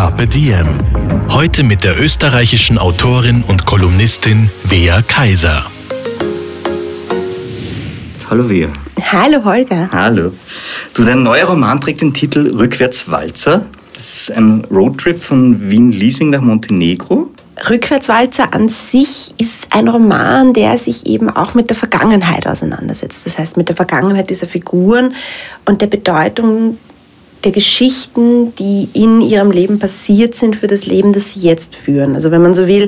Carpe 0.00 0.26
Diem. 0.26 0.66
Heute 1.28 1.62
mit 1.62 1.84
der 1.84 2.00
österreichischen 2.00 2.78
Autorin 2.78 3.44
und 3.46 3.66
Kolumnistin 3.66 4.48
Wea 4.64 5.02
Kaiser. 5.02 5.66
Hallo 8.30 8.48
Wea. 8.48 8.68
Hallo 9.12 9.44
Holger. 9.44 9.90
Hallo. 9.92 10.32
Du, 10.94 11.04
dein 11.04 11.22
neuer 11.22 11.44
Roman 11.44 11.82
trägt 11.82 12.00
den 12.00 12.14
Titel 12.14 12.50
Rückwärtswalzer. 12.56 13.66
Das 13.92 14.22
ist 14.22 14.32
ein 14.32 14.64
Roadtrip 14.70 15.22
von 15.22 15.68
Wien-Liesing 15.68 16.30
nach 16.30 16.40
Montenegro. 16.40 17.30
Rückwärtswalzer 17.68 18.54
an 18.54 18.70
sich 18.70 19.34
ist 19.36 19.66
ein 19.68 19.86
Roman, 19.86 20.54
der 20.54 20.78
sich 20.78 21.04
eben 21.04 21.28
auch 21.28 21.52
mit 21.52 21.68
der 21.68 21.76
Vergangenheit 21.76 22.46
auseinandersetzt. 22.46 23.26
Das 23.26 23.36
heißt, 23.36 23.58
mit 23.58 23.68
der 23.68 23.76
Vergangenheit 23.76 24.30
dieser 24.30 24.48
Figuren 24.48 25.14
und 25.66 25.82
der 25.82 25.88
Bedeutung 25.88 26.78
der 27.44 27.52
Geschichten, 27.52 28.54
die 28.56 28.88
in 28.92 29.20
ihrem 29.20 29.50
Leben 29.50 29.78
passiert 29.78 30.36
sind, 30.36 30.56
für 30.56 30.66
das 30.66 30.86
Leben, 30.86 31.12
das 31.12 31.32
sie 31.32 31.40
jetzt 31.40 31.74
führen. 31.74 32.14
Also 32.14 32.30
wenn 32.30 32.42
man 32.42 32.54
so 32.54 32.66
will, 32.66 32.84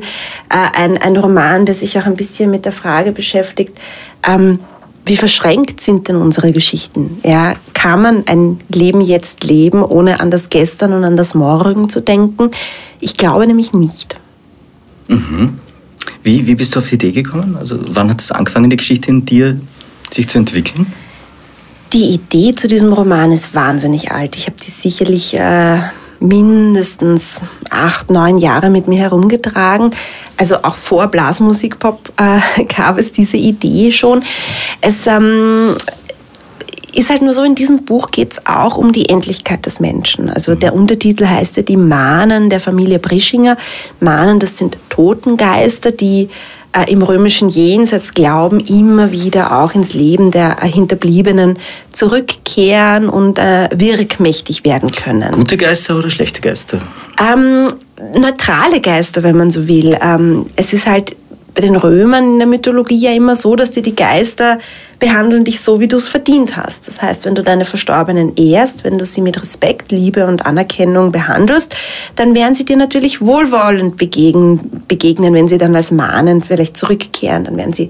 äh, 0.50 0.78
ein, 0.78 0.98
ein 0.98 1.16
Roman, 1.16 1.64
der 1.64 1.74
sich 1.74 1.98
auch 1.98 2.06
ein 2.06 2.16
bisschen 2.16 2.50
mit 2.50 2.64
der 2.64 2.72
Frage 2.72 3.12
beschäftigt, 3.12 3.78
ähm, 4.28 4.58
wie 5.04 5.16
verschränkt 5.16 5.82
sind 5.82 6.08
denn 6.08 6.16
unsere 6.16 6.52
Geschichten? 6.52 7.18
Ja, 7.24 7.54
kann 7.74 8.02
man 8.02 8.24
ein 8.26 8.60
Leben 8.68 9.00
jetzt 9.00 9.42
leben, 9.42 9.82
ohne 9.82 10.20
an 10.20 10.30
das 10.30 10.48
Gestern 10.48 10.92
und 10.92 11.02
an 11.02 11.16
das 11.16 11.34
Morgen 11.34 11.88
zu 11.88 12.00
denken? 12.00 12.50
Ich 13.00 13.16
glaube 13.16 13.46
nämlich 13.46 13.72
nicht. 13.72 14.16
Mhm. 15.08 15.58
Wie, 16.22 16.46
wie 16.46 16.54
bist 16.54 16.76
du 16.76 16.78
auf 16.78 16.88
die 16.88 16.94
Idee 16.94 17.10
gekommen? 17.10 17.56
Also 17.56 17.80
wann 17.90 18.10
hat 18.10 18.20
es 18.20 18.30
angefangen, 18.30 18.70
die 18.70 18.76
Geschichte 18.76 19.10
in 19.10 19.24
dir 19.24 19.56
sich 20.10 20.28
zu 20.28 20.38
entwickeln? 20.38 20.86
Die 21.92 22.14
Idee 22.14 22.54
zu 22.54 22.68
diesem 22.68 22.92
Roman 22.92 23.32
ist 23.32 23.54
wahnsinnig 23.54 24.12
alt. 24.12 24.34
Ich 24.36 24.46
habe 24.46 24.56
die 24.56 24.70
sicherlich 24.70 25.34
äh, 25.34 25.76
mindestens 26.20 27.42
acht, 27.70 28.10
neun 28.10 28.38
Jahre 28.38 28.70
mit 28.70 28.88
mir 28.88 28.98
herumgetragen. 28.98 29.90
Also 30.38 30.56
auch 30.62 30.76
vor 30.76 31.08
Blasmusikpop 31.08 32.12
äh, 32.16 32.64
gab 32.76 32.98
es 32.98 33.12
diese 33.12 33.36
Idee 33.36 33.92
schon. 33.92 34.24
Es 34.80 35.06
ähm, 35.06 35.76
ist 36.94 37.10
halt 37.10 37.20
nur 37.20 37.34
so, 37.34 37.42
in 37.42 37.54
diesem 37.54 37.84
Buch 37.84 38.10
geht 38.10 38.32
es 38.32 38.46
auch 38.46 38.78
um 38.78 38.92
die 38.92 39.10
Endlichkeit 39.10 39.66
des 39.66 39.78
Menschen. 39.78 40.30
Also 40.30 40.54
der 40.54 40.74
Untertitel 40.74 41.26
heißt 41.26 41.58
ja 41.58 41.62
die 41.62 41.76
Mahnen 41.76 42.48
der 42.48 42.60
Familie 42.60 43.00
Brischinger. 43.00 43.58
Mahnen, 44.00 44.38
das 44.38 44.56
sind 44.56 44.78
Totengeister, 44.88 45.92
die 45.92 46.30
im 46.88 47.02
römischen 47.02 47.48
Jenseits 47.48 48.14
glauben, 48.14 48.60
immer 48.60 49.12
wieder 49.12 49.60
auch 49.62 49.74
ins 49.74 49.94
Leben 49.94 50.30
der 50.30 50.56
äh, 50.62 50.68
Hinterbliebenen 50.68 51.58
zurückkehren 51.90 53.08
und 53.08 53.38
äh, 53.38 53.68
wirkmächtig 53.74 54.64
werden 54.64 54.90
können. 54.90 55.32
Gute 55.32 55.56
Geister 55.56 55.98
oder 55.98 56.10
schlechte 56.10 56.40
Geister? 56.40 56.78
Ähm, 57.20 57.68
neutrale 58.18 58.80
Geister, 58.80 59.22
wenn 59.22 59.36
man 59.36 59.50
so 59.50 59.68
will. 59.68 59.96
Ähm, 60.02 60.46
es 60.56 60.72
ist 60.72 60.86
halt 60.86 61.16
bei 61.54 61.60
den 61.60 61.76
Römern 61.76 62.24
in 62.34 62.38
der 62.38 62.46
Mythologie 62.48 62.98
ja 62.98 63.12
immer 63.12 63.36
so, 63.36 63.56
dass 63.56 63.70
dir 63.70 63.82
die 63.82 63.94
Geister 63.94 64.58
behandeln 64.98 65.44
dich 65.44 65.60
so, 65.60 65.80
wie 65.80 65.88
du 65.88 65.96
es 65.96 66.08
verdient 66.08 66.56
hast. 66.56 66.86
Das 66.86 67.02
heißt, 67.02 67.24
wenn 67.24 67.34
du 67.34 67.42
deine 67.42 67.64
Verstorbenen 67.64 68.36
ehrst, 68.36 68.84
wenn 68.84 68.98
du 68.98 69.04
sie 69.04 69.20
mit 69.20 69.40
Respekt, 69.40 69.90
Liebe 69.90 70.26
und 70.26 70.46
Anerkennung 70.46 71.12
behandelst, 71.12 71.74
dann 72.16 72.34
werden 72.34 72.54
sie 72.54 72.64
dir 72.64 72.76
natürlich 72.76 73.20
wohlwollend 73.20 73.96
begegnen, 73.96 74.82
begegnen 74.88 75.34
wenn 75.34 75.46
sie 75.46 75.58
dann 75.58 75.74
als 75.74 75.90
mahnend 75.90 76.46
vielleicht 76.46 76.76
zurückkehren. 76.76 77.44
Dann 77.44 77.56
werden 77.56 77.72
sie, 77.72 77.88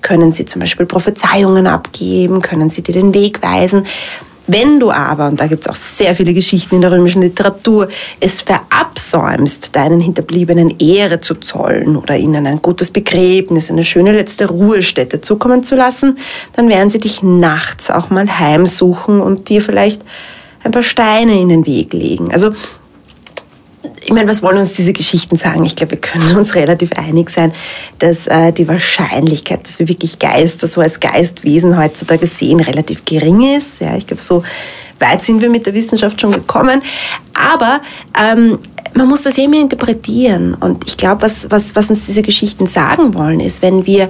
können 0.00 0.32
sie 0.32 0.44
zum 0.44 0.60
Beispiel 0.60 0.86
Prophezeiungen 0.86 1.66
abgeben, 1.66 2.40
können 2.40 2.70
sie 2.70 2.82
dir 2.82 2.94
den 2.94 3.12
Weg 3.12 3.42
weisen. 3.42 3.86
Wenn 4.46 4.80
du 4.80 4.90
aber, 4.90 5.28
und 5.28 5.40
da 5.40 5.46
gibt 5.46 5.62
es 5.62 5.68
auch 5.68 5.76
sehr 5.76 6.16
viele 6.16 6.34
Geschichten 6.34 6.74
in 6.74 6.80
der 6.80 6.90
römischen 6.90 7.22
Literatur, 7.22 7.88
es 8.20 8.40
verabsäumst, 8.40 9.74
deinen 9.74 10.00
Hinterbliebenen 10.00 10.74
Ehre 10.78 11.20
zu 11.20 11.36
zollen 11.36 11.96
oder 11.96 12.16
ihnen 12.16 12.46
ein 12.46 12.60
gutes 12.60 12.90
Begräbnis, 12.90 13.70
eine 13.70 13.84
schöne 13.84 14.12
letzte 14.12 14.48
Ruhestätte 14.48 15.20
zukommen 15.20 15.62
zu 15.62 15.76
lassen, 15.76 16.18
dann 16.54 16.68
werden 16.68 16.90
sie 16.90 16.98
dich 16.98 17.22
nachts 17.22 17.90
auch 17.90 18.10
mal 18.10 18.38
heimsuchen 18.38 19.20
und 19.20 19.48
dir 19.48 19.62
vielleicht 19.62 20.02
ein 20.64 20.72
paar 20.72 20.82
Steine 20.82 21.40
in 21.40 21.48
den 21.48 21.66
Weg 21.66 21.92
legen. 21.92 22.32
Also 22.32 22.50
ich 24.00 24.12
meine, 24.12 24.28
was 24.28 24.42
wollen 24.42 24.58
uns 24.58 24.74
diese 24.74 24.92
Geschichten 24.92 25.36
sagen? 25.36 25.64
Ich 25.64 25.74
glaube, 25.74 25.92
wir 25.92 26.00
können 26.00 26.36
uns 26.36 26.54
relativ 26.54 26.92
einig 26.92 27.30
sein, 27.30 27.52
dass 27.98 28.26
äh, 28.26 28.52
die 28.52 28.68
Wahrscheinlichkeit, 28.68 29.66
dass 29.66 29.78
wir 29.78 29.88
wirklich 29.88 30.18
Geister 30.18 30.66
so 30.66 30.80
als 30.80 31.00
Geistwesen 31.00 31.78
heutzutage 31.78 32.26
sehen, 32.26 32.60
relativ 32.60 33.04
gering 33.04 33.56
ist. 33.56 33.80
Ja, 33.80 33.96
ich 33.96 34.06
glaube, 34.06 34.22
so 34.22 34.44
weit 34.98 35.22
sind 35.24 35.42
wir 35.42 35.50
mit 35.50 35.66
der 35.66 35.74
Wissenschaft 35.74 36.20
schon 36.20 36.32
gekommen. 36.32 36.82
Aber 37.34 37.80
ähm, 38.20 38.58
man 38.94 39.08
muss 39.08 39.22
das 39.22 39.36
immer 39.38 39.60
interpretieren. 39.60 40.54
Und 40.54 40.86
ich 40.86 40.96
glaube, 40.96 41.22
was, 41.22 41.50
was, 41.50 41.74
was 41.74 41.90
uns 41.90 42.06
diese 42.06 42.22
Geschichten 42.22 42.66
sagen 42.66 43.14
wollen, 43.14 43.40
ist, 43.40 43.62
wenn 43.62 43.86
wir 43.86 44.08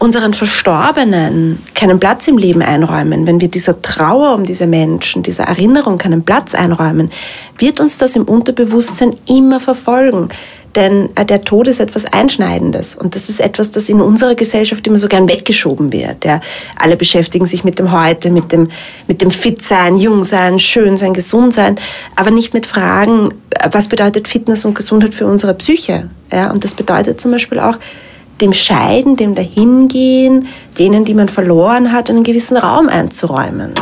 unseren 0.00 0.32
Verstorbenen 0.32 1.58
keinen 1.74 2.00
Platz 2.00 2.26
im 2.26 2.38
Leben 2.38 2.62
einräumen, 2.62 3.26
wenn 3.26 3.40
wir 3.40 3.48
dieser 3.48 3.80
Trauer 3.82 4.34
um 4.34 4.44
diese 4.44 4.66
Menschen, 4.66 5.22
dieser 5.22 5.44
Erinnerung 5.44 5.98
keinen 5.98 6.24
Platz 6.24 6.54
einräumen, 6.54 7.10
wird 7.58 7.80
uns 7.80 7.98
das 7.98 8.16
im 8.16 8.24
Unterbewusstsein 8.24 9.16
immer 9.28 9.60
verfolgen. 9.60 10.30
Denn 10.74 11.10
äh, 11.16 11.24
der 11.24 11.42
Tod 11.42 11.68
ist 11.68 11.80
etwas 11.80 12.06
Einschneidendes 12.06 12.94
und 12.94 13.14
das 13.14 13.28
ist 13.28 13.40
etwas, 13.40 13.72
das 13.72 13.88
in 13.88 14.00
unserer 14.00 14.34
Gesellschaft 14.34 14.86
immer 14.86 14.98
so 14.98 15.08
gern 15.08 15.28
weggeschoben 15.28 15.92
wird. 15.92 16.24
Ja. 16.24 16.40
Alle 16.76 16.96
beschäftigen 16.96 17.44
sich 17.44 17.64
mit 17.64 17.78
dem 17.78 17.92
Heute, 17.92 18.30
mit 18.30 18.52
dem, 18.52 18.68
mit 19.06 19.20
dem 19.20 19.30
Fit-Sein, 19.30 19.96
Jung-Sein, 19.96 20.58
Schön-Sein, 20.58 21.12
Gesund-Sein, 21.12 21.78
aber 22.16 22.30
nicht 22.30 22.54
mit 22.54 22.66
Fragen, 22.66 23.34
äh, 23.50 23.68
was 23.72 23.88
bedeutet 23.88 24.28
Fitness 24.28 24.64
und 24.64 24.74
Gesundheit 24.74 25.12
für 25.12 25.26
unsere 25.26 25.54
Psyche. 25.54 26.08
Ja. 26.32 26.50
Und 26.52 26.64
das 26.64 26.74
bedeutet 26.74 27.20
zum 27.20 27.32
Beispiel 27.32 27.58
auch, 27.58 27.76
dem 28.40 28.52
Scheiden, 28.52 29.16
dem 29.16 29.34
Dahingehen, 29.34 30.46
denen, 30.78 31.04
die 31.04 31.14
man 31.14 31.28
verloren 31.28 31.92
hat, 31.92 32.10
einen 32.10 32.22
gewissen 32.22 32.56
Raum 32.56 32.88
einzuräumen. 32.88 33.72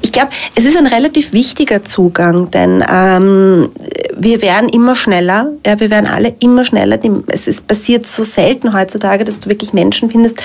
Ich 0.00 0.12
glaube, 0.12 0.30
es 0.54 0.64
ist 0.64 0.76
ein 0.76 0.86
relativ 0.86 1.32
wichtiger 1.32 1.84
Zugang, 1.84 2.50
denn 2.50 2.84
ähm, 2.88 3.70
wir 4.16 4.42
werden 4.42 4.68
immer 4.68 4.94
schneller, 4.94 5.52
ja, 5.66 5.80
wir 5.80 5.90
werden 5.90 6.06
alle 6.06 6.34
immer 6.40 6.64
schneller. 6.64 6.98
Es 7.28 7.46
ist 7.46 7.66
passiert 7.66 8.06
so 8.06 8.22
selten 8.22 8.72
heutzutage, 8.72 9.24
dass 9.24 9.40
du 9.40 9.48
wirklich 9.48 9.72
Menschen 9.72 10.10
findest, 10.10 10.36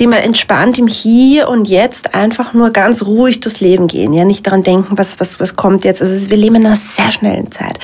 die 0.00 0.06
mal 0.06 0.18
entspannt 0.18 0.78
im 0.78 0.86
Hier 0.86 1.48
und 1.48 1.68
Jetzt 1.68 2.14
einfach 2.14 2.52
nur 2.52 2.70
ganz 2.70 3.04
ruhig 3.04 3.40
durchs 3.40 3.60
Leben 3.60 3.86
gehen, 3.88 4.12
ja, 4.12 4.24
nicht 4.24 4.46
daran 4.46 4.62
denken, 4.62 4.96
was, 4.96 5.18
was, 5.18 5.40
was 5.40 5.56
kommt 5.56 5.84
jetzt. 5.84 6.02
Also 6.02 6.30
wir 6.30 6.36
leben 6.36 6.56
in 6.56 6.66
einer 6.66 6.76
sehr 6.76 7.10
schnellen 7.10 7.50
Zeit. 7.50 7.78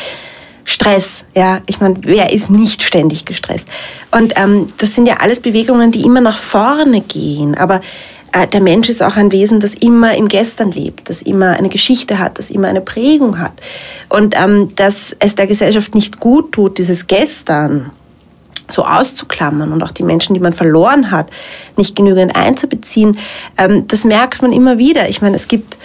Stress, 0.65 1.25
ja, 1.35 1.61
ich 1.67 1.81
meine, 1.81 1.97
wer 2.03 2.33
ist 2.33 2.51
nicht 2.51 2.83
ständig 2.83 3.25
gestresst? 3.25 3.69
Und 4.11 4.35
ähm, 4.37 4.69
das 4.79 4.95
sind 4.95 5.07
ja 5.07 5.19
alles 5.19 5.41
Bewegungen, 5.41 5.91
die 5.93 6.03
immer 6.03 6.21
nach 6.21 6.39
vorne 6.39 7.03
gehen, 7.03 7.55
aber 7.55 7.81
äh, 8.33 8.47
der 8.47 8.61
Mensch 8.61 8.89
ist 8.89 9.03
auch 9.03 9.17
ein 9.17 9.31
Wesen, 9.31 9.61
das 9.61 9.75
immer 9.75 10.17
im 10.17 10.29
Gestern 10.29 10.73
lebt, 10.73 11.09
das 11.09 11.23
immer 11.23 11.51
eine 11.51 11.69
Geschichte 11.69 12.19
hat, 12.19 12.39
das 12.39 12.51
immer 12.51 12.69
eine 12.69 12.81
Prägung 12.81 13.39
hat. 13.39 13.53
Und 14.09 14.35
ähm, 14.37 14.75
dass 14.75 15.15
es 15.21 15.35
der 15.35 15.47
Gesellschaft 15.47 15.95
nicht 15.95 16.19
gut 16.19 16.53
tut, 16.53 16.79
dieses 16.79 17.07
Gestern 17.07 17.93
so 18.71 18.85
auszuklammern 18.85 19.73
und 19.73 19.83
auch 19.83 19.93
die 19.93 20.03
Menschen, 20.03 20.35
die 20.35 20.41
man 20.41 20.55
verloren 20.55 21.11
hat, 21.11 21.31
nicht 21.77 21.95
genügend 21.95 22.35
einzubeziehen, 22.35 23.19
ähm, 23.59 23.87
das 23.87 24.05
merkt 24.05 24.43
man 24.43 24.53
immer 24.53 24.79
wieder. 24.79 25.09
Ich 25.09 25.23
meine, 25.23 25.37
es 25.37 25.47
gibt 25.47 25.77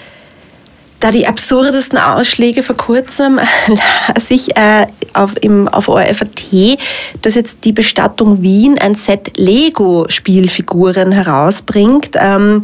da 0.99 1.11
die 1.11 1.27
absurdesten 1.27 1.97
Ausschläge 1.97 2.63
vor 2.63 2.75
kurzem 2.75 3.39
las 3.67 4.29
ich 4.29 4.55
äh, 4.57 4.87
auf, 5.13 5.33
im, 5.41 5.67
auf 5.67 5.87
ORFAT, 5.87 6.77
dass 7.21 7.35
jetzt 7.35 7.59
die 7.63 7.71
Bestattung 7.71 8.41
Wien 8.41 8.77
ein 8.77 8.95
Set 8.95 9.37
Lego-Spielfiguren 9.37 11.11
herausbringt. 11.11 12.11
Ähm, 12.15 12.61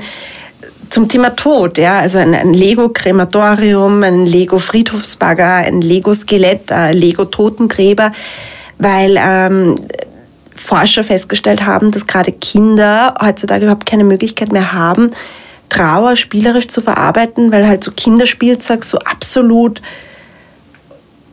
zum 0.90 1.10
Thema 1.10 1.36
Tod, 1.36 1.78
ja, 1.78 2.00
also 2.00 2.20
ein, 2.20 2.34
ein 2.34 2.54
Lego-Krematorium, 2.54 4.04
ein 4.04 4.26
Lego-Friedhofsbagger, 4.26 5.56
ein 5.56 5.82
Lego-Skelett, 5.82 6.72
äh, 6.72 6.94
Lego-Totengräber, 6.94 8.12
weil 8.78 9.18
ähm, 9.20 9.76
Forscher 10.56 11.04
festgestellt 11.04 11.66
haben, 11.66 11.92
dass 11.92 12.08
gerade 12.08 12.32
Kinder 12.32 13.16
heutzutage 13.22 13.66
überhaupt 13.66 13.86
keine 13.86 14.04
Möglichkeit 14.04 14.52
mehr 14.52 14.74
haben, 14.74 15.12
Trauer 15.70 16.16
spielerisch 16.16 16.68
zu 16.68 16.82
verarbeiten, 16.82 17.52
weil 17.52 17.68
halt 17.68 17.84
so 17.84 17.92
Kinderspielzeug 17.92 18.84
so 18.84 18.98
absolut 19.00 19.82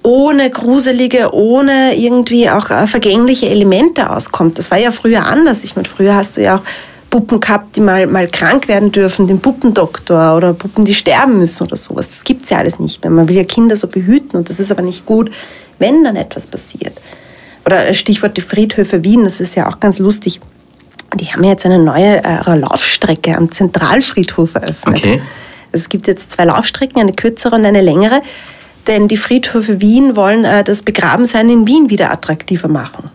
ohne 0.03 0.51
gruselige, 0.51 1.33
ohne 1.33 1.97
irgendwie 1.97 2.51
auch 2.51 2.71
äh, 2.71 2.87
vergängliche 2.87 3.49
Elemente 3.49 4.11
auskommt. 4.11 4.59
Das 4.59 4.71
war 4.71 4.79
ja 4.79 4.91
früher 4.91 5.27
anders. 5.27 5.65
Ich 5.65 5.77
meine, 5.77 5.89
früher 5.89 6.15
hast 6.15 6.37
du 6.37 6.43
ja 6.43 6.57
auch 6.57 6.63
Puppen 7.09 7.41
gehabt, 7.41 7.77
die 7.77 7.81
mal, 7.81 8.07
mal 8.07 8.27
krank 8.27 8.69
werden 8.69 8.91
dürfen, 8.91 9.27
den 9.27 9.39
Puppendoktor 9.39 10.37
oder 10.37 10.55
Puppen, 10.55 10.85
die 10.85 10.95
sterben 10.95 11.39
müssen 11.39 11.65
oder 11.65 11.77
sowas. 11.77 12.09
Das 12.09 12.25
gibt 12.25 12.45
es 12.45 12.51
ja 12.51 12.59
alles 12.59 12.79
nicht 12.79 13.03
mehr. 13.05 13.11
Man 13.11 13.29
will 13.29 13.37
ja 13.37 13.45
Kinder 13.45 13.77
so 13.77 13.87
behüten 13.87 14.39
und 14.39 14.49
das 14.49 14.59
ist 14.59 14.73
aber 14.73 14.83
nicht 14.83 15.05
gut, 15.05 15.31
wenn 15.79 16.03
dann 16.03 16.17
etwas 16.17 16.47
passiert. 16.47 16.95
Oder 17.67 17.93
Stichwort 17.95 18.37
die 18.37 18.41
Friedhöfe 18.41 19.05
Wien, 19.05 19.25
das 19.25 19.41
ist 19.41 19.55
ja 19.55 19.69
auch 19.69 19.79
ganz 19.79 19.99
lustig. 19.99 20.41
Die 21.15 21.27
haben 21.27 21.45
jetzt 21.45 21.67
eine 21.67 21.79
neue 21.79 22.23
äh, 22.25 22.55
Laufstrecke 22.57 23.37
am 23.37 23.51
Zentralfriedhof 23.51 24.55
eröffnet. 24.55 24.99
Okay. 24.99 25.23
Es 25.73 25.89
gibt 25.89 26.07
jetzt 26.07 26.31
zwei 26.33 26.45
Laufstrecken, 26.45 27.01
eine 27.01 27.13
kürzere 27.13 27.57
und 27.57 27.65
eine 27.65 27.81
längere, 27.81 28.21
denn 28.87 29.09
die 29.09 29.17
Friedhöfe 29.17 29.81
Wien 29.81 30.17
wollen 30.17 30.45
äh, 30.45 30.65
das 30.65 30.83
Begrabensein 30.83 31.49
in 31.49 31.67
Wien 31.67 31.91
wieder 31.91 32.11
attraktiver 32.13 32.69
machen. 32.69 33.11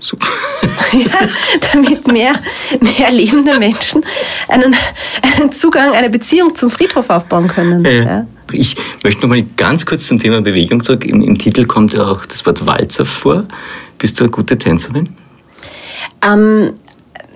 Super. 0.00 0.26
ja, 0.92 1.28
damit 1.72 2.06
mehr, 2.08 2.32
mehr 2.80 3.10
lebende 3.10 3.58
Menschen 3.58 4.04
einen, 4.48 4.74
einen 5.22 5.52
Zugang, 5.52 5.92
eine 5.92 6.08
Beziehung 6.08 6.54
zum 6.54 6.70
Friedhof 6.70 7.10
aufbauen 7.10 7.48
können. 7.48 7.84
Ja. 7.84 7.90
Ja. 7.90 8.26
Ich 8.52 8.74
möchte 9.04 9.22
noch 9.22 9.28
mal 9.28 9.44
ganz 9.56 9.84
kurz 9.84 10.06
zum 10.06 10.18
Thema 10.18 10.40
Bewegung 10.40 10.82
zurück. 10.82 11.04
Im, 11.04 11.20
Im 11.20 11.38
Titel 11.38 11.66
kommt 11.66 11.92
ja 11.92 12.04
auch 12.04 12.24
das 12.24 12.44
Wort 12.46 12.64
Walzer 12.66 13.04
vor. 13.04 13.46
Bist 13.98 14.18
du 14.18 14.24
eine 14.24 14.30
gute 14.30 14.56
Tänzerin? 14.56 15.10
Ähm, 16.22 16.74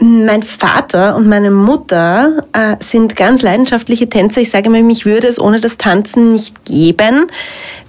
mein 0.00 0.43
Vater 0.43 1.17
und 1.17 1.29
meine 1.29 1.50
Mutter 1.50 2.44
äh, 2.52 2.76
sind 2.81 3.17
ganz 3.17 3.43
leidenschaftliche 3.43 4.08
Tänzer. 4.08 4.41
Ich 4.41 4.50
sage 4.50 4.70
mal, 4.70 4.82
mich 4.82 5.06
würde 5.06 5.29
es 5.29 5.41
ohne 5.41 5.61
das 5.61 5.79
Tanzen 5.79 6.32
nicht 6.32 6.64
geben. 6.64 7.26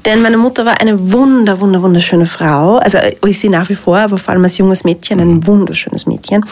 Denn 0.06 0.22
meine 0.22 0.38
Mutter 0.38 0.66
war 0.66 0.80
eine 0.80 1.12
wunder, 1.12 1.60
wunder, 1.60 1.81
wunderschöne 1.81 2.28
Frau. 2.28 2.78
Also 2.78 3.00
äh, 3.00 3.16
ist 3.28 3.42
sie 3.42 3.50
nach 3.50 3.68
wie 3.69 3.75
vor, 3.75 3.98
aber 3.98 4.19
vor 4.19 4.34
allem 4.34 4.44
als 4.44 4.57
junges 4.57 4.84
Mädchen 4.84 5.19
ein 5.19 5.48
wunderschönes 5.48 6.06
Mädchen. 6.06 6.46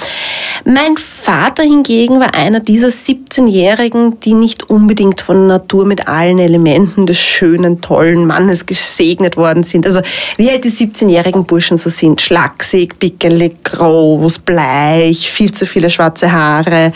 Mein 0.66 0.98
Vater 0.98 1.62
hingegen 1.62 2.20
war 2.20 2.34
einer 2.34 2.60
dieser 2.60 2.88
17-Jährigen, 2.88 4.20
die 4.22 4.34
nicht 4.34 4.70
unbedingt 4.70 5.22
von 5.22 5.46
Natur 5.46 5.86
mit 5.86 6.08
allen 6.08 6.40
Elementen 6.40 7.06
des 7.06 7.20
schönen, 7.20 7.80
tollen 7.80 8.26
Mannes 8.26 8.66
gesegnet 8.66 9.38
worden 9.38 9.62
sind. 9.62 9.86
Also 9.86 10.02
wie 10.38 10.50
halt 10.50 10.64
die 10.64 10.72
17-jährigen 10.72 11.46
Burschen 11.46 11.78
so 11.78 11.92
sind. 11.92 12.22
Schlaksig, 12.22 12.98
pickelig, 12.98 13.64
groß, 13.64 14.40
bleich, 14.40 15.32
viel 15.32 15.52
zu 15.52 15.68
viele 15.68 15.92
schwarze 15.92 16.32
Haare. 16.32 16.92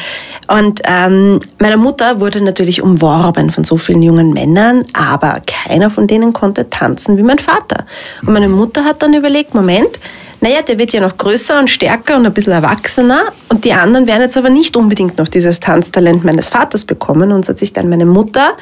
Und 0.47 0.81
ähm, 0.85 1.39
meine 1.59 1.77
Mutter 1.77 2.19
wurde 2.19 2.43
natürlich 2.43 2.81
umworben 2.81 3.51
von 3.51 3.63
so 3.63 3.77
vielen 3.77 4.01
jungen 4.01 4.33
Männern, 4.33 4.85
aber 4.93 5.41
keiner 5.67 5.89
von 5.89 6.07
denen 6.07 6.33
konnte 6.33 6.69
tanzen 6.69 7.17
wie 7.17 7.23
mein 7.23 7.39
Vater. 7.39 7.85
Und 8.21 8.33
meine 8.33 8.49
Mutter 8.49 8.85
hat 8.85 9.01
dann 9.01 9.13
überlegt, 9.13 9.53
Moment, 9.53 9.99
naja, 10.39 10.61
der 10.61 10.77
wird 10.77 10.93
ja 10.93 11.01
noch 11.01 11.17
größer 11.17 11.59
und 11.59 11.69
stärker 11.69 12.15
und 12.15 12.25
ein 12.25 12.33
bisschen 12.33 12.53
erwachsener 12.53 13.21
und 13.49 13.65
die 13.65 13.73
anderen 13.73 14.07
werden 14.07 14.21
jetzt 14.21 14.37
aber 14.37 14.49
nicht 14.49 14.77
unbedingt 14.77 15.17
noch 15.17 15.27
dieses 15.27 15.59
Tanztalent 15.59 16.23
meines 16.23 16.49
Vaters 16.49 16.85
bekommen 16.85 17.31
und 17.31 17.45
so 17.45 17.51
hat 17.51 17.59
sich 17.59 17.73
dann 17.73 17.89
meine 17.89 18.05
Mutter 18.05 18.55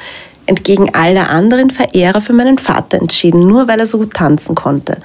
entgegen 0.46 0.94
aller 0.94 1.28
anderen 1.28 1.70
Verehrer 1.70 2.20
für 2.20 2.32
meinen 2.32 2.56
Vater 2.56 2.98
entschieden, 2.98 3.40
nur 3.40 3.68
weil 3.68 3.80
er 3.80 3.86
so 3.86 3.98
gut 3.98 4.14
tanzen 4.14 4.54
konnte. 4.54 4.98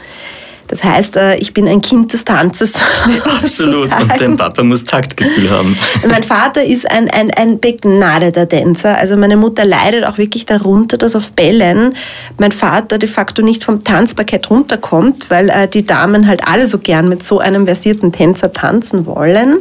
Das 0.71 0.85
heißt, 0.85 1.18
äh, 1.18 1.35
ich 1.35 1.53
bin 1.53 1.68
ein 1.68 1.81
Kind 1.81 2.13
des 2.13 2.23
Tanzes. 2.23 2.75
Absolut. 3.41 3.89
Und 3.94 4.21
dein 4.21 4.38
Papa 4.38 4.63
muss 4.63 4.85
Taktgefühl 4.85 5.51
haben. 5.51 5.77
Mein 6.09 6.23
Vater 6.23 6.63
ist 6.63 6.89
ein, 6.89 7.09
ein, 7.09 7.29
ein 7.29 7.59
begnadeter 7.59 8.47
Tänzer. 8.47 8.97
Also 8.97 9.18
meine 9.18 9.35
Mutter 9.35 9.65
leidet 9.65 10.06
auch 10.06 10.18
wirklich 10.18 10.45
darunter, 10.45 10.97
dass 10.97 11.13
auf 11.15 11.33
Bällen 11.33 11.94
mein 12.38 12.53
Vater 12.53 12.97
de 12.97 13.09
facto 13.09 13.41
nicht 13.41 13.65
vom 13.65 13.83
Tanzparkett 13.83 14.50
runterkommt, 14.50 15.29
weil 15.29 15.50
äh, 15.50 15.68
die 15.68 15.85
Damen 15.85 16.25
halt 16.25 16.47
alle 16.47 16.65
so 16.68 16.79
gern 16.79 17.09
mit 17.09 17.25
so 17.25 17.39
einem 17.39 17.65
versierten 17.65 18.13
Tänzer 18.13 18.53
tanzen 18.53 19.06
wollen. 19.06 19.57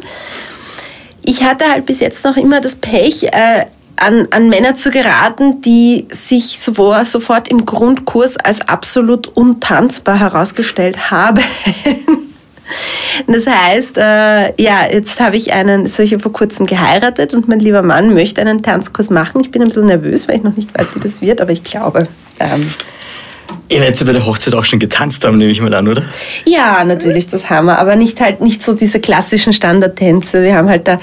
Ich 1.25 1.43
hatte 1.43 1.65
halt 1.69 1.87
bis 1.87 1.99
jetzt 1.99 2.25
noch 2.25 2.37
immer 2.37 2.61
das 2.61 2.77
Pech, 2.77 3.25
äh, 3.25 3.67
an, 4.01 4.29
an 4.31 4.49
Männer 4.49 4.75
zu 4.75 4.91
geraten, 4.91 5.61
die 5.61 6.07
sich 6.11 6.61
sofort, 6.61 7.07
sofort 7.07 7.49
im 7.49 7.65
Grundkurs 7.65 8.37
als 8.37 8.61
absolut 8.63 9.29
untanzbar 9.29 10.19
herausgestellt 10.19 11.11
haben. 11.11 11.43
Das 13.27 13.47
heißt, 13.47 13.99
äh, 13.99 14.63
ja, 14.63 14.87
jetzt 14.91 15.21
habe 15.21 15.37
ich 15.37 15.53
einen, 15.53 15.87
ja 15.87 16.19
vor 16.19 16.33
kurzem 16.33 16.67
geheiratet 16.67 17.35
und 17.35 17.49
mein 17.49 17.59
lieber 17.61 17.83
Mann 17.83 18.15
möchte 18.15 18.41
einen 18.41 18.63
Tanzkurs 18.63 19.11
machen. 19.11 19.41
Ich 19.41 19.51
bin 19.51 19.63
ein 19.63 19.69
bisschen 19.69 19.87
nervös, 19.87 20.29
weil 20.29 20.37
ich 20.37 20.43
noch 20.43 20.57
nicht 20.57 20.77
weiß, 20.79 20.95
wie 20.95 21.01
das 21.01 21.21
wird, 21.21 21.41
aber 21.41 21.51
ich 21.51 21.63
glaube. 21.63 22.07
Ähm, 22.39 22.73
Ihr 23.69 23.81
werdet 23.81 23.99
ja 23.99 24.07
bei 24.07 24.13
der 24.13 24.25
Hochzeit 24.25 24.55
auch 24.55 24.65
schon 24.65 24.79
getanzt 24.79 25.25
haben, 25.25 25.39
nehme 25.39 25.51
ich 25.51 25.61
mal 25.61 25.75
an, 25.75 25.89
oder? 25.89 26.03
ja, 26.45 26.85
natürlich, 26.85 27.27
das 27.27 27.51
haben 27.51 27.67
wir, 27.67 27.79
aber 27.79 27.97
nicht 27.97 28.21
halt 28.21 28.41
nicht 28.41 28.63
so 28.63 28.75
diese 28.75 29.01
klassischen 29.01 29.53
Standardtänze. 29.53 30.43
Wir 30.43 30.57
haben 30.57 30.69
halt 30.69 30.87
da, 30.87 31.01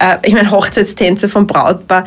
äh, 0.00 0.16
ich 0.24 0.34
meine, 0.34 0.50
Hochzeitstänze 0.50 1.28
vom 1.28 1.46
Brautpaar. 1.46 2.04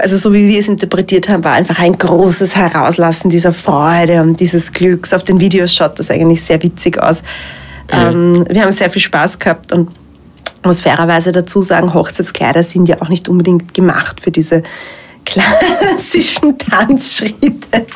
Also 0.00 0.16
so 0.16 0.32
wie 0.32 0.48
wir 0.48 0.58
es 0.58 0.68
interpretiert 0.68 1.28
haben, 1.28 1.44
war 1.44 1.52
einfach 1.52 1.78
ein 1.78 1.98
großes 1.98 2.56
Herauslassen 2.56 3.28
dieser 3.28 3.52
Freude 3.52 4.22
und 4.22 4.40
dieses 4.40 4.72
Glücks. 4.72 5.12
Auf 5.12 5.22
den 5.22 5.38
Videos 5.38 5.74
schaut 5.74 5.98
das 5.98 6.10
eigentlich 6.10 6.42
sehr 6.42 6.62
witzig 6.62 6.98
aus. 7.02 7.22
Ähm, 7.90 8.46
wir 8.48 8.62
haben 8.62 8.72
sehr 8.72 8.88
viel 8.88 9.02
Spaß 9.02 9.38
gehabt 9.38 9.72
und 9.72 9.90
muss 10.64 10.80
fairerweise 10.80 11.30
dazu 11.30 11.62
sagen, 11.62 11.92
Hochzeitskleider 11.92 12.62
sind 12.62 12.88
ja 12.88 13.00
auch 13.00 13.08
nicht 13.08 13.28
unbedingt 13.28 13.74
gemacht 13.74 14.20
für 14.22 14.30
diese 14.30 14.62
klassischen 15.26 16.56
Tanzschritte, 16.56 17.86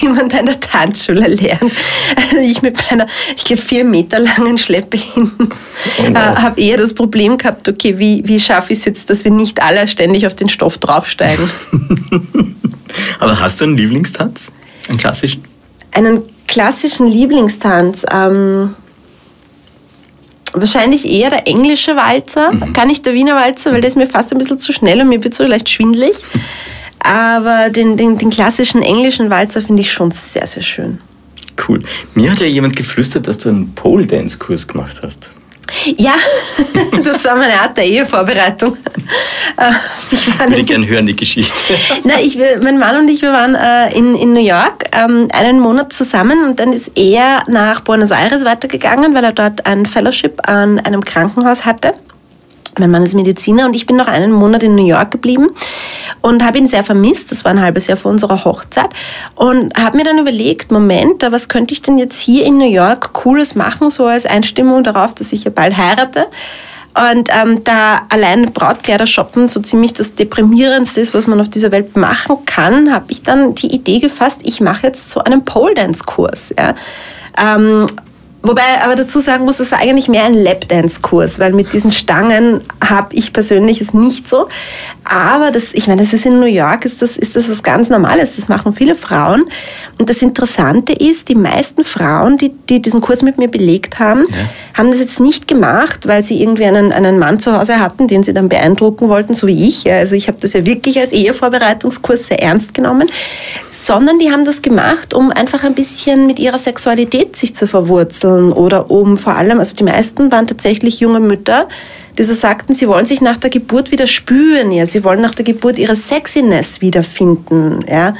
die 0.00 0.08
man 0.08 0.28
bei 0.28 0.42
der 0.42 0.58
Tanzschule 0.58 1.26
lernt. 1.28 1.72
Also 2.16 2.38
ich 2.38 2.62
mit 2.62 2.78
meiner, 2.90 3.06
ich 3.36 3.44
glaube, 3.44 3.60
vier 3.60 3.84
Meter 3.84 4.18
langen 4.20 4.56
Schleppe 4.56 4.96
hinten 4.96 5.50
Oh 5.98 6.02
äh, 6.02 6.14
habe 6.14 6.60
eher 6.60 6.76
das 6.76 6.94
Problem 6.94 7.36
gehabt, 7.36 7.68
okay, 7.68 7.98
wie, 7.98 8.22
wie 8.24 8.40
schaffe 8.40 8.72
ich 8.72 8.80
es 8.80 8.84
jetzt, 8.84 9.10
dass 9.10 9.24
wir 9.24 9.30
nicht 9.30 9.62
alle 9.62 9.86
ständig 9.88 10.26
auf 10.26 10.34
den 10.34 10.48
Stoff 10.48 10.78
draufsteigen? 10.78 11.48
Aber 13.20 13.38
hast 13.38 13.60
du 13.60 13.64
einen 13.64 13.76
Lieblingstanz? 13.76 14.50
Einen 14.88 14.98
klassischen? 14.98 15.44
Einen 15.92 16.22
klassischen 16.46 17.06
Lieblingstanz, 17.06 18.04
ähm, 18.12 18.74
wahrscheinlich 20.52 21.08
eher 21.08 21.30
der 21.30 21.46
englische 21.46 21.96
Walzer, 21.96 22.52
gar 22.72 22.86
nicht 22.86 23.04
der 23.06 23.14
Wiener 23.14 23.36
Walzer, 23.36 23.72
weil 23.72 23.80
der 23.80 23.88
ist 23.88 23.96
mir 23.96 24.06
fast 24.06 24.32
ein 24.32 24.38
bisschen 24.38 24.58
zu 24.58 24.72
schnell 24.72 25.00
und 25.00 25.08
mir 25.08 25.22
wird 25.22 25.34
so 25.34 25.44
leicht 25.44 25.68
schwindlig. 25.68 26.16
Aber 27.00 27.70
den, 27.70 27.96
den, 27.96 28.18
den 28.18 28.30
klassischen 28.30 28.82
englischen 28.82 29.30
Walzer 29.30 29.62
finde 29.62 29.82
ich 29.82 29.92
schon 29.92 30.10
sehr, 30.10 30.46
sehr 30.46 30.62
schön. 30.62 31.00
Cool. 31.66 31.80
Mir 32.14 32.30
hat 32.30 32.40
ja 32.40 32.46
jemand 32.46 32.76
geflüstert, 32.76 33.26
dass 33.26 33.38
du 33.38 33.48
einen 33.48 33.74
Pole-Dance-Kurs 33.74 34.66
gemacht 34.66 35.00
hast. 35.02 35.32
Ja, 35.96 36.14
das 37.02 37.24
war 37.24 37.36
meine 37.36 37.60
Art 37.60 37.76
der 37.76 37.84
Ehevorbereitung. 37.84 38.76
Äh, 39.56 39.72
Ich 40.10 40.38
war 40.38 40.48
Würde 40.48 40.64
gerne 40.64 40.86
hören, 40.86 41.06
die 41.06 41.16
Geschichte. 41.16 41.54
Na, 42.04 42.20
ich, 42.20 42.38
mein 42.62 42.78
Mann 42.78 42.96
und 42.96 43.08
ich, 43.08 43.22
wir 43.22 43.32
waren 43.32 43.54
äh, 43.54 43.96
in, 43.96 44.14
in 44.14 44.32
New 44.32 44.44
York 44.44 44.84
ähm, 44.92 45.28
einen 45.32 45.60
Monat 45.60 45.92
zusammen 45.92 46.42
und 46.44 46.58
dann 46.58 46.72
ist 46.72 46.92
er 46.96 47.42
nach 47.48 47.80
Buenos 47.80 48.10
Aires 48.10 48.44
weitergegangen, 48.44 49.14
weil 49.14 49.24
er 49.24 49.32
dort 49.32 49.66
ein 49.66 49.84
Fellowship 49.86 50.40
an 50.48 50.78
einem 50.80 51.04
Krankenhaus 51.04 51.64
hatte. 51.64 51.92
Mein 52.78 52.90
Mann 52.90 53.02
ist 53.02 53.14
Mediziner 53.14 53.66
und 53.66 53.74
ich 53.74 53.86
bin 53.86 53.96
noch 53.96 54.08
einen 54.08 54.32
Monat 54.32 54.62
in 54.62 54.74
New 54.74 54.86
York 54.86 55.10
geblieben 55.10 55.50
und 56.20 56.44
habe 56.44 56.58
ihn 56.58 56.66
sehr 56.66 56.84
vermisst. 56.84 57.30
Das 57.30 57.44
war 57.44 57.52
ein 57.52 57.60
halbes 57.60 57.86
Jahr 57.86 57.96
vor 57.96 58.10
unserer 58.10 58.44
Hochzeit 58.44 58.90
und 59.34 59.74
habe 59.76 59.96
mir 59.96 60.04
dann 60.04 60.18
überlegt, 60.18 60.70
Moment, 60.70 61.26
was 61.30 61.48
könnte 61.48 61.74
ich 61.74 61.82
denn 61.82 61.98
jetzt 61.98 62.18
hier 62.20 62.44
in 62.44 62.58
New 62.58 62.70
York 62.70 63.12
Cooles 63.12 63.54
machen, 63.54 63.90
so 63.90 64.06
als 64.06 64.26
Einstimmung 64.26 64.82
darauf, 64.82 65.14
dass 65.14 65.32
ich 65.32 65.44
ja 65.44 65.50
bald 65.50 65.76
heirate. 65.76 66.26
Und 67.12 67.28
ähm, 67.30 67.62
da 67.62 68.02
allein 68.08 68.52
Brautkleider 68.52 69.06
shoppen 69.06 69.48
so 69.48 69.60
ziemlich 69.60 69.92
das 69.92 70.14
Deprimierendste 70.14 71.00
ist, 71.00 71.14
was 71.14 71.28
man 71.28 71.40
auf 71.40 71.48
dieser 71.48 71.70
Welt 71.70 71.96
machen 71.96 72.44
kann, 72.44 72.92
habe 72.92 73.06
ich 73.10 73.22
dann 73.22 73.54
die 73.54 73.72
Idee 73.72 74.00
gefasst, 74.00 74.40
ich 74.42 74.60
mache 74.60 74.88
jetzt 74.88 75.10
so 75.10 75.20
einen 75.20 75.44
Pole 75.44 75.74
Dance 75.74 76.02
Kurs. 76.04 76.52
Ja. 76.58 76.74
Ähm, 77.38 77.86
Wobei 78.42 78.62
aber 78.84 78.94
dazu 78.94 79.18
sagen 79.18 79.44
muss, 79.44 79.58
es 79.58 79.72
war 79.72 79.80
eigentlich 79.80 80.08
mehr 80.08 80.24
ein 80.24 80.34
Lapdance-Kurs, 80.34 81.40
weil 81.40 81.52
mit 81.52 81.72
diesen 81.72 81.90
Stangen 81.90 82.60
habe 82.82 83.14
ich 83.14 83.32
persönlich 83.32 83.80
es 83.80 83.92
nicht 83.92 84.28
so. 84.28 84.48
Aber 85.04 85.50
das, 85.50 85.74
ich 85.74 85.88
meine, 85.88 86.02
das 86.02 86.12
ist 86.12 86.24
in 86.24 86.38
New 86.38 86.46
York, 86.46 86.84
ist 86.84 87.02
das, 87.02 87.16
ist 87.16 87.34
das 87.34 87.50
was 87.50 87.62
ganz 87.62 87.88
Normales. 87.88 88.36
Das 88.36 88.48
machen 88.48 88.72
viele 88.74 88.94
Frauen. 88.94 89.44
Und 89.98 90.08
das 90.08 90.22
Interessante 90.22 90.92
ist, 90.92 91.28
die 91.28 91.34
meisten 91.34 91.82
Frauen, 91.82 92.36
die, 92.36 92.52
die 92.68 92.80
diesen 92.80 93.00
Kurs 93.00 93.22
mit 93.22 93.38
mir 93.38 93.48
belegt 93.48 93.98
haben, 93.98 94.26
haben 94.74 94.90
das 94.90 95.00
jetzt 95.00 95.18
nicht 95.18 95.48
gemacht, 95.48 96.06
weil 96.06 96.22
sie 96.22 96.40
irgendwie 96.40 96.66
einen, 96.66 96.92
einen 96.92 97.18
Mann 97.18 97.40
zu 97.40 97.58
Hause 97.58 97.80
hatten, 97.80 98.06
den 98.06 98.22
sie 98.22 98.34
dann 98.34 98.48
beeindrucken 98.48 99.08
wollten, 99.08 99.34
so 99.34 99.46
wie 99.46 99.68
ich. 99.68 99.84
Ja, 99.84 99.96
Also 99.96 100.14
ich 100.14 100.28
habe 100.28 100.38
das 100.40 100.52
ja 100.52 100.64
wirklich 100.64 101.00
als 101.00 101.10
Ehevorbereitungskurs 101.10 102.28
sehr 102.28 102.40
ernst 102.40 102.72
genommen, 102.74 103.08
sondern 103.68 104.18
die 104.18 104.30
haben 104.30 104.44
das 104.44 104.62
gemacht, 104.62 105.12
um 105.12 105.32
einfach 105.32 105.64
ein 105.64 105.74
bisschen 105.74 106.26
mit 106.26 106.38
ihrer 106.38 106.58
Sexualität 106.58 107.34
sich 107.34 107.54
zu 107.54 107.66
verwurzeln 107.66 108.28
oder 108.52 108.90
um 108.90 109.16
vor 109.16 109.36
allem, 109.36 109.58
also 109.58 109.76
die 109.76 109.84
meisten 109.84 110.30
waren 110.32 110.46
tatsächlich 110.46 111.00
junge 111.00 111.20
Mütter, 111.20 111.68
die 112.16 112.24
so 112.24 112.34
sagten, 112.34 112.74
sie 112.74 112.88
wollen 112.88 113.06
sich 113.06 113.20
nach 113.20 113.36
der 113.36 113.50
Geburt 113.50 113.92
wieder 113.92 114.06
spüren, 114.06 114.72
ja, 114.72 114.86
sie 114.86 115.04
wollen 115.04 115.20
nach 115.20 115.34
der 115.34 115.44
Geburt 115.44 115.78
ihre 115.78 115.96
Sexiness 115.96 116.80
wiederfinden, 116.80 117.84
ja. 117.88 118.14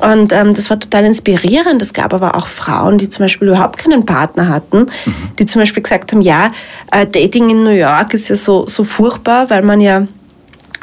Und 0.00 0.32
ähm, 0.32 0.52
das 0.52 0.68
war 0.68 0.80
total 0.80 1.04
inspirierend. 1.04 1.80
Es 1.80 1.92
gab 1.92 2.12
aber 2.12 2.34
auch 2.34 2.48
Frauen, 2.48 2.98
die 2.98 3.08
zum 3.08 3.24
Beispiel 3.24 3.48
überhaupt 3.48 3.78
keinen 3.78 4.04
Partner 4.04 4.48
hatten, 4.48 4.86
mhm. 5.04 5.14
die 5.38 5.46
zum 5.46 5.62
Beispiel 5.62 5.82
gesagt 5.82 6.10
haben, 6.10 6.22
ja, 6.22 6.50
äh, 6.90 7.06
Dating 7.06 7.50
in 7.50 7.62
New 7.62 7.70
York 7.70 8.12
ist 8.12 8.28
ja 8.28 8.34
so, 8.34 8.66
so 8.66 8.82
furchtbar, 8.82 9.48
weil 9.48 9.62
man 9.62 9.80
ja 9.80 10.06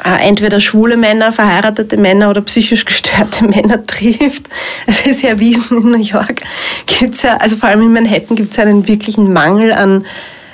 entweder 0.04 0.60
schwule 0.60 0.96
Männer, 0.96 1.32
verheiratete 1.32 1.96
Männer 1.96 2.30
oder 2.30 2.40
psychisch 2.42 2.84
gestörte 2.84 3.44
Männer 3.48 3.84
trifft. 3.84 4.48
Es 4.86 5.06
ist 5.06 5.22
ja 5.22 5.30
erwiesen, 5.30 5.76
in 5.78 5.90
New 5.90 6.02
York 6.02 6.42
gibt's 6.86 7.22
ja, 7.22 7.36
also 7.36 7.56
vor 7.56 7.68
allem 7.68 7.82
in 7.82 7.92
Manhattan 7.92 8.36
gibt 8.36 8.52
es 8.52 8.58
einen 8.58 8.86
wirklichen 8.86 9.32
Mangel 9.32 9.72
an, 9.72 10.04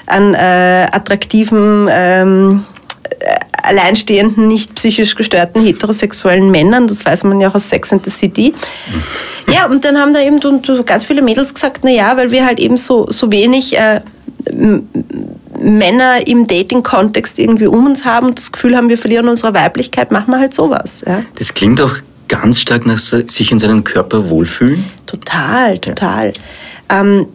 an 0.07 0.35
äh, 0.35 0.87
attraktiven 0.91 1.89
ähm, 1.91 2.65
alleinstehenden, 3.63 4.47
nicht 4.47 4.75
psychisch 4.75 5.15
gestörten 5.15 5.63
heterosexuellen 5.63 6.51
Männern. 6.51 6.87
Das 6.87 7.05
weiß 7.05 7.25
man 7.25 7.41
ja 7.41 7.49
auch 7.49 7.55
aus 7.55 7.69
Sex 7.69 7.93
and 7.93 8.05
the 8.05 8.11
City. 8.11 8.55
Ja, 9.49 9.67
und 9.67 9.85
dann 9.85 9.97
haben 9.97 10.13
da 10.13 10.21
eben 10.21 10.41
ganz 10.85 11.05
viele 11.05 11.23
Mädels 11.23 11.55
gesagt, 11.55 11.83
na 11.85 11.91
ja, 11.91 12.17
weil 12.17 12.33
wir 12.33 12.45
halt 12.45 12.59
eben 12.59 12.77
so, 12.77 13.07
so 13.09 13.31
wenig 13.31 13.79
äh, 13.79 14.01
Männer 15.61 16.27
im 16.27 16.47
Dating-Kontext 16.47 17.39
irgendwie 17.39 17.67
um 17.67 17.87
uns 17.87 18.05
haben, 18.05 18.35
das 18.35 18.53
Gefühl 18.53 18.77
haben, 18.77 18.89
wir 18.89 18.99
verlieren 18.99 19.29
unsere 19.29 19.55
Weiblichkeit, 19.55 20.11
machen 20.11 20.31
wir 20.31 20.39
halt 20.39 20.55
sowas. 20.55 21.03
Ja. 21.07 21.23
Das 21.37 21.55
klingt 21.55 21.81
auch 21.81 21.95
ganz 22.29 22.61
stark 22.61 22.87
nach 22.87 22.99
sich 22.99 23.53
in 23.53 23.59
seinem 23.59 23.85
Körper 23.85 24.29
wohlfühlen. 24.31 24.85
Total, 25.07 25.79
total. 25.79 26.33
Ja. 26.91 27.01
Ähm, 27.01 27.27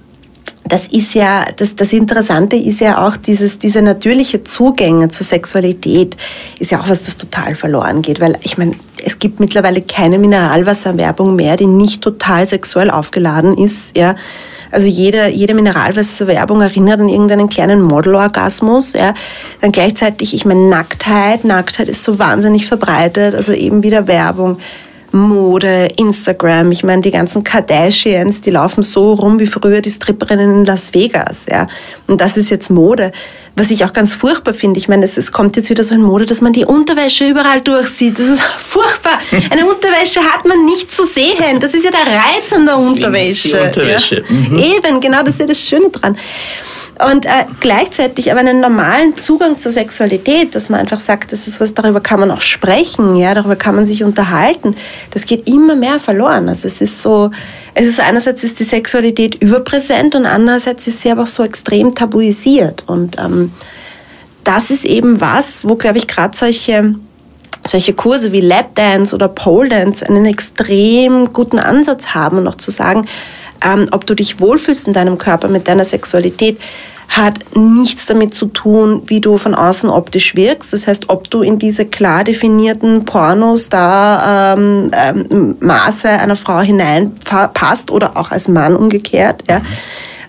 das 0.63 0.87
ist 0.87 1.15
ja, 1.15 1.45
das, 1.55 1.75
das 1.75 1.91
Interessante 1.91 2.55
ist 2.55 2.79
ja 2.79 3.05
auch 3.05 3.17
dieses, 3.17 3.57
diese 3.57 3.81
natürliche 3.81 4.43
Zugänge 4.43 5.09
zur 5.09 5.25
Sexualität 5.25 6.15
ist 6.59 6.71
ja 6.71 6.79
auch 6.79 6.87
was, 6.87 7.03
das 7.03 7.17
total 7.17 7.55
verloren 7.55 8.01
geht, 8.01 8.21
weil 8.21 8.37
ich 8.41 8.57
meine, 8.57 8.75
es 9.03 9.19
gibt 9.19 9.39
mittlerweile 9.39 9.81
keine 9.81 10.19
Mineralwasserwerbung 10.19 11.35
mehr, 11.35 11.55
die 11.57 11.67
nicht 11.67 12.01
total 12.01 12.45
sexuell 12.45 12.89
aufgeladen 12.89 13.57
ist, 13.57 13.97
ja. 13.97 14.15
Also 14.71 14.87
jede, 14.87 15.29
jede 15.29 15.53
Mineralwasserwerbung 15.53 16.61
erinnert 16.61 16.99
an 16.99 17.09
irgendeinen 17.09 17.49
kleinen 17.49 17.81
Modelorgasmus. 17.81 18.93
Ja. 18.93 19.13
Dann 19.61 19.71
gleichzeitig, 19.71 20.33
ich 20.33 20.45
meine, 20.45 20.69
Nacktheit, 20.69 21.43
Nacktheit 21.43 21.89
ist 21.89 22.03
so 22.03 22.19
wahnsinnig 22.19 22.65
verbreitet, 22.65 23.35
also 23.35 23.53
eben 23.53 23.83
wieder 23.83 24.07
Werbung 24.07 24.57
Mode, 25.11 25.89
Instagram. 25.97 26.71
Ich 26.71 26.83
meine, 26.83 27.01
die 27.01 27.11
ganzen 27.11 27.43
Kardashians, 27.43 28.41
die 28.41 28.51
laufen 28.51 28.81
so 28.81 29.13
rum 29.13 29.39
wie 29.39 29.45
früher 29.45 29.81
die 29.81 29.89
Stripperinnen 29.89 30.59
in 30.59 30.65
Las 30.65 30.93
Vegas. 30.93 31.43
Ja. 31.49 31.67
Und 32.07 32.21
das 32.21 32.37
ist 32.37 32.49
jetzt 32.49 32.69
Mode. 32.69 33.11
Was 33.55 33.69
ich 33.69 33.83
auch 33.83 33.93
ganz 33.93 34.15
furchtbar 34.15 34.53
finde. 34.53 34.79
Ich 34.79 34.87
meine, 34.87 35.03
es, 35.03 35.17
es 35.17 35.31
kommt 35.31 35.57
jetzt 35.57 35.69
wieder 35.69 35.83
so 35.83 35.93
in 35.93 36.01
Mode, 36.01 36.25
dass 36.25 36.41
man 36.41 36.53
die 36.53 36.65
Unterwäsche 36.65 37.27
überall 37.27 37.61
durchsieht. 37.61 38.17
Das 38.17 38.27
ist 38.27 38.41
furchtbar. 38.57 39.19
Eine 39.49 39.67
Unterwäsche 39.67 40.21
hat 40.21 40.45
man 40.45 40.65
nicht 40.65 40.91
zu 40.91 41.05
sehen. 41.05 41.59
Das 41.59 41.73
ist 41.73 41.83
ja 41.83 41.91
der 41.91 41.99
Reiz 41.99 42.53
an 42.53 42.65
der 42.65 42.77
Unterwäsche. 42.77 43.61
Unterwäsche. 43.61 44.15
Ja. 44.15 44.23
Mhm. 44.29 44.59
Eben, 44.59 45.01
genau, 45.01 45.19
das 45.19 45.35
ist 45.35 45.39
ja 45.41 45.47
das 45.47 45.59
Schöne 45.59 45.89
dran. 45.89 46.17
Und 47.09 47.25
äh, 47.25 47.45
gleichzeitig 47.59 48.31
aber 48.31 48.41
einen 48.41 48.59
normalen 48.59 49.17
Zugang 49.17 49.57
zur 49.57 49.71
Sexualität, 49.71 50.53
dass 50.53 50.69
man 50.69 50.79
einfach 50.79 50.99
sagt, 50.99 51.31
das 51.31 51.47
ist 51.47 51.59
was, 51.59 51.73
darüber 51.73 51.99
kann 51.99 52.19
man 52.19 52.29
auch 52.29 52.41
sprechen, 52.41 53.15
ja, 53.15 53.33
darüber 53.33 53.55
kann 53.55 53.75
man 53.75 53.85
sich 53.85 54.03
unterhalten, 54.03 54.75
das 55.09 55.25
geht 55.25 55.49
immer 55.49 55.75
mehr 55.75 55.99
verloren. 55.99 56.47
Also 56.47 56.67
es 56.67 56.79
ist 56.79 57.01
so, 57.01 57.31
es 57.73 57.85
ist 57.85 57.99
einerseits 57.99 58.43
ist 58.43 58.59
die 58.59 58.63
Sexualität 58.63 59.35
überpräsent 59.35 60.15
und 60.15 60.25
andererseits 60.25 60.87
ist 60.87 61.01
sie 61.01 61.11
aber 61.11 61.23
auch 61.23 61.27
so 61.27 61.43
extrem 61.43 61.95
tabuisiert. 61.95 62.83
Und 62.87 63.17
ähm, 63.17 63.51
das 64.43 64.71
ist 64.71 64.85
eben 64.85 65.21
was, 65.21 65.67
wo, 65.67 65.75
glaube 65.75 65.97
ich, 65.97 66.07
gerade 66.07 66.37
solche 66.37 66.95
solche 67.67 67.93
Kurse 67.93 68.31
wie 68.31 68.41
Lapdance 68.41 69.13
oder 69.13 69.27
Pole 69.27 69.69
Dance 69.69 70.07
einen 70.07 70.25
extrem 70.25 71.31
guten 71.31 71.59
Ansatz 71.59 72.07
haben 72.07 72.47
auch 72.47 72.55
zu 72.55 72.71
sagen, 72.71 73.07
ähm, 73.63 73.87
ob 73.91 74.05
du 74.07 74.15
dich 74.15 74.39
wohlfühlst 74.39 74.87
in 74.87 74.93
deinem 74.93 75.17
Körper 75.17 75.47
mit 75.47 75.67
deiner 75.67 75.85
Sexualität, 75.85 76.59
hat 77.11 77.39
nichts 77.57 78.05
damit 78.05 78.33
zu 78.33 78.45
tun, 78.45 79.03
wie 79.07 79.19
du 79.19 79.37
von 79.37 79.53
außen 79.53 79.89
optisch 79.89 80.33
wirkst. 80.33 80.71
Das 80.71 80.87
heißt, 80.87 81.09
ob 81.09 81.29
du 81.29 81.41
in 81.41 81.59
diese 81.59 81.85
klar 81.85 82.23
definierten 82.23 83.03
Pornos 83.03 83.67
da 83.67 84.53
ähm, 84.53 84.89
ähm, 84.93 85.55
Maße 85.59 86.07
einer 86.07 86.37
Frau 86.37 86.61
hineinpasst 86.61 87.91
oder 87.91 88.15
auch 88.15 88.31
als 88.31 88.47
Mann 88.47 88.77
umgekehrt, 88.77 89.43
ja, 89.49 89.59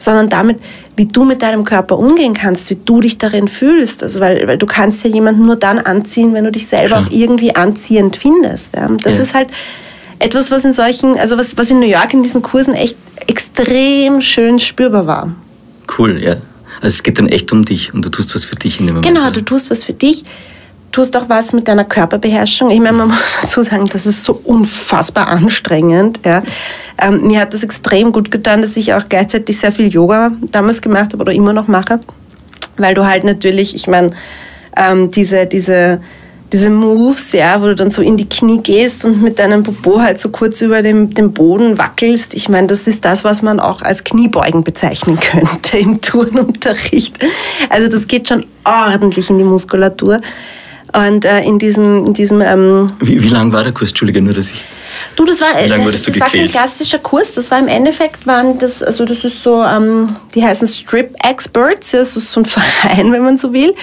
sondern 0.00 0.28
damit, 0.28 0.58
wie 0.96 1.06
du 1.06 1.22
mit 1.22 1.42
deinem 1.42 1.64
Körper 1.64 1.96
umgehen 1.96 2.32
kannst, 2.32 2.68
wie 2.70 2.78
du 2.84 3.00
dich 3.00 3.16
darin 3.16 3.46
fühlst. 3.46 4.02
Also 4.02 4.18
weil, 4.18 4.48
weil 4.48 4.58
du 4.58 4.66
kannst 4.66 5.04
ja 5.04 5.10
jemanden 5.10 5.42
nur 5.42 5.56
dann 5.56 5.78
anziehen, 5.78 6.34
wenn 6.34 6.42
du 6.42 6.50
dich 6.50 6.66
selber 6.66 6.96
Klar. 6.96 7.06
auch 7.06 7.12
irgendwie 7.12 7.54
anziehend 7.54 8.16
findest. 8.16 8.70
Ja. 8.74 8.88
Das 9.04 9.18
ja. 9.18 9.22
ist 9.22 9.34
halt 9.34 9.50
etwas, 10.18 10.50
was 10.50 10.64
in 10.64 10.72
solchen, 10.72 11.16
also 11.16 11.38
was, 11.38 11.56
was 11.56 11.70
in 11.70 11.78
New 11.78 11.86
York 11.86 12.12
in 12.12 12.24
diesen 12.24 12.42
Kursen 12.42 12.74
echt 12.74 12.96
extrem 13.28 14.20
schön 14.20 14.58
spürbar 14.58 15.06
war. 15.06 15.30
Cool, 15.96 16.20
ja. 16.20 16.38
Also 16.82 16.94
es 16.96 17.02
geht 17.04 17.20
dann 17.20 17.28
echt 17.28 17.52
um 17.52 17.64
dich 17.64 17.94
und 17.94 18.04
du 18.04 18.08
tust 18.08 18.34
was 18.34 18.44
für 18.44 18.56
dich 18.56 18.80
in 18.80 18.86
dem 18.86 18.96
Moment. 18.96 19.14
Genau, 19.14 19.30
du 19.30 19.40
tust 19.40 19.70
was 19.70 19.84
für 19.84 19.92
dich, 19.92 20.24
tust 20.90 21.16
auch 21.16 21.28
was 21.28 21.52
mit 21.52 21.68
deiner 21.68 21.84
Körperbeherrschung. 21.84 22.72
Ich 22.72 22.80
meine, 22.80 22.98
man 22.98 23.08
muss 23.10 23.38
dazu 23.40 23.62
sagen, 23.62 23.86
das 23.86 24.04
ist 24.04 24.24
so 24.24 24.40
unfassbar 24.42 25.28
anstrengend. 25.28 26.18
Ja. 26.24 26.42
Ähm, 26.98 27.28
mir 27.28 27.40
hat 27.40 27.54
das 27.54 27.62
extrem 27.62 28.10
gut 28.10 28.32
getan, 28.32 28.62
dass 28.62 28.76
ich 28.76 28.92
auch 28.94 29.08
gleichzeitig 29.08 29.58
sehr 29.58 29.70
viel 29.70 29.88
Yoga 29.88 30.32
damals 30.50 30.82
gemacht 30.82 31.12
habe 31.12 31.22
oder 31.22 31.32
immer 31.32 31.52
noch 31.52 31.68
mache, 31.68 32.00
weil 32.76 32.94
du 32.94 33.06
halt 33.06 33.22
natürlich, 33.22 33.76
ich 33.76 33.86
meine, 33.86 34.10
ähm, 34.76 35.08
diese, 35.08 35.46
diese 35.46 36.00
diese 36.52 36.68
Moves, 36.68 37.32
ja, 37.32 37.60
wo 37.62 37.66
du 37.66 37.74
dann 37.74 37.88
so 37.88 38.02
in 38.02 38.16
die 38.16 38.28
Knie 38.28 38.58
gehst 38.58 39.04
und 39.04 39.22
mit 39.22 39.38
deinem 39.38 39.62
Popo 39.62 40.00
halt 40.00 40.20
so 40.20 40.28
kurz 40.28 40.60
über 40.60 40.82
dem, 40.82 41.10
dem 41.10 41.32
Boden 41.32 41.78
wackelst. 41.78 42.34
Ich 42.34 42.48
meine, 42.50 42.66
das 42.66 42.86
ist 42.86 43.04
das, 43.04 43.24
was 43.24 43.42
man 43.42 43.58
auch 43.58 43.80
als 43.80 44.04
Kniebeugen 44.04 44.62
bezeichnen 44.62 45.18
könnte 45.18 45.78
im 45.78 46.00
Turnunterricht. 46.02 47.16
Also 47.70 47.88
das 47.88 48.06
geht 48.06 48.28
schon 48.28 48.44
ordentlich 48.64 49.30
in 49.30 49.38
die 49.38 49.44
Muskulatur. 49.44 50.20
Und 50.94 51.24
äh, 51.24 51.40
in 51.40 51.58
diesem... 51.58 52.04
In 52.04 52.12
diesem 52.12 52.42
ähm, 52.42 52.86
wie, 53.00 53.22
wie 53.22 53.28
lang 53.28 53.50
war 53.50 53.64
der 53.64 53.72
Kurs? 53.72 53.90
Entschuldige, 53.90 54.20
nur 54.20 54.34
dass 54.34 54.50
ich... 54.50 54.62
Du, 55.16 55.24
das 55.24 55.40
war, 55.40 55.48
das, 55.54 56.04
das 56.04 56.20
war 56.20 56.28
kein 56.28 56.48
klassischer 56.48 56.98
Kurs. 56.98 57.32
Das 57.32 57.50
war 57.50 57.58
im 57.58 57.68
Endeffekt, 57.68 58.26
waren 58.26 58.58
das, 58.58 58.82
also 58.82 59.06
das 59.06 59.24
ist 59.24 59.42
so, 59.42 59.62
ähm, 59.62 60.06
die 60.34 60.44
heißen 60.44 60.68
Strip 60.68 61.14
Experts, 61.24 61.92
ja, 61.92 62.00
das 62.00 62.16
ist 62.16 62.30
so 62.30 62.40
ein 62.40 62.44
Verein, 62.44 63.10
wenn 63.12 63.22
man 63.22 63.38
so 63.38 63.54
will. 63.54 63.74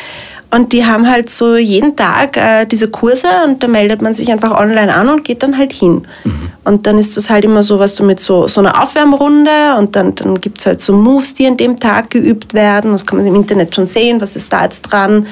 Und 0.52 0.74
die 0.74 0.86
haben 0.86 1.08
halt 1.08 1.30
so 1.30 1.58
jeden 1.58 1.96
Tag 1.96 2.36
äh, 2.36 2.66
diese 2.66 2.90
Kurse 2.90 3.28
und 3.46 3.62
da 3.62 3.68
meldet 3.68 4.02
man 4.02 4.16
sich 4.16 4.32
einfach 4.32 4.60
online 4.60 4.94
an 4.94 5.08
und 5.08 5.24
geht 5.24 5.44
dann 5.44 5.58
halt 5.58 5.72
hin. 5.72 6.08
Mhm. 6.24 6.50
Und 6.64 6.88
dann 6.88 6.98
ist 6.98 7.16
das 7.18 7.30
halt 7.30 7.46
immer 7.46 7.62
so, 7.62 7.78
was 7.78 7.94
du 7.94 8.04
mit 8.04 8.20
so, 8.20 8.48
so 8.48 8.62
einer 8.62 8.82
Aufwärmrunde 8.82 9.76
und 9.78 9.96
dann, 9.96 10.16
dann 10.16 10.36
gibt 10.36 10.60
es 10.60 10.66
halt 10.66 10.82
so 10.82 10.94
Moves, 10.94 11.36
die 11.36 11.46
an 11.46 11.56
dem 11.56 11.80
Tag 11.80 12.10
geübt 12.10 12.56
werden. 12.56 12.94
Das 12.94 13.06
kann 13.06 13.18
man 13.18 13.28
im 13.28 13.36
Internet 13.36 13.76
schon 13.76 13.86
sehen, 13.86 14.20
was 14.22 14.36
ist 14.36 14.52
da 14.52 14.64
jetzt 14.64 14.82
dran. 14.82 15.28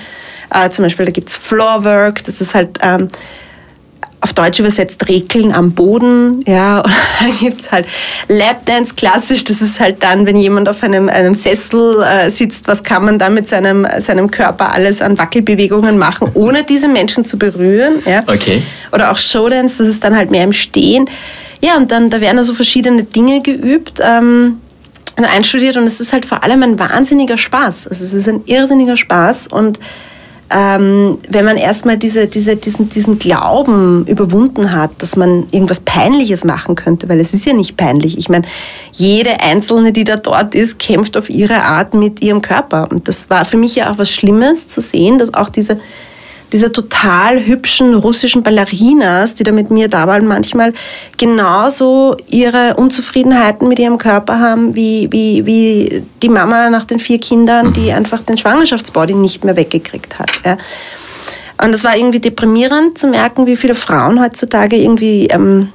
Äh, 0.54 0.70
zum 0.70 0.84
Beispiel, 0.84 1.06
da 1.06 1.12
gibt 1.12 1.30
es 1.30 1.38
Floorwork, 1.38 2.24
das 2.24 2.40
ist 2.40 2.54
halt... 2.54 2.78
Ähm, 2.84 3.08
auf 4.22 4.34
Deutsch 4.34 4.60
übersetzt 4.60 5.08
Rekeln 5.08 5.54
am 5.54 5.74
Boden, 5.74 6.42
ja, 6.48 6.80
oder 6.84 6.94
dann 7.20 7.38
gibt 7.40 7.62
es 7.62 7.72
halt 7.72 7.86
Lapdance 8.28 8.96
klassisch, 8.96 9.44
das 9.44 9.62
ist 9.62 9.80
halt 9.80 10.02
dann, 10.02 10.26
wenn 10.26 10.36
jemand 10.36 10.68
auf 10.70 10.84
einem, 10.84 11.10
einem 11.10 11.34
Sessel 11.34 12.04
äh, 12.04 12.30
sitzt, 12.30 12.68
was 12.68 12.84
kann 12.84 13.06
man 13.06 13.20
da 13.20 13.30
mit 13.30 13.48
seinem, 13.48 13.88
seinem 14.00 14.32
Körper 14.32 14.74
alles 14.74 15.02
an 15.02 15.18
Wackelbewegungen 15.18 15.98
machen, 15.98 16.32
ohne 16.34 16.64
diese 16.64 16.88
Menschen 16.88 17.26
zu 17.26 17.38
berühren, 17.38 18.02
ja. 18.06 18.24
Okay. 18.26 18.64
Oder 18.92 19.12
auch 19.12 19.18
Showdance, 19.18 19.78
das 19.78 19.88
ist 19.88 20.04
dann 20.04 20.16
halt 20.16 20.32
mehr 20.32 20.44
im 20.44 20.54
Stehen. 20.54 21.10
Ja, 21.62 21.78
und 21.78 21.92
dann, 21.92 22.10
da 22.10 22.22
werden 22.22 22.38
also 22.38 22.54
verschiedene 22.54 23.04
Dinge 23.04 23.42
geübt, 23.42 24.00
ähm, 24.02 24.58
einstudiert 25.16 25.78
und 25.78 25.84
es 25.84 26.00
ist 26.00 26.14
halt 26.14 26.26
vor 26.26 26.44
allem 26.44 26.62
ein 26.62 26.80
wahnsinniger 26.80 27.38
Spaß. 27.38 27.88
Also 27.88 28.06
es 28.06 28.14
ist 28.14 28.28
ein 28.28 28.44
irrsinniger 28.46 28.98
Spaß 28.98 29.48
und 29.48 29.80
ähm, 30.50 31.18
wenn 31.30 31.44
man 31.44 31.58
erstmal 31.58 31.98
diese, 31.98 32.28
diese, 32.28 32.56
diesen, 32.56 32.90
diesen 32.90 33.20
Glauben 33.20 34.06
überwunden 34.08 34.72
hat, 34.72 34.92
dass 35.00 35.16
man 35.16 35.46
irgendwas 35.52 35.82
Peinliches 35.82 36.46
machen 36.46 36.76
könnte, 36.76 37.10
weil 37.10 37.20
es 37.20 37.34
ist 37.34 37.46
ja 37.46 37.54
nicht 37.54 37.76
peinlich. 37.76 38.18
Ich 38.18 38.30
meine, 38.30 38.46
jede 38.94 39.42
Einzelne, 39.42 39.92
die 39.92 40.06
da 40.06 40.16
dort 40.16 40.56
ist, 40.56 40.80
kämpft 40.80 41.18
auf 41.18 41.30
ihre 41.30 41.64
Art 41.64 41.94
mit 41.94 42.22
ihrem 42.22 42.42
Körper. 42.42 42.88
Und 42.90 43.08
das 43.08 43.30
war 43.30 43.44
für 43.44 43.58
mich 43.58 43.76
ja 43.76 43.92
auch 43.92 43.98
was 43.98 44.10
Schlimmes 44.10 44.68
zu 44.68 44.80
sehen, 44.80 45.18
dass 45.18 45.34
auch 45.34 45.50
diese 45.50 45.80
diese 46.52 46.72
total 46.72 47.46
hübschen 47.46 47.94
russischen 47.94 48.44
Ballerinas, 48.44 49.34
die 49.34 49.44
da 49.44 49.52
mit 49.52 49.70
mir 49.72 49.88
da 49.88 50.08
waren, 50.08 50.28
manchmal 50.28 50.74
genauso 51.18 52.16
ihre 52.28 52.76
Unzufriedenheiten 52.76 53.68
mit 53.68 53.80
ihrem 53.80 53.98
Körper 53.98 54.40
haben, 54.40 54.76
wie, 54.76 55.10
wie, 55.12 55.46
wie 55.46 56.04
die 56.22 56.30
Mama 56.30 56.70
nach 56.70 56.86
den 56.86 57.00
vier 57.00 57.20
Kindern, 57.20 57.74
die 57.74 57.92
mhm. 57.92 57.98
einfach 57.98 58.22
den 58.22 58.38
Schwangerschaftsbody 58.38 59.14
nicht 59.14 59.44
mehr 59.44 59.56
weggekriegt 59.56 60.20
hat. 60.20 60.32
Ja. 60.46 60.58
Und 61.64 61.74
das 61.74 61.84
war 61.84 61.98
irgendwie 61.98 62.20
deprimierend 62.20 62.98
zu 62.98 63.08
merken, 63.08 63.48
wie 63.48 63.58
viele 63.58 63.76
Frauen 63.76 64.22
heutzutage 64.22 64.76
irgendwie 64.78 65.28
ähm, 65.28 65.70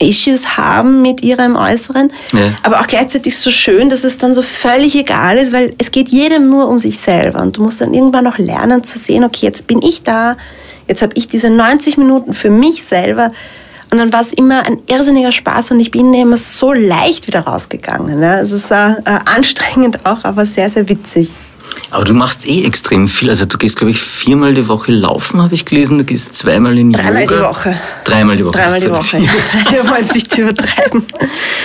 Issues 0.00 0.56
haben 0.56 1.02
mit 1.02 1.22
ihrem 1.22 1.56
Äußeren, 1.56 2.12
ja. 2.32 2.52
aber 2.62 2.80
auch 2.80 2.86
gleichzeitig 2.86 3.36
so 3.36 3.50
schön, 3.50 3.88
dass 3.88 4.04
es 4.04 4.18
dann 4.18 4.34
so 4.34 4.42
völlig 4.42 4.96
egal 4.96 5.38
ist, 5.38 5.52
weil 5.52 5.74
es 5.78 5.90
geht 5.90 6.08
jedem 6.08 6.48
nur 6.48 6.68
um 6.68 6.78
sich 6.78 6.98
selber 6.98 7.40
und 7.42 7.56
du 7.56 7.62
musst 7.62 7.80
dann 7.80 7.94
irgendwann 7.94 8.26
auch 8.26 8.38
lernen 8.38 8.82
zu 8.82 8.98
sehen, 8.98 9.24
okay, 9.24 9.46
jetzt 9.46 9.66
bin 9.66 9.82
ich 9.82 10.02
da, 10.02 10.36
jetzt 10.88 11.02
habe 11.02 11.12
ich 11.16 11.28
diese 11.28 11.50
90 11.50 11.98
Minuten 11.98 12.34
für 12.34 12.50
mich 12.50 12.84
selber 12.84 13.30
Und 13.90 13.98
dann 13.98 14.12
war 14.12 14.20
es 14.20 14.32
immer 14.32 14.64
ein 14.66 14.78
irrsinniger 14.88 15.32
Spaß 15.32 15.72
und 15.72 15.80
ich 15.80 15.90
bin 15.90 16.14
immer 16.14 16.36
so 16.36 16.72
leicht 16.72 17.26
wieder 17.26 17.40
rausgegangen. 17.40 18.22
Ja. 18.22 18.40
Es 18.40 18.52
ist 18.52 18.70
äh, 18.70 18.92
äh, 18.92 19.18
anstrengend 19.24 20.06
auch, 20.06 20.24
aber 20.24 20.46
sehr, 20.46 20.70
sehr 20.70 20.88
witzig. 20.88 21.30
Aber 21.90 22.04
du 22.04 22.14
machst 22.14 22.46
eh 22.46 22.64
extrem 22.64 23.08
viel. 23.08 23.28
Also 23.28 23.46
du 23.46 23.58
gehst, 23.58 23.76
glaube 23.76 23.90
ich, 23.90 24.00
viermal 24.00 24.54
die 24.54 24.68
Woche 24.68 24.92
laufen, 24.92 25.42
habe 25.42 25.54
ich 25.54 25.64
gelesen. 25.64 25.98
Du 25.98 26.04
gehst 26.04 26.36
zweimal 26.36 26.78
in 26.78 26.92
Dreimal 26.92 27.22
Yoga. 27.22 27.36
die 27.36 27.42
Woche. 27.42 27.80
Dreimal 28.04 28.36
die 28.36 28.44
Woche. 28.44 28.58
Dreimal 28.58 28.80
die 28.80 28.90
Woche. 28.90 29.18
Wir 29.70 29.84
wollen 29.90 30.04
es 30.04 30.14
nicht 30.14 30.38
übertreiben. 30.38 31.04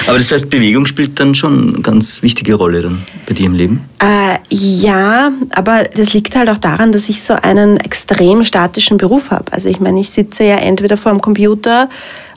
Aber 0.08 0.17
das 0.17 0.32
heißt, 0.32 0.50
Bewegung 0.50 0.88
spielt 0.88 1.20
dann 1.20 1.36
schon 1.36 1.70
eine 1.75 1.82
ganz 1.82 2.24
wichtige 2.24 2.55
Rolle 2.55 2.82
dann 2.82 3.03
bei 3.27 3.34
dir 3.34 3.46
im 3.46 3.53
Leben. 3.53 3.82
Äh, 4.01 4.39
ja, 4.50 5.32
aber 5.53 5.84
das 5.84 6.13
liegt 6.13 6.36
halt 6.36 6.50
auch 6.50 6.58
daran, 6.58 6.91
dass 6.91 7.08
ich 7.08 7.22
so 7.22 7.34
einen 7.34 7.77
extrem 7.77 8.44
statischen 8.44 8.98
Beruf 8.98 9.29
habe. 9.29 9.53
Also 9.53 9.70
ich 9.70 9.79
meine, 9.79 10.00
ich 10.00 10.10
sitze 10.10 10.44
ja 10.44 10.55
entweder 10.55 10.98
vor 10.98 11.12
dem 11.12 11.22
Computer 11.22 11.89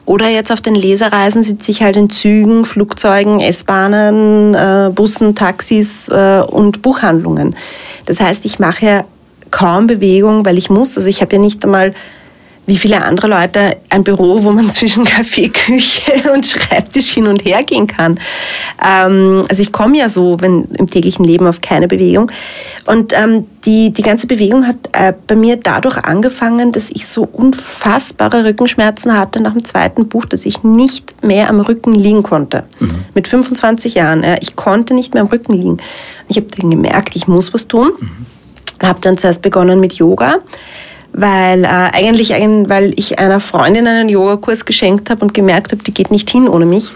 oder 0.08 0.28
jetzt 0.28 0.50
auf 0.50 0.62
den 0.62 0.74
Lesereisen 0.74 1.44
sitze 1.44 1.70
ich 1.70 1.82
halt 1.82 1.96
in 1.96 2.08
Zügen, 2.08 2.64
Flugzeugen, 2.64 3.40
S-Bahnen, 3.40 4.54
äh, 4.54 4.90
Bussen, 4.90 5.34
Taxis 5.34 6.08
äh, 6.08 6.40
und 6.40 6.80
Buchhandlungen. 6.80 7.54
Das 8.06 8.18
heißt, 8.18 8.46
ich 8.46 8.58
mache 8.58 8.86
ja 8.86 9.04
kaum 9.50 9.86
Bewegung, 9.86 10.46
weil 10.46 10.56
ich 10.56 10.70
muss. 10.70 10.96
Also 10.96 11.10
ich 11.10 11.20
habe 11.20 11.36
ja 11.36 11.38
nicht 11.38 11.62
einmal 11.62 11.92
wie 12.68 12.76
viele 12.76 13.02
andere 13.02 13.28
Leute 13.28 13.78
ein 13.88 14.04
Büro, 14.04 14.44
wo 14.44 14.52
man 14.52 14.68
zwischen 14.70 15.04
Kaffee, 15.04 15.48
Küche 15.48 16.30
und 16.34 16.46
Schreibtisch 16.46 17.12
hin 17.12 17.26
und 17.26 17.42
her 17.44 17.62
gehen 17.62 17.86
kann. 17.86 18.20
Ähm, 18.86 19.42
also 19.48 19.62
ich 19.62 19.72
komme 19.72 19.96
ja 19.96 20.10
so 20.10 20.36
wenn, 20.40 20.64
im 20.78 20.86
täglichen 20.86 21.24
Leben 21.24 21.46
auf 21.46 21.62
keine 21.62 21.88
Bewegung. 21.88 22.30
Und 22.84 23.14
ähm, 23.14 23.46
die, 23.64 23.90
die 23.90 24.02
ganze 24.02 24.26
Bewegung 24.26 24.66
hat 24.66 24.76
äh, 24.92 25.14
bei 25.26 25.34
mir 25.34 25.56
dadurch 25.56 25.96
angefangen, 25.96 26.70
dass 26.70 26.90
ich 26.90 27.06
so 27.06 27.26
unfassbare 27.32 28.44
Rückenschmerzen 28.44 29.16
hatte 29.16 29.42
nach 29.42 29.52
dem 29.52 29.64
zweiten 29.64 30.06
Buch, 30.06 30.26
dass 30.26 30.44
ich 30.44 30.62
nicht 30.62 31.24
mehr 31.24 31.48
am 31.48 31.60
Rücken 31.60 31.94
liegen 31.94 32.22
konnte. 32.22 32.64
Mit 33.14 33.28
25 33.28 33.94
Jahren. 33.94 34.22
Ja, 34.22 34.34
ich 34.40 34.56
konnte 34.56 34.92
nicht 34.92 35.14
mehr 35.14 35.22
am 35.22 35.28
Rücken 35.28 35.54
liegen. 35.54 35.78
Ich 36.28 36.36
habe 36.36 36.48
dann 36.54 36.68
gemerkt, 36.68 37.16
ich 37.16 37.26
muss 37.26 37.54
was 37.54 37.66
tun. 37.66 37.92
Und 38.80 38.86
habe 38.86 39.00
dann 39.00 39.16
zuerst 39.16 39.40
begonnen 39.40 39.80
mit 39.80 39.94
Yoga 39.94 40.40
weil 41.12 41.64
äh, 41.64 41.66
eigentlich, 41.66 42.34
eigentlich, 42.34 42.68
weil 42.68 42.92
ich 42.96 43.18
einer 43.18 43.40
Freundin 43.40 43.86
einen 43.86 44.08
Yogakurs 44.08 44.64
geschenkt 44.64 45.10
habe 45.10 45.22
und 45.22 45.34
gemerkt 45.34 45.72
habe, 45.72 45.82
die 45.82 45.94
geht 45.94 46.10
nicht 46.10 46.30
hin 46.30 46.48
ohne 46.48 46.66
mich. 46.66 46.90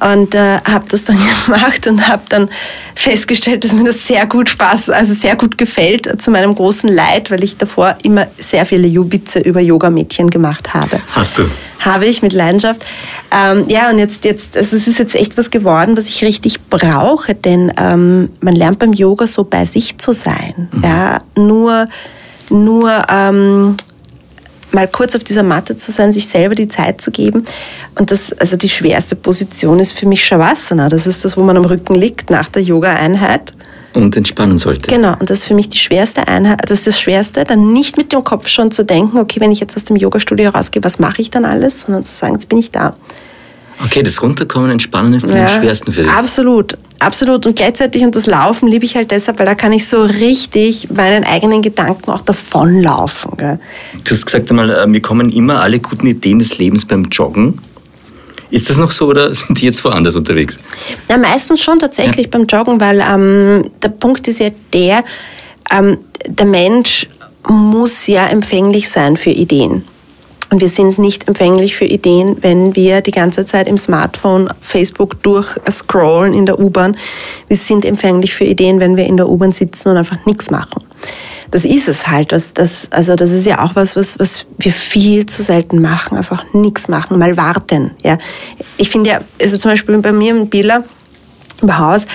Und 0.00 0.34
äh, 0.34 0.58
habe 0.64 0.84
das 0.88 1.04
dann 1.04 1.18
gemacht 1.46 1.86
und 1.86 2.06
habe 2.06 2.22
dann 2.28 2.48
festgestellt, 2.94 3.64
dass 3.64 3.72
mir 3.72 3.84
das 3.84 4.06
sehr 4.06 4.26
gut 4.26 4.48
Spaß, 4.48 4.90
also 4.90 5.12
sehr 5.12 5.34
gut 5.34 5.58
gefällt, 5.58 6.06
äh, 6.06 6.18
zu 6.18 6.30
meinem 6.30 6.54
großen 6.54 6.88
Leid, 6.88 7.30
weil 7.30 7.42
ich 7.42 7.56
davor 7.56 7.94
immer 8.04 8.28
sehr 8.38 8.64
viele 8.66 8.88
Witze 9.12 9.40
über 9.40 9.60
Yogamädchen 9.60 10.30
gemacht 10.30 10.74
habe. 10.74 11.00
Hast 11.14 11.38
du? 11.38 11.50
Habe 11.80 12.06
ich 12.06 12.22
mit 12.22 12.32
Leidenschaft. 12.32 12.84
Ähm, 13.32 13.64
ja, 13.68 13.90
und 13.90 13.98
jetzt, 13.98 14.24
jetzt, 14.24 14.56
also 14.56 14.76
es 14.76 14.86
ist 14.86 14.98
jetzt 14.98 15.14
echt 15.14 15.36
was 15.36 15.50
geworden, 15.50 15.96
was 15.96 16.08
ich 16.08 16.22
richtig 16.22 16.60
brauche, 16.68 17.34
denn 17.34 17.72
ähm, 17.80 18.30
man 18.40 18.54
lernt 18.54 18.78
beim 18.78 18.92
Yoga 18.92 19.26
so 19.26 19.44
bei 19.44 19.64
sich 19.64 19.98
zu 19.98 20.12
sein. 20.12 20.68
Ja, 20.82 21.20
nur, 21.34 21.88
nur 22.50 23.04
ähm, 23.08 23.76
mal 24.72 24.88
kurz 24.88 25.14
auf 25.16 25.24
dieser 25.24 25.42
Matte 25.42 25.76
zu 25.76 25.92
sein, 25.92 26.12
sich 26.12 26.26
selber 26.26 26.54
die 26.54 26.68
Zeit 26.68 27.00
zu 27.00 27.10
geben. 27.10 27.44
Und 27.98 28.10
das, 28.10 28.32
also 28.32 28.56
die 28.56 28.68
schwerste 28.68 29.16
Position 29.16 29.80
ist 29.80 29.92
für 29.92 30.06
mich 30.06 30.24
Shavasana. 30.24 30.88
Das 30.88 31.06
ist 31.06 31.24
das, 31.24 31.36
wo 31.36 31.42
man 31.42 31.56
am 31.56 31.64
Rücken 31.64 31.94
liegt 31.94 32.30
nach 32.30 32.48
der 32.48 32.62
Yoga-Einheit. 32.62 33.52
Und 33.94 34.16
entspannen 34.16 34.58
sollte. 34.58 34.88
Genau, 34.88 35.16
und 35.18 35.30
das 35.30 35.40
ist 35.40 35.44
für 35.46 35.54
mich 35.54 35.70
die 35.70 35.78
schwerste 35.78 36.28
Einheit, 36.28 36.60
das 36.66 36.80
ist 36.80 36.86
das 36.86 37.00
Schwerste, 37.00 37.44
dann 37.44 37.72
nicht 37.72 37.96
mit 37.96 38.12
dem 38.12 38.22
Kopf 38.22 38.46
schon 38.48 38.70
zu 38.70 38.84
denken, 38.84 39.18
okay, 39.18 39.40
wenn 39.40 39.50
ich 39.50 39.60
jetzt 39.60 39.76
aus 39.76 39.84
dem 39.84 39.96
Yoga-Studio 39.96 40.50
rausgehe, 40.50 40.84
was 40.84 40.98
mache 40.98 41.22
ich 41.22 41.30
dann 41.30 41.44
alles, 41.44 41.80
sondern 41.80 42.04
zu 42.04 42.14
sagen, 42.14 42.34
jetzt 42.34 42.48
bin 42.48 42.58
ich 42.58 42.70
da. 42.70 42.94
Okay, 43.84 44.02
das 44.02 44.20
Runterkommen, 44.22 44.70
Entspannen 44.70 45.14
ist 45.14 45.28
dann 45.30 45.38
am 45.38 45.48
schwersten 45.48 45.92
für 45.92 46.02
dich. 46.02 46.10
Absolut, 46.10 46.76
absolut. 46.98 47.46
Und 47.46 47.56
gleichzeitig, 47.56 48.02
und 48.02 48.14
das 48.14 48.26
Laufen 48.26 48.68
liebe 48.68 48.84
ich 48.84 48.96
halt 48.96 49.10
deshalb, 49.10 49.38
weil 49.38 49.46
da 49.46 49.54
kann 49.54 49.72
ich 49.72 49.86
so 49.86 50.02
richtig 50.02 50.90
meinen 50.90 51.24
eigenen 51.24 51.62
Gedanken 51.62 52.10
auch 52.10 52.22
davonlaufen. 52.22 53.36
Gell? 53.36 53.58
Du 54.04 54.10
hast 54.10 54.26
gesagt 54.26 54.50
einmal, 54.50 54.70
äh, 54.70 54.86
mir 54.86 55.00
kommen 55.00 55.30
immer 55.30 55.60
alle 55.60 55.80
guten 55.80 56.06
Ideen 56.06 56.38
des 56.38 56.58
Lebens 56.58 56.84
beim 56.84 57.04
Joggen. 57.04 57.60
Ist 58.50 58.70
das 58.70 58.78
noch 58.78 58.90
so 58.90 59.06
oder 59.08 59.32
sind 59.34 59.60
die 59.60 59.66
jetzt 59.66 59.84
woanders 59.84 60.14
unterwegs? 60.14 60.58
Ja, 61.08 61.16
meistens 61.18 61.62
schon 61.62 61.78
tatsächlich 61.78 62.30
beim 62.30 62.46
Joggen, 62.46 62.80
weil 62.80 63.00
ähm, 63.00 63.70
der 63.82 63.90
Punkt 63.90 64.26
ist 64.28 64.40
ja 64.40 64.50
der, 64.72 65.04
ähm, 65.70 65.98
der 66.26 66.46
Mensch 66.46 67.08
muss 67.48 68.06
ja 68.06 68.26
empfänglich 68.26 68.88
sein 68.88 69.16
für 69.16 69.30
Ideen. 69.30 69.84
Und 70.50 70.62
wir 70.62 70.68
sind 70.68 70.98
nicht 70.98 71.28
empfänglich 71.28 71.76
für 71.76 71.84
Ideen, 71.84 72.38
wenn 72.40 72.74
wir 72.74 73.02
die 73.02 73.10
ganze 73.10 73.44
Zeit 73.44 73.68
im 73.68 73.76
Smartphone 73.76 74.48
Facebook 74.60 75.22
durchscrollen 75.22 76.32
in 76.32 76.46
der 76.46 76.58
U-Bahn. 76.58 76.96
Wir 77.48 77.56
sind 77.56 77.84
empfänglich 77.84 78.34
für 78.34 78.44
Ideen, 78.44 78.80
wenn 78.80 78.96
wir 78.96 79.04
in 79.04 79.18
der 79.18 79.28
U-Bahn 79.28 79.52
sitzen 79.52 79.90
und 79.90 79.98
einfach 79.98 80.24
nichts 80.24 80.50
machen. 80.50 80.84
Das 81.50 81.64
ist 81.64 81.88
es 81.88 82.06
halt. 82.06 82.32
Das, 82.32 82.54
das, 82.54 82.88
also 82.90 83.14
das 83.14 83.30
ist 83.30 83.46
ja 83.46 83.62
auch 83.62 83.74
was, 83.74 83.94
was, 83.94 84.18
was 84.18 84.46
wir 84.58 84.72
viel 84.72 85.26
zu 85.26 85.42
selten 85.42 85.80
machen. 85.82 86.16
Einfach 86.16 86.44
nichts 86.54 86.88
machen, 86.88 87.18
mal 87.18 87.36
warten. 87.36 87.92
Ja. 88.02 88.18
Ich 88.78 88.88
finde 88.88 89.10
ja, 89.10 89.20
also 89.40 89.58
zum 89.58 89.70
Beispiel 89.70 89.98
bei 89.98 90.12
mir 90.12 90.30
im 90.30 90.48
Billa 90.48 90.84
im 91.60 91.78
Haus, 91.78 92.06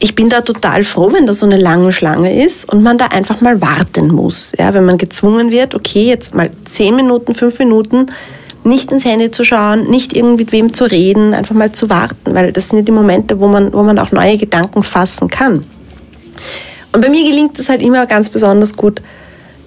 ich 0.00 0.14
bin 0.14 0.28
da 0.28 0.40
total 0.40 0.84
froh, 0.84 1.12
wenn 1.12 1.26
da 1.26 1.32
so 1.32 1.46
eine 1.46 1.56
lange 1.56 1.92
Schlange 1.92 2.44
ist 2.44 2.70
und 2.70 2.82
man 2.82 2.98
da 2.98 3.06
einfach 3.06 3.40
mal 3.40 3.60
warten 3.60 4.08
muss. 4.08 4.52
Ja, 4.58 4.74
wenn 4.74 4.84
man 4.84 4.98
gezwungen 4.98 5.50
wird, 5.50 5.74
okay, 5.74 6.04
jetzt 6.04 6.34
mal 6.34 6.50
zehn 6.64 6.96
Minuten, 6.96 7.34
fünf 7.34 7.58
Minuten, 7.58 8.06
nicht 8.64 8.90
ins 8.90 9.04
Handy 9.04 9.30
zu 9.30 9.44
schauen, 9.44 9.88
nicht 9.90 10.14
irgendwie 10.14 10.44
mit 10.44 10.52
wem 10.52 10.72
zu 10.72 10.84
reden, 10.84 11.34
einfach 11.34 11.54
mal 11.54 11.72
zu 11.72 11.90
warten, 11.90 12.34
weil 12.34 12.52
das 12.52 12.68
sind 12.68 12.78
ja 12.78 12.84
die 12.84 12.92
Momente, 12.92 13.38
wo 13.38 13.46
man, 13.46 13.72
wo 13.72 13.82
man 13.82 13.98
auch 13.98 14.10
neue 14.10 14.38
Gedanken 14.38 14.82
fassen 14.82 15.28
kann. 15.28 15.64
Und 16.92 17.00
bei 17.00 17.08
mir 17.08 17.24
gelingt 17.24 17.58
das 17.58 17.68
halt 17.68 17.82
immer 17.82 18.06
ganz 18.06 18.28
besonders 18.28 18.74
gut 18.74 19.00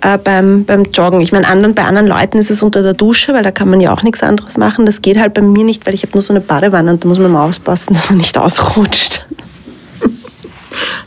äh, 0.02 0.18
beim, 0.18 0.66
beim 0.66 0.84
Joggen. 0.86 1.22
Ich 1.22 1.32
meine, 1.32 1.48
anderen, 1.48 1.76
bei 1.76 1.84
anderen 1.84 2.08
Leuten 2.08 2.38
ist 2.38 2.50
es 2.50 2.64
unter 2.64 2.82
der 2.82 2.94
Dusche, 2.94 3.34
weil 3.34 3.44
da 3.44 3.52
kann 3.52 3.70
man 3.70 3.80
ja 3.80 3.94
auch 3.94 4.04
nichts 4.04 4.24
anderes 4.24 4.58
machen. 4.58 4.86
Das 4.86 5.02
geht 5.02 5.20
halt 5.20 5.34
bei 5.34 5.42
mir 5.42 5.64
nicht, 5.64 5.86
weil 5.86 5.94
ich 5.94 6.04
habe 6.04 6.14
nur 6.14 6.22
so 6.22 6.34
eine 6.34 6.42
Badewanne 6.42 6.92
und 6.92 7.04
da 7.04 7.08
muss 7.08 7.20
man 7.20 7.32
mal 7.32 7.48
aufpassen, 7.48 7.94
dass 7.96 8.10
man 8.10 8.18
nicht 8.18 8.38
ausrutscht. 8.38 9.28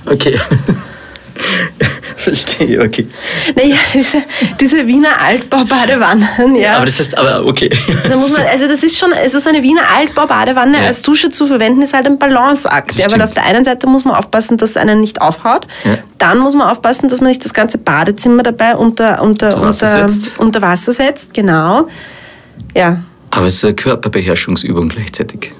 Okay. 0.07 0.39
Verstehe, 2.17 2.83
okay. 2.83 3.07
Naja, 3.57 3.77
diese, 3.95 4.23
diese 4.61 4.87
Wiener 4.87 5.19
Altbau-Badewannen, 5.23 6.55
ja. 6.55 6.77
Aber 6.77 6.85
das 6.85 6.99
heißt, 6.99 7.17
aber 7.17 7.47
okay. 7.47 7.71
Da 8.09 8.15
muss 8.17 8.33
man, 8.33 8.43
also 8.47 8.69
das 8.69 8.83
ist 8.83 8.99
schon, 8.99 9.13
es 9.13 9.33
ist 9.33 9.47
eine 9.49 9.63
Wiener 9.63 9.81
Altbau-Badewanne 9.97 10.79
Ja. 10.79 10.87
als 10.89 11.01
Dusche 11.01 11.31
zu 11.31 11.47
verwenden, 11.47 11.81
ist 11.81 11.95
halt 11.95 12.05
ein 12.07 12.19
Balanceakt. 12.19 12.97
Ja, 12.97 13.11
weil 13.11 13.23
auf 13.23 13.33
der 13.33 13.47
einen 13.47 13.65
Seite 13.65 13.87
muss 13.87 14.05
man 14.05 14.17
aufpassen, 14.17 14.59
dass 14.59 14.71
es 14.71 14.77
einen 14.77 15.01
nicht 15.01 15.23
aufhaut. 15.23 15.67
Ja. 15.85 15.99
Dann 16.19 16.39
muss 16.41 16.55
man 16.55 16.69
aufpassen, 16.69 17.09
dass 17.09 17.21
man 17.23 17.29
nicht 17.31 17.43
das 17.45 17.55
ganze 17.55 17.79
Badezimmer 17.79 18.43
dabei 18.43 18.77
unter, 18.77 19.23
unter, 19.23 19.55
Unter 19.55 19.63
Wasser 19.69 19.87
unter, 20.03 20.09
setzt. 20.11 20.39
unter 20.39 20.61
Wasser 20.63 20.93
setzt. 20.93 21.33
Genau. 21.33 21.89
Ja. 22.77 23.03
Aber 23.31 23.47
es 23.47 23.55
ist 23.55 23.65
eine 23.65 23.75
Körperbeherrschungsübung 23.75 24.91
gleichzeitig. 24.91 25.53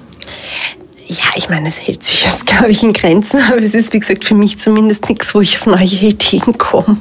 Ja, 1.11 1.25
ich 1.35 1.49
meine, 1.49 1.67
es 1.67 1.77
hält 1.77 2.03
sich 2.03 2.23
jetzt, 2.23 2.45
glaube 2.45 2.69
ich, 2.69 2.83
in 2.83 2.93
Grenzen, 2.93 3.41
aber 3.41 3.61
es 3.61 3.73
ist, 3.73 3.91
wie 3.91 3.99
gesagt, 3.99 4.23
für 4.23 4.33
mich 4.33 4.57
zumindest 4.59 5.09
nichts, 5.09 5.35
wo 5.35 5.41
ich 5.41 5.57
auf 5.57 5.65
neue 5.65 5.83
Ideen 5.83 6.57
komme. 6.57 6.95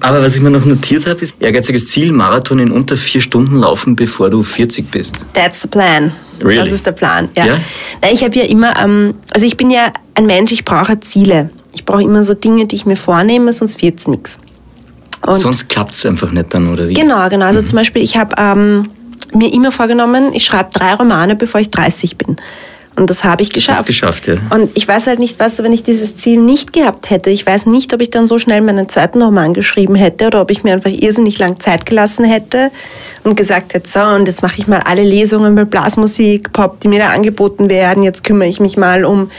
Aber 0.00 0.20
was 0.20 0.36
ich 0.36 0.42
mir 0.42 0.50
noch 0.50 0.66
notiert 0.66 1.06
habe, 1.06 1.20
ist 1.20 1.34
ehrgeiziges 1.40 1.86
Ziel, 1.86 2.12
Marathon 2.12 2.58
in 2.58 2.70
unter 2.70 2.94
vier 2.98 3.22
Stunden 3.22 3.56
laufen, 3.56 3.96
bevor 3.96 4.28
du 4.28 4.42
40 4.42 4.90
bist. 4.90 5.24
That's 5.32 5.62
the 5.62 5.68
plan. 5.68 6.12
Really? 6.40 6.56
Das 6.56 6.72
ist 6.72 6.84
der 6.84 6.92
Plan, 6.92 7.30
ja. 7.34 7.46
Ja? 7.46 7.58
Nein, 8.02 8.12
ich 8.12 8.22
habe 8.22 8.36
ja 8.36 8.44
immer, 8.44 8.78
ähm, 8.78 9.14
also 9.30 9.46
ich 9.46 9.56
bin 9.56 9.70
ja 9.70 9.92
ein 10.14 10.26
Mensch, 10.26 10.52
ich 10.52 10.66
brauche 10.66 11.00
Ziele. 11.00 11.48
Ich 11.72 11.86
brauche 11.86 12.02
immer 12.02 12.22
so 12.22 12.34
Dinge, 12.34 12.66
die 12.66 12.76
ich 12.76 12.84
mir 12.84 12.96
vornehme, 12.96 13.50
sonst 13.54 13.80
wird's 13.80 14.06
nichts. 14.06 14.38
Und 15.22 15.36
Sonst 15.36 15.70
klappt 15.70 15.94
es 15.94 16.04
einfach 16.04 16.30
nicht 16.32 16.52
dann, 16.52 16.68
oder 16.68 16.86
wie? 16.86 16.92
Genau, 16.92 17.26
genau. 17.30 17.46
Also 17.46 17.62
zum 17.62 17.76
Beispiel, 17.76 18.02
ich 18.02 18.18
habe 18.18 18.34
ähm, 18.36 18.88
mir 19.32 19.50
immer 19.54 19.72
vorgenommen, 19.72 20.34
ich 20.34 20.44
schreibe 20.44 20.68
drei 20.74 20.92
Romane, 20.92 21.34
bevor 21.34 21.62
ich 21.62 21.70
30 21.70 22.18
bin. 22.18 22.36
Und 22.96 23.10
das 23.10 23.24
habe 23.24 23.42
ich 23.42 23.50
geschafft. 23.50 23.80
Hast 23.80 23.86
geschafft, 23.86 24.26
ja. 24.26 24.36
Und 24.50 24.70
ich 24.74 24.88
weiß 24.88 25.06
halt 25.06 25.18
nicht, 25.18 25.38
was, 25.38 25.62
wenn 25.62 25.72
ich 25.72 25.82
dieses 25.82 26.16
Ziel 26.16 26.40
nicht 26.40 26.72
gehabt 26.72 27.10
hätte. 27.10 27.28
Ich 27.28 27.46
weiß 27.46 27.66
nicht, 27.66 27.92
ob 27.92 28.00
ich 28.00 28.08
dann 28.08 28.26
so 28.26 28.38
schnell 28.38 28.62
meinen 28.62 28.88
zweiten 28.88 29.22
Roman 29.22 29.52
geschrieben 29.52 29.94
hätte 29.94 30.26
oder 30.26 30.40
ob 30.40 30.50
ich 30.50 30.64
mir 30.64 30.72
einfach 30.72 30.90
irrsinnig 30.90 31.38
lang 31.38 31.60
Zeit 31.60 31.84
gelassen 31.84 32.24
hätte 32.24 32.70
und 33.22 33.36
gesagt 33.36 33.74
hätte, 33.74 33.86
so, 33.86 34.00
und 34.00 34.26
jetzt 34.26 34.42
mache 34.42 34.54
ich 34.58 34.66
mal 34.66 34.80
alle 34.86 35.02
Lesungen 35.02 35.52
mit 35.52 35.68
Blasmusik, 35.68 36.54
Pop, 36.54 36.80
die 36.80 36.88
mir 36.88 37.00
da 37.00 37.10
angeboten 37.10 37.68
werden. 37.68 38.02
Jetzt 38.02 38.24
kümmere 38.24 38.48
ich 38.48 38.60
mich 38.60 38.78
mal 38.78 39.04
um 39.04 39.30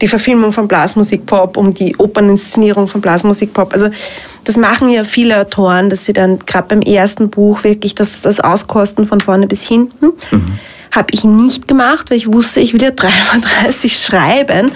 die 0.00 0.08
Verfilmung 0.08 0.52
von 0.52 0.66
Blasmusik 0.66 1.26
Pop, 1.26 1.58
um 1.58 1.74
die 1.74 1.96
Operninszenierung 1.96 2.88
von 2.88 3.02
Blasmusik 3.02 3.52
Pop. 3.52 3.74
Also 3.74 3.90
das 4.44 4.56
machen 4.56 4.88
ja 4.88 5.04
viele 5.04 5.38
Autoren, 5.38 5.90
dass 5.90 6.06
sie 6.06 6.14
dann 6.14 6.38
gerade 6.40 6.68
beim 6.68 6.80
ersten 6.80 7.28
Buch 7.28 7.64
wirklich 7.64 7.94
das, 7.94 8.22
das 8.22 8.40
auskosten 8.40 9.06
von 9.06 9.20
vorne 9.20 9.46
bis 9.46 9.62
hinten. 9.62 10.12
Habe 10.94 11.08
ich 11.10 11.24
nicht 11.24 11.68
gemacht, 11.68 12.10
weil 12.10 12.18
ich 12.18 12.32
wusste, 12.32 12.60
ich 12.60 12.72
will 12.72 12.82
ja 12.82 12.90
33 12.92 13.96
schreiben. 13.96 14.72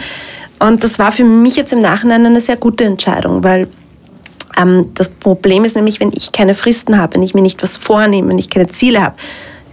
Und 0.59 0.83
das 0.83 0.98
war 0.98 1.12
für 1.12 1.24
mich 1.24 1.57
jetzt 1.57 1.72
im 1.72 1.78
Nachhinein 1.78 2.26
eine 2.26 2.40
sehr 2.40 2.57
gute 2.57 2.85
Entscheidung, 2.85 3.44
weil 3.44 3.68
ähm, 4.57 4.90
das 4.94 5.09
Problem 5.09 5.64
ist 5.64 5.76
nämlich, 5.76 6.00
wenn 6.00 6.11
ich 6.12 6.33
keine 6.33 6.54
Fristen 6.54 6.98
habe, 6.98 7.14
wenn 7.14 7.22
ich 7.22 7.35
mir 7.35 7.42
nicht 7.42 7.62
was 7.62 7.76
vornehme, 7.76 8.31
wenn 8.31 8.38
ich 8.38 8.50
keine 8.50 8.66
Ziele 8.66 9.02
habe, 9.02 9.14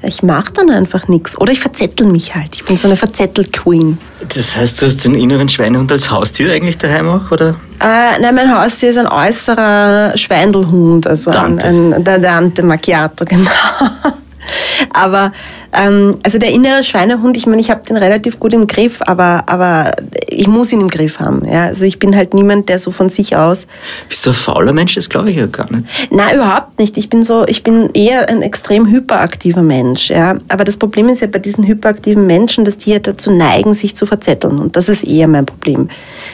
ich 0.03 0.21
mache 0.21 0.53
dann 0.53 0.69
einfach 0.69 1.07
nichts. 1.07 1.39
Oder 1.39 1.51
ich 1.51 1.59
verzettel 1.59 2.07
mich 2.07 2.35
halt. 2.35 2.53
Ich 2.53 2.63
bin 2.63 2.77
so 2.77 2.87
eine 2.87 2.95
Verzettel-Queen. 2.95 3.97
Das 4.35 4.55
heißt, 4.55 4.81
du 4.81 4.85
hast 4.85 5.03
den 5.03 5.15
inneren 5.15 5.49
Schweinehund 5.49 5.91
als 5.91 6.11
Haustier 6.11 6.51
eigentlich 6.51 6.77
daheim 6.77 7.07
auch, 7.09 7.31
oder? 7.31 7.55
Äh, 7.79 8.19
nein, 8.21 8.35
mein 8.35 8.55
Haustier 8.55 8.89
ist 8.89 8.97
ein 8.97 9.07
äußerer 9.07 10.17
Schweindelhund, 10.17 11.07
also 11.07 11.31
Dante. 11.31 11.65
ein, 11.65 11.93
ein 11.93 12.03
der 12.03 12.19
Dante 12.19 12.63
Macchiato, 12.63 13.25
genau. 13.29 13.49
Aber 14.93 15.31
ähm, 15.73 16.17
also 16.23 16.37
der 16.37 16.51
innere 16.51 16.83
Schweinehund, 16.83 17.37
ich 17.37 17.45
meine, 17.45 17.61
ich 17.61 17.69
habe 17.69 17.81
den 17.87 17.97
relativ 17.97 18.39
gut 18.39 18.53
im 18.53 18.67
Griff, 18.67 19.01
aber, 19.01 19.43
aber 19.47 19.91
ich 20.27 20.47
muss 20.47 20.71
ihn 20.71 20.81
im 20.81 20.87
Griff 20.87 21.19
haben. 21.19 21.45
Ja? 21.45 21.65
Also 21.65 21.85
ich 21.85 21.99
bin 21.99 22.15
halt 22.15 22.33
niemand, 22.33 22.69
der 22.69 22.79
so 22.79 22.91
von 22.91 23.09
sich 23.09 23.35
aus. 23.35 23.67
Bist 24.07 24.25
du 24.25 24.31
ein 24.31 24.33
fauler 24.33 24.73
Mensch? 24.73 24.95
Das 24.95 25.09
glaube 25.09 25.31
ich 25.31 25.37
ja 25.37 25.47
gar 25.47 25.71
nicht. 25.71 25.85
Nein, 26.11 26.35
überhaupt 26.35 26.79
nicht. 26.79 26.97
Ich 26.97 27.09
bin 27.09 27.25
so, 27.25 27.45
ich 27.47 27.63
bin 27.63 27.89
eher 27.93 28.29
ein 28.29 28.41
extrem 28.41 28.87
hyperaktiver 28.87 29.63
Mensch. 29.63 30.09
Ja? 30.09 30.37
Aber 30.49 30.63
das 30.63 30.77
Problem 30.77 31.09
ist 31.09 31.21
ja 31.21 31.27
bei 31.27 31.39
diesen 31.39 31.65
hyperaktiven 31.65 32.25
Menschen, 32.25 32.63
dass 32.63 32.77
die 32.77 32.91
ja 32.91 32.99
dazu 32.99 33.31
neigen, 33.31 33.73
sich 33.73 33.95
zu 33.95 34.05
verzetteln. 34.05 34.59
Und 34.59 34.75
das 34.75 34.89
ist 34.89 35.03
eher 35.03 35.27
mein 35.27 35.45
Problem. 35.45 35.89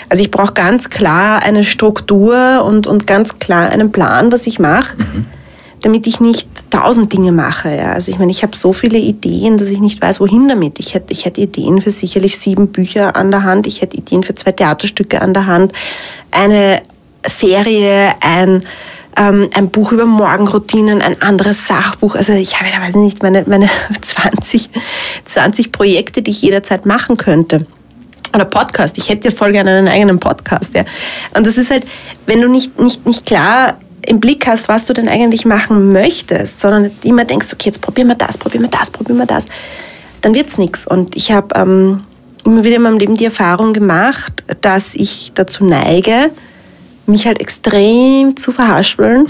Also 0.10 0.24
ich 0.24 0.32
brauche 0.32 0.54
ganz 0.54 0.90
klar 0.90 1.42
eine 1.44 1.64
Struktur 1.64 2.64
und, 2.66 2.88
und 2.88 3.08
ganz 3.08 3.40
klar 3.40 3.70
einen 3.70 3.92
Plan, 3.92 4.32
was 4.32 4.48
ich 4.48 4.60
mache. 4.60 4.96
Damit 5.82 6.06
ich 6.08 6.20
nicht 6.20 6.48
tausend 6.70 7.12
Dinge 7.12 7.32
mache. 7.32 7.76
Ja. 7.76 7.94
Also 7.94 8.12
ich 8.12 8.20
meine, 8.20 8.32
ich 8.32 8.44
habe 8.44 8.56
so 8.56 8.72
viele 8.72 8.98
Ideen, 8.98 9.58
dass 9.58 9.68
ich 9.68 9.80
nicht 9.80 10.02
weiß, 10.02 10.20
wohin 10.20 10.48
damit. 10.48 10.80
Ich 10.80 10.94
hätte, 10.94 11.12
ich 11.12 11.26
hätte 11.26 11.42
Ideen 11.42 11.82
für 11.82 11.92
sicherlich 11.92 12.38
sieben 12.38 12.68
Bücher 12.68 13.16
an 13.16 13.32
der 13.32 13.44
Hand, 13.44 13.68
ich 13.68 13.82
hätte 13.82 13.98
Ideen 13.98 14.24
für 14.24 14.34
zwei 14.34 14.52
Theaterstücke 14.52 15.22
an 15.22 15.34
der 15.34 15.48
Hand, 15.48 15.74
eine 16.30 16.82
Serie, 17.26 18.14
ein, 18.22 18.64
ähm, 19.18 19.50
ein 19.54 19.70
Buch 19.70 19.92
über 19.92 20.06
Morgenroutinen, 20.06 21.02
ein 21.02 21.22
anderes 21.22 21.68
Sachbuch. 21.68 22.16
Also 22.16 22.34
ich 22.34 22.60
habe 22.60 22.72
da 22.72 22.80
weiß 22.82 22.90
ich 22.90 22.96
nicht 22.96 23.24
meine, 23.24 23.44
meine 23.48 23.70
20, 24.02 24.70
20 25.26 25.72
Projekte, 25.72 26.22
die 26.22 26.32
ich 26.32 26.42
jederzeit 26.42 26.86
machen 26.86 27.18
könnte 27.18 27.66
oder 28.34 28.46
Podcast. 28.46 28.98
Ich 28.98 29.10
hätte 29.10 29.30
ja 29.30 29.36
voll 29.36 29.52
gerne 29.52 29.72
einen 29.72 29.88
eigenen 29.88 30.20
Podcast. 30.20 30.70
Ja. 30.74 30.86
Und 31.36 31.46
das 31.46 31.58
ist 31.58 31.72
halt, 31.72 31.86
wenn 32.28 32.40
du 32.40 32.48
nicht, 32.48 32.80
nicht, 32.80 33.06
nicht 33.06 33.26
klar 33.26 33.78
im 34.06 34.20
Blick 34.20 34.48
hast, 34.48 34.68
was 34.68 34.86
du 34.86 34.94
denn 34.94 35.08
eigentlich 35.08 35.46
machen 35.46 35.92
möchtest, 35.92 36.60
sondern 36.60 36.92
immer 37.04 37.26
denkst, 37.26 37.48
okay, 37.54 37.68
jetzt 37.68 37.82
probieren 37.82 38.08
wir 38.08 38.16
das, 38.16 38.38
probieren 38.38 38.64
wir 38.64 38.70
das, 38.70 38.90
probieren 38.92 39.18
wir 39.18 39.26
das, 39.26 39.46
dann 40.22 40.34
wird's 40.34 40.58
nichts. 40.58 40.88
Und 40.88 41.16
ich 41.16 41.32
habe 41.32 41.56
ähm, 41.56 42.04
immer 42.46 42.64
wieder 42.64 42.78
in 42.78 42.82
meinem 42.82 42.98
Leben 42.98 43.18
die 43.18 43.26
Erfahrung 43.26 43.74
gemacht, 43.74 44.44
dass 44.62 44.96
ich 44.96 45.32
dazu 45.36 45.66
neige, 45.66 46.32
mich 47.06 47.28
halt 47.28 47.40
extrem 47.40 48.36
zu 48.38 48.52
verhaspeln. 48.52 49.28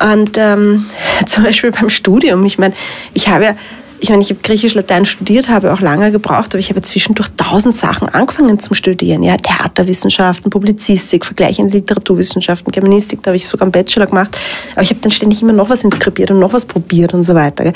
Und 0.00 0.38
ähm, 0.38 0.86
zum 1.26 1.44
Beispiel 1.44 1.70
beim 1.70 1.90
Studium, 1.90 2.44
ich 2.44 2.58
meine, 2.58 2.74
ich 3.14 3.28
habe 3.28 3.44
ja, 3.44 3.56
ich 4.02 4.10
meine, 4.10 4.20
ich 4.20 4.30
habe 4.30 4.40
Griechisch, 4.42 4.74
Latein 4.74 5.06
studiert, 5.06 5.48
habe 5.48 5.72
auch 5.72 5.80
lange 5.80 6.10
gebraucht, 6.10 6.48
aber 6.52 6.58
ich 6.58 6.70
habe 6.70 6.80
zwischendurch 6.80 7.28
tausend 7.36 7.78
Sachen 7.78 8.08
angefangen 8.08 8.58
zum 8.58 8.74
Studieren. 8.74 9.22
Ja, 9.22 9.36
Theaterwissenschaften, 9.36 10.50
Publizistik, 10.50 11.24
vergleichende 11.24 11.72
Literaturwissenschaften, 11.72 12.72
Germanistik, 12.72 13.22
da 13.22 13.28
habe 13.28 13.36
ich 13.36 13.44
sogar 13.44 13.62
einen 13.62 13.70
Bachelor 13.70 14.08
gemacht. 14.08 14.36
Aber 14.72 14.82
ich 14.82 14.90
habe 14.90 14.98
dann 15.00 15.12
ständig 15.12 15.40
immer 15.40 15.52
noch 15.52 15.70
was 15.70 15.84
inskribiert 15.84 16.32
und 16.32 16.40
noch 16.40 16.52
was 16.52 16.66
probiert 16.66 17.14
und 17.14 17.22
so 17.22 17.36
weiter. 17.36 17.72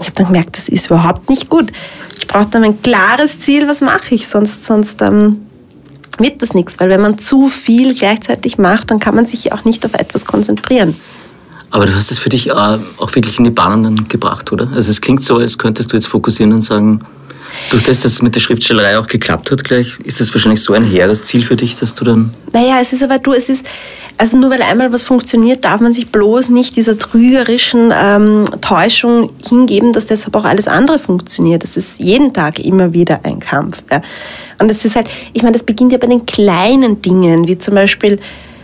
Ich 0.00 0.06
habe 0.06 0.14
dann 0.14 0.26
gemerkt, 0.28 0.56
das 0.56 0.70
ist 0.70 0.86
überhaupt 0.86 1.28
nicht 1.28 1.50
gut. 1.50 1.70
Ich 2.18 2.26
brauche 2.26 2.46
dann 2.46 2.64
ein 2.64 2.80
klares 2.80 3.38
Ziel, 3.40 3.68
was 3.68 3.82
mache 3.82 4.14
ich, 4.14 4.28
sonst, 4.28 4.64
sonst 4.64 5.02
ähm, 5.02 5.42
wird 6.18 6.40
das 6.40 6.54
nichts. 6.54 6.80
Weil 6.80 6.88
wenn 6.88 7.02
man 7.02 7.18
zu 7.18 7.50
viel 7.50 7.94
gleichzeitig 7.94 8.56
macht, 8.56 8.90
dann 8.90 8.98
kann 8.98 9.14
man 9.14 9.26
sich 9.26 9.52
auch 9.52 9.66
nicht 9.66 9.84
auf 9.84 9.92
etwas 9.92 10.24
konzentrieren. 10.24 10.96
Aber 11.70 11.86
du 11.86 11.94
hast 11.94 12.10
es 12.10 12.18
für 12.18 12.28
dich 12.28 12.48
äh, 12.48 12.52
auch 12.52 13.14
wirklich 13.14 13.38
in 13.38 13.44
die 13.44 13.50
Bahnen 13.50 13.82
dann 13.84 14.08
gebracht, 14.08 14.52
oder? 14.52 14.68
Also 14.74 14.90
es 14.90 15.00
klingt 15.00 15.22
so, 15.22 15.36
als 15.36 15.58
könntest 15.58 15.92
du 15.92 15.96
jetzt 15.96 16.06
fokussieren 16.06 16.52
und 16.52 16.62
sagen, 16.62 17.00
durch 17.70 17.82
das, 17.84 18.00
dass 18.00 18.12
es 18.14 18.22
mit 18.22 18.34
der 18.34 18.40
Schriftstellerei 18.40 18.98
auch 18.98 19.06
geklappt 19.06 19.50
hat 19.50 19.64
gleich, 19.64 19.98
ist 20.04 20.20
das 20.20 20.32
wahrscheinlich 20.34 20.60
so 20.60 20.72
ein 20.72 20.84
hehres 20.84 21.24
Ziel 21.24 21.42
für 21.42 21.56
dich, 21.56 21.74
dass 21.76 21.94
du 21.94 22.04
dann... 22.04 22.30
Naja, 22.52 22.78
es 22.80 22.92
ist 22.92 23.02
aber 23.02 23.18
du, 23.18 23.32
es 23.32 23.48
ist, 23.48 23.64
also 24.18 24.38
nur 24.38 24.50
weil 24.50 24.62
einmal 24.62 24.92
was 24.92 25.02
funktioniert, 25.02 25.64
darf 25.64 25.80
man 25.80 25.92
sich 25.92 26.08
bloß 26.08 26.48
nicht 26.48 26.76
dieser 26.76 26.98
trügerischen 26.98 27.92
ähm, 27.94 28.44
Täuschung 28.60 29.32
hingeben, 29.48 29.92
dass 29.92 30.06
deshalb 30.06 30.34
auch 30.36 30.44
alles 30.44 30.68
andere 30.68 30.98
funktioniert. 30.98 31.62
Das 31.62 31.76
ist 31.76 31.98
jeden 31.98 32.32
Tag 32.32 32.58
immer 32.58 32.92
wieder 32.92 33.20
ein 33.24 33.40
Kampf. 33.40 33.82
Ja. 33.90 34.00
Und 34.58 34.70
das 34.70 34.84
ist 34.84 34.96
halt, 34.96 35.08
ich 35.32 35.42
meine, 35.42 35.52
das 35.52 35.64
beginnt 35.64 35.92
ja 35.92 35.98
bei 35.98 36.06
den 36.06 36.24
kleinen 36.24 37.02
Dingen, 37.02 37.46
wie 37.46 37.58
zum 37.58 37.74
Beispiel, 37.74 38.18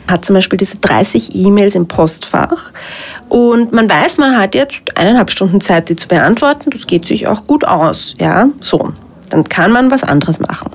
hat 0.09 0.25
zum 0.25 0.35
Beispiel 0.35 0.57
diese 0.57 0.79
30 0.79 1.35
E-Mails 1.35 1.75
im 1.75 1.87
Postfach 1.89 2.73
und 3.29 3.73
man 3.73 3.89
weiß, 3.89 4.19
man 4.19 4.37
hat 4.37 4.55
jetzt 4.55 4.97
eineinhalb 4.97 5.31
Stunden 5.31 5.61
Zeit, 5.61 5.89
die 5.89 5.97
zu 5.97 6.09
beantworten. 6.09 6.71
Das 6.71 6.87
geht 6.87 7.07
sich 7.07 7.27
auch 7.27 7.47
gut 7.47 7.65
aus, 7.65 8.15
ja, 8.19 8.49
so. 8.61 8.93
Dann 9.33 9.49
kann 9.49 9.73
man 9.73 9.91
was 9.91 10.05
anderes 10.05 10.41
machen. 10.41 10.71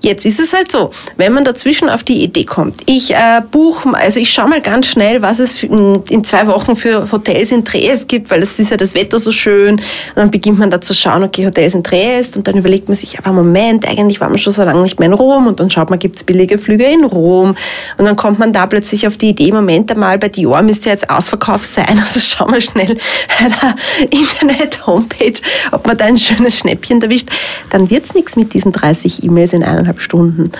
Jetzt 0.00 0.24
ist 0.24 0.38
es 0.38 0.52
halt 0.52 0.70
so, 0.70 0.92
wenn 1.16 1.32
man 1.32 1.44
dazwischen 1.44 1.88
auf 1.88 2.04
die 2.04 2.22
Idee 2.22 2.44
kommt, 2.44 2.76
ich 2.86 3.12
äh, 3.12 3.42
buche, 3.50 3.92
also 3.92 4.20
ich 4.20 4.32
schaue 4.32 4.48
mal 4.48 4.60
ganz 4.60 4.86
schnell, 4.86 5.20
was 5.20 5.40
es 5.40 5.64
in 5.64 6.24
zwei 6.24 6.46
Wochen 6.46 6.76
für 6.76 7.10
Hotels 7.10 7.50
in 7.50 7.64
Triest 7.64 8.06
gibt, 8.06 8.30
weil 8.30 8.40
es 8.40 8.58
ist 8.58 8.70
ja 8.70 8.76
das 8.76 8.94
Wetter 8.94 9.18
so 9.18 9.32
schön. 9.32 9.74
Und 9.74 9.82
dann 10.14 10.30
beginnt 10.30 10.60
man 10.60 10.70
da 10.70 10.80
zu 10.80 10.94
schauen, 10.94 11.24
okay, 11.24 11.44
Hotels 11.44 11.74
in 11.74 11.82
Triest 11.82 12.36
und 12.36 12.46
dann 12.46 12.56
überlegt 12.56 12.88
man 12.88 12.96
sich, 12.96 13.18
aber 13.18 13.32
Moment, 13.32 13.88
eigentlich 13.88 14.20
war 14.20 14.28
man 14.28 14.38
schon 14.38 14.52
so 14.52 14.62
lange 14.62 14.82
nicht 14.82 15.00
mehr 15.00 15.06
in 15.06 15.14
Rom 15.14 15.48
und 15.48 15.58
dann 15.58 15.68
schaut 15.68 15.90
man, 15.90 15.98
gibt 15.98 16.14
es 16.14 16.22
billige 16.22 16.56
Flüge 16.58 16.84
in 16.84 17.04
Rom 17.04 17.56
und 17.96 18.04
dann 18.04 18.14
kommt 18.14 18.38
man 18.38 18.52
da 18.52 18.66
plötzlich 18.66 19.08
auf 19.08 19.16
die 19.16 19.30
Idee, 19.30 19.50
Moment 19.50 19.90
einmal, 19.90 20.18
bei 20.18 20.28
Dior 20.28 20.62
müsste 20.62 20.86
ja 20.86 20.92
jetzt 20.92 21.10
Ausverkauf 21.10 21.64
sein, 21.64 21.98
also 22.00 22.20
schau 22.20 22.46
mal 22.46 22.60
schnell 22.60 22.96
bei 23.40 23.48
der 23.48 24.10
Internet-Homepage, 24.10 25.40
ob 25.72 25.86
man 25.86 25.96
da 25.96 26.04
ein 26.04 26.16
schönes 26.16 26.58
Schnäppchen 26.58 27.02
erwischt. 27.02 27.28
Dann 27.70 27.87
wird's 27.90 28.14
nichts 28.14 28.36
mit 28.36 28.54
diesen 28.54 28.72
30 28.72 29.24
E-Mails 29.24 29.52
in 29.52 29.62
eineinhalb 29.62 30.00
Stunden. 30.00 30.50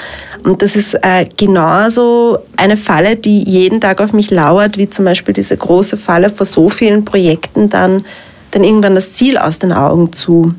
Und 0.45 0.63
das 0.63 0.77
ist 0.77 0.95
äh, 1.03 1.27
genauso 1.37 2.39
eine 2.57 2.77
Falle, 2.77 3.17
die 3.17 3.43
jeden 3.43 3.81
Tag 3.81 4.01
auf 4.01 4.13
mich 4.13 4.31
lauert, 4.31 4.77
wie 4.79 4.89
zum 4.91 5.05
Beispiel 5.05 5.35
diese 5.35 5.57
große 5.57 5.97
Falle 5.97 6.31
vor 6.31 6.47
so 6.47 6.69
vielen 6.69 7.05
Projekten 7.05 7.69
dann, 7.69 8.03
dann 8.51 8.65
irgendwann 8.65 8.95
das 8.95 9.13
Ziel 9.13 9.39
aus 9.39 9.59
den 9.59 9.73
Augen 9.73 10.13
zu 10.13 10.55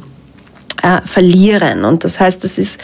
äh, 0.83 1.01
verlieren. 1.05 1.85
Und 1.85 2.03
das 2.03 2.19
heißt, 2.19 2.43
das 2.43 2.57
ist 2.57 2.77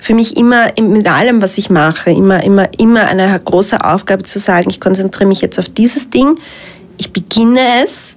für 0.00 0.14
mich 0.14 0.36
immer 0.36 0.76
im- 0.76 0.92
mit 0.92 1.06
allem, 1.10 1.42
was 1.42 1.58
ich 1.58 1.70
mache, 1.70 2.10
immer, 2.10 2.42
immer, 2.44 2.68
immer 2.78 3.06
eine 3.08 3.38
große 3.44 3.84
Aufgabe 3.84 4.22
zu 4.22 4.38
sagen, 4.38 4.70
ich 4.70 4.80
konzentriere 4.80 5.26
mich 5.28 5.40
jetzt 5.40 5.58
auf 5.58 5.68
dieses 5.68 6.10
Ding, 6.10 6.36
ich 6.98 7.12
beginne 7.12 7.60
es, 7.84 8.16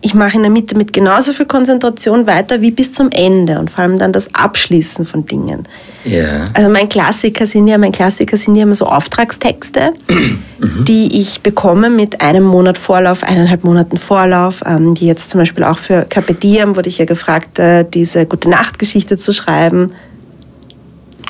ich 0.00 0.14
mache 0.14 0.36
in 0.36 0.42
der 0.42 0.50
Mitte 0.50 0.76
mit 0.76 0.92
genauso 0.92 1.32
viel 1.32 1.46
Konzentration 1.46 2.26
weiter 2.26 2.60
wie 2.60 2.70
bis 2.70 2.92
zum 2.92 3.10
Ende 3.10 3.58
und 3.58 3.70
vor 3.70 3.80
allem 3.80 3.98
dann 3.98 4.12
das 4.12 4.34
Abschließen 4.34 5.06
von 5.06 5.26
Dingen. 5.26 5.66
Ja. 6.04 6.44
Also 6.54 6.70
mein 6.70 6.88
Klassiker 6.88 7.46
sind 7.46 7.66
ja, 7.66 7.78
mein 7.78 7.92
Klassiker 7.92 8.36
sind 8.36 8.54
ja 8.54 8.62
immer 8.62 8.74
so 8.74 8.86
Auftragstexte, 8.86 9.94
die 10.58 11.20
ich 11.20 11.40
bekomme 11.40 11.90
mit 11.90 12.20
einem 12.20 12.44
Monat 12.44 12.78
Vorlauf, 12.78 13.24
eineinhalb 13.24 13.64
Monaten 13.64 13.98
Vorlauf, 13.98 14.60
ähm, 14.66 14.94
die 14.94 15.06
jetzt 15.06 15.30
zum 15.30 15.40
Beispiel 15.40 15.64
auch 15.64 15.78
für 15.78 16.06
Carpe 16.08 16.34
Diem 16.34 16.76
wurde 16.76 16.88
ich 16.88 16.98
ja 16.98 17.04
gefragt, 17.04 17.58
äh, 17.58 17.84
diese 17.84 18.26
Gute 18.26 18.48
Nacht 18.48 18.78
Geschichte 18.78 19.18
zu 19.18 19.32
schreiben. 19.32 19.92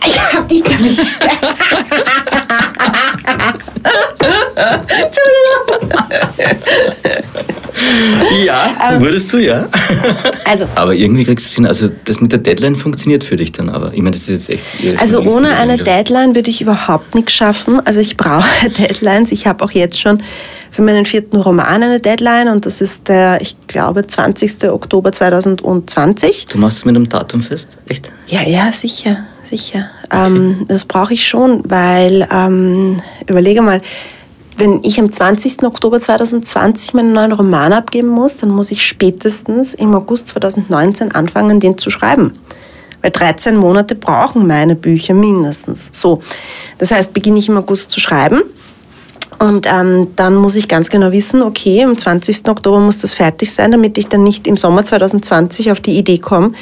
Ich 0.06 0.18
hab 0.18 0.48
dich 0.48 0.64
erwischt. 0.64 1.16
Ja, 8.44 9.00
würdest 9.00 9.32
du, 9.32 9.38
ja. 9.38 9.68
Also 10.44 10.66
Aber 10.74 10.94
irgendwie 10.94 11.24
kriegst 11.24 11.46
du 11.46 11.48
es 11.48 11.54
hin. 11.54 11.66
Also 11.66 11.88
das 12.04 12.20
mit 12.20 12.32
der 12.32 12.38
Deadline 12.38 12.74
funktioniert 12.74 13.24
für 13.24 13.36
dich 13.36 13.52
dann 13.52 13.68
aber. 13.68 13.92
Ich 13.92 13.98
meine, 13.98 14.12
das 14.12 14.28
ist 14.28 14.48
jetzt 14.48 14.50
echt... 14.50 15.00
Also 15.00 15.20
ohne 15.20 15.56
eine 15.56 15.76
Deadline 15.76 16.34
würde 16.34 16.50
ich 16.50 16.60
überhaupt 16.60 17.14
nichts 17.14 17.32
schaffen. 17.32 17.80
Also 17.84 18.00
ich 18.00 18.16
brauche 18.16 18.46
Deadlines. 18.78 19.32
Ich 19.32 19.46
habe 19.46 19.64
auch 19.64 19.70
jetzt 19.70 20.00
schon 20.00 20.22
für 20.70 20.82
meinen 20.82 21.04
vierten 21.04 21.36
Roman 21.36 21.82
eine 21.82 22.00
Deadline 22.00 22.48
und 22.48 22.66
das 22.66 22.80
ist 22.80 23.08
der, 23.08 23.40
ich 23.40 23.56
glaube, 23.66 24.06
20. 24.06 24.70
Oktober 24.70 25.12
2020. 25.12 26.46
Du 26.46 26.58
machst 26.58 26.78
es 26.78 26.84
mit 26.84 26.94
einem 26.94 27.08
Datum 27.08 27.42
fest? 27.42 27.78
Echt? 27.88 28.12
Ja, 28.28 28.42
ja, 28.42 28.70
sicher, 28.72 29.24
sicher. 29.48 29.90
Ähm, 30.12 30.66
das 30.68 30.84
brauche 30.84 31.14
ich 31.14 31.26
schon, 31.26 31.62
weil, 31.64 32.26
ähm, 32.32 32.98
überlege 33.26 33.62
mal, 33.62 33.82
wenn 34.58 34.80
ich 34.82 34.98
am 34.98 35.12
20. 35.12 35.62
Oktober 35.62 36.00
2020 36.00 36.92
meinen 36.92 37.12
neuen 37.12 37.32
Roman 37.32 37.72
abgeben 37.72 38.08
muss, 38.08 38.38
dann 38.38 38.50
muss 38.50 38.72
ich 38.72 38.84
spätestens 38.84 39.72
im 39.72 39.94
August 39.94 40.28
2019 40.28 41.12
anfangen, 41.12 41.60
den 41.60 41.78
zu 41.78 41.90
schreiben. 41.90 42.38
Weil 43.00 43.12
13 43.12 43.56
Monate 43.56 43.94
brauchen 43.94 44.48
meine 44.48 44.74
Bücher 44.74 45.14
mindestens. 45.14 45.90
So, 45.92 46.20
das 46.78 46.90
heißt, 46.90 47.12
beginne 47.12 47.38
ich 47.38 47.48
im 47.48 47.56
August 47.56 47.92
zu 47.92 48.00
schreiben. 48.00 48.42
Und 49.38 49.68
ähm, 49.70 50.08
dann 50.16 50.34
muss 50.34 50.56
ich 50.56 50.66
ganz 50.66 50.90
genau 50.90 51.12
wissen, 51.12 51.42
okay, 51.42 51.84
am 51.84 51.96
20. 51.96 52.48
Oktober 52.48 52.80
muss 52.80 52.98
das 52.98 53.14
fertig 53.14 53.52
sein, 53.52 53.70
damit 53.70 53.96
ich 53.96 54.08
dann 54.08 54.24
nicht 54.24 54.48
im 54.48 54.56
Sommer 54.56 54.84
2020 54.84 55.70
auf 55.70 55.78
die 55.78 55.96
Idee 55.96 56.18
komme, 56.18 56.52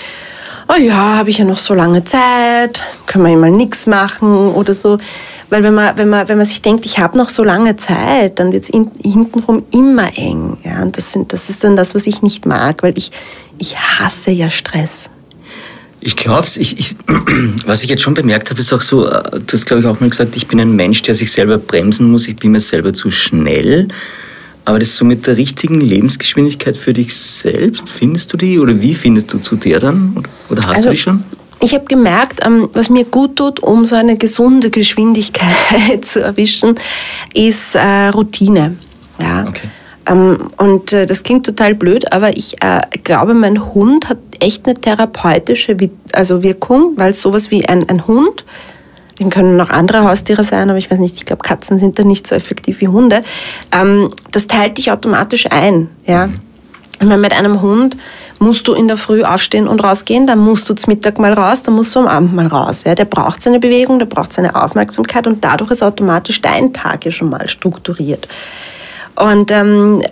oh 0.69 0.81
ja, 0.81 1.17
habe 1.17 1.31
ich 1.31 1.39
ja 1.39 1.45
noch 1.45 1.59
so 1.59 1.75
lange 1.75 2.05
Zeit, 2.05 2.83
kann 3.07 3.23
man 3.23 3.39
mal 3.39 3.51
nichts 3.51 3.87
machen 3.87 4.53
oder 4.53 4.75
so. 4.75 4.99
Weil 5.49 5.63
wenn 5.63 5.75
man, 5.75 5.97
wenn 5.97 6.09
man, 6.09 6.29
wenn 6.29 6.39
man 6.39 6.47
sich 6.47 6.61
denkt, 6.61 6.85
ich 6.87 6.99
habe 6.99 7.17
noch 7.17 7.29
so 7.29 7.45
lange 7.45 7.77
Zeit, 7.77 8.39
dann 8.39 8.53
wird 8.53 8.65
es 8.65 8.71
hintenrum 8.71 9.65
immer 9.71 10.11
eng. 10.17 10.57
Ja? 10.65 10.83
Und 10.83 10.97
das, 10.97 11.13
sind, 11.13 11.33
das 11.33 11.49
ist 11.49 11.63
dann 11.63 11.77
das, 11.77 11.95
was 11.95 12.07
ich 12.07 12.23
nicht 12.23 12.47
mag, 12.47 12.83
weil 12.83 12.99
ich, 12.99 13.13
ich 13.59 13.79
hasse 13.79 14.33
ja 14.33 14.51
Stress. 14.51 15.09
Ich 16.01 16.17
glaube, 16.17 16.47
ich, 16.57 16.79
ich, 16.79 16.97
was 17.67 17.85
ich 17.85 17.91
jetzt 17.91 18.03
schon 18.03 18.15
bemerkt 18.15 18.51
habe, 18.51 18.61
ist 18.61 18.73
auch 18.73 18.83
so, 18.83 19.07
äh, 19.07 19.23
du 19.41 19.53
hast 19.53 19.67
glaube 19.67 19.83
ich 19.83 19.89
auch 19.89 20.01
mal 20.01 20.11
gesagt, 20.11 20.37
ich 20.37 20.49
bin 20.49 20.61
ein 20.61 20.75
Mensch, 20.75 21.03
der 21.03 21.15
sich 21.15 21.31
selber 21.31 21.59
bremsen 21.59 22.11
muss, 22.11 22.29
ich 22.29 22.37
bin 22.37 22.53
mir 22.53 22.61
selber 22.61 22.93
zu 22.93 23.11
schnell. 23.11 23.89
Aber 24.67 24.81
das 24.81 24.97
so 24.97 25.05
mit 25.05 25.27
der 25.29 25.37
richtigen 25.37 25.81
Lebensgeschwindigkeit 25.81 26.77
für 26.77 26.93
dich 26.93 27.17
selbst, 27.17 27.89
findest 27.89 28.33
du 28.33 28.37
die 28.37 28.59
oder 28.59 28.81
wie 28.83 28.95
findest 28.95 29.33
du 29.33 29.39
zu 29.39 29.55
der 29.55 29.79
dann? 29.79 30.25
Oder 30.51 30.63
hast 30.63 30.77
also, 30.77 30.89
du 30.89 30.95
die 30.95 31.01
schon? 31.01 31.25
Ich 31.61 31.73
habe 31.73 31.85
gemerkt, 31.85 32.41
ähm, 32.45 32.69
was 32.73 32.91
mir 32.91 33.05
gut 33.05 33.37
tut, 33.37 33.61
um 33.61 33.87
so 33.87 33.95
eine 33.95 34.17
gesunde 34.17 34.71
Geschwindigkeit 34.71 35.51
zu 36.05 36.21
erwischen, 36.21 36.75
ist 37.33 37.77
äh, 37.77 38.09
Routine. 38.09 38.77
Ja. 39.21 39.47
Okay. 39.49 39.69
Ähm, 40.09 40.51
und 40.57 40.93
äh, 40.93 41.07
das 41.07 41.23
klingt 41.23 41.47
total 41.47 41.77
blöd, 41.77 42.13
aber 42.13 42.37
ich 42.37 42.61
äh, 42.61 42.81
glaube, 43.05 43.35
mein 43.35 43.73
Hund 43.73 44.09
hat 44.09 44.19
echt 44.41 44.67
eine 44.67 44.75
therapeutische 44.75 45.77
also 46.13 46.43
Wirkung, 46.43 46.95
weil 46.97 47.15
sowas 47.15 47.53
wie 47.53 47.67
ein, 47.69 47.89
ein 47.89 48.07
Hund 48.09 48.45
den 49.19 49.31
können 49.31 49.57
noch 49.57 49.71
andere 49.71 50.09
Haustiere 50.09 50.45
sein, 50.45 50.69
aber 50.69 50.79
ich 50.79 50.91
weiß 50.91 50.99
nicht, 50.99 51.17
ich 51.17 51.25
glaube, 51.25 51.43
Katzen 51.43 51.79
sind 51.79 51.99
da 51.99 52.05
nicht 52.05 52.27
so 52.27 52.35
effektiv 52.35 52.81
wie 52.81 52.89
Hunde. 52.89 53.21
Ähm, 53.73 54.13
das 54.33 54.47
teilt 54.47 54.79
dich 54.79 54.91
automatisch 54.91 55.47
ein. 55.51 55.89
Ja? 56.05 56.27
Mhm. 56.27 56.41
Ich 56.99 57.07
meine, 57.07 57.21
mit 57.21 57.33
einem 57.33 57.61
Hund 57.61 57.97
musst 58.39 58.69
du 58.69 58.75
in 58.75 58.89
der 58.89 58.97
Früh 58.97 59.23
aufstehen 59.23 59.69
und 59.69 59.83
rausgehen, 59.83 60.27
dann 60.27 60.39
musst 60.39 60.69
du 60.69 60.75
zum 60.75 60.93
Mittag 60.93 61.19
mal 61.19 61.33
raus, 61.33 61.63
dann 61.63 61.75
musst 61.75 61.95
du 61.95 62.01
am 62.01 62.07
Abend 62.07 62.35
mal 62.35 62.47
raus. 62.47 62.83
Ja? 62.87 62.95
Der 62.95 63.05
braucht 63.05 63.43
seine 63.43 63.59
Bewegung, 63.59 63.99
der 63.99 64.07
braucht 64.07 64.33
seine 64.33 64.55
Aufmerksamkeit 64.55 65.27
und 65.27 65.45
dadurch 65.45 65.71
ist 65.71 65.83
automatisch 65.83 66.41
dein 66.41 66.73
Tag 66.73 67.05
ja 67.05 67.11
schon 67.11 67.31
mal 67.31 67.49
strukturiert. 67.49 68.29
Und 69.17 69.51
ähm, 69.51 70.03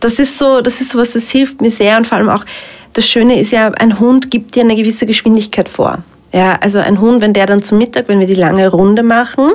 das 0.00 0.18
ist 0.18 0.38
so, 0.38 0.62
das 0.62 0.80
ist 0.80 0.90
so 0.90 0.98
was, 0.98 1.12
das 1.12 1.30
hilft 1.30 1.60
mir 1.60 1.70
sehr 1.70 1.96
und 1.98 2.06
vor 2.06 2.18
allem 2.18 2.30
auch, 2.30 2.44
das 2.94 3.06
Schöne 3.06 3.38
ist 3.38 3.52
ja, 3.52 3.68
ein 3.68 4.00
Hund 4.00 4.30
gibt 4.30 4.56
dir 4.56 4.64
eine 4.64 4.74
gewisse 4.74 5.06
Geschwindigkeit 5.06 5.68
vor. 5.68 6.02
Ja, 6.32 6.58
also 6.60 6.78
ein 6.78 7.00
Hund, 7.00 7.22
wenn 7.22 7.32
der 7.32 7.46
dann 7.46 7.62
zum 7.62 7.78
Mittag, 7.78 8.08
wenn 8.08 8.20
wir 8.20 8.26
die 8.26 8.34
lange 8.34 8.68
Runde 8.68 9.02
machen, 9.02 9.52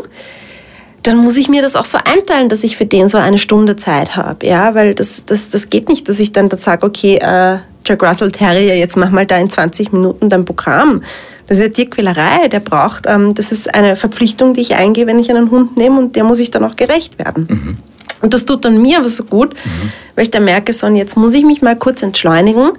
dann 1.03 1.17
muss 1.17 1.37
ich 1.37 1.49
mir 1.49 1.61
das 1.61 1.75
auch 1.75 1.85
so 1.85 1.99
einteilen, 2.03 2.49
dass 2.49 2.63
ich 2.63 2.77
für 2.77 2.85
den 2.85 3.07
so 3.07 3.17
eine 3.17 3.37
Stunde 3.37 3.75
Zeit 3.75 4.15
habe. 4.15 4.45
Ja, 4.45 4.73
weil 4.73 4.95
das, 4.95 5.23
das, 5.25 5.49
das 5.49 5.69
geht 5.69 5.87
nicht, 5.87 6.09
dass 6.09 6.19
ich 6.19 6.31
dann 6.31 6.49
da 6.49 6.57
sage, 6.57 6.85
okay, 6.85 7.17
äh, 7.17 7.59
Jack 7.85 8.01
Russell 8.01 8.31
Terrier, 8.31 8.75
jetzt 8.75 8.97
mach 8.97 9.11
mal 9.11 9.25
da 9.25 9.37
in 9.37 9.49
20 9.49 9.93
Minuten 9.93 10.29
dein 10.29 10.45
Programm. 10.45 11.03
Das 11.47 11.59
ist 11.59 11.63
ja 11.63 11.69
Tierquälerei. 11.69 12.47
Der 12.47 12.59
braucht, 12.59 13.05
ähm, 13.07 13.35
das 13.35 13.51
ist 13.51 13.73
eine 13.75 13.95
Verpflichtung, 13.95 14.55
die 14.55 14.61
ich 14.61 14.75
eingehe, 14.75 15.05
wenn 15.05 15.19
ich 15.19 15.29
einen 15.29 15.51
Hund 15.51 15.77
nehme 15.77 15.99
und 15.99 16.15
der 16.15 16.23
muss 16.23 16.39
ich 16.39 16.49
dann 16.49 16.63
auch 16.63 16.75
gerecht 16.75 17.19
werden. 17.19 17.47
Mhm. 17.49 17.77
Und 18.21 18.33
das 18.33 18.45
tut 18.45 18.65
dann 18.65 18.81
mir 18.81 18.97
aber 18.97 19.07
so 19.07 19.23
gut, 19.23 19.53
mhm. 19.53 19.91
weil 20.15 20.23
ich 20.23 20.31
dann 20.31 20.43
merke, 20.43 20.73
so, 20.73 20.87
und 20.87 20.95
jetzt 20.95 21.15
muss 21.15 21.33
ich 21.35 21.45
mich 21.45 21.61
mal 21.61 21.75
kurz 21.75 22.01
entschleunigen 22.01 22.71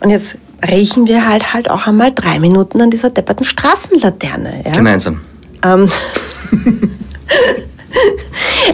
und 0.00 0.10
jetzt 0.10 0.36
riechen 0.68 1.06
wir 1.06 1.28
halt 1.28 1.52
halt 1.52 1.70
auch 1.70 1.86
einmal 1.86 2.12
drei 2.12 2.38
Minuten 2.38 2.80
an 2.80 2.90
dieser 2.90 3.10
depperten 3.10 3.44
Straßenlaterne. 3.44 4.62
Ja? 4.64 4.72
Gemeinsam. 4.72 5.20
Ähm. 5.64 5.90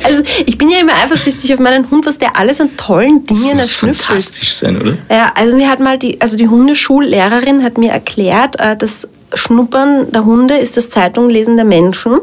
also 0.04 0.22
ich 0.46 0.58
bin 0.58 0.70
ja 0.70 0.78
immer 0.78 0.94
eifersüchtig 0.94 1.52
auf 1.54 1.60
meinen 1.60 1.90
Hund, 1.90 2.06
was 2.06 2.18
der 2.18 2.36
alles 2.36 2.60
an 2.60 2.76
tollen 2.76 3.24
Dingen 3.24 3.58
das 3.58 3.82
muss 3.82 4.02
fantastisch 4.02 4.54
sein, 4.54 4.80
oder? 4.80 4.96
Ja, 5.10 5.32
also 5.36 5.56
mir 5.56 5.68
hat 5.68 5.80
mal 5.80 5.98
die, 5.98 6.20
also 6.20 6.36
die 6.36 6.48
Hundeschullehrerin 6.48 7.62
hat 7.62 7.78
mir 7.78 7.90
erklärt, 7.90 8.58
äh, 8.58 8.76
das 8.76 9.06
Schnuppern 9.34 10.10
der 10.12 10.24
Hunde 10.24 10.56
ist 10.56 10.76
das 10.76 10.90
Zeitunglesen 10.90 11.56
der 11.56 11.64
Menschen. 11.64 12.20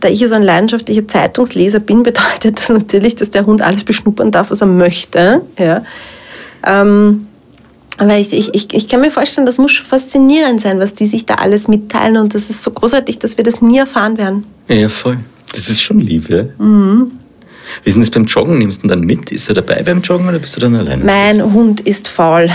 Da 0.00 0.08
ich 0.08 0.20
ja 0.20 0.28
so 0.28 0.34
ein 0.34 0.42
leidenschaftlicher 0.42 1.08
Zeitungsleser 1.08 1.80
bin, 1.80 2.02
bedeutet 2.02 2.58
das 2.58 2.68
natürlich, 2.68 3.16
dass 3.16 3.30
der 3.30 3.46
Hund 3.46 3.62
alles 3.62 3.84
beschnuppern 3.84 4.30
darf, 4.30 4.50
was 4.50 4.60
er 4.60 4.66
möchte. 4.66 5.42
Ja. 5.58 5.82
Ähm, 6.66 7.28
aber 7.98 8.16
ich, 8.16 8.32
ich, 8.32 8.74
ich 8.74 8.88
kann 8.88 9.00
mir 9.00 9.10
vorstellen, 9.10 9.46
das 9.46 9.58
muss 9.58 9.72
schon 9.72 9.86
faszinierend 9.86 10.60
sein, 10.60 10.80
was 10.80 10.94
die 10.94 11.06
sich 11.06 11.26
da 11.26 11.34
alles 11.36 11.68
mitteilen. 11.68 12.16
Und 12.16 12.34
das 12.34 12.50
ist 12.50 12.62
so 12.62 12.70
großartig, 12.70 13.18
dass 13.18 13.36
wir 13.36 13.44
das 13.44 13.60
nie 13.60 13.78
erfahren 13.78 14.18
werden. 14.18 14.44
Ja, 14.68 14.88
voll. 14.88 15.18
Das 15.52 15.68
ist 15.68 15.80
schon 15.80 16.00
lieb, 16.00 16.28
ja. 16.28 16.44
Mhm. 16.58 17.12
Wie 17.82 17.88
ist 17.88 17.94
denn 17.94 18.02
das 18.02 18.10
beim 18.10 18.24
Joggen? 18.24 18.58
Nimmst 18.58 18.82
du 18.82 18.86
ihn 18.86 18.88
dann 18.88 19.00
mit? 19.00 19.30
Ist 19.30 19.48
er 19.48 19.54
dabei 19.54 19.82
beim 19.82 20.00
Joggen 20.00 20.28
oder 20.28 20.38
bist 20.38 20.56
du 20.56 20.60
dann 20.60 20.74
alleine? 20.74 21.04
Mein 21.04 21.42
Hund 21.52 21.80
ist 21.80 22.08
faul. 22.08 22.48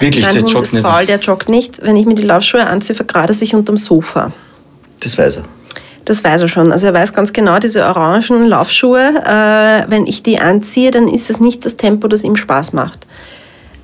Wirklich, 0.00 0.24
mein 0.24 0.34
der 0.34 0.42
Hund 0.42 0.52
joggt 0.52 0.64
ist 0.64 0.74
nicht 0.74 0.82
faul, 0.82 1.06
der 1.06 1.18
joggt 1.18 1.48
nicht. 1.48 1.82
Wenn 1.82 1.96
ich 1.96 2.06
mir 2.06 2.14
die 2.14 2.22
Laufschuhe 2.22 2.66
anziehe, 2.66 2.94
vergradet 2.94 3.30
er 3.30 3.34
sich 3.34 3.54
unterm 3.54 3.76
Sofa. 3.76 4.32
Das 5.00 5.16
weiß 5.16 5.38
er. 5.38 5.44
Das 6.04 6.24
weiß 6.24 6.42
er 6.42 6.48
schon. 6.48 6.72
Also 6.72 6.86
er 6.88 6.94
weiß 6.94 7.12
ganz 7.12 7.32
genau, 7.32 7.58
diese 7.58 7.84
orangen 7.84 8.46
Laufschuhe, 8.46 9.22
äh, 9.24 9.90
wenn 9.90 10.06
ich 10.06 10.22
die 10.22 10.38
anziehe, 10.38 10.90
dann 10.90 11.06
ist 11.06 11.30
das 11.30 11.38
nicht 11.38 11.64
das 11.64 11.76
Tempo, 11.76 12.08
das 12.08 12.24
ihm 12.24 12.36
Spaß 12.36 12.72
macht. 12.72 13.06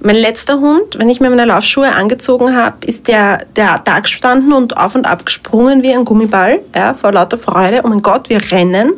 Mein 0.00 0.16
letzter 0.16 0.60
Hund, 0.60 0.98
wenn 0.98 1.10
ich 1.10 1.20
mir 1.20 1.28
meine 1.28 1.44
Laufschuhe 1.44 1.92
angezogen 1.92 2.54
habe, 2.54 2.86
ist 2.86 3.08
der, 3.08 3.38
der 3.56 3.80
da 3.84 3.98
gestanden 3.98 4.52
und 4.52 4.76
auf 4.76 4.94
und 4.94 5.06
ab 5.06 5.26
gesprungen 5.26 5.82
wie 5.82 5.92
ein 5.92 6.04
Gummiball, 6.04 6.60
ja, 6.74 6.94
vor 6.94 7.12
lauter 7.12 7.38
Freude. 7.38 7.80
Oh 7.82 7.88
mein 7.88 8.02
Gott, 8.02 8.28
wir 8.28 8.40
rennen. 8.52 8.92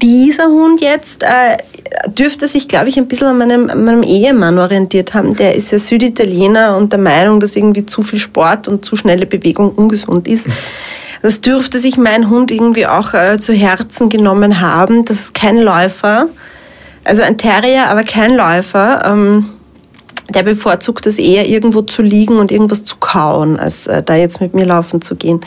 Dieser 0.00 0.46
Hund 0.46 0.80
jetzt 0.80 1.22
äh, 1.22 1.56
dürfte 2.08 2.46
sich, 2.46 2.68
glaube 2.68 2.88
ich, 2.90 2.96
ein 2.96 3.08
bisschen 3.08 3.26
an 3.26 3.38
meinem, 3.38 3.66
meinem 3.66 4.02
Ehemann 4.02 4.58
orientiert 4.58 5.14
haben. 5.14 5.34
Der 5.36 5.54
ist 5.56 5.72
ja 5.72 5.78
Süditaliener 5.78 6.76
und 6.76 6.92
der 6.92 7.00
Meinung, 7.00 7.40
dass 7.40 7.56
irgendwie 7.56 7.86
zu 7.86 8.02
viel 8.02 8.18
Sport 8.18 8.68
und 8.68 8.84
zu 8.84 8.94
schnelle 8.96 9.26
Bewegung 9.26 9.70
ungesund 9.72 10.28
ist. 10.28 10.46
Das 11.22 11.40
dürfte 11.40 11.78
sich 11.78 11.96
mein 11.96 12.28
Hund 12.28 12.50
irgendwie 12.50 12.86
auch 12.86 13.14
äh, 13.14 13.38
zu 13.38 13.52
Herzen 13.52 14.10
genommen 14.10 14.60
haben. 14.60 15.04
Das 15.06 15.20
ist 15.20 15.34
kein 15.34 15.58
Läufer. 15.58 16.28
Also 17.02 17.22
ein 17.22 17.38
Terrier, 17.38 17.88
aber 17.88 18.02
kein 18.02 18.34
Läufer. 18.34 19.02
Ähm, 19.06 19.53
der 20.28 20.42
bevorzugt 20.42 21.06
es 21.06 21.18
eher, 21.18 21.46
irgendwo 21.46 21.82
zu 21.82 22.02
liegen 22.02 22.38
und 22.38 22.50
irgendwas 22.50 22.84
zu 22.84 22.96
kauen, 22.96 23.58
als 23.58 23.86
äh, 23.86 24.02
da 24.02 24.16
jetzt 24.16 24.40
mit 24.40 24.54
mir 24.54 24.64
laufen 24.64 25.02
zu 25.02 25.16
gehen. 25.16 25.40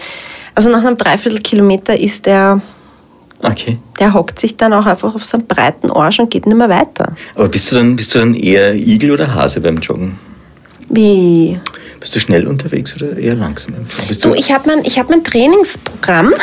Also 0.55 0.69
nach 0.69 0.83
einem 0.83 0.97
Dreiviertelkilometer 0.97 1.99
ist 1.99 2.25
der, 2.25 2.61
okay. 3.41 3.79
der 3.99 4.13
hockt 4.13 4.39
sich 4.39 4.57
dann 4.57 4.73
auch 4.73 4.85
einfach 4.85 5.15
auf 5.15 5.23
seinen 5.23 5.47
breiten 5.47 5.89
Arsch 5.91 6.19
und 6.19 6.29
geht 6.29 6.45
nicht 6.45 6.57
mehr 6.57 6.69
weiter. 6.69 7.15
Aber 7.35 7.49
bist 7.49 7.71
du 7.71 7.75
dann, 7.75 7.95
bist 7.95 8.13
du 8.13 8.19
dann 8.19 8.35
eher 8.35 8.75
Igel 8.75 9.11
oder 9.11 9.33
Hase 9.33 9.61
beim 9.61 9.77
Joggen? 9.77 10.17
Wie? 10.89 11.59
Bist 11.99 12.15
du 12.15 12.19
schnell 12.19 12.47
unterwegs 12.47 12.95
oder 12.95 13.17
eher 13.17 13.35
langsam? 13.35 13.73
Bist 14.07 14.23
du, 14.23 14.29
du 14.29 14.35
ich 14.35 14.51
habe 14.51 14.69
mein, 14.69 14.83
hab 14.83 15.09
mein 15.09 15.23
Trainingsprogramm. 15.23 16.33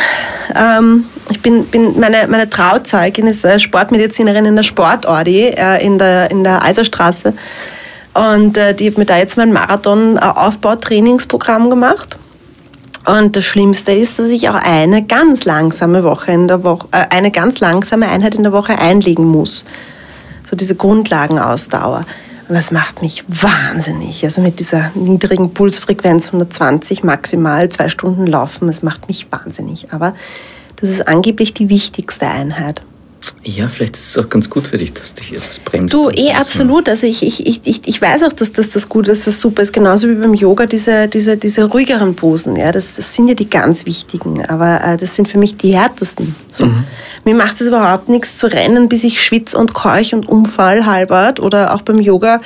Ähm, 0.53 1.05
ich 1.31 1.41
bin, 1.41 1.65
bin 1.65 1.99
meine, 1.99 2.27
meine 2.27 2.49
Trauzeugin 2.49 3.27
ist 3.27 3.45
äh, 3.45 3.57
Sportmedizinerin 3.57 4.45
in 4.45 4.55
der 4.55 4.63
Sportordi 4.63 5.47
äh, 5.47 5.83
in, 5.83 5.97
der, 5.97 6.29
in 6.29 6.43
der 6.43 6.61
Eiserstraße. 6.61 7.33
Und 8.15 8.57
äh, 8.57 8.73
die 8.73 8.87
hat 8.87 8.97
mir 8.97 9.05
da 9.05 9.17
jetzt 9.17 9.37
mein 9.37 9.53
Marathon-Aufbautrainingsprogramm 9.53 11.69
gemacht. 11.69 12.17
Und 13.05 13.35
das 13.35 13.43
Schlimmste 13.43 13.91
ist, 13.91 14.17
dass 14.17 14.29
ich 14.29 14.49
auch 14.49 14.55
eine 14.55 15.03
ganz 15.03 15.45
langsame 15.45 16.03
Woche 16.03 16.31
in 16.31 16.47
der 16.47 16.63
Woche, 16.63 16.87
äh, 16.91 17.05
eine 17.09 17.29
ganz 17.29 17.59
langsame 17.59 18.09
Einheit 18.09 18.33
in 18.35 18.43
der 18.43 18.53
Woche 18.53 18.79
einlegen 18.79 19.27
muss. 19.27 19.65
So 20.49 20.55
diese 20.55 20.75
Grundlagenausdauer. 20.75 22.05
Und 22.47 22.55
das 22.55 22.71
macht 22.71 23.01
mich 23.01 23.25
wahnsinnig. 23.27 24.23
Also 24.23 24.41
mit 24.41 24.59
dieser 24.59 24.91
niedrigen 24.95 25.53
Pulsfrequenz 25.53 26.27
120 26.27 27.03
maximal 27.03 27.67
zwei 27.69 27.89
Stunden 27.89 28.27
laufen, 28.27 28.67
das 28.67 28.81
macht 28.81 29.07
mich 29.07 29.27
wahnsinnig. 29.31 29.87
Aber 29.91 30.13
das 30.77 30.89
ist 30.89 31.07
angeblich 31.07 31.53
die 31.53 31.69
wichtigste 31.69 32.27
Einheit. 32.27 32.81
Ja, 33.43 33.67
vielleicht 33.67 33.95
ist 33.95 34.09
es 34.09 34.17
auch 34.17 34.29
ganz 34.29 34.49
gut 34.49 34.67
für 34.67 34.77
dich, 34.77 34.93
dass 34.93 35.13
dich 35.13 35.33
etwas 35.33 35.59
bremst. 35.59 35.93
Du, 35.93 36.09
eh 36.09 36.31
absolut. 36.33 36.89
Also 36.89 37.07
ich, 37.07 37.23
ich, 37.23 37.45
ich, 37.45 37.81
ich 37.85 38.01
weiß 38.01 38.23
auch, 38.23 38.33
dass 38.33 38.51
das, 38.51 38.69
das 38.69 38.89
gut 38.89 39.07
ist, 39.07 39.27
dass 39.27 39.35
das 39.35 39.39
super 39.39 39.61
ist. 39.61 39.73
Genauso 39.73 40.09
wie 40.09 40.15
beim 40.15 40.33
Yoga 40.33 40.65
diese, 40.65 41.07
diese, 41.07 41.37
diese 41.37 41.65
ruhigeren 41.65 42.15
Posen. 42.15 42.55
Ja, 42.55 42.71
das, 42.71 42.95
das 42.95 43.13
sind 43.13 43.27
ja 43.27 43.33
die 43.33 43.49
ganz 43.49 43.85
wichtigen. 43.85 44.43
Aber 44.47 44.81
äh, 44.83 44.97
das 44.97 45.15
sind 45.15 45.27
für 45.27 45.37
mich 45.37 45.57
die 45.57 45.75
härtesten. 45.75 46.35
So. 46.51 46.65
Mhm. 46.65 46.83
Mir 47.23 47.35
macht 47.35 47.61
es 47.61 47.67
überhaupt 47.67 48.09
nichts 48.09 48.37
zu 48.37 48.47
rennen, 48.47 48.89
bis 48.89 49.03
ich 49.03 49.21
schwitze 49.21 49.57
und 49.57 49.73
keuch 49.73 50.13
und 50.13 50.27
umfall 50.27 50.85
halbert. 50.85 51.39
Oder 51.39 51.73
auch 51.73 51.81
beim 51.81 51.99
Yoga. 51.99 52.41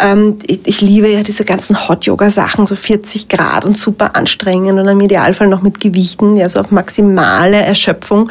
Ähm, 0.00 0.38
ich, 0.46 0.60
ich, 0.64 0.80
liebe 0.80 1.08
ja 1.08 1.22
diese 1.22 1.44
ganzen 1.44 1.88
Hot-Yoga-Sachen, 1.88 2.66
so 2.66 2.76
40 2.76 3.28
Grad 3.28 3.64
und 3.64 3.76
super 3.76 4.14
anstrengend 4.14 4.78
und 4.78 4.86
im 4.86 5.00
Idealfall 5.00 5.48
noch 5.48 5.62
mit 5.62 5.80
Gewichten, 5.80 6.36
ja, 6.36 6.48
so 6.48 6.60
auf 6.60 6.70
maximale 6.70 7.56
Erschöpfung. 7.56 8.30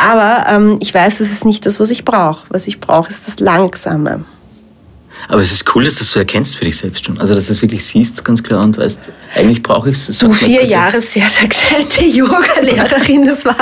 Aber 0.00 0.46
ähm, 0.48 0.76
ich 0.80 0.92
weiß, 0.92 1.18
das 1.18 1.30
ist 1.30 1.44
nicht 1.44 1.66
das, 1.66 1.80
was 1.80 1.90
ich 1.90 2.04
brauche. 2.04 2.46
Was 2.50 2.66
ich 2.66 2.80
brauche, 2.80 3.10
ist 3.10 3.26
das 3.26 3.40
Langsame. 3.40 4.24
Aber 5.26 5.42
es 5.42 5.50
ist 5.50 5.74
cool, 5.74 5.84
dass 5.84 5.96
du 5.96 6.00
das 6.00 6.10
so 6.12 6.18
erkennst 6.20 6.56
für 6.56 6.64
dich 6.64 6.76
selbst 6.76 7.04
schon. 7.04 7.18
Also, 7.18 7.34
dass 7.34 7.48
du 7.48 7.52
es 7.52 7.60
wirklich 7.60 7.84
siehst, 7.84 8.24
ganz 8.24 8.42
klar, 8.42 8.62
und 8.62 8.78
weißt, 8.78 9.10
eigentlich 9.34 9.62
brauche 9.62 9.90
ich 9.90 10.08
es. 10.08 10.18
Du 10.18 10.32
vier 10.32 10.64
Jahre 10.64 11.00
sehr, 11.00 11.28
sehr 11.28 11.48
gescheite 11.48 12.04
Yoga-Lehrerin, 12.06 13.26
das 13.26 13.44
war 13.44 13.56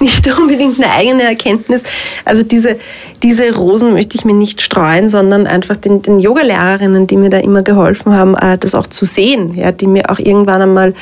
nicht 0.00 0.26
unbedingt 0.38 0.78
eine 0.78 0.92
eigene 0.92 1.22
Erkenntnis. 1.24 1.82
Also 2.24 2.42
diese, 2.42 2.78
diese 3.22 3.52
Rosen 3.54 3.94
möchte 3.94 4.16
ich 4.16 4.24
mir 4.24 4.34
nicht 4.34 4.60
streuen, 4.60 5.08
sondern 5.08 5.46
einfach 5.46 5.76
den, 5.76 6.02
den 6.02 6.20
Yoga-Lehrerinnen, 6.20 7.06
die 7.06 7.16
mir 7.16 7.30
da 7.30 7.38
immer 7.38 7.62
geholfen 7.62 8.12
haben, 8.12 8.36
äh, 8.36 8.58
das 8.58 8.74
auch 8.74 8.86
zu 8.86 9.04
sehen, 9.04 9.54
ja, 9.54 9.72
die 9.72 9.86
mir 9.86 10.10
auch 10.10 10.18
irgendwann 10.18 10.62
einmal 10.62 10.94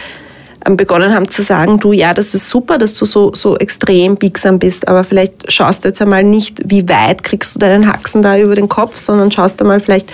begonnen 0.75 1.15
haben 1.15 1.29
zu 1.31 1.43
sagen, 1.43 1.79
du, 1.79 1.93
ja, 1.93 2.13
das 2.15 2.35
ist 2.35 2.49
super, 2.49 2.79
dass 2.79 2.95
du 2.95 3.05
so, 3.05 3.33
so 3.35 3.57
extrem 3.57 4.17
biegsam 4.17 4.59
bist, 4.59 4.89
aber 4.89 5.05
vielleicht 5.05 5.53
schaust 5.53 5.85
du 5.85 5.89
jetzt 5.89 6.03
einmal 6.03 6.25
nicht, 6.25 6.61
wie 6.65 6.89
weit 6.89 7.23
kriegst 7.23 7.55
du 7.55 7.59
deinen 7.59 7.87
Haxen 7.87 8.23
da 8.23 8.37
über 8.39 8.55
den 8.55 8.69
Kopf, 8.69 8.97
sondern 8.97 9.31
schaust 9.31 9.61
einmal 9.61 9.81
vielleicht, 9.81 10.11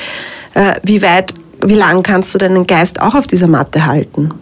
äh, 0.55 0.75
wie 0.83 1.01
weit, 1.01 1.33
wie 1.65 1.75
lang 1.75 2.03
kannst 2.03 2.35
du 2.35 2.39
deinen 2.39 2.67
Geist 2.67 3.01
auch 3.01 3.15
auf 3.15 3.27
dieser 3.27 3.47
Matte 3.47 3.87
halten. 3.87 4.33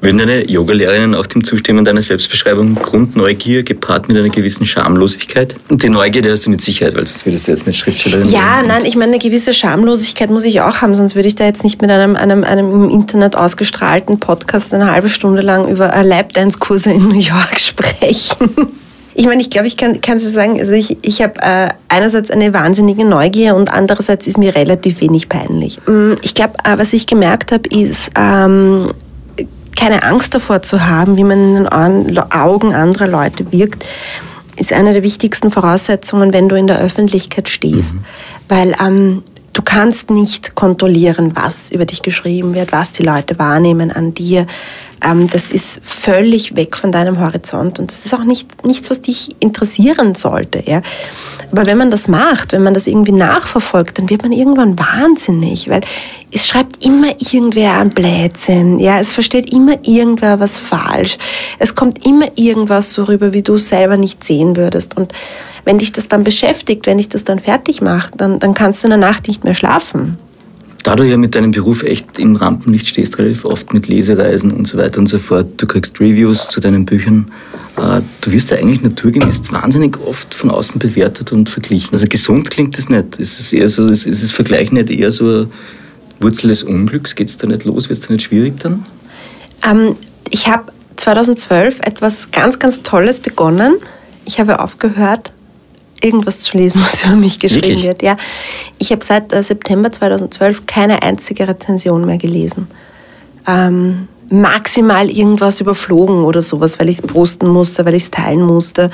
Würden 0.00 0.18
deine 0.18 0.50
Yogalehrerinnen 0.50 1.14
auch 1.14 1.26
dem 1.26 1.44
zustimmen, 1.44 1.84
deiner 1.84 2.02
Selbstbeschreibung 2.02 2.74
Grundneugier 2.74 3.62
gepaart 3.62 4.08
mit 4.08 4.16
einer 4.16 4.28
gewissen 4.28 4.66
Schamlosigkeit? 4.66 5.54
Und 5.68 5.82
die 5.82 5.88
Neugierde 5.88 6.30
hast 6.30 6.46
du 6.46 6.50
mit 6.50 6.60
Sicherheit, 6.60 6.94
weil 6.94 7.06
sonst 7.06 7.24
würdest 7.24 7.46
du 7.46 7.52
jetzt 7.52 7.66
nicht 7.66 7.78
Schriftstellerin 7.78 8.30
Ja, 8.30 8.62
nein, 8.62 8.84
ich 8.84 8.96
meine, 8.96 9.12
eine 9.12 9.18
gewisse 9.18 9.54
Schamlosigkeit 9.54 10.30
muss 10.30 10.44
ich 10.44 10.60
auch 10.60 10.76
haben, 10.82 10.94
sonst 10.94 11.14
würde 11.14 11.28
ich 11.28 11.34
da 11.34 11.44
jetzt 11.44 11.64
nicht 11.64 11.80
mit 11.80 11.90
einem, 11.90 12.16
einem, 12.16 12.44
einem 12.44 12.72
im 12.72 12.90
Internet 12.90 13.36
ausgestrahlten 13.36 14.20
Podcast 14.20 14.74
eine 14.74 14.90
halbe 14.90 15.08
Stunde 15.08 15.42
lang 15.42 15.68
über 15.68 15.90
Lapdance-Kurse 16.02 16.90
in 16.90 17.08
New 17.08 17.18
York 17.18 17.58
sprechen. 17.58 18.72
Ich 19.14 19.26
meine, 19.26 19.40
ich 19.40 19.50
glaube, 19.50 19.68
ich 19.68 19.76
kann, 19.76 20.00
kann 20.00 20.18
so 20.18 20.28
sagen, 20.28 20.58
also 20.58 20.72
ich, 20.72 20.98
ich 21.02 21.22
habe 21.22 21.34
äh, 21.40 21.68
einerseits 21.88 22.32
eine 22.32 22.52
wahnsinnige 22.52 23.04
Neugier 23.04 23.54
und 23.54 23.72
andererseits 23.72 24.26
ist 24.26 24.38
mir 24.38 24.56
relativ 24.56 25.00
wenig 25.00 25.28
peinlich. 25.28 25.78
Mm, 25.86 26.14
ich 26.22 26.34
glaube, 26.34 26.54
äh, 26.64 26.76
was 26.76 26.92
ich 26.92 27.06
gemerkt 27.06 27.52
habe, 27.52 27.68
ist, 27.68 28.10
ähm, 28.18 28.88
keine 29.76 30.02
Angst 30.02 30.34
davor 30.34 30.62
zu 30.62 30.86
haben, 30.86 31.16
wie 31.16 31.24
man 31.24 31.56
in 31.56 32.04
den 32.06 32.18
Augen 32.32 32.74
anderer 32.74 33.08
Leute 33.08 33.50
wirkt, 33.52 33.84
ist 34.56 34.72
eine 34.72 34.92
der 34.92 35.02
wichtigsten 35.02 35.50
Voraussetzungen, 35.50 36.32
wenn 36.32 36.48
du 36.48 36.56
in 36.56 36.66
der 36.66 36.80
Öffentlichkeit 36.80 37.48
stehst. 37.48 37.94
Mhm. 37.94 38.04
Weil 38.48 38.76
ähm, 38.80 39.22
du 39.52 39.62
kannst 39.62 40.10
nicht 40.10 40.54
kontrollieren, 40.54 41.32
was 41.34 41.70
über 41.70 41.86
dich 41.86 42.02
geschrieben 42.02 42.54
wird, 42.54 42.72
was 42.72 42.92
die 42.92 43.02
Leute 43.02 43.38
wahrnehmen 43.38 43.90
an 43.90 44.14
dir. 44.14 44.46
Ähm, 45.04 45.28
das 45.28 45.50
ist 45.50 45.80
völlig 45.82 46.56
weg 46.56 46.76
von 46.76 46.92
deinem 46.92 47.20
Horizont 47.20 47.78
und 47.78 47.90
das 47.90 48.06
ist 48.06 48.14
auch 48.14 48.24
nicht, 48.24 48.64
nichts, 48.64 48.90
was 48.90 49.00
dich 49.00 49.30
interessieren 49.40 50.14
sollte. 50.14 50.62
Ja? 50.66 50.80
Aber 51.52 51.66
wenn 51.66 51.78
man 51.78 51.90
das 51.90 52.08
macht, 52.08 52.52
wenn 52.52 52.62
man 52.62 52.74
das 52.74 52.86
irgendwie 52.86 53.12
nachverfolgt, 53.12 53.98
dann 53.98 54.08
wird 54.10 54.22
man 54.22 54.32
irgendwann 54.32 54.78
wahnsinnig, 54.78 55.68
weil 55.68 55.82
es 56.32 56.46
schreibt 56.46 56.84
immer 56.84 57.08
irgendwer 57.18 57.78
ein 57.78 57.90
Blödsinn, 57.90 58.78
ja, 58.78 58.98
es 58.98 59.12
versteht 59.12 59.52
immer 59.52 59.76
irgendwer 59.82 60.40
was 60.40 60.58
falsch. 60.58 61.18
Es 61.58 61.74
kommt 61.74 62.04
immer 62.06 62.26
irgendwas 62.34 62.92
so 62.92 63.04
rüber, 63.04 63.32
wie 63.32 63.42
du 63.42 63.58
selber 63.58 63.96
nicht 63.96 64.24
sehen 64.24 64.56
würdest. 64.56 64.96
Und 64.96 65.12
wenn 65.64 65.78
dich 65.78 65.92
das 65.92 66.08
dann 66.08 66.24
beschäftigt, 66.24 66.86
wenn 66.86 66.98
dich 66.98 67.08
das 67.08 67.24
dann 67.24 67.38
fertig 67.38 67.80
macht, 67.80 68.14
dann, 68.16 68.38
dann 68.38 68.54
kannst 68.54 68.82
du 68.82 68.88
in 68.88 68.90
der 68.90 68.98
Nacht 68.98 69.28
nicht 69.28 69.44
mehr 69.44 69.54
schlafen 69.54 70.18
da 70.84 70.94
du 70.94 71.02
ja 71.02 71.16
mit 71.16 71.34
deinem 71.34 71.50
Beruf 71.50 71.82
echt 71.82 72.18
im 72.18 72.36
Rampenlicht 72.36 72.86
stehst, 72.86 73.18
relativ 73.18 73.46
oft 73.46 73.72
mit 73.72 73.88
Lesereisen 73.88 74.52
und 74.52 74.68
so 74.68 74.76
weiter 74.76 75.00
und 75.00 75.08
so 75.08 75.18
fort, 75.18 75.46
du 75.56 75.66
kriegst 75.66 75.98
Reviews 75.98 76.48
zu 76.48 76.60
deinen 76.60 76.84
Büchern, 76.84 77.26
äh, 77.78 78.02
du 78.20 78.30
wirst 78.30 78.50
ja 78.50 78.58
eigentlich 78.58 78.82
naturgemäß 78.82 79.50
wahnsinnig 79.50 79.98
oft 79.98 80.34
von 80.34 80.50
außen 80.50 80.78
bewertet 80.78 81.32
und 81.32 81.48
verglichen. 81.48 81.88
Also 81.92 82.06
gesund 82.06 82.50
klingt 82.50 82.76
das 82.76 82.90
nicht. 82.90 83.16
Ist 83.16 83.40
es 83.40 83.52
eher 83.52 83.68
so, 83.68 83.88
ist 83.88 84.06
das 84.06 84.30
Vergleich 84.30 84.72
nicht 84.72 84.90
eher 84.90 85.10
so 85.10 85.24
eine 85.24 85.48
Wurzel 86.20 86.48
des 86.48 86.62
Unglücks? 86.62 87.14
Geht 87.14 87.28
es 87.28 87.38
da 87.38 87.46
nicht 87.46 87.64
los? 87.64 87.88
Wird 87.88 87.98
es 87.98 88.06
da 88.06 88.12
nicht 88.12 88.26
schwierig 88.26 88.60
dann? 88.60 88.84
Ähm, 89.68 89.96
ich 90.28 90.48
habe 90.48 90.70
2012 90.96 91.80
etwas 91.80 92.30
ganz, 92.30 92.58
ganz 92.58 92.82
Tolles 92.82 93.20
begonnen. 93.20 93.76
Ich 94.26 94.38
habe 94.38 94.60
aufgehört, 94.60 95.32
irgendwas 96.04 96.40
zu 96.40 96.56
lesen, 96.56 96.82
was 96.84 97.04
über 97.04 97.16
mich 97.16 97.38
geschrieben 97.38 97.66
Wirklich? 97.66 97.84
wird. 97.84 98.02
Ja, 98.02 98.16
ich 98.78 98.92
habe 98.92 99.04
seit 99.04 99.32
äh, 99.32 99.42
September 99.42 99.90
2012 99.90 100.66
keine 100.66 101.02
einzige 101.02 101.48
Rezension 101.48 102.04
mehr 102.04 102.18
gelesen. 102.18 102.68
Ähm, 103.46 104.08
maximal 104.30 105.10
irgendwas 105.10 105.60
überflogen 105.60 106.24
oder 106.24 106.42
sowas, 106.42 106.78
weil 106.80 106.88
ich 106.88 106.96
es 106.98 107.02
posten 107.02 107.48
musste, 107.48 107.84
weil 107.84 107.94
ich 107.94 108.04
es 108.04 108.10
teilen 108.10 108.42
musste. 108.42 108.90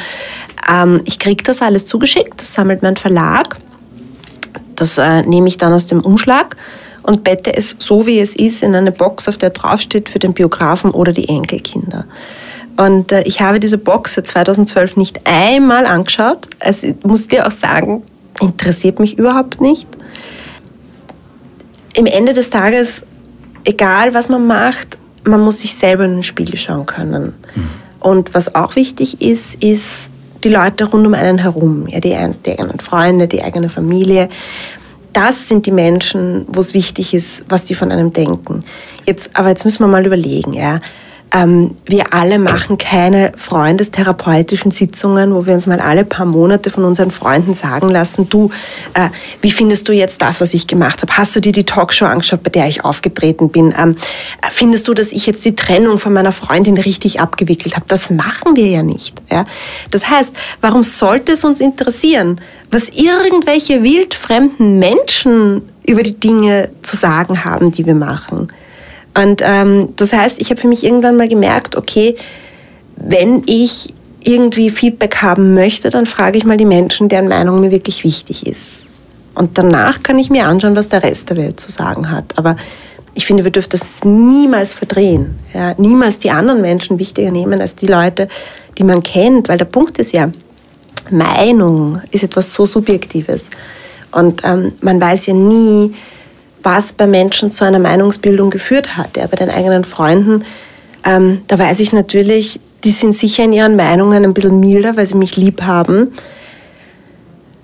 Ähm, 0.71 1.01
ich 1.05 1.19
kriege 1.19 1.43
das 1.43 1.63
alles 1.63 1.85
zugeschickt, 1.85 2.41
das 2.41 2.55
sammelt 2.55 2.83
mein 2.83 2.97
Verlag. 2.97 3.57
Das 4.77 4.99
äh, 4.99 5.23
nehme 5.23 5.49
ich 5.49 5.59
dann 5.59 5.73
aus 5.73 5.87
dem 5.87 6.01
Umschlag 6.01 6.57
und 7.03 7.25
bette 7.25 7.55
es 7.55 7.77
so, 7.79 8.07
wie 8.07 8.21
es 8.21 8.35
ist, 8.35 8.63
in 8.63 8.75
eine 8.75 8.93
Box, 8.93 9.29
auf 9.29 9.39
der 9.39 9.51
draufsteht 9.51 10.09
für 10.09 10.19
den 10.19 10.33
Biografen 10.33 10.91
oder 10.91 11.13
die 11.13 11.29
Enkelkinder. 11.29 12.07
Und 12.81 13.13
äh, 13.13 13.23
ich 13.27 13.43
habe 13.43 13.61
diese 13.61 13.77
Box 13.77 14.15
seit 14.15 14.27
2012 14.27 14.97
nicht 14.97 15.21
einmal 15.25 15.85
angeschaut. 15.85 16.49
Also 16.61 16.87
ich 16.87 17.05
muss 17.05 17.29
dir 17.29 17.47
auch 17.47 17.51
sagen, 17.51 18.03
interessiert 18.41 18.99
mich 18.99 19.19
überhaupt 19.19 19.61
nicht. 19.61 19.87
Im 21.95 22.07
Ende 22.07 22.33
des 22.33 22.49
Tages, 22.49 23.03
egal 23.65 24.15
was 24.15 24.31
man 24.31 24.47
macht, 24.47 24.97
man 25.25 25.41
muss 25.41 25.61
sich 25.61 25.75
selber 25.75 26.07
in 26.07 26.15
den 26.15 26.23
Spiegel 26.23 26.57
schauen 26.57 26.87
können. 26.87 27.35
Mhm. 27.55 27.69
Und 28.01 28.33
was 28.33 28.55
auch 28.55 28.77
wichtig 28.77 29.21
ist, 29.21 29.63
ist 29.63 29.85
die 30.43 30.49
Leute 30.49 30.85
rund 30.85 31.07
um 31.07 31.13
einen 31.13 31.37
herum, 31.37 31.87
ja, 31.87 32.01
die, 32.01 32.17
die 32.47 32.53
eigenen 32.53 32.81
Freunde, 32.81 33.29
die 33.29 33.43
eigene 33.43 33.69
Familie. 33.69 34.31
Das 35.13 35.49
sind 35.49 35.67
die 35.67 35.73
Menschen, 35.73 36.47
wo 36.49 36.61
es 36.61 36.73
wichtig 36.73 37.13
ist, 37.13 37.45
was 37.51 37.65
die 37.65 37.75
von 37.75 37.93
einem 37.93 38.15
denken. 38.15 38.65
Jetzt, 39.05 39.29
aber 39.35 39.51
jetzt 39.51 39.65
müssen 39.65 39.81
wir 39.81 39.89
mal 39.89 40.07
überlegen, 40.07 40.55
ja 40.55 40.81
ähm, 41.33 41.77
wir 41.87 42.13
alle 42.13 42.39
machen 42.39 42.77
keine 42.77 43.33
freundestherapeutischen 43.37 44.71
Sitzungen, 44.71 45.35
wo 45.35 45.47
wir 45.47 45.55
uns 45.55 45.67
mal 45.67 45.79
alle 45.79 46.05
paar 46.05 46.27
Monate 46.27 46.71
von 46.71 46.85
unseren 46.85 47.11
Freunden 47.11 47.55
sagen 47.55 47.89
lassen, 47.89 48.29
du, 48.29 48.51
äh, 48.95 49.09
wie 49.41 49.53
findest 49.53 49.89
du 49.89 49.93
jetzt 49.93 50.23
das, 50.23 50.41
was 50.41 50.55
ich 50.55 50.67
gemacht 50.67 51.03
habe? 51.03 51.17
Hast 51.17 51.37
du 51.37 51.41
dir 51.41 51.53
die 51.53 51.65
Talkshow 51.65 52.07
angeschaut, 52.07 52.43
bei 52.43 52.51
der 52.51 52.67
ich 52.67 52.85
aufgetreten 52.85 53.49
bin? 53.49 53.73
Ähm, 53.81 53.97
findest 54.51 54.89
du, 54.89 54.95
dass 54.95 55.13
ich 55.13 55.27
jetzt 55.27 55.45
die 55.45 55.55
Trennung 55.55 55.99
von 55.99 56.13
meiner 56.13 56.33
Freundin 56.33 56.77
richtig 56.77 57.21
abgewickelt 57.21 57.77
habe? 57.77 57.87
Das 57.87 58.11
machen 58.11 58.57
wir 58.57 58.67
ja 58.67 58.83
nicht. 58.83 59.15
Ja? 59.31 59.47
Das 59.91 60.09
heißt, 60.09 60.33
warum 60.61 60.83
sollte 60.83 61.33
es 61.33 61.45
uns 61.45 61.61
interessieren, 61.61 62.41
was 62.73 62.89
irgendwelche 62.89 63.83
wildfremden 63.83 64.79
Menschen 64.79 65.63
über 65.87 66.03
die 66.03 66.19
Dinge 66.19 66.71
zu 66.83 66.97
sagen 66.97 67.45
haben, 67.45 67.71
die 67.71 67.87
wir 67.87 67.95
machen? 67.95 68.49
Und 69.15 69.43
ähm, 69.45 69.91
das 69.97 70.13
heißt, 70.13 70.41
ich 70.41 70.51
habe 70.51 70.61
für 70.61 70.69
mich 70.69 70.85
irgendwann 70.85 71.17
mal 71.17 71.29
gemerkt, 71.29 71.77
okay, 71.77 72.15
wenn 72.97 73.43
ich 73.47 73.93
irgendwie 74.23 74.71
Feedback 74.71 75.17
haben 75.17 75.55
möchte, 75.55 75.91
dann 75.91 76.07
frage 76.07 76.39
ich 76.39 76.45
mal 76.45 76.57
die 76.57 76.67
Menschen, 76.67 77.09
deren 77.09 77.29
Meinung 77.29 77.61
mir 77.61 77.71
wirklich 77.71 78.05
wichtig 78.05 78.47
ist. 78.47 78.85
Und 79.35 79.57
danach 79.57 80.03
kann 80.03 80.19
ich 80.19 80.31
mir 80.31 80.47
anschauen, 80.47 80.77
was 80.77 80.89
der 80.89 81.03
Rest 81.03 81.31
der 81.31 81.37
Welt 81.37 81.59
zu 81.59 81.71
sagen 81.71 82.11
hat. 82.11 82.37
Aber 82.37 82.57
ich 83.15 83.27
finde, 83.27 83.45
wir 83.45 83.51
dürfen 83.51 83.71
das 83.71 84.05
niemals 84.05 84.75
verdrehen. 84.75 85.39
Ja, 85.55 85.75
niemals 85.79 86.19
die 86.19 86.31
anderen 86.31 86.61
Menschen 86.61 86.99
wichtiger 86.99 87.31
nehmen 87.31 87.61
als 87.61 87.75
die 87.75 87.87
Leute, 87.87 88.29
die 88.79 88.85
man 88.85 89.03
kennt. 89.03 89.49
Weil 89.49 89.59
der 89.59 89.65
Punkt 89.65 89.99
ist 89.99 90.13
ja, 90.13 90.31
Meinung 91.11 92.01
ist 92.11 92.23
etwas 92.23 92.53
so 92.53 92.67
Subjektives. 92.67 93.51
Und 94.13 94.43
ähm, 94.45 94.73
man 94.81 95.01
weiß 95.01 95.27
ja 95.27 95.35
nie, 95.35 95.95
was 96.63 96.93
bei 96.93 97.07
Menschen 97.07 97.51
zu 97.51 97.65
einer 97.65 97.79
Meinungsbildung 97.79 98.51
geführt 98.51 98.97
hat. 98.97 99.17
Ja, 99.17 99.27
bei 99.27 99.37
den 99.37 99.51
eigenen 99.51 99.85
Freunden, 99.85 100.45
ähm, 101.05 101.43
da 101.47 101.59
weiß 101.59 101.81
ich 101.81 101.93
natürlich, 101.93 102.61
die 102.85 102.91
sind 102.91 103.15
sicher 103.15 103.45
in 103.45 103.53
ihren 103.53 103.77
Meinungen 103.77 104.25
ein 104.25 104.35
bisschen 104.35 104.61
milder, 104.61 104.97
weil 104.97 105.07
sie 105.07 105.17
mich 105.17 105.37
lieb 105.37 105.63
haben. 105.63 106.13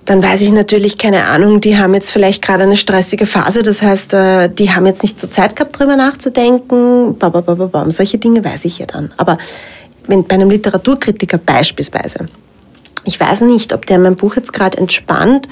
Dann 0.04 0.22
weiß 0.22 0.42
ich 0.42 0.52
natürlich, 0.52 0.98
keine 0.98 1.24
Ahnung, 1.24 1.60
die 1.60 1.76
haben 1.76 1.92
jetzt 1.92 2.10
vielleicht 2.10 2.40
gerade 2.40 2.62
eine 2.62 2.76
stressige 2.76 3.26
Phase, 3.26 3.62
das 3.62 3.82
heißt, 3.82 4.14
äh, 4.14 4.48
die 4.48 4.70
haben 4.70 4.86
jetzt 4.86 5.02
nicht 5.02 5.18
so 5.18 5.26
Zeit 5.26 5.56
gehabt, 5.56 5.78
drüber 5.78 5.96
nachzudenken. 5.96 7.18
Bababababam. 7.18 7.90
Solche 7.90 8.18
Dinge 8.18 8.44
weiß 8.44 8.66
ich 8.66 8.78
ja 8.78 8.86
dann. 8.86 9.10
Aber 9.16 9.36
wenn 10.06 10.24
bei 10.24 10.36
einem 10.36 10.50
Literaturkritiker 10.50 11.38
beispielsweise, 11.38 12.26
ich 13.04 13.18
weiß 13.18 13.40
nicht, 13.42 13.72
ob 13.72 13.86
der 13.86 13.98
mein 13.98 14.16
Buch 14.16 14.36
jetzt 14.36 14.52
gerade 14.52 14.78
entspannt 14.78 15.48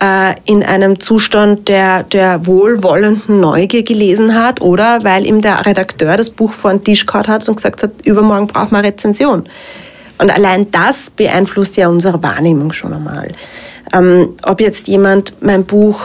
äh, 0.00 0.34
in 0.44 0.62
einem 0.62 1.00
Zustand 1.00 1.68
der, 1.68 2.02
der 2.04 2.46
wohlwollenden 2.46 3.40
Neugier 3.40 3.82
gelesen 3.82 4.34
hat 4.34 4.60
oder 4.60 5.04
weil 5.04 5.26
ihm 5.26 5.40
der 5.40 5.66
Redakteur 5.66 6.16
das 6.16 6.30
Buch 6.30 6.52
vor 6.52 6.70
den 6.70 6.84
Tisch 6.84 7.06
gehauen 7.06 7.26
hat 7.26 7.48
und 7.48 7.56
gesagt 7.56 7.82
hat, 7.82 7.90
übermorgen 8.04 8.46
braucht 8.46 8.72
man 8.72 8.84
Rezension. 8.84 9.48
Und 10.18 10.30
allein 10.30 10.70
das 10.70 11.10
beeinflusst 11.10 11.76
ja 11.76 11.88
unsere 11.88 12.22
Wahrnehmung 12.22 12.72
schon 12.72 12.92
einmal. 12.92 13.32
Ähm, 13.94 14.30
ob 14.42 14.60
jetzt 14.60 14.88
jemand 14.88 15.36
mein 15.40 15.64
Buch 15.64 16.02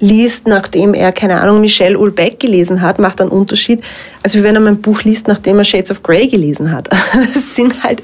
liest, 0.00 0.46
nachdem 0.46 0.94
er, 0.94 1.12
keine 1.12 1.40
Ahnung, 1.40 1.60
Michelle 1.60 1.98
Ulbeck 1.98 2.40
gelesen 2.40 2.80
hat, 2.80 2.98
macht 2.98 3.20
einen 3.20 3.30
Unterschied, 3.30 3.82
als 4.22 4.34
wenn 4.42 4.54
er 4.54 4.60
mein 4.60 4.80
Buch 4.80 5.02
liest, 5.02 5.28
nachdem 5.28 5.58
er 5.58 5.64
Shades 5.64 5.90
of 5.90 6.02
Grey 6.02 6.26
gelesen 6.26 6.72
hat. 6.72 6.88
Das 7.34 7.54
sind 7.54 7.82
halt, 7.82 8.02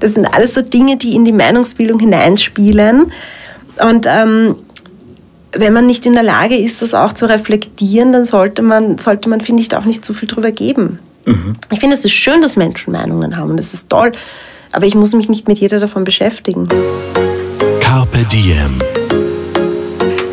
das 0.00 0.14
sind 0.14 0.26
alles 0.26 0.54
so 0.54 0.62
Dinge, 0.62 0.96
die 0.96 1.14
in 1.14 1.24
die 1.24 1.32
Meinungsbildung 1.32 2.00
hineinspielen. 2.00 3.12
Und 3.78 4.06
ähm, 4.08 4.56
wenn 5.52 5.72
man 5.72 5.86
nicht 5.86 6.06
in 6.06 6.12
der 6.12 6.22
Lage 6.22 6.56
ist, 6.56 6.82
das 6.82 6.94
auch 6.94 7.12
zu 7.12 7.28
reflektieren, 7.28 8.12
dann 8.12 8.24
sollte 8.24 8.62
man, 8.62 8.98
sollte 8.98 9.28
man 9.28 9.40
finde 9.40 9.62
ich, 9.62 9.68
da 9.68 9.78
auch 9.78 9.84
nicht 9.84 10.04
zu 10.04 10.14
viel 10.14 10.28
drüber 10.28 10.50
geben. 10.50 10.98
Mhm. 11.24 11.56
Ich 11.70 11.80
finde, 11.80 11.94
es 11.94 12.04
ist 12.04 12.12
schön, 12.12 12.40
dass 12.40 12.56
Menschen 12.56 12.92
Meinungen 12.92 13.36
haben 13.36 13.50
und 13.50 13.56
das 13.56 13.74
ist 13.74 13.88
toll, 13.88 14.12
aber 14.72 14.86
ich 14.86 14.94
muss 14.94 15.12
mich 15.12 15.28
nicht 15.28 15.48
mit 15.48 15.58
jeder 15.58 15.80
davon 15.80 16.04
beschäftigen. 16.04 16.66
Carpe 17.80 18.24
Diem. 18.24 18.78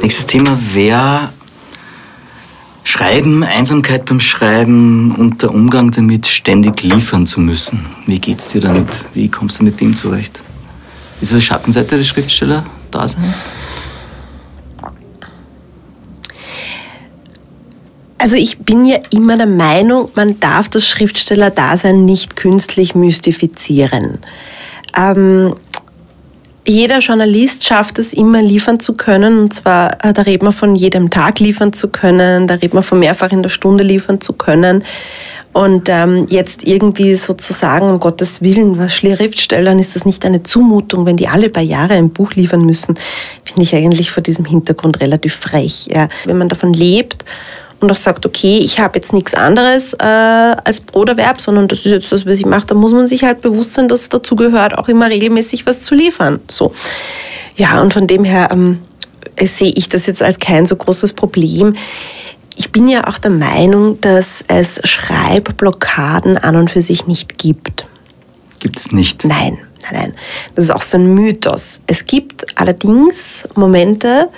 Nächstes 0.02 0.26
Thema 0.26 0.58
wäre 0.74 1.30
Schreiben, 2.84 3.44
Einsamkeit 3.44 4.06
beim 4.06 4.20
Schreiben 4.20 5.16
und 5.16 5.42
der 5.42 5.52
Umgang 5.52 5.92
damit, 5.92 6.28
ständig 6.28 6.84
liefern 6.84 7.26
zu 7.26 7.40
müssen. 7.40 7.86
Wie 8.06 8.20
geht's 8.20 8.50
dir 8.50 8.62
damit? 8.62 9.06
Wie 9.14 9.30
kommst 9.30 9.60
du 9.60 9.64
mit 9.64 9.80
dem 9.80 9.96
zurecht? 9.96 10.44
Ist 11.22 11.30
es 11.30 11.34
eine 11.34 11.42
Schattenseite 11.42 11.98
des 11.98 12.08
Schriftsteller-Daseins? 12.08 13.48
Also 18.24 18.38
ich 18.38 18.60
bin 18.60 18.86
ja 18.86 19.00
immer 19.12 19.36
der 19.36 19.48
Meinung, 19.48 20.10
man 20.16 20.40
darf 20.40 20.70
das 20.70 20.88
Schriftsteller-Dasein 20.88 22.06
nicht 22.06 22.38
künstlich 22.38 22.96
mystifizieren. 22.96 24.20
Ähm, 24.98 25.56
jeder 26.66 27.00
Journalist 27.00 27.66
schafft 27.66 28.00
es 28.00 28.14
immer 28.14 28.42
liefern 28.42 28.80
zu 28.80 28.94
können. 28.94 29.40
Und 29.40 29.54
zwar, 29.54 30.06
äh, 30.06 30.14
da 30.14 30.22
redet 30.22 30.42
man 30.42 30.54
von 30.54 30.74
jedem 30.74 31.10
Tag 31.10 31.42
liefern 31.42 31.74
zu 31.74 31.90
können, 31.90 32.48
da 32.48 32.54
redet 32.54 32.74
man 32.74 32.84
von 32.84 33.00
mehrfach 33.00 33.34
in 33.34 33.44
der 33.44 33.50
Stunde 33.50 33.84
liefern 33.84 34.22
zu 34.22 34.32
können. 34.32 34.86
Und 35.52 35.90
ähm, 35.90 36.26
jetzt 36.30 36.66
irgendwie 36.66 37.18
sozusagen, 37.18 37.90
um 37.90 38.00
Gottes 38.00 38.42
Willen, 38.42 38.80
was 38.80 38.96
Schriftstellern 38.96 39.80
ist 39.80 39.98
das 39.98 40.06
nicht 40.06 40.26
eine 40.26 40.44
Zumutung, 40.44 41.06
wenn 41.06 41.18
die 41.18 41.28
alle 41.28 41.50
paar 41.50 41.62
Jahre 41.62 41.96
ein 41.96 42.10
Buch 42.10 42.36
liefern 42.36 42.66
müssen, 42.66 42.96
finde 43.44 43.64
ich 43.64 43.76
eigentlich 43.76 44.12
vor 44.12 44.24
diesem 44.24 44.46
Hintergrund 44.46 45.02
relativ 45.02 45.36
frech. 45.36 45.90
Ja. 45.92 46.08
Wenn 46.24 46.38
man 46.38 46.48
davon 46.48 46.72
lebt 46.72 47.26
und 47.84 47.92
auch 47.92 47.98
sagt, 47.98 48.26
okay, 48.26 48.60
ich 48.60 48.80
habe 48.80 48.98
jetzt 48.98 49.14
nichts 49.14 49.34
anderes 49.34 49.94
äh, 49.94 50.06
als 50.06 50.82
Broterwerb, 50.82 51.42
sondern 51.42 51.68
das 51.68 51.80
ist 51.80 51.92
jetzt 51.92 52.12
das, 52.12 52.26
was 52.26 52.36
ich 52.36 52.46
mache, 52.46 52.66
dann 52.68 52.78
muss 52.78 52.94
man 52.94 53.08
sich 53.08 53.24
halt 53.24 53.42
bewusst 53.42 53.74
sein, 53.74 53.88
dass 53.88 54.02
es 54.02 54.10
dazu 54.10 54.36
gehört, 54.36 54.78
auch 54.78 54.88
immer 54.88 55.10
regelmäßig 55.10 55.66
was 55.66 55.82
zu 55.82 55.94
liefern. 55.94 56.40
So. 56.50 56.74
Ja, 57.56 57.82
und 57.82 57.94
von 57.94 58.08
dem 58.08 58.24
her 58.24 58.50
ähm, 58.52 58.80
sehe 59.42 59.74
ich 59.76 59.90
das 59.90 60.06
jetzt 60.06 60.24
als 60.24 60.40
kein 60.40 60.66
so 60.66 60.76
großes 60.76 61.14
Problem. 61.14 61.76
Ich 62.56 62.72
bin 62.72 62.88
ja 62.88 63.08
auch 63.08 63.18
der 63.18 63.32
Meinung, 63.32 64.00
dass 64.00 64.44
es 64.48 64.80
Schreibblockaden 64.84 66.38
an 66.38 66.56
und 66.56 66.72
für 66.72 66.82
sich 66.82 67.06
nicht 67.06 67.38
gibt. 67.38 67.86
Gibt 68.62 68.80
es 68.80 68.92
nicht? 68.92 69.26
Nein, 69.26 69.58
nein, 69.84 69.94
nein. 69.94 70.14
Das 70.56 70.66
ist 70.66 70.72
auch 70.72 70.82
so 70.82 70.98
ein 70.98 71.14
Mythos. 71.14 71.82
Es 71.88 72.06
gibt 72.06 72.46
allerdings 72.58 73.44
Momente, 73.56 74.30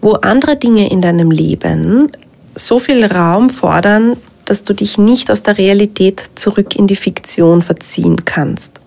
wo 0.00 0.12
andere 0.12 0.56
Dinge 0.56 0.90
in 0.90 1.00
deinem 1.02 1.30
Leben 1.30 2.10
so 2.56 2.78
viel 2.78 3.04
Raum 3.04 3.50
fordern, 3.50 4.16
dass 4.44 4.64
du 4.64 4.74
dich 4.74 4.98
nicht 4.98 5.30
aus 5.30 5.42
der 5.42 5.58
Realität 5.58 6.22
zurück 6.34 6.74
in 6.76 6.86
die 6.86 6.96
Fiktion 6.96 7.62
verziehen 7.62 8.24
kannst. 8.24 8.80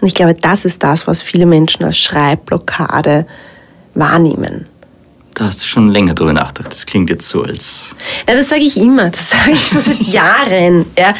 Und 0.00 0.08
ich 0.08 0.14
glaube, 0.14 0.34
das 0.34 0.64
ist 0.64 0.82
das, 0.82 1.06
was 1.06 1.22
viele 1.22 1.46
Menschen 1.46 1.84
als 1.84 1.98
Schreibblockade 1.98 3.26
wahrnehmen. 3.94 4.66
Da 5.34 5.44
hast 5.44 5.62
du 5.62 5.66
schon 5.66 5.90
länger 5.90 6.14
drüber 6.14 6.32
nachgedacht. 6.32 6.72
Das 6.72 6.86
klingt 6.86 7.08
jetzt 7.08 7.28
so 7.28 7.42
als. 7.42 7.94
Ja, 8.28 8.34
das 8.34 8.48
sage 8.48 8.62
ich 8.62 8.76
immer. 8.76 9.10
Das 9.10 9.30
sage 9.30 9.52
ich 9.52 9.68
schon 9.68 9.80
seit 9.80 10.00
Jahren. 10.08 10.86
Ja. 10.98 11.14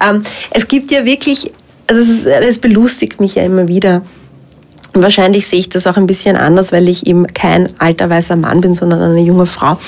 Ähm, 0.00 0.24
es 0.50 0.66
gibt 0.66 0.90
ja 0.90 1.04
wirklich, 1.04 1.52
also 1.86 2.24
das 2.24 2.58
belustigt 2.58 3.20
mich 3.20 3.36
ja 3.36 3.44
immer 3.44 3.68
wieder. 3.68 4.02
Wahrscheinlich 4.94 5.46
sehe 5.46 5.58
ich 5.58 5.70
das 5.70 5.86
auch 5.86 5.96
ein 5.96 6.06
bisschen 6.06 6.36
anders, 6.36 6.70
weil 6.70 6.86
ich 6.86 7.06
eben 7.06 7.26
kein 7.28 7.68
alter 7.80 8.10
weißer 8.10 8.36
Mann 8.36 8.60
bin, 8.60 8.74
sondern 8.74 9.00
eine 9.00 9.20
junge 9.20 9.46
Frau. 9.46 9.78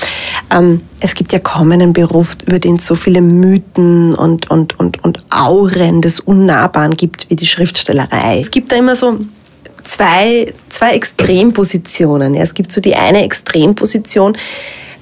Ähm, 0.51 0.81
es 1.01 1.15
gibt 1.15 1.33
ja 1.33 1.39
kaum 1.41 1.73
einen 1.73 1.93
Beruf, 1.93 2.37
über 2.47 2.59
den 2.59 2.77
es 2.77 2.87
so 2.87 2.95
viele 2.95 3.21
Mythen 3.21 4.15
und, 4.15 4.51
und, 4.51 4.79
und, 4.79 5.05
und 5.05 5.23
Auren 5.31 6.01
des 6.01 6.21
Unnahbaren 6.21 6.93
gibt 6.93 7.29
wie 7.29 7.37
die 7.37 7.47
Schriftstellerei. 7.47 8.39
Es 8.41 8.51
gibt 8.51 8.73
da 8.73 8.77
immer 8.77 8.97
so 8.97 9.19
zwei, 9.83 10.53
zwei 10.71 10.93
Extrempositionen. 10.95 12.35
Ja, 12.35 12.43
es 12.43 12.55
gibt 12.55 12.73
so 12.73 12.81
die 12.81 12.95
eine 12.95 13.25
Extremposition, 13.25 14.39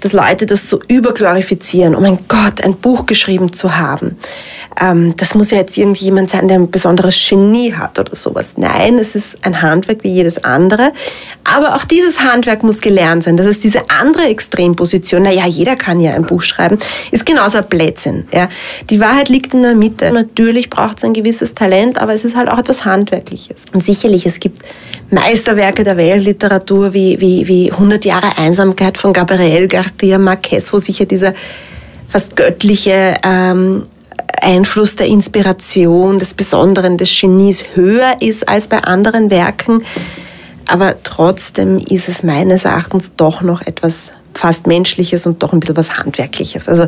dass 0.00 0.12
Leute 0.12 0.46
das 0.46 0.68
so 0.68 0.80
überglorifizieren. 0.88 1.94
Oh 1.94 2.00
mein 2.00 2.18
Gott, 2.26 2.64
ein 2.64 2.74
Buch 2.74 3.07
geschrieben 3.07 3.53
zu 3.53 3.76
haben 3.76 4.16
ähm, 4.83 5.14
das 5.16 5.35
muss 5.35 5.51
ja 5.51 5.59
jetzt 5.59 5.78
irgendjemand 5.78 6.30
sein, 6.30 6.49
der 6.49 6.59
ein 6.59 6.70
besonderes 6.70 7.16
Genie 7.28 7.72
hat 7.72 7.99
oder 7.99 8.16
sowas. 8.16 8.55
Nein, 8.57 8.99
es 8.99 9.14
ist 9.14 9.37
ein 9.43 9.62
Handwerk 9.62 10.03
wie 10.03 10.12
jedes 10.12 10.43
andere. 10.43 10.91
Aber 11.45 11.76
auch 11.76 11.85
dieses 11.85 12.20
Handwerk 12.20 12.62
muss 12.62 12.80
gelernt 12.80 13.24
sein. 13.24 13.37
Das 13.37 13.47
ist 13.47 13.62
diese 13.62 13.83
andere 13.91 14.24
Extremposition. 14.24 15.22
Naja, 15.22 15.47
jeder 15.47 15.76
kann 15.76 16.01
ja 16.01 16.14
ein 16.14 16.24
Buch 16.24 16.43
schreiben. 16.43 16.78
Ist 17.12 17.26
genauso 17.26 17.59
ein 17.59 17.66
Blödsinn. 17.66 18.26
Ja. 18.33 18.49
Die 18.91 18.99
Wahrheit 18.99 19.28
liegt 19.28 19.55
in 19.55 19.62
der 19.62 19.74
Mitte. 19.74 20.11
Natürlich 20.12 20.68
braucht 20.68 20.99
es 20.99 21.05
ein 21.05 21.12
gewisses 21.12 21.55
Talent, 21.55 22.01
aber 22.01 22.14
es 22.14 22.24
ist 22.24 22.35
halt 22.35 22.49
auch 22.49 22.59
etwas 22.59 22.85
Handwerkliches. 22.85 23.66
Und 23.72 23.85
sicherlich, 23.85 24.26
es 24.26 24.41
gibt 24.41 24.59
Meisterwerke 25.11 25.85
der 25.85 25.97
Weltliteratur 25.97 26.93
wie, 26.93 27.20
wie, 27.20 27.47
wie 27.47 27.70
100 27.70 28.05
Jahre 28.05 28.39
Einsamkeit 28.39 28.99
von 28.99 29.12
Gabriel 29.12 29.66
García 29.66 30.18
Marquez, 30.18 30.72
wo 30.72 30.80
sicher 30.80 31.05
dieser 31.05 31.35
fast 32.09 32.37
göttliche 32.37 33.14
ähm, 33.24 33.87
Einfluss 34.41 34.97
der 34.97 35.07
Inspiration, 35.07 36.18
des 36.18 36.35
Besonderen, 36.35 36.97
des 36.97 37.20
Genies 37.20 37.64
höher 37.74 38.16
ist 38.20 38.49
als 38.49 38.68
bei 38.68 38.78
anderen 38.78 39.30
Werken. 39.30 39.85
Aber 40.66 41.03
trotzdem 41.03 41.78
ist 41.78 42.09
es 42.09 42.22
meines 42.22 42.64
Erachtens 42.64 43.12
doch 43.16 43.43
noch 43.43 43.62
etwas 43.62 44.12
fast 44.35 44.66
Menschliches 44.66 45.26
und 45.26 45.43
doch 45.43 45.53
ein 45.53 45.61
bisschen 45.61 45.76
was 45.76 45.99
Handwerkliches. 45.99 46.68
Also 46.68 46.87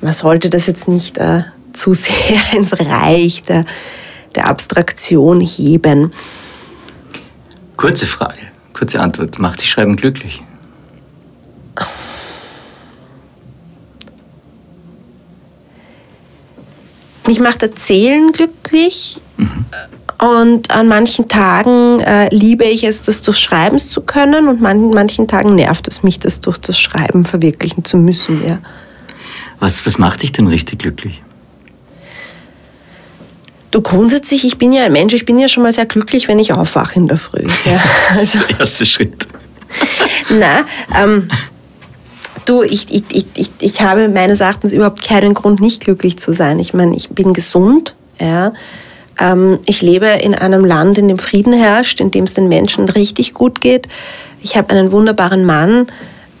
man 0.00 0.12
sollte 0.12 0.50
das 0.50 0.66
jetzt 0.66 0.88
nicht 0.88 1.18
äh, 1.18 1.42
zu 1.72 1.92
sehr 1.94 2.12
ins 2.56 2.78
Reich 2.78 3.42
der, 3.42 3.64
der 4.34 4.46
Abstraktion 4.46 5.40
heben. 5.40 6.12
Kurze 7.76 8.06
Frage, 8.06 8.40
kurze 8.72 9.00
Antwort. 9.00 9.38
Macht 9.38 9.60
dich 9.60 9.70
Schreiben 9.70 9.96
glücklich? 9.96 10.42
Mich 17.32 17.40
macht 17.40 17.62
Erzählen 17.62 18.30
glücklich. 18.30 19.18
Mhm. 19.38 19.64
Und 20.18 20.70
an 20.70 20.86
manchen 20.86 21.28
Tagen 21.28 22.00
äh, 22.00 22.28
liebe 22.32 22.64
ich 22.64 22.84
es, 22.84 23.02
das 23.02 23.22
durch 23.22 23.38
Schreiben 23.38 23.78
zu 23.78 24.02
können 24.02 24.48
und 24.48 24.64
an 24.64 24.90
manchen 24.90 25.26
Tagen 25.26 25.54
nervt 25.54 25.88
es 25.88 26.02
mich, 26.02 26.20
das 26.20 26.40
durch 26.40 26.58
das 26.58 26.78
Schreiben 26.78 27.24
verwirklichen 27.24 27.84
zu 27.84 27.96
müssen. 27.96 28.46
Ja. 28.46 28.58
Was, 29.60 29.84
was 29.86 29.98
macht 29.98 30.22
dich 30.22 30.30
denn 30.30 30.46
richtig 30.46 30.80
glücklich? 30.80 31.22
Du 33.70 33.80
grundsätzlich, 33.80 34.44
ich 34.44 34.58
bin 34.58 34.74
ja 34.74 34.84
ein 34.84 34.92
Mensch, 34.92 35.14
ich 35.14 35.24
bin 35.24 35.38
ja 35.38 35.48
schon 35.48 35.62
mal 35.62 35.72
sehr 35.72 35.86
glücklich, 35.86 36.28
wenn 36.28 36.38
ich 36.38 36.52
aufwache 36.52 36.96
in 36.96 37.08
der 37.08 37.16
Früh. 37.16 37.46
Ja. 37.64 37.82
das 38.10 38.22
ist 38.22 38.50
der 38.50 38.60
erste 38.60 38.84
Schritt. 38.84 39.26
Na, 40.28 40.66
ähm, 40.94 41.28
Du, 42.44 42.62
ich, 42.62 42.86
ich, 42.90 43.26
ich, 43.34 43.50
ich 43.58 43.80
habe 43.82 44.08
meines 44.08 44.40
Erachtens 44.40 44.72
überhaupt 44.72 45.02
keinen 45.02 45.34
Grund, 45.34 45.60
nicht 45.60 45.84
glücklich 45.84 46.18
zu 46.18 46.32
sein. 46.32 46.58
Ich 46.58 46.74
meine, 46.74 46.96
ich 46.96 47.10
bin 47.10 47.32
gesund, 47.32 47.94
ja. 48.20 48.52
Ähm, 49.20 49.58
ich 49.66 49.82
lebe 49.82 50.06
in 50.06 50.34
einem 50.34 50.64
Land, 50.64 50.98
in 50.98 51.08
dem 51.08 51.18
Frieden 51.18 51.52
herrscht, 51.52 52.00
in 52.00 52.10
dem 52.10 52.24
es 52.24 52.34
den 52.34 52.48
Menschen 52.48 52.88
richtig 52.88 53.34
gut 53.34 53.60
geht. 53.60 53.86
Ich 54.42 54.56
habe 54.56 54.70
einen 54.70 54.90
wunderbaren 54.90 55.44
Mann, 55.44 55.86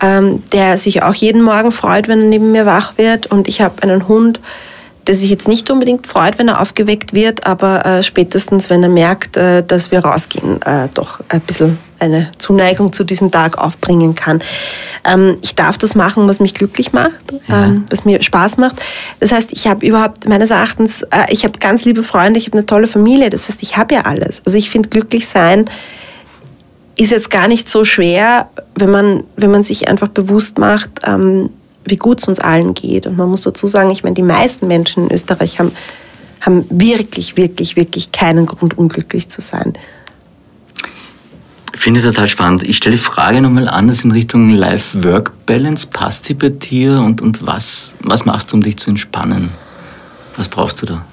ähm, 0.02 0.42
der 0.52 0.78
sich 0.78 1.02
auch 1.02 1.14
jeden 1.14 1.42
Morgen 1.42 1.70
freut, 1.70 2.08
wenn 2.08 2.20
er 2.20 2.28
neben 2.28 2.50
mir 2.50 2.66
wach 2.66 2.98
wird. 2.98 3.26
Und 3.26 3.46
ich 3.46 3.60
habe 3.60 3.82
einen 3.82 4.08
Hund, 4.08 4.40
der 5.06 5.14
sich 5.14 5.30
jetzt 5.30 5.48
nicht 5.48 5.70
unbedingt 5.70 6.06
freut, 6.06 6.38
wenn 6.38 6.48
er 6.48 6.60
aufgeweckt 6.60 7.12
wird, 7.12 7.46
aber 7.46 7.84
äh, 7.84 8.02
spätestens, 8.02 8.70
wenn 8.70 8.82
er 8.82 8.88
merkt, 8.88 9.36
äh, 9.36 9.62
dass 9.64 9.90
wir 9.90 10.00
rausgehen, 10.00 10.60
äh, 10.62 10.88
doch 10.94 11.20
ein 11.28 11.40
bisschen 11.40 11.78
eine 12.02 12.28
Zuneigung 12.38 12.92
zu 12.92 13.04
diesem 13.04 13.30
Tag 13.30 13.58
aufbringen 13.58 14.14
kann. 14.14 14.42
Ähm, 15.04 15.38
ich 15.42 15.54
darf 15.54 15.78
das 15.78 15.94
machen, 15.94 16.28
was 16.28 16.40
mich 16.40 16.54
glücklich 16.54 16.92
macht, 16.92 17.32
ja. 17.48 17.64
ähm, 17.64 17.84
was 17.90 18.04
mir 18.04 18.22
Spaß 18.22 18.58
macht. 18.58 18.76
Das 19.20 19.32
heißt, 19.32 19.52
ich 19.52 19.66
habe 19.66 19.86
überhaupt 19.86 20.28
meines 20.28 20.50
Erachtens, 20.50 21.02
äh, 21.02 21.30
ich 21.30 21.44
habe 21.44 21.58
ganz 21.58 21.84
liebe 21.84 22.02
Freunde, 22.02 22.38
ich 22.38 22.46
habe 22.46 22.58
eine 22.58 22.66
tolle 22.66 22.86
Familie. 22.86 23.30
Das 23.30 23.48
heißt, 23.48 23.62
ich 23.62 23.76
habe 23.76 23.94
ja 23.94 24.02
alles. 24.02 24.42
Also 24.44 24.58
ich 24.58 24.70
finde, 24.70 24.88
glücklich 24.88 25.28
sein 25.28 25.66
ist 26.98 27.10
jetzt 27.10 27.30
gar 27.30 27.48
nicht 27.48 27.68
so 27.68 27.84
schwer, 27.84 28.50
wenn 28.74 28.90
man, 28.90 29.24
wenn 29.36 29.50
man 29.50 29.64
sich 29.64 29.88
einfach 29.88 30.08
bewusst 30.08 30.58
macht, 30.58 30.90
ähm, 31.04 31.50
wie 31.84 31.96
gut 31.96 32.20
es 32.20 32.28
uns 32.28 32.38
allen 32.38 32.74
geht. 32.74 33.06
Und 33.06 33.16
man 33.16 33.28
muss 33.28 33.42
dazu 33.42 33.66
sagen, 33.66 33.90
ich 33.90 34.02
meine, 34.02 34.14
die 34.14 34.22
meisten 34.22 34.68
Menschen 34.68 35.04
in 35.04 35.12
Österreich 35.12 35.58
haben, 35.58 35.72
haben 36.40 36.64
wirklich, 36.68 37.36
wirklich, 37.36 37.76
wirklich 37.76 38.12
keinen 38.12 38.46
Grund, 38.46 38.76
unglücklich 38.76 39.28
zu 39.28 39.40
sein. 39.40 39.72
Finde 41.74 42.00
ich 42.00 42.06
total 42.06 42.28
spannend. 42.28 42.62
Ich 42.64 42.76
stelle 42.76 42.96
die 42.96 43.02
Frage 43.02 43.40
nochmal 43.40 43.68
anders 43.68 44.04
in 44.04 44.12
Richtung 44.12 44.50
Life-Work-Balance. 44.50 45.88
Passt 45.88 46.26
sie 46.26 46.34
bei 46.34 46.50
dir 46.50 47.00
und, 47.00 47.20
und 47.20 47.46
was, 47.46 47.94
was 48.00 48.24
machst 48.24 48.52
du, 48.52 48.56
um 48.56 48.62
dich 48.62 48.76
zu 48.76 48.90
entspannen? 48.90 49.50
Was 50.36 50.48
brauchst 50.48 50.82
du 50.82 50.86
da? 50.86 51.04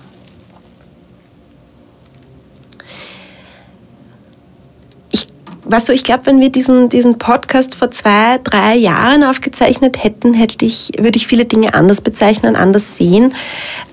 Weißt 5.69 5.89
du, 5.89 5.93
ich 5.93 6.03
glaube, 6.03 6.25
wenn 6.25 6.41
wir 6.41 6.49
diesen, 6.49 6.89
diesen 6.89 7.17
Podcast 7.17 7.75
vor 7.75 7.91
zwei, 7.91 8.39
drei 8.43 8.75
Jahren 8.75 9.23
aufgezeichnet 9.23 10.03
hätten, 10.03 10.33
hätte 10.33 10.65
ich, 10.65 10.91
würde 10.97 11.17
ich 11.17 11.27
viele 11.27 11.45
Dinge 11.45 11.73
anders 11.73 12.01
bezeichnen, 12.01 12.55
anders 12.55 12.97
sehen. 12.97 13.35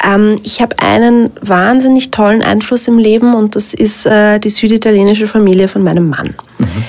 Ähm, 0.05 0.37
ich 0.43 0.61
habe 0.61 0.79
einen 0.79 1.31
wahnsinnig 1.41 2.11
tollen 2.11 2.43
Einfluss 2.43 2.89
im 2.89 2.99
Leben 2.99 3.35
und 3.35 3.57
das 3.57 3.75
ist 3.75 4.07
äh, 4.07 4.39
die 4.39 4.51
süditalienische 4.51 5.27
Familie 5.27 5.69
von 5.69 5.83
meinem 5.83 6.09
Mann. 6.09 6.35
Mhm. 6.59 6.85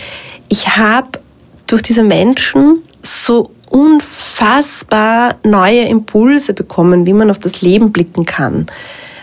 Ich 0.47 0.77
habe 0.77 1.19
durch 1.67 1.81
diese 1.81 2.03
Menschen 2.03 2.79
so 3.03 3.51
unfassbar 3.69 5.35
neue 5.43 5.81
Impulse 5.81 6.53
bekommen, 6.53 7.05
wie 7.05 7.13
man 7.13 7.29
auf 7.29 7.39
das 7.39 7.61
Leben 7.61 7.91
blicken 7.91 8.25
kann. 8.25 8.67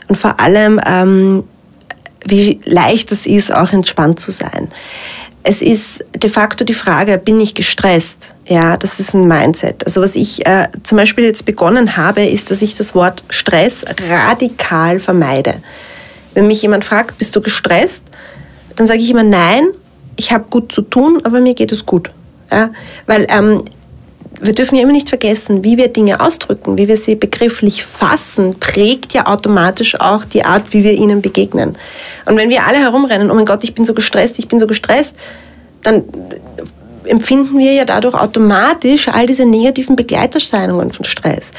Und 0.08 0.16
vor 0.16 0.38
allem, 0.38 0.78
ähm, 0.86 1.44
wie 2.26 2.60
leicht 2.64 3.10
es 3.12 3.26
ist, 3.26 3.54
auch 3.54 3.72
entspannt 3.72 4.20
zu 4.20 4.30
sein. 4.30 4.68
Es 5.46 5.60
ist 5.60 6.02
de 6.16 6.30
facto 6.30 6.64
die 6.64 6.74
Frage, 6.74 7.18
bin 7.18 7.38
ich 7.38 7.54
gestresst? 7.54 8.34
Ja, 8.46 8.78
das 8.78 8.98
ist 8.98 9.14
ein 9.14 9.28
Mindset. 9.28 9.84
Also 9.84 10.00
was 10.00 10.16
ich 10.16 10.46
äh, 10.46 10.68
zum 10.82 10.96
Beispiel 10.96 11.24
jetzt 11.24 11.44
begonnen 11.44 11.98
habe, 11.98 12.24
ist, 12.24 12.50
dass 12.50 12.62
ich 12.62 12.74
das 12.74 12.94
Wort 12.94 13.24
Stress 13.28 13.84
radikal 14.08 14.98
vermeide. 14.98 15.56
Wenn 16.32 16.46
mich 16.46 16.62
jemand 16.62 16.84
fragt, 16.84 17.18
bist 17.18 17.36
du 17.36 17.42
gestresst? 17.42 18.02
Dann 18.76 18.86
sage 18.86 19.00
ich 19.00 19.10
immer 19.10 19.22
nein, 19.22 19.68
ich 20.16 20.32
habe 20.32 20.46
gut 20.48 20.72
zu 20.72 20.80
tun, 20.80 21.20
aber 21.24 21.40
mir 21.40 21.54
geht 21.54 21.72
es 21.72 21.84
gut. 21.84 22.10
Ja, 22.50 22.70
weil 23.06 23.26
ähm, 23.28 23.64
wir 24.40 24.52
dürfen 24.52 24.76
ja 24.76 24.82
immer 24.82 24.92
nicht 24.92 25.08
vergessen, 25.08 25.64
wie 25.64 25.76
wir 25.76 25.88
Dinge 25.88 26.20
ausdrücken, 26.20 26.76
wie 26.76 26.88
wir 26.88 26.96
sie 26.96 27.14
begrifflich 27.14 27.84
fassen, 27.84 28.58
prägt 28.58 29.12
ja 29.14 29.26
automatisch 29.26 30.00
auch 30.00 30.24
die 30.24 30.44
Art, 30.44 30.72
wie 30.72 30.84
wir 30.84 30.92
ihnen 30.92 31.22
begegnen. 31.22 31.76
Und 32.26 32.36
wenn 32.36 32.50
wir 32.50 32.66
alle 32.66 32.78
herumrennen, 32.78 33.30
oh 33.30 33.34
mein 33.34 33.44
Gott, 33.44 33.64
ich 33.64 33.74
bin 33.74 33.84
so 33.84 33.94
gestresst, 33.94 34.38
ich 34.38 34.48
bin 34.48 34.58
so 34.58 34.66
gestresst, 34.66 35.12
dann 35.82 36.04
empfinden 37.04 37.58
wir 37.58 37.72
ja 37.72 37.84
dadurch 37.84 38.14
automatisch 38.14 39.08
all 39.08 39.26
diese 39.26 39.46
negativen 39.46 39.96
Begleiterscheinungen 39.96 40.92
von 40.92 41.04
Stress. 41.04 41.52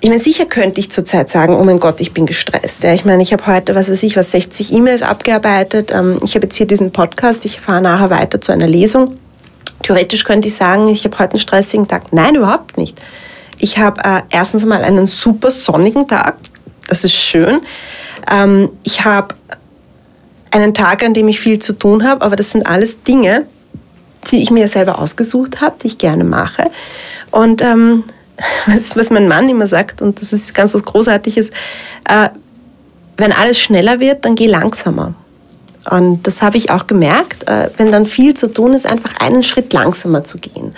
Ich 0.00 0.10
meine, 0.10 0.22
sicher 0.22 0.44
könnte 0.44 0.78
ich 0.78 0.90
zurzeit 0.90 1.30
sagen, 1.30 1.56
oh 1.56 1.64
mein 1.64 1.80
Gott, 1.80 2.00
ich 2.00 2.12
bin 2.12 2.26
gestresst. 2.26 2.84
Ja, 2.84 2.92
ich 2.92 3.04
meine, 3.04 3.22
ich 3.22 3.32
habe 3.32 3.46
heute, 3.46 3.74
was 3.74 3.90
weiß 3.90 4.02
ich, 4.02 4.16
was 4.16 4.30
60 4.30 4.72
E-Mails 4.72 5.02
abgearbeitet. 5.02 5.92
Ähm, 5.92 6.18
ich 6.22 6.34
habe 6.34 6.46
jetzt 6.46 6.56
hier 6.56 6.66
diesen 6.66 6.92
Podcast, 6.92 7.44
ich 7.44 7.60
fahre 7.60 7.80
nachher 7.80 8.10
weiter 8.10 8.40
zu 8.40 8.52
einer 8.52 8.66
Lesung. 8.66 9.16
Theoretisch 9.82 10.24
könnte 10.24 10.48
ich 10.48 10.54
sagen, 10.54 10.88
ich 10.88 11.04
habe 11.04 11.18
heute 11.18 11.32
einen 11.32 11.40
stressigen 11.40 11.86
Tag. 11.86 12.12
Nein, 12.12 12.34
überhaupt 12.34 12.76
nicht. 12.78 13.00
Ich 13.58 13.78
habe 13.78 14.00
äh, 14.04 14.22
erstens 14.30 14.64
mal 14.64 14.82
einen 14.82 15.06
super 15.06 15.50
sonnigen 15.50 16.06
Tag. 16.06 16.36
Das 16.88 17.04
ist 17.04 17.14
schön. 17.14 17.60
Ähm, 18.30 18.70
ich 18.84 19.04
habe 19.04 19.34
einen 20.50 20.74
Tag, 20.74 21.02
an 21.04 21.14
dem 21.14 21.28
ich 21.28 21.40
viel 21.40 21.58
zu 21.58 21.72
tun 21.74 22.04
habe, 22.04 22.24
aber 22.24 22.36
das 22.36 22.50
sind 22.50 22.66
alles 22.66 23.02
Dinge, 23.02 23.46
die 24.30 24.42
ich 24.42 24.50
mir 24.50 24.68
selber 24.68 24.98
ausgesucht 24.98 25.60
habe, 25.60 25.76
die 25.82 25.88
ich 25.88 25.98
gerne 25.98 26.24
mache. 26.24 26.70
Und 27.30 27.62
ähm, 27.62 28.04
was, 28.66 28.96
was 28.96 29.10
mein 29.10 29.28
Mann 29.28 29.48
immer 29.48 29.66
sagt, 29.66 30.02
und 30.02 30.20
das 30.20 30.32
ist 30.32 30.54
ganz 30.54 30.74
was 30.74 30.82
Großartiges, 30.82 31.50
äh, 32.08 32.28
wenn 33.16 33.32
alles 33.32 33.58
schneller 33.58 34.00
wird, 34.00 34.24
dann 34.24 34.34
geh 34.34 34.46
langsamer. 34.46 35.14
Und 35.90 36.26
das 36.26 36.42
habe 36.42 36.56
ich 36.56 36.70
auch 36.70 36.86
gemerkt, 36.86 37.48
äh, 37.48 37.70
wenn 37.76 37.92
dann 37.92 38.06
viel 38.06 38.34
zu 38.34 38.48
tun 38.52 38.72
ist, 38.74 38.86
einfach 38.86 39.20
einen 39.20 39.42
Schritt 39.42 39.72
langsamer 39.72 40.24
zu 40.24 40.38
gehen. 40.38 40.72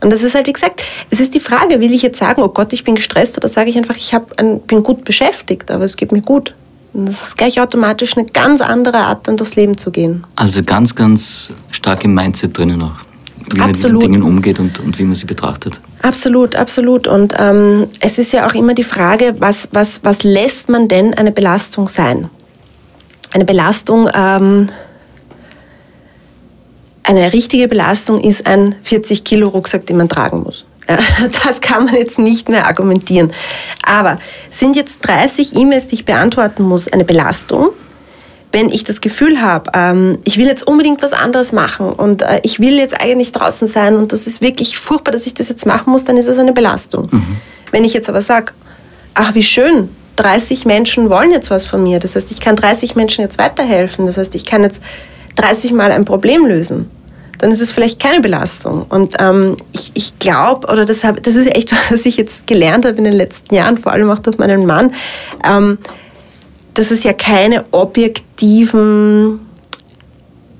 Und 0.00 0.12
das 0.12 0.22
ist 0.22 0.34
halt, 0.34 0.46
wie 0.46 0.52
gesagt, 0.52 0.84
es 1.10 1.20
ist 1.20 1.34
die 1.34 1.40
Frage, 1.40 1.80
will 1.80 1.92
ich 1.92 2.02
jetzt 2.02 2.18
sagen, 2.18 2.42
oh 2.42 2.48
Gott, 2.48 2.72
ich 2.72 2.84
bin 2.84 2.94
gestresst, 2.94 3.36
oder 3.36 3.48
sage 3.48 3.70
ich 3.70 3.76
einfach, 3.76 3.96
ich 3.96 4.12
hab 4.12 4.38
ein, 4.38 4.60
bin 4.60 4.82
gut 4.82 5.04
beschäftigt, 5.04 5.70
aber 5.70 5.84
es 5.84 5.96
geht 5.96 6.12
mir 6.12 6.20
gut. 6.20 6.54
Und 6.92 7.06
das 7.06 7.28
ist 7.28 7.36
gleich 7.36 7.60
automatisch 7.60 8.16
eine 8.16 8.26
ganz 8.26 8.60
andere 8.60 8.98
Art, 8.98 9.26
dann 9.28 9.36
durchs 9.36 9.56
Leben 9.56 9.76
zu 9.76 9.90
gehen. 9.90 10.24
Also 10.36 10.62
ganz, 10.62 10.94
ganz 10.94 11.52
stark 11.70 12.04
im 12.04 12.14
Mindset 12.14 12.56
drinnen 12.56 12.82
auch. 12.82 12.92
Wie 13.52 13.58
man 13.58 13.70
mit 13.70 13.82
den 13.82 14.00
Dingen 14.00 14.22
umgeht 14.22 14.58
und, 14.58 14.80
und 14.80 14.98
wie 14.98 15.04
man 15.04 15.14
sie 15.14 15.26
betrachtet. 15.26 15.80
Absolut, 16.02 16.56
absolut. 16.56 17.06
Und 17.06 17.34
ähm, 17.38 17.86
es 18.00 18.18
ist 18.18 18.32
ja 18.32 18.48
auch 18.48 18.54
immer 18.54 18.74
die 18.74 18.82
Frage, 18.82 19.36
was, 19.38 19.68
was, 19.72 20.00
was 20.02 20.24
lässt 20.24 20.68
man 20.68 20.88
denn 20.88 21.14
eine 21.14 21.32
Belastung 21.32 21.86
sein? 21.86 22.28
Eine 23.36 23.44
Belastung, 23.44 24.08
ähm, 24.14 24.68
eine 27.02 27.32
richtige 27.32 27.68
Belastung 27.68 28.18
ist 28.18 28.46
ein 28.46 28.74
40 28.82 29.24
Kilo 29.24 29.48
Rucksack, 29.48 29.86
den 29.86 29.98
man 29.98 30.08
tragen 30.08 30.42
muss. 30.42 30.64
Das 31.44 31.60
kann 31.60 31.84
man 31.84 31.94
jetzt 31.96 32.18
nicht 32.18 32.48
mehr 32.48 32.66
argumentieren. 32.66 33.32
Aber 33.84 34.18
sind 34.50 34.74
jetzt 34.74 35.00
30 35.02 35.54
E-Mails, 35.56 35.86
die 35.88 35.96
ich 35.96 36.04
beantworten 36.04 36.62
muss, 36.62 36.88
eine 36.88 37.04
Belastung? 37.04 37.68
Wenn 38.52 38.70
ich 38.70 38.84
das 38.84 39.00
Gefühl 39.02 39.42
habe, 39.42 39.70
ähm, 39.74 40.16
ich 40.24 40.38
will 40.38 40.46
jetzt 40.46 40.66
unbedingt 40.66 41.02
was 41.02 41.12
anderes 41.12 41.52
machen 41.52 41.90
und 41.92 42.22
äh, 42.22 42.40
ich 42.42 42.58
will 42.58 42.78
jetzt 42.78 43.00
eigentlich 43.00 43.32
draußen 43.32 43.68
sein 43.68 43.96
und 43.96 44.12
das 44.12 44.26
ist 44.26 44.40
wirklich 44.40 44.78
furchtbar, 44.78 45.12
dass 45.12 45.26
ich 45.26 45.34
das 45.34 45.48
jetzt 45.48 45.66
machen 45.66 45.90
muss, 45.90 46.04
dann 46.04 46.16
ist 46.16 46.28
das 46.28 46.38
eine 46.38 46.52
Belastung. 46.52 47.08
Mhm. 47.10 47.36
Wenn 47.70 47.84
ich 47.84 47.92
jetzt 47.92 48.08
aber 48.08 48.22
sage, 48.22 48.52
ach 49.14 49.34
wie 49.34 49.42
schön, 49.42 49.90
30 50.16 50.64
Menschen 50.64 51.10
wollen 51.10 51.30
jetzt 51.30 51.50
was 51.50 51.66
von 51.66 51.82
mir. 51.82 51.98
Das 51.98 52.16
heißt, 52.16 52.30
ich 52.30 52.40
kann 52.40 52.56
30 52.56 52.96
Menschen 52.96 53.22
jetzt 53.22 53.38
weiterhelfen. 53.38 54.06
Das 54.06 54.18
heißt, 54.18 54.34
ich 54.34 54.44
kann 54.44 54.62
jetzt 54.62 54.82
30 55.36 55.72
Mal 55.72 55.92
ein 55.92 56.04
Problem 56.04 56.46
lösen. 56.46 56.90
Dann 57.38 57.50
ist 57.50 57.60
es 57.60 57.70
vielleicht 57.70 58.00
keine 58.00 58.20
Belastung. 58.20 58.86
Und 58.88 59.16
ähm, 59.20 59.56
ich, 59.72 59.90
ich 59.94 60.18
glaube, 60.18 60.68
oder 60.72 60.86
das, 60.86 61.04
hab, 61.04 61.22
das 61.22 61.34
ist 61.34 61.54
echt 61.54 61.74
was, 61.90 62.06
ich 62.06 62.16
jetzt 62.16 62.46
gelernt 62.46 62.86
habe 62.86 62.96
in 62.96 63.04
den 63.04 63.12
letzten 63.12 63.54
Jahren, 63.54 63.78
vor 63.78 63.92
allem 63.92 64.10
auch 64.10 64.18
durch 64.18 64.38
meinen 64.38 64.66
Mann, 64.66 64.92
ähm, 65.46 65.78
dass 66.74 66.90
es 66.90 67.04
ja 67.04 67.12
keine 67.12 67.64
objektiven, 67.70 69.40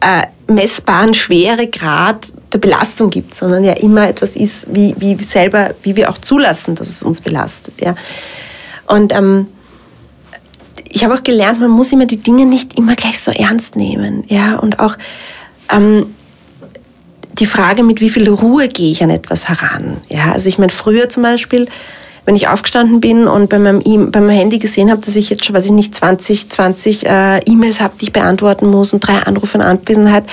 äh, 0.00 0.52
messbaren 0.52 1.14
Schweregrad 1.14 2.32
der 2.52 2.58
Belastung 2.58 3.10
gibt, 3.10 3.34
sondern 3.34 3.64
ja 3.64 3.72
immer 3.72 4.08
etwas 4.08 4.36
ist, 4.36 4.66
wie, 4.68 4.94
wie 4.98 5.20
selber, 5.22 5.74
wie 5.82 5.96
wir 5.96 6.08
auch 6.08 6.18
zulassen, 6.18 6.74
dass 6.74 6.88
es 6.88 7.02
uns 7.02 7.20
belastet. 7.20 7.80
Ja. 7.80 7.94
Und 8.86 9.12
ähm, 9.12 9.46
ich 10.88 11.04
habe 11.04 11.14
auch 11.14 11.22
gelernt, 11.22 11.60
man 11.60 11.70
muss 11.70 11.92
immer 11.92 12.06
die 12.06 12.18
Dinge 12.18 12.46
nicht 12.46 12.78
immer 12.78 12.94
gleich 12.94 13.20
so 13.20 13.30
ernst 13.30 13.76
nehmen. 13.76 14.24
Ja? 14.28 14.58
Und 14.58 14.80
auch 14.80 14.96
ähm, 15.74 16.06
die 17.34 17.46
Frage, 17.46 17.82
mit 17.82 18.00
wie 18.00 18.10
viel 18.10 18.28
Ruhe 18.28 18.68
gehe 18.68 18.90
ich 18.90 19.02
an 19.02 19.10
etwas 19.10 19.48
heran. 19.48 19.98
Ja? 20.08 20.32
Also 20.32 20.48
ich 20.48 20.58
meine, 20.58 20.72
früher 20.72 21.08
zum 21.08 21.22
Beispiel, 21.22 21.68
wenn 22.24 22.34
ich 22.34 22.48
aufgestanden 22.48 23.00
bin 23.00 23.28
und 23.28 23.48
bei 23.48 23.58
meinem, 23.58 23.80
e 23.80 23.98
bei 23.98 24.20
meinem 24.20 24.30
Handy 24.30 24.58
gesehen 24.58 24.90
habe, 24.90 25.00
dass 25.00 25.16
ich 25.16 25.30
jetzt 25.30 25.44
schon, 25.44 25.54
weiß 25.54 25.66
ich 25.66 25.72
nicht, 25.72 25.94
20, 25.94 26.50
20 26.50 27.06
äh, 27.06 27.38
E-Mails 27.46 27.80
habe, 27.80 27.94
die 28.00 28.06
ich 28.06 28.12
beantworten 28.12 28.66
muss 28.66 28.92
und 28.92 29.00
drei 29.00 29.18
Anrufe 29.18 29.58
in 29.58 29.62
Anwesenheit, 29.62 30.24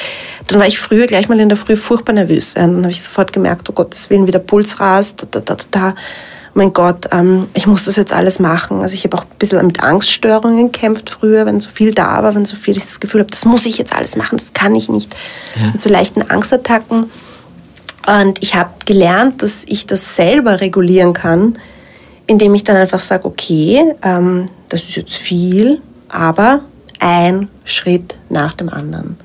dann 0.47 0.59
war 0.59 0.67
ich 0.67 0.79
früher 0.79 1.05
gleich 1.05 1.29
mal 1.29 1.39
in 1.39 1.49
der 1.49 1.57
Früh 1.57 1.75
furchtbar 1.75 2.13
nervös. 2.13 2.55
Ja? 2.55 2.67
Dann 2.67 2.77
habe 2.77 2.91
ich 2.91 3.03
sofort 3.03 3.31
gemerkt, 3.31 3.69
oh 3.69 3.73
Gottes 3.73 4.09
Willen, 4.09 4.27
wie 4.27 4.31
der 4.31 4.39
Puls 4.39 4.79
rast, 4.79 5.27
da, 5.29 5.39
da, 5.39 5.55
da, 5.55 5.63
da 5.69 5.95
mein 6.53 6.71
Gott, 6.71 7.07
ähm, 7.11 7.47
ich 7.55 7.65
muss 7.65 7.85
das 7.85 7.95
jetzt 7.95 8.13
alles 8.13 8.39
machen. 8.39 8.81
Also 8.81 8.93
ich 8.95 9.03
habe 9.03 9.17
auch 9.17 9.23
ein 9.23 9.37
bisschen 9.39 9.65
mit 9.65 9.81
Angststörungen 9.81 10.71
gekämpft 10.71 11.09
früher, 11.09 11.45
wenn 11.45 11.59
so 11.59 11.69
viel 11.69 11.93
da 11.93 12.21
war, 12.23 12.35
wenn 12.35 12.45
so 12.45 12.55
viel 12.55 12.77
ich 12.77 12.83
das 12.83 12.99
Gefühl 12.99 13.21
habe, 13.21 13.31
das 13.31 13.45
muss 13.45 13.65
ich 13.65 13.77
jetzt 13.77 13.95
alles 13.95 14.15
machen, 14.15 14.37
das 14.37 14.53
kann 14.53 14.75
ich 14.75 14.89
nicht. 14.89 15.15
Ja. 15.59 15.71
Mit 15.71 15.81
so 15.81 15.89
leichten 15.89 16.21
Angstattacken. 16.21 17.09
Und 18.05 18.43
ich 18.43 18.55
habe 18.55 18.71
gelernt, 18.85 19.41
dass 19.41 19.63
ich 19.65 19.87
das 19.87 20.15
selber 20.15 20.61
regulieren 20.61 21.13
kann, 21.13 21.57
indem 22.27 22.53
ich 22.53 22.63
dann 22.63 22.75
einfach 22.75 22.99
sage, 22.99 23.25
okay, 23.25 23.95
ähm, 24.03 24.45
das 24.69 24.83
ist 24.83 24.95
jetzt 24.95 25.15
viel, 25.15 25.81
aber 26.09 26.63
ein 26.99 27.49
Schritt 27.65 28.17
nach 28.29 28.53
dem 28.53 28.69
anderen. 28.69 29.17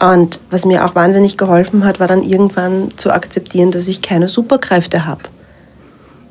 Und 0.00 0.40
was 0.50 0.64
mir 0.64 0.84
auch 0.84 0.94
wahnsinnig 0.94 1.36
geholfen 1.36 1.84
hat, 1.84 2.00
war 2.00 2.06
dann 2.06 2.22
irgendwann 2.22 2.90
zu 2.96 3.10
akzeptieren, 3.10 3.70
dass 3.70 3.88
ich 3.88 4.02
keine 4.02 4.28
Superkräfte 4.28 5.06
habe. 5.06 5.22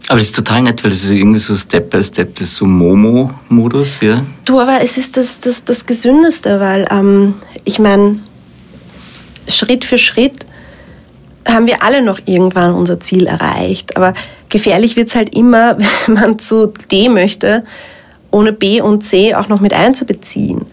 Aber 0.07 0.19
das 0.19 0.27
ist 0.27 0.35
total 0.35 0.61
nett, 0.61 0.83
weil 0.83 0.91
das 0.91 1.03
ist 1.03 1.11
irgendwie 1.11 1.39
so 1.39 1.55
Step 1.55 1.89
by 1.89 2.03
Step, 2.03 2.35
das 2.35 2.43
ist 2.43 2.55
so 2.57 2.65
Momo-Modus, 2.65 4.01
ja. 4.01 4.23
Du, 4.45 4.59
aber 4.59 4.81
es 4.81 4.97
ist 4.97 5.17
das, 5.17 5.39
das, 5.39 5.63
das 5.63 5.85
Gesündeste, 5.85 6.59
weil 6.59 6.85
ähm, 6.91 7.35
ich 7.63 7.79
meine, 7.79 8.19
Schritt 9.47 9.83
für 9.83 9.97
Schritt 9.97 10.45
haben 11.47 11.65
wir 11.65 11.83
alle 11.83 12.03
noch 12.03 12.19
irgendwann 12.25 12.73
unser 12.73 12.99
Ziel 12.99 13.25
erreicht. 13.25 13.97
Aber 13.97 14.13
gefährlich 14.49 14.95
wird 14.95 15.09
es 15.09 15.15
halt 15.15 15.35
immer, 15.35 15.77
wenn 16.05 16.13
man 16.13 16.39
zu 16.39 16.71
D 16.91 17.09
möchte, 17.09 17.63
ohne 18.29 18.53
B 18.53 18.81
und 18.81 19.03
C 19.03 19.33
auch 19.33 19.47
noch 19.47 19.59
mit 19.59 19.73
einzubeziehen. 19.73 20.65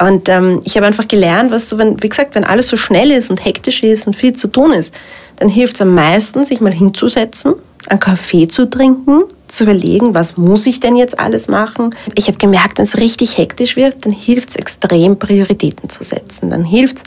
Und 0.00 0.30
ähm, 0.30 0.60
ich 0.64 0.76
habe 0.76 0.86
einfach 0.86 1.08
gelernt, 1.08 1.50
was 1.50 1.68
so, 1.68 1.76
wenn, 1.76 2.02
wie 2.02 2.08
gesagt, 2.08 2.34
wenn 2.34 2.44
alles 2.44 2.68
so 2.68 2.78
schnell 2.78 3.10
ist 3.10 3.28
und 3.28 3.44
hektisch 3.44 3.82
ist 3.82 4.06
und 4.06 4.16
viel 4.16 4.32
zu 4.32 4.48
tun 4.48 4.72
ist, 4.72 4.94
dann 5.36 5.50
hilft 5.50 5.74
es 5.74 5.82
am 5.82 5.94
meisten, 5.94 6.44
sich 6.46 6.62
mal 6.62 6.72
hinzusetzen 6.72 7.54
einen 7.88 8.00
Kaffee 8.00 8.48
zu 8.48 8.68
trinken, 8.68 9.24
zu 9.48 9.64
überlegen, 9.64 10.14
was 10.14 10.36
muss 10.36 10.66
ich 10.66 10.80
denn 10.80 10.96
jetzt 10.96 11.18
alles 11.18 11.48
machen. 11.48 11.94
Ich 12.14 12.28
habe 12.28 12.38
gemerkt, 12.38 12.78
wenn 12.78 12.84
es 12.84 12.96
richtig 12.96 13.38
hektisch 13.38 13.76
wird, 13.76 14.04
dann 14.04 14.12
hilft 14.12 14.50
es 14.50 14.56
extrem, 14.56 15.18
Prioritäten 15.18 15.88
zu 15.88 16.04
setzen. 16.04 16.50
Dann 16.50 16.64
hilft 16.64 16.98
es 16.98 17.02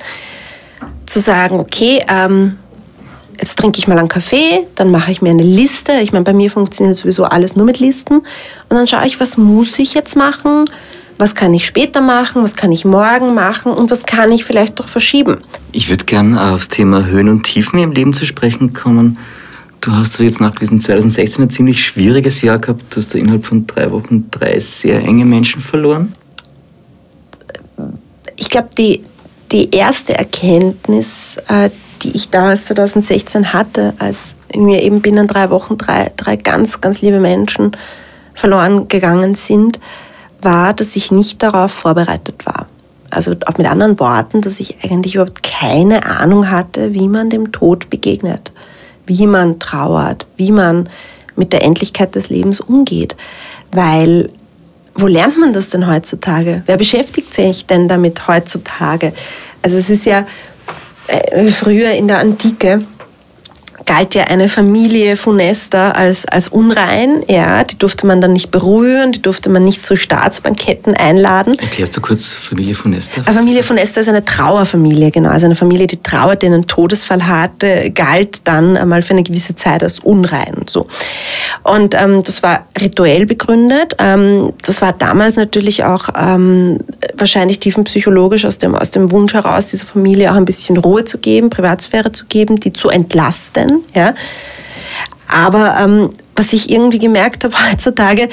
zu 1.05 1.19
sagen, 1.19 1.59
okay, 1.59 2.03
ähm, 2.09 2.57
jetzt 3.39 3.57
trinke 3.57 3.79
ich 3.79 3.87
mal 3.87 3.97
einen 3.97 4.07
Kaffee, 4.07 4.65
dann 4.75 4.91
mache 4.91 5.11
ich 5.11 5.21
mir 5.21 5.31
eine 5.31 5.43
Liste. 5.43 5.93
Ich 6.01 6.11
meine, 6.11 6.23
bei 6.23 6.33
mir 6.33 6.51
funktioniert 6.51 6.97
sowieso 6.97 7.25
alles 7.25 7.55
nur 7.55 7.65
mit 7.65 7.79
Listen. 7.79 8.17
Und 8.17 8.25
dann 8.69 8.87
schaue 8.87 9.05
ich, 9.07 9.19
was 9.19 9.37
muss 9.37 9.79
ich 9.79 9.93
jetzt 9.93 10.15
machen, 10.15 10.65
was 11.17 11.35
kann 11.35 11.53
ich 11.53 11.65
später 11.65 12.01
machen, 12.01 12.43
was 12.43 12.55
kann 12.55 12.71
ich 12.71 12.83
morgen 12.83 13.33
machen 13.33 13.71
und 13.71 13.89
was 13.89 14.05
kann 14.05 14.31
ich 14.31 14.43
vielleicht 14.43 14.79
doch 14.79 14.87
verschieben. 14.87 15.37
Ich 15.71 15.89
würde 15.89 16.05
gerne 16.05 16.51
aufs 16.51 16.67
Thema 16.67 17.05
Höhen 17.05 17.29
und 17.29 17.43
Tiefen 17.43 17.79
im 17.79 17.91
Leben 17.91 18.13
zu 18.13 18.25
sprechen 18.25 18.73
kommen. 18.73 19.17
Du 19.85 19.91
hast 19.91 20.17
jetzt 20.17 20.41
nach 20.41 20.55
diesem 20.55 20.79
2016 20.79 21.43
ein 21.43 21.49
ziemlich 21.51 21.85
schwieriges 21.85 22.41
Jahr 22.41 22.57
gehabt. 22.57 22.85
Du 22.89 22.97
hast 22.97 23.13
da 23.13 23.19
innerhalb 23.19 23.45
von 23.45 23.67
drei 23.67 23.91
Wochen 23.91 24.31
drei 24.31 24.57
sehr 24.57 24.97
enge 24.97 25.25
Menschen 25.25 25.61
verloren. 25.61 26.15
Ich 28.35 28.49
glaube, 28.49 28.69
die, 28.75 29.03
die 29.51 29.69
erste 29.69 30.17
Erkenntnis, 30.17 31.37
äh, 31.49 31.69
die 32.01 32.15
ich 32.15 32.31
damals 32.31 32.63
2016 32.63 33.53
hatte, 33.53 33.93
als 33.99 34.33
mir 34.55 34.81
eben 34.81 35.01
binnen 35.01 35.27
drei 35.27 35.51
Wochen 35.51 35.77
drei, 35.77 36.11
drei 36.17 36.35
ganz, 36.35 36.81
ganz 36.81 37.03
liebe 37.03 37.19
Menschen 37.19 37.77
verloren 38.33 38.87
gegangen 38.87 39.35
sind, 39.35 39.79
war, 40.41 40.73
dass 40.73 40.95
ich 40.95 41.11
nicht 41.11 41.43
darauf 41.43 41.71
vorbereitet 41.71 42.43
war. 42.47 42.65
Also 43.11 43.35
auch 43.45 43.59
mit 43.59 43.67
anderen 43.67 43.99
Worten, 43.99 44.41
dass 44.41 44.59
ich 44.59 44.83
eigentlich 44.83 45.13
überhaupt 45.13 45.43
keine 45.43 46.07
Ahnung 46.07 46.49
hatte, 46.49 46.95
wie 46.95 47.07
man 47.07 47.29
dem 47.29 47.51
Tod 47.51 47.91
begegnet 47.91 48.51
wie 49.05 49.27
man 49.27 49.59
trauert, 49.59 50.25
wie 50.37 50.51
man 50.51 50.89
mit 51.35 51.53
der 51.53 51.63
Endlichkeit 51.63 52.15
des 52.15 52.29
Lebens 52.29 52.61
umgeht. 52.61 53.15
Weil 53.71 54.29
wo 54.95 55.07
lernt 55.07 55.37
man 55.37 55.51
das 55.51 55.67
denn 55.67 55.87
heutzutage? 55.87 56.63
Wer 56.65 56.77
beschäftigt 56.77 57.33
sich 57.33 57.65
denn 57.65 57.89
damit 57.89 58.27
heutzutage? 58.27 59.11
Also 59.61 59.77
es 59.77 59.89
ist 59.89 60.05
ja 60.05 60.25
äh, 61.07 61.47
früher 61.51 61.91
in 61.91 62.07
der 62.07 62.19
Antike 62.19 62.85
galt 63.85 64.15
ja 64.15 64.25
eine 64.25 64.49
Familie 64.49 65.15
Funester 65.15 65.95
als, 65.95 66.25
als 66.25 66.47
unrein. 66.47 67.23
Ja, 67.27 67.63
die 67.63 67.77
durfte 67.77 68.07
man 68.07 68.19
dann 68.21 68.33
nicht 68.33 68.51
berühren, 68.51 69.11
die 69.11 69.21
durfte 69.21 69.49
man 69.49 69.63
nicht 69.63 69.85
zu 69.85 69.95
Staatsbanketten 69.95 70.95
einladen. 70.95 71.57
Erklärst 71.59 71.95
du 71.95 72.01
kurz 72.01 72.29
Familie 72.29 72.75
Funester? 72.75 73.21
Eine 73.25 73.33
Familie 73.33 73.63
Funester 73.63 74.01
ist 74.01 74.09
eine 74.09 74.25
Trauerfamilie, 74.25 75.11
genau. 75.11 75.29
Also 75.29 75.45
eine 75.45 75.55
Familie, 75.55 75.87
die 75.87 76.01
trauert, 76.01 76.41
die 76.41 76.47
einen 76.47 76.67
Todesfall 76.67 77.27
hatte, 77.27 77.91
galt 77.91 78.41
dann 78.45 78.75
einmal 78.75 79.01
für 79.03 79.11
eine 79.11 79.23
gewisse 79.23 79.55
Zeit 79.55 79.83
als 79.83 79.99
unrein. 79.99 80.63
So. 80.67 80.87
Und 81.63 81.93
ähm, 81.93 82.23
das 82.23 82.41
war 82.43 82.65
rituell 82.81 83.25
begründet. 83.25 83.95
Ähm, 83.99 84.53
das 84.65 84.81
war 84.81 84.93
damals 84.93 85.35
natürlich 85.35 85.83
auch 85.83 86.09
ähm, 86.17 86.79
wahrscheinlich 87.15 87.59
tiefenpsychologisch 87.59 88.45
aus 88.45 88.57
dem, 88.57 88.73
aus 88.75 88.91
dem 88.91 89.11
Wunsch 89.11 89.33
heraus, 89.33 89.67
dieser 89.67 89.85
Familie 89.85 90.31
auch 90.31 90.35
ein 90.35 90.45
bisschen 90.45 90.77
Ruhe 90.77 91.05
zu 91.05 91.19
geben, 91.19 91.49
Privatsphäre 91.49 92.11
zu 92.11 92.25
geben, 92.25 92.55
die 92.55 92.73
zu 92.73 92.89
entlasten 92.89 93.74
ja. 93.93 94.13
Aber 95.27 95.75
ähm, 95.79 96.09
was 96.35 96.53
ich 96.53 96.69
irgendwie 96.69 96.99
gemerkt 96.99 97.43
habe 97.43 97.55
heutzutage, 97.71 98.29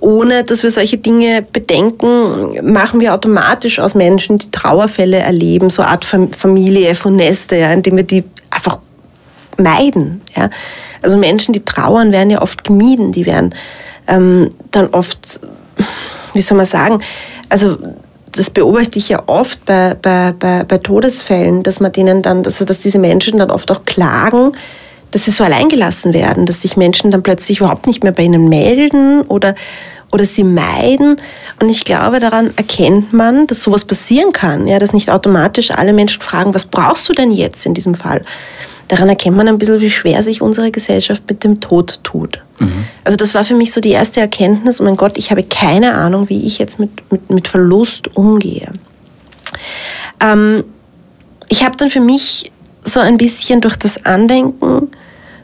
ohne 0.00 0.44
dass 0.44 0.62
wir 0.62 0.70
solche 0.70 0.98
Dinge 0.98 1.42
bedenken, 1.42 2.72
machen 2.72 3.00
wir 3.00 3.14
automatisch 3.14 3.78
aus 3.78 3.94
Menschen, 3.94 4.38
die 4.38 4.50
Trauerfälle 4.50 5.18
erleben, 5.18 5.70
so 5.70 5.82
eine 5.82 5.92
Art 5.92 6.04
Familie 6.04 6.94
von 6.94 7.16
Neste, 7.16 7.56
ja, 7.56 7.72
indem 7.72 7.96
wir 7.96 8.04
die 8.04 8.24
einfach 8.50 8.78
meiden. 9.58 10.22
Ja. 10.36 10.50
Also 11.02 11.18
Menschen, 11.18 11.52
die 11.52 11.64
trauern, 11.64 12.12
werden 12.12 12.30
ja 12.30 12.42
oft 12.42 12.64
gemieden, 12.64 13.12
die 13.12 13.26
werden 13.26 13.54
ähm, 14.08 14.50
dann 14.70 14.88
oft, 14.88 15.40
wie 16.34 16.40
soll 16.40 16.56
man 16.56 16.66
sagen, 16.66 17.00
also 17.48 17.76
das 18.32 18.50
beobachte 18.50 18.98
ich 18.98 19.08
ja 19.08 19.22
oft 19.26 19.64
bei, 19.64 19.96
bei, 20.00 20.32
bei, 20.38 20.64
bei 20.64 20.78
Todesfällen, 20.78 21.62
dass 21.62 21.80
man 21.80 21.92
denen 21.92 22.22
dann, 22.22 22.44
also 22.44 22.64
dass 22.64 22.80
diese 22.80 22.98
Menschen 22.98 23.38
dann 23.38 23.50
oft 23.50 23.70
auch 23.70 23.84
klagen, 23.86 24.52
dass 25.10 25.24
sie 25.24 25.30
so 25.30 25.44
alleingelassen 25.44 26.14
werden, 26.14 26.46
dass 26.46 26.62
sich 26.62 26.76
Menschen 26.76 27.10
dann 27.10 27.22
plötzlich 27.22 27.60
überhaupt 27.60 27.86
nicht 27.86 28.02
mehr 28.02 28.12
bei 28.12 28.24
ihnen 28.24 28.48
melden 28.48 29.22
oder, 29.22 29.54
oder 30.12 30.24
sie 30.24 30.44
meiden. 30.44 31.16
Und 31.60 31.68
ich 31.68 31.84
glaube, 31.84 32.18
daran 32.18 32.52
erkennt 32.56 33.12
man, 33.12 33.46
dass 33.46 33.62
sowas 33.62 33.84
passieren 33.84 34.32
kann, 34.32 34.66
ja, 34.66 34.78
dass 34.78 34.92
nicht 34.92 35.10
automatisch 35.10 35.70
alle 35.70 35.92
Menschen 35.92 36.22
fragen, 36.22 36.54
was 36.54 36.66
brauchst 36.66 37.08
du 37.08 37.12
denn 37.12 37.30
jetzt 37.30 37.66
in 37.66 37.74
diesem 37.74 37.94
Fall? 37.94 38.22
Daran 38.88 39.08
erkennt 39.08 39.36
man 39.36 39.48
ein 39.48 39.58
bisschen, 39.58 39.80
wie 39.80 39.90
schwer 39.90 40.22
sich 40.22 40.42
unsere 40.42 40.70
Gesellschaft 40.70 41.24
mit 41.28 41.42
dem 41.42 41.60
Tod 41.60 42.00
tut. 42.04 42.40
Mhm. 42.60 42.86
Also 43.04 43.16
das 43.16 43.34
war 43.34 43.44
für 43.44 43.54
mich 43.54 43.72
so 43.72 43.80
die 43.80 43.90
erste 43.90 44.20
Erkenntnis, 44.20 44.80
oh 44.80 44.84
mein 44.84 44.96
Gott, 44.96 45.18
ich 45.18 45.30
habe 45.30 45.42
keine 45.42 45.94
Ahnung, 45.94 46.28
wie 46.28 46.46
ich 46.46 46.58
jetzt 46.58 46.78
mit, 46.78 46.90
mit, 47.10 47.28
mit 47.30 47.48
Verlust 47.48 48.16
umgehe. 48.16 48.72
Ähm, 50.20 50.64
ich 51.48 51.64
habe 51.64 51.76
dann 51.76 51.90
für 51.90 52.00
mich 52.00 52.52
so 52.86 53.00
ein 53.00 53.16
bisschen 53.16 53.60
durch 53.60 53.76
das 53.76 54.04
Andenken, 54.06 54.88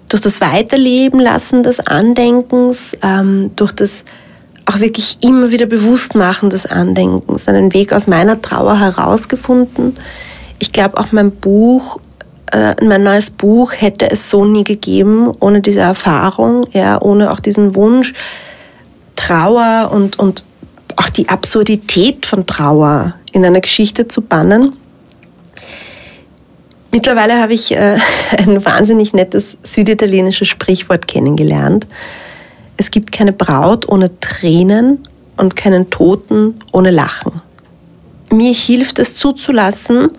durch 0.09 0.23
das 0.23 0.41
Weiterleben 0.41 1.21
lassen 1.21 1.63
des 1.63 1.81
Andenkens, 1.81 2.93
ähm, 3.03 3.51
durch 3.57 3.73
das 3.73 4.05
auch 4.67 4.79
wirklich 4.79 5.19
immer 5.23 5.51
wieder 5.51 5.67
Bewusstmachen 5.67 6.51
des 6.51 6.67
Andenkens, 6.67 7.49
einen 7.49 7.75
Weg 7.75 7.93
aus 7.93 8.07
meiner 8.07 8.41
Trauer 8.41 8.79
herausgefunden. 8.79 9.97
Ich 10.61 10.73
glaube, 10.73 10.99
auch 10.99 11.11
mein 11.11 11.33
Buch, 11.33 11.99
äh, 12.53 12.75
mein 12.85 13.03
neues 13.03 13.31
Buch 13.31 13.73
hätte 13.77 14.09
es 14.11 14.31
so 14.31 14.45
nie 14.45 14.63
gegeben, 14.63 15.33
ohne 15.41 15.61
diese 15.61 15.81
Erfahrung, 15.81 16.65
ja, 16.73 17.01
ohne 17.03 17.33
auch 17.33 17.41
diesen 17.41 17.75
Wunsch, 17.75 18.13
Trauer 19.17 19.91
und, 19.93 20.19
und 20.19 20.45
auch 20.97 21.11
die 21.11 21.29
Absurdität 21.29 22.27
von 22.27 22.47
Trauer 22.47 23.15
in 23.33 23.45
einer 23.45 23.61
Geschichte 23.61 24.07
zu 24.07 24.21
bannen. 24.21 24.75
Mittlerweile 26.93 27.41
habe 27.41 27.55
ich 27.55 27.75
äh, 27.75 27.97
ein 28.39 28.65
wahnsinnig 28.65 29.13
nettes 29.15 29.57
süditalienisches 29.63 30.47
Sprichwort 30.47 31.09
kennengelernt. 31.09 31.87
Es 32.77 32.91
gibt 32.91 33.11
keine 33.11 33.33
Braut 33.33 33.89
ohne 33.89 34.21
Tränen 34.21 35.09
und 35.37 35.57
keinen 35.57 35.91
Toten 35.91 36.61
ohne 36.71 36.91
Lachen. 36.91 37.33
Mir 38.31 38.53
hilft 38.53 38.99
es 38.99 39.17
zuzulassen, 39.17 40.11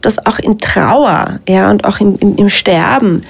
dass 0.00 0.24
auch 0.24 0.38
in 0.38 0.58
Trauer 0.58 1.40
ja, 1.48 1.70
und 1.70 1.84
auch 1.84 2.00
im, 2.00 2.16
im, 2.18 2.36
im 2.36 2.48
Sterben 2.48 3.22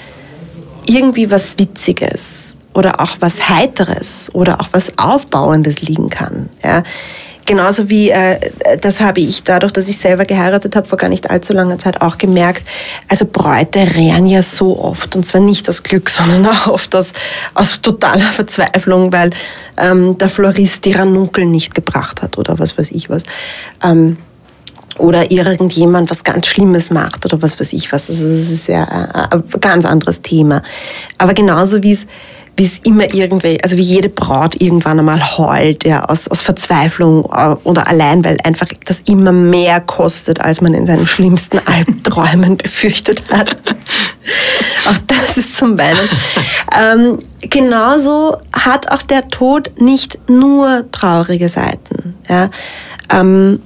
irgendwie 0.86 1.30
was 1.30 1.58
Witziges 1.58 2.56
oder 2.74 3.00
auch 3.00 3.16
was 3.20 3.48
Heiteres 3.48 4.30
oder 4.32 4.60
auch 4.60 4.68
was 4.72 4.98
Aufbauendes 4.98 5.82
liegen 5.82 6.10
kann. 6.10 6.48
Ja. 6.62 6.82
Genauso 7.48 7.88
wie, 7.88 8.10
äh, 8.10 8.38
das 8.82 9.00
habe 9.00 9.20
ich 9.20 9.42
dadurch, 9.42 9.72
dass 9.72 9.88
ich 9.88 9.96
selber 9.96 10.26
geheiratet 10.26 10.76
habe, 10.76 10.86
vor 10.86 10.98
gar 10.98 11.08
nicht 11.08 11.30
allzu 11.30 11.54
langer 11.54 11.78
Zeit 11.78 12.02
auch 12.02 12.18
gemerkt, 12.18 12.62
also 13.08 13.24
Bräute 13.24 13.78
rehren 13.78 14.26
ja 14.26 14.42
so 14.42 14.78
oft 14.78 15.16
und 15.16 15.24
zwar 15.24 15.40
nicht 15.40 15.66
aus 15.70 15.82
Glück, 15.82 16.10
sondern 16.10 16.44
auch 16.44 16.66
oft 16.66 16.94
aus, 16.94 17.14
aus 17.54 17.80
totaler 17.80 18.30
Verzweiflung, 18.32 19.14
weil 19.14 19.30
ähm, 19.78 20.18
der 20.18 20.28
Florist 20.28 20.84
die 20.84 20.92
Ranunkel 20.92 21.46
nicht 21.46 21.74
gebracht 21.74 22.20
hat 22.20 22.36
oder 22.36 22.58
was 22.58 22.76
weiß 22.76 22.90
ich 22.90 23.08
was. 23.08 23.22
Ähm, 23.82 24.18
oder 24.98 25.30
irgendjemand 25.30 26.10
was 26.10 26.24
ganz 26.24 26.48
Schlimmes 26.48 26.90
macht 26.90 27.24
oder 27.24 27.40
was 27.40 27.58
weiß 27.58 27.72
ich 27.72 27.92
was. 27.92 28.10
Also 28.10 28.28
das 28.28 28.50
ist 28.50 28.68
ja 28.68 28.84
ein 29.30 29.44
ganz 29.58 29.86
anderes 29.86 30.20
Thema. 30.20 30.62
Aber 31.16 31.32
genauso 31.32 31.82
wie 31.82 31.92
es 31.92 32.06
wie 32.58 32.64
es 32.64 32.78
immer 32.78 33.14
irgendwie, 33.14 33.62
also 33.62 33.76
wie 33.76 33.82
jede 33.82 34.08
Braut 34.08 34.60
irgendwann 34.60 34.98
einmal 34.98 35.38
heult, 35.38 35.84
ja, 35.84 36.04
aus, 36.04 36.26
aus 36.26 36.42
Verzweiflung 36.42 37.24
äh, 37.32 37.54
oder 37.62 37.86
allein, 37.86 38.24
weil 38.24 38.36
einfach 38.42 38.66
das 38.84 39.00
immer 39.06 39.30
mehr 39.30 39.80
kostet, 39.80 40.40
als 40.40 40.60
man 40.60 40.74
in 40.74 40.84
seinen 40.84 41.06
schlimmsten 41.06 41.58
Albträumen 41.66 42.56
befürchtet 42.56 43.22
hat. 43.30 43.56
auch 44.88 44.98
das 45.06 45.38
ist 45.38 45.56
zum 45.56 45.78
Weinen. 45.78 46.00
Ähm, 46.76 47.18
genauso 47.40 48.36
hat 48.52 48.90
auch 48.90 49.02
der 49.02 49.28
Tod 49.28 49.70
nicht 49.78 50.28
nur 50.28 50.84
traurige 50.90 51.48
Seiten. 51.48 52.16
Ja. 52.28 52.50
Ähm, 53.12 53.62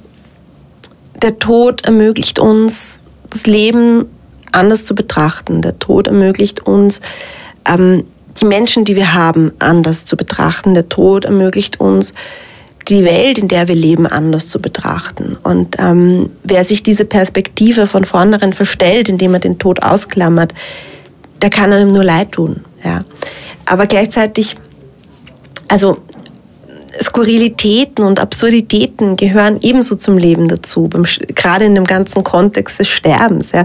der 1.23 1.39
Tod 1.39 1.87
ermöglicht 1.87 2.39
uns, 2.39 3.03
das 3.31 3.47
Leben 3.47 4.05
anders 4.51 4.85
zu 4.85 4.95
betrachten. 4.95 5.63
Der 5.63 5.79
Tod 5.79 6.09
ermöglicht 6.09 6.67
uns, 6.67 7.01
ähm, 7.67 8.05
die 8.41 8.45
Menschen, 8.45 8.85
die 8.85 8.97
wir 8.97 9.15
haben, 9.15 9.53
anders 9.59 10.05
zu 10.05 10.17
betrachten. 10.17 10.75
Der 10.75 10.89
Tod 10.89 11.25
ermöglicht 11.25 11.81
uns, 11.81 12.15
die 12.89 13.05
Welt, 13.05 13.39
in 13.39 13.49
der 13.49 13.69
wir 13.69 13.75
leben, 13.75 14.07
anders 14.07 14.49
zu 14.49 14.61
betrachten. 14.61 15.37
Und 15.43 15.77
ähm, 15.79 16.31
wer 16.43 16.65
sich 16.65 16.83
diese 16.83 17.05
Perspektive 17.05 17.87
von 17.87 18.05
vornherein 18.05 18.53
verstellt, 18.53 19.09
indem 19.09 19.35
er 19.35 19.41
den 19.41 19.59
Tod 19.59 19.83
ausklammert, 19.83 20.53
der 21.41 21.51
kann 21.51 21.73
einem 21.73 21.89
nur 21.89 22.05
leid 22.05 22.33
tun. 22.33 22.65
Ja. 22.85 23.05
Aber 23.67 23.87
gleichzeitig, 23.87 24.57
also 25.69 25.99
Skurrilitäten 27.01 28.05
und 28.05 28.21
Absurditäten 28.21 29.17
gehören 29.17 29.59
ebenso 29.61 29.97
zum 29.97 30.19
Leben 30.19 30.49
dazu, 30.49 30.89
beim, 30.89 31.05
gerade 31.35 31.65
in 31.65 31.75
dem 31.75 31.85
ganzen 31.85 32.23
Kontext 32.23 32.79
des 32.79 32.89
Sterbens. 32.89 33.53
Ja. 33.53 33.65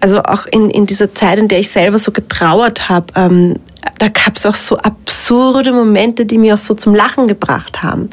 Also 0.00 0.22
auch 0.22 0.46
in, 0.46 0.70
in 0.70 0.86
dieser 0.86 1.14
Zeit, 1.14 1.38
in 1.38 1.48
der 1.48 1.60
ich 1.60 1.68
selber 1.68 1.98
so 1.98 2.10
getrauert 2.10 2.88
habe, 2.88 3.06
ähm, 3.16 3.56
da 4.00 4.08
gab 4.08 4.36
es 4.36 4.46
auch 4.46 4.54
so 4.54 4.78
absurde 4.78 5.72
Momente, 5.72 6.24
die 6.24 6.38
mich 6.38 6.52
auch 6.52 6.58
so 6.58 6.74
zum 6.74 6.94
Lachen 6.94 7.26
gebracht 7.26 7.82
haben. 7.82 8.08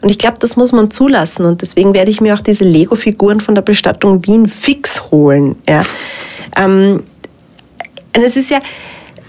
Und 0.00 0.08
ich 0.08 0.18
glaube, 0.18 0.38
das 0.40 0.56
muss 0.56 0.72
man 0.72 0.90
zulassen. 0.90 1.44
Und 1.44 1.60
deswegen 1.60 1.92
werde 1.92 2.10
ich 2.10 2.22
mir 2.22 2.34
auch 2.34 2.40
diese 2.40 2.64
Lego-Figuren 2.64 3.40
von 3.40 3.54
der 3.54 3.62
Bestattung 3.62 4.26
Wien 4.26 4.48
fix 4.48 5.10
holen. 5.10 5.56
Ja. 5.68 5.84
Ähm, 6.56 7.02
und 8.14 8.22
es 8.22 8.36
ist 8.36 8.48
ja, 8.48 8.60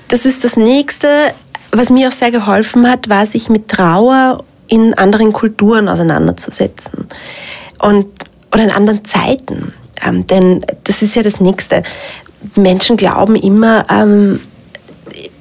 das 0.08 0.26
ist 0.26 0.46
das 0.46 0.56
Nächste, 0.56 1.34
was 1.72 1.90
mir 1.90 2.08
auch 2.08 2.14
sehr 2.14 2.32
geholfen 2.32 2.90
hat, 2.90 3.10
war 3.10 3.26
sich 3.26 3.50
mit 3.50 3.68
Trauer 3.68 4.44
in 4.68 4.94
anderen 4.94 5.34
Kulturen 5.34 5.90
auseinanderzusetzen 5.90 7.08
und 7.80 8.08
oder 8.54 8.64
in 8.64 8.72
anderen 8.72 9.04
Zeiten. 9.04 9.74
Ähm, 10.06 10.26
denn 10.26 10.66
das 10.86 11.02
ist 11.02 11.16
ja 11.16 11.24
das 11.24 11.42
Nächste. 11.42 11.84
Menschen 12.56 12.96
glauben 12.96 13.36
immer, 13.36 13.86
ähm, 13.90 14.40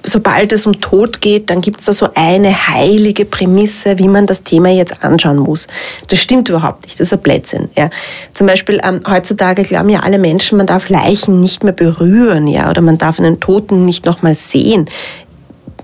sobald 0.07 0.53
es 0.53 0.67
um 0.67 0.81
Tod 0.81 1.21
geht, 1.21 1.51
dann 1.51 1.61
gibt 1.61 1.81
es 1.81 1.87
da 1.87 1.93
so 1.93 2.09
eine 2.15 2.69
heilige 2.69 3.25
Prämisse, 3.25 3.99
wie 3.99 4.09
man 4.09 4.27
das 4.27 4.43
Thema 4.43 4.71
jetzt 4.71 5.05
anschauen 5.05 5.39
muss. 5.39 5.67
Das 6.09 6.21
stimmt 6.21 6.49
überhaupt 6.49 6.85
nicht, 6.85 6.99
das 6.99 7.09
ist 7.09 7.13
ein 7.13 7.21
Blödsinn. 7.21 7.69
Ja. 7.77 7.91
Zum 8.33 8.47
Beispiel 8.47 8.81
ähm, 8.85 9.01
heutzutage 9.09 9.65
glauben 9.65 9.89
ja 9.89 10.01
alle 10.01 10.19
Menschen, 10.19 10.59
man 10.59 10.67
darf 10.67 10.89
Leichen 10.89 11.41
nicht 11.41 11.65
mehr 11.65 11.73
berühren 11.73 12.47
ja, 12.47 12.71
oder 12.71 12.81
man 12.81 12.99
darf 12.99 13.19
einen 13.19 13.41
Toten 13.41 13.85
nicht 13.85 14.07
nochmal 14.07 14.37
sehen. 14.37 14.89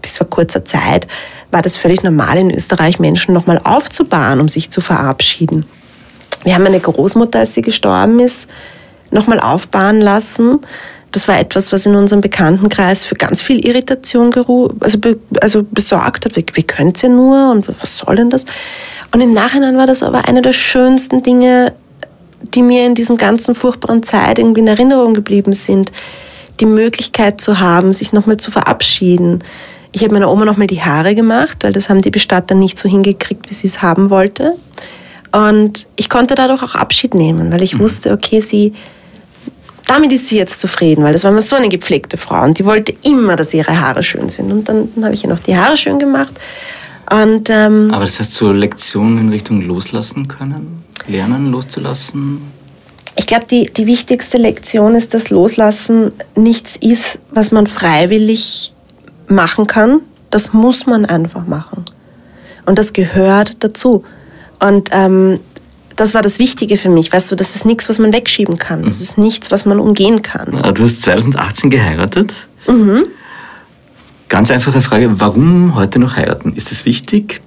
Bis 0.00 0.18
vor 0.18 0.28
kurzer 0.28 0.64
Zeit 0.64 1.06
war 1.50 1.62
das 1.62 1.76
völlig 1.76 2.02
normal 2.02 2.38
in 2.38 2.50
Österreich, 2.50 2.98
Menschen 2.98 3.34
nochmal 3.34 3.60
aufzubauen, 3.62 4.40
um 4.40 4.48
sich 4.48 4.70
zu 4.70 4.80
verabschieden. 4.80 5.66
Wir 6.44 6.54
haben 6.54 6.66
eine 6.66 6.80
Großmutter, 6.80 7.40
als 7.40 7.54
sie 7.54 7.62
gestorben 7.62 8.18
ist, 8.18 8.48
nochmal 9.10 9.38
aufbauen 9.38 10.00
lassen 10.00 10.60
das 11.12 11.28
war 11.28 11.38
etwas, 11.38 11.72
was 11.72 11.86
in 11.86 11.94
unserem 11.94 12.22
Bekanntenkreis 12.22 13.04
für 13.04 13.14
ganz 13.14 13.42
viel 13.42 13.64
Irritation 13.64 14.32
also, 14.80 14.98
also 15.40 15.62
besorgt 15.62 16.24
hat. 16.24 16.36
Wie, 16.36 16.44
wie 16.54 16.62
könnt 16.62 17.02
ihr 17.02 17.10
nur 17.10 17.50
und 17.50 17.68
was 17.68 17.98
soll 17.98 18.16
denn 18.16 18.30
das? 18.30 18.46
Und 19.12 19.20
im 19.20 19.30
Nachhinein 19.30 19.76
war 19.76 19.86
das 19.86 20.02
aber 20.02 20.26
eine 20.26 20.42
der 20.42 20.54
schönsten 20.54 21.22
Dinge, 21.22 21.74
die 22.42 22.62
mir 22.62 22.86
in 22.86 22.94
diesen 22.94 23.18
ganzen 23.18 23.54
furchtbaren 23.54 24.02
Zeit 24.02 24.38
irgendwie 24.38 24.60
in 24.60 24.68
Erinnerung 24.68 25.12
geblieben 25.14 25.52
sind. 25.52 25.92
Die 26.60 26.66
Möglichkeit 26.66 27.40
zu 27.40 27.60
haben, 27.60 27.92
sich 27.92 28.12
nochmal 28.12 28.38
zu 28.38 28.50
verabschieden. 28.50 29.44
Ich 29.92 30.02
habe 30.02 30.14
meiner 30.14 30.30
Oma 30.30 30.46
nochmal 30.46 30.66
die 30.66 30.82
Haare 30.82 31.14
gemacht, 31.14 31.58
weil 31.62 31.72
das 31.72 31.90
haben 31.90 32.00
die 32.00 32.10
Bestatter 32.10 32.54
nicht 32.54 32.78
so 32.78 32.88
hingekriegt, 32.88 33.50
wie 33.50 33.54
sie 33.54 33.66
es 33.66 33.82
haben 33.82 34.08
wollte. 34.08 34.54
Und 35.32 35.86
ich 35.96 36.08
konnte 36.08 36.34
dadurch 36.34 36.62
auch 36.62 36.74
Abschied 36.74 37.14
nehmen, 37.14 37.52
weil 37.52 37.62
ich 37.62 37.74
mhm. 37.74 37.80
wusste, 37.80 38.12
okay, 38.12 38.40
sie, 38.40 38.72
damit 39.86 40.12
ist 40.12 40.28
sie 40.28 40.38
jetzt 40.38 40.60
zufrieden, 40.60 41.04
weil 41.04 41.12
das 41.12 41.24
war 41.24 41.30
immer 41.30 41.42
so 41.42 41.56
eine 41.56 41.68
gepflegte 41.68 42.16
Frau 42.16 42.44
und 42.44 42.58
die 42.58 42.64
wollte 42.64 42.94
immer, 43.04 43.36
dass 43.36 43.52
ihre 43.52 43.80
Haare 43.80 44.02
schön 44.02 44.30
sind. 44.30 44.50
Und 44.52 44.68
dann, 44.68 44.88
dann 44.94 45.04
habe 45.04 45.14
ich 45.14 45.24
ihr 45.24 45.30
noch 45.30 45.40
die 45.40 45.56
Haare 45.56 45.76
schön 45.76 45.98
gemacht. 45.98 46.32
Und, 47.10 47.50
ähm, 47.50 47.90
Aber 47.92 48.04
das 48.04 48.18
heißt, 48.18 48.32
so 48.32 48.52
Lektionen 48.52 49.18
in 49.18 49.28
Richtung 49.28 49.60
loslassen 49.62 50.28
können? 50.28 50.82
Lernen 51.06 51.50
loszulassen? 51.50 52.40
Ich 53.16 53.26
glaube, 53.26 53.46
die, 53.50 53.66
die 53.66 53.86
wichtigste 53.86 54.38
Lektion 54.38 54.94
ist, 54.94 55.12
dass 55.12 55.28
Loslassen 55.28 56.10
nichts 56.34 56.76
ist, 56.76 57.18
was 57.30 57.50
man 57.50 57.66
freiwillig 57.66 58.72
machen 59.26 59.66
kann. 59.66 60.00
Das 60.30 60.54
muss 60.54 60.86
man 60.86 61.04
einfach 61.04 61.46
machen. 61.46 61.84
Und 62.64 62.78
das 62.78 62.94
gehört 62.94 63.62
dazu. 63.62 64.04
Und 64.60 64.88
ähm, 64.92 65.38
das 65.96 66.14
war 66.14 66.22
das 66.22 66.38
Wichtige 66.38 66.76
für 66.76 66.90
mich. 66.90 67.12
Weißt 67.12 67.30
du, 67.30 67.36
das 67.36 67.54
ist 67.54 67.64
nichts, 67.64 67.88
was 67.88 67.98
man 67.98 68.12
wegschieben 68.12 68.56
kann. 68.56 68.84
Das 68.84 69.00
ist 69.00 69.18
nichts, 69.18 69.50
was 69.50 69.64
man 69.66 69.78
umgehen 69.78 70.22
kann. 70.22 70.62
Du 70.74 70.82
hast 70.82 71.02
2018 71.02 71.70
geheiratet. 71.70 72.32
Mhm. 72.66 73.04
Ganz 74.28 74.50
einfache 74.50 74.80
Frage, 74.80 75.20
warum 75.20 75.74
heute 75.74 75.98
noch 75.98 76.16
heiraten? 76.16 76.52
Ist 76.52 76.70
das 76.70 76.86
wichtig? 76.86 77.42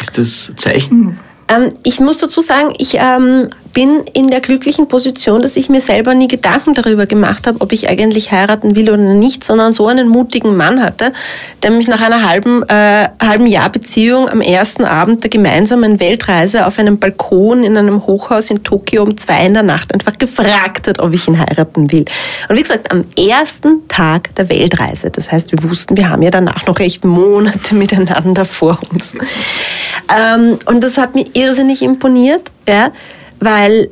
Ist 0.00 0.18
das 0.18 0.52
Zeichen? 0.56 1.18
Ähm, 1.48 1.72
ich 1.84 2.00
muss 2.00 2.18
dazu 2.18 2.40
sagen, 2.40 2.72
ich 2.78 2.96
ähm, 2.98 3.48
bin 3.72 4.00
in 4.12 4.28
der 4.28 4.40
glücklichen 4.40 4.88
Position, 4.88 5.40
dass 5.40 5.56
ich 5.56 5.68
mir 5.68 5.80
selber 5.80 6.14
nie 6.14 6.28
Gedanken 6.28 6.74
darüber 6.74 7.06
gemacht 7.06 7.46
habe, 7.46 7.60
ob 7.60 7.72
ich 7.72 7.88
eigentlich 7.88 8.32
heiraten 8.32 8.76
will 8.76 8.90
oder 8.90 9.14
nicht, 9.14 9.44
sondern 9.44 9.72
so 9.72 9.86
einen 9.86 10.08
mutigen 10.08 10.56
Mann 10.56 10.82
hatte, 10.82 11.12
der 11.62 11.70
mich 11.70 11.88
nach 11.88 12.00
einer 12.00 12.28
halben, 12.28 12.62
äh, 12.68 13.08
halben 13.22 13.46
Jahr 13.46 13.70
Beziehung 13.70 14.28
am 14.28 14.40
ersten 14.40 14.84
Abend 14.84 15.22
der 15.22 15.30
gemeinsamen 15.30 16.00
Weltreise 16.00 16.66
auf 16.66 16.78
einem 16.78 16.98
Balkon 16.98 17.64
in 17.64 17.76
einem 17.76 18.06
Hochhaus 18.06 18.50
in 18.50 18.62
Tokio 18.64 19.02
um 19.02 19.16
zwei 19.16 19.46
in 19.46 19.54
der 19.54 19.62
Nacht 19.62 19.92
einfach 19.94 20.18
gefragt 20.18 20.88
hat, 20.88 20.98
ob 20.98 21.14
ich 21.14 21.28
ihn 21.28 21.38
heiraten 21.38 21.90
will. 21.92 22.04
Und 22.48 22.56
wie 22.56 22.62
gesagt, 22.62 22.90
am 22.90 23.04
ersten 23.16 23.86
Tag 23.88 24.34
der 24.34 24.48
Weltreise. 24.48 25.10
Das 25.10 25.30
heißt, 25.30 25.52
wir 25.52 25.62
wussten, 25.68 25.96
wir 25.96 26.10
haben 26.10 26.22
ja 26.22 26.30
danach 26.30 26.66
noch 26.66 26.78
echt 26.80 27.04
Monate 27.04 27.74
miteinander 27.74 28.44
vor 28.44 28.78
uns. 28.92 29.12
Ähm, 30.14 30.58
und 30.66 30.82
das 30.82 30.98
hat 30.98 31.14
mir 31.14 31.24
irrsinnig 31.34 31.82
imponiert, 31.82 32.50
ja, 32.68 32.90
weil 33.40 33.88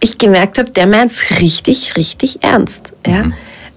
ich 0.00 0.18
gemerkt 0.18 0.58
habe, 0.58 0.70
der 0.70 0.86
meint 0.86 1.12
es 1.12 1.40
richtig, 1.40 1.96
richtig 1.96 2.42
ernst. 2.42 2.92
Ja. 3.06 3.24
Mhm. 3.24 3.34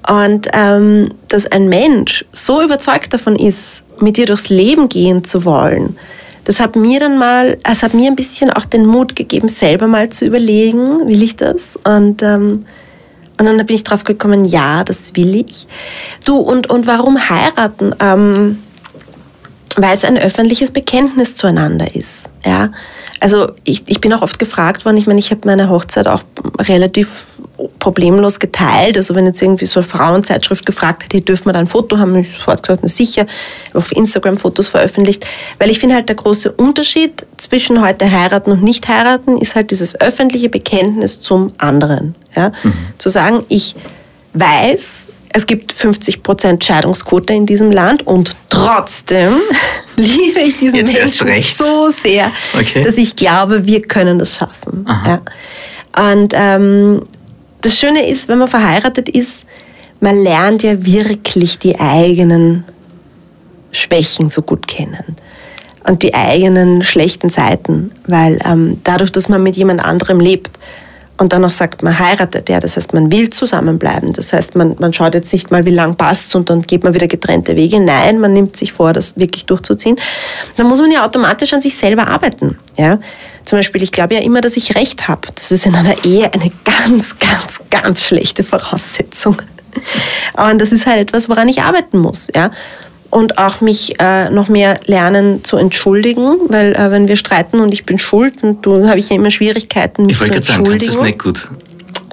Und 0.07 0.47
ähm, 0.53 1.13
dass 1.27 1.47
ein 1.47 1.67
Mensch 1.67 2.25
so 2.31 2.61
überzeugt 2.61 3.13
davon 3.13 3.35
ist, 3.35 3.83
mit 3.99 4.17
dir 4.17 4.25
durchs 4.25 4.49
Leben 4.49 4.89
gehen 4.89 5.23
zu 5.23 5.43
wollen, 5.43 5.97
das 6.45 6.61
hat 6.61 6.77
mir 6.77 7.01
dann 7.01 7.17
mal, 7.17 7.57
es 7.69 7.83
hat 7.83 7.93
mir 7.93 8.09
ein 8.09 8.15
bisschen 8.15 8.49
auch 8.49 8.63
den 8.63 8.85
Mut 8.85 9.17
gegeben, 9.17 9.49
selber 9.49 9.87
mal 9.87 10.09
zu 10.09 10.25
überlegen, 10.25 10.87
will 11.05 11.21
ich 11.21 11.35
das? 11.35 11.75
Und, 11.83 12.23
ähm, 12.23 12.63
und 13.37 13.45
dann 13.45 13.57
bin 13.57 13.75
ich 13.75 13.83
drauf 13.83 14.05
gekommen, 14.05 14.45
ja, 14.45 14.85
das 14.85 15.13
will 15.15 15.35
ich. 15.35 15.67
Du, 16.25 16.37
und, 16.37 16.69
und 16.69 16.87
warum 16.87 17.17
heiraten? 17.29 17.93
Ähm, 17.99 18.59
weil 19.75 19.93
es 19.93 20.05
ein 20.05 20.17
öffentliches 20.17 20.71
Bekenntnis 20.71 21.35
zueinander 21.35 21.93
ist. 21.93 22.29
Ja? 22.45 22.71
Also 23.19 23.51
ich, 23.63 23.83
ich 23.87 23.99
bin 23.99 24.13
auch 24.13 24.21
oft 24.21 24.39
gefragt 24.39 24.85
worden, 24.85 24.97
ich 24.97 25.07
meine, 25.07 25.19
ich 25.19 25.31
habe 25.31 25.41
meine 25.45 25.69
Hochzeit 25.69 26.07
auch 26.07 26.23
relativ 26.59 27.37
problemlos 27.79 28.39
geteilt. 28.39 28.97
Also 28.97 29.15
wenn 29.15 29.25
jetzt 29.25 29.41
irgendwie 29.41 29.65
so 29.65 29.79
eine 29.79 29.89
Frauenzeitschrift 29.89 30.65
gefragt 30.65 31.03
hätte, 31.03 31.21
dürfen 31.21 31.47
wir 31.47 31.53
da 31.53 31.59
ein 31.59 31.67
Foto 31.67 31.97
haben, 31.97 32.11
habe 32.11 32.21
ich 32.21 32.31
sofort 32.31 32.61
gesagt, 32.61 32.83
na 32.83 32.89
sicher, 32.89 33.25
ich 33.63 33.69
habe 33.69 33.79
auf 33.79 33.91
Instagram 33.91 34.37
Fotos 34.37 34.67
veröffentlicht. 34.67 35.25
Weil 35.57 35.71
ich 35.71 35.79
finde 35.79 35.95
halt 35.95 36.09
der 36.09 36.15
große 36.15 36.51
Unterschied 36.51 37.25
zwischen 37.37 37.83
heute 37.83 38.11
heiraten 38.11 38.51
und 38.51 38.63
nicht 38.63 38.87
heiraten 38.87 39.37
ist 39.37 39.55
halt 39.55 39.71
dieses 39.71 39.99
öffentliche 39.99 40.49
Bekenntnis 40.49 41.19
zum 41.21 41.51
anderen. 41.57 42.15
Ja? 42.35 42.51
Mhm. 42.63 42.73
Zu 42.97 43.09
sagen, 43.09 43.43
ich 43.49 43.75
weiß, 44.33 45.06
es 45.37 45.45
gibt 45.45 45.71
50% 45.71 46.63
Scheidungsquote 46.63 47.31
in 47.31 47.45
diesem 47.45 47.71
Land 47.71 48.05
und 48.07 48.35
trotzdem 48.49 49.33
liebe 49.95 50.39
ich 50.39 50.57
diesen 50.57 50.75
Jetzt 50.75 51.23
Menschen 51.23 51.65
so 51.65 51.91
sehr, 51.91 52.31
okay. 52.59 52.81
dass 52.81 52.97
ich 52.97 53.15
glaube, 53.15 53.67
wir 53.67 53.83
können 53.83 54.17
das 54.17 54.35
schaffen. 54.35 54.85
Ja. 55.05 55.21
Und 56.11 56.33
ähm, 56.35 57.03
das 57.61 57.77
Schöne 57.77 58.09
ist, 58.09 58.27
wenn 58.27 58.39
man 58.39 58.47
verheiratet 58.47 59.09
ist, 59.09 59.43
man 59.99 60.21
lernt 60.23 60.63
ja 60.63 60.83
wirklich 60.83 61.59
die 61.59 61.79
eigenen 61.79 62.63
Schwächen 63.71 64.31
so 64.31 64.41
gut 64.41 64.67
kennen 64.67 65.15
und 65.87 66.01
die 66.01 66.15
eigenen 66.15 66.83
schlechten 66.83 67.29
Seiten, 67.29 67.91
weil 68.07 68.39
ähm, 68.43 68.79
dadurch, 68.83 69.11
dass 69.11 69.29
man 69.29 69.43
mit 69.43 69.55
jemand 69.55 69.85
anderem 69.85 70.19
lebt, 70.19 70.57
und 71.19 71.33
dann 71.33 71.41
noch 71.41 71.51
sagt, 71.51 71.81
man 71.81 71.97
heiratet, 71.97 72.47
ja, 72.47 72.59
das 72.59 72.75
heißt, 72.75 72.93
man 72.93 73.11
will 73.11 73.29
zusammenbleiben. 73.29 74.13
Das 74.13 74.33
heißt, 74.33 74.55
man, 74.55 74.75
man 74.79 74.93
schaut 74.93 75.15
jetzt 75.15 75.33
nicht 75.33 75.49
mal, 75.49 75.65
wie 75.65 75.71
lang 75.71 75.95
passt 75.95 76.35
und 76.35 76.49
dann 76.49 76.61
geht 76.61 76.83
man 76.83 76.93
wieder 76.93 77.07
getrennte 77.07 77.55
Wege. 77.55 77.79
Nein, 77.79 78.19
man 78.19 78.33
nimmt 78.33 78.55
sich 78.55 78.73
vor, 78.73 78.93
das 78.93 79.17
wirklich 79.17 79.45
durchzuziehen. 79.45 79.97
Dann 80.57 80.67
muss 80.67 80.79
man 80.79 80.91
ja 80.91 81.05
automatisch 81.05 81.53
an 81.53 81.61
sich 81.61 81.75
selber 81.75 82.07
arbeiten. 82.07 82.57
Ja? 82.77 82.99
Zum 83.43 83.57
Beispiel, 83.57 83.81
ich 83.81 83.91
glaube 83.91 84.13
ja 84.13 84.21
immer, 84.21 84.41
dass 84.41 84.57
ich 84.57 84.75
Recht 84.75 85.07
habe. 85.07 85.21
Das 85.33 85.51
ist 85.51 85.65
in 85.65 85.75
einer 85.75 86.05
Ehe 86.05 86.31
eine 86.33 86.51
ganz, 86.63 87.17
ganz, 87.17 87.63
ganz 87.71 88.03
schlechte 88.03 88.43
Voraussetzung. 88.43 89.41
Und 90.33 90.61
das 90.61 90.71
ist 90.71 90.85
halt 90.85 90.99
etwas, 90.99 91.29
woran 91.29 91.47
ich 91.47 91.61
arbeiten 91.61 91.97
muss. 91.97 92.27
Ja? 92.35 92.51
Und 93.09 93.37
auch 93.37 93.61
mich 93.61 93.99
äh, 93.99 94.29
noch 94.29 94.47
mehr 94.47 94.79
lernen 94.85 95.43
zu 95.43 95.57
entschuldigen, 95.57 96.37
weil 96.49 96.75
äh, 96.75 96.91
wenn 96.91 97.07
wir 97.07 97.15
streiten 97.15 97.59
und 97.59 97.73
ich 97.73 97.85
bin 97.85 97.97
schuld, 97.97 98.43
und 98.43 98.65
du 98.65 98.87
habe 98.87 98.99
ich 98.99 99.09
ja 99.09 99.15
immer 99.15 99.31
Schwierigkeiten, 99.31 100.05
mich 100.05 100.19
ich 100.19 100.41
zu 100.41 100.53
entschuldigen. 100.53 100.79
Sagen, 100.79 100.85
das 100.85 100.95
ist 100.95 101.01
nicht 101.01 101.19
gut. 101.19 101.47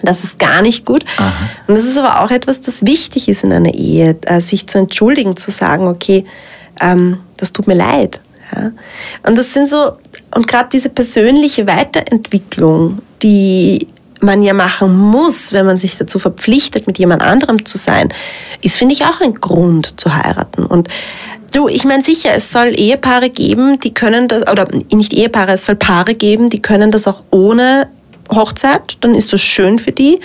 Das 0.02 0.24
ist 0.24 0.38
gar 0.38 0.60
nicht 0.62 0.84
gut. 0.84 1.04
Aha. 1.16 1.32
Und 1.66 1.76
das 1.76 1.84
ist 1.84 1.96
aber 1.96 2.20
auch 2.20 2.30
etwas, 2.30 2.60
das 2.60 2.84
wichtig 2.84 3.28
ist 3.28 3.42
in 3.42 3.52
einer 3.52 3.74
Ehe, 3.74 4.16
äh, 4.26 4.40
sich 4.40 4.66
zu 4.66 4.78
entschuldigen, 4.78 5.36
zu 5.36 5.50
sagen, 5.50 5.86
okay, 5.86 6.24
ähm, 6.80 7.18
das 7.36 7.52
tut 7.52 7.66
mir 7.66 7.74
leid. 7.74 8.20
Ja? 8.54 8.72
Und 9.26 9.38
das 9.38 9.52
sind 9.52 9.68
so, 9.68 9.92
und 10.34 10.46
gerade 10.46 10.68
diese 10.72 10.90
persönliche 10.90 11.66
Weiterentwicklung, 11.66 13.00
die 13.22 13.88
man 14.24 14.42
ja 14.42 14.52
machen 14.52 14.96
muss, 14.96 15.52
wenn 15.52 15.66
man 15.66 15.78
sich 15.78 15.98
dazu 15.98 16.18
verpflichtet, 16.18 16.86
mit 16.86 16.98
jemand 16.98 17.22
anderem 17.22 17.64
zu 17.64 17.78
sein, 17.78 18.08
ist, 18.62 18.76
finde 18.76 18.94
ich, 18.94 19.04
auch 19.04 19.20
ein 19.20 19.34
Grund 19.34 20.00
zu 20.00 20.14
heiraten. 20.14 20.64
Und 20.64 20.88
du, 21.52 21.68
ich 21.68 21.84
meine 21.84 22.02
sicher, 22.02 22.30
es 22.34 22.50
soll 22.50 22.72
Ehepaare 22.78 23.30
geben, 23.30 23.78
die 23.80 23.94
können 23.94 24.28
das, 24.28 24.50
oder 24.50 24.66
nicht 24.92 25.12
Ehepaare, 25.12 25.52
es 25.52 25.64
soll 25.64 25.76
Paare 25.76 26.14
geben, 26.14 26.50
die 26.50 26.62
können 26.62 26.90
das 26.90 27.06
auch 27.06 27.22
ohne 27.30 27.88
Hochzeit, 28.30 28.96
dann 29.00 29.14
ist 29.14 29.32
das 29.32 29.40
schön 29.40 29.78
für 29.78 29.92
die. 29.92 30.20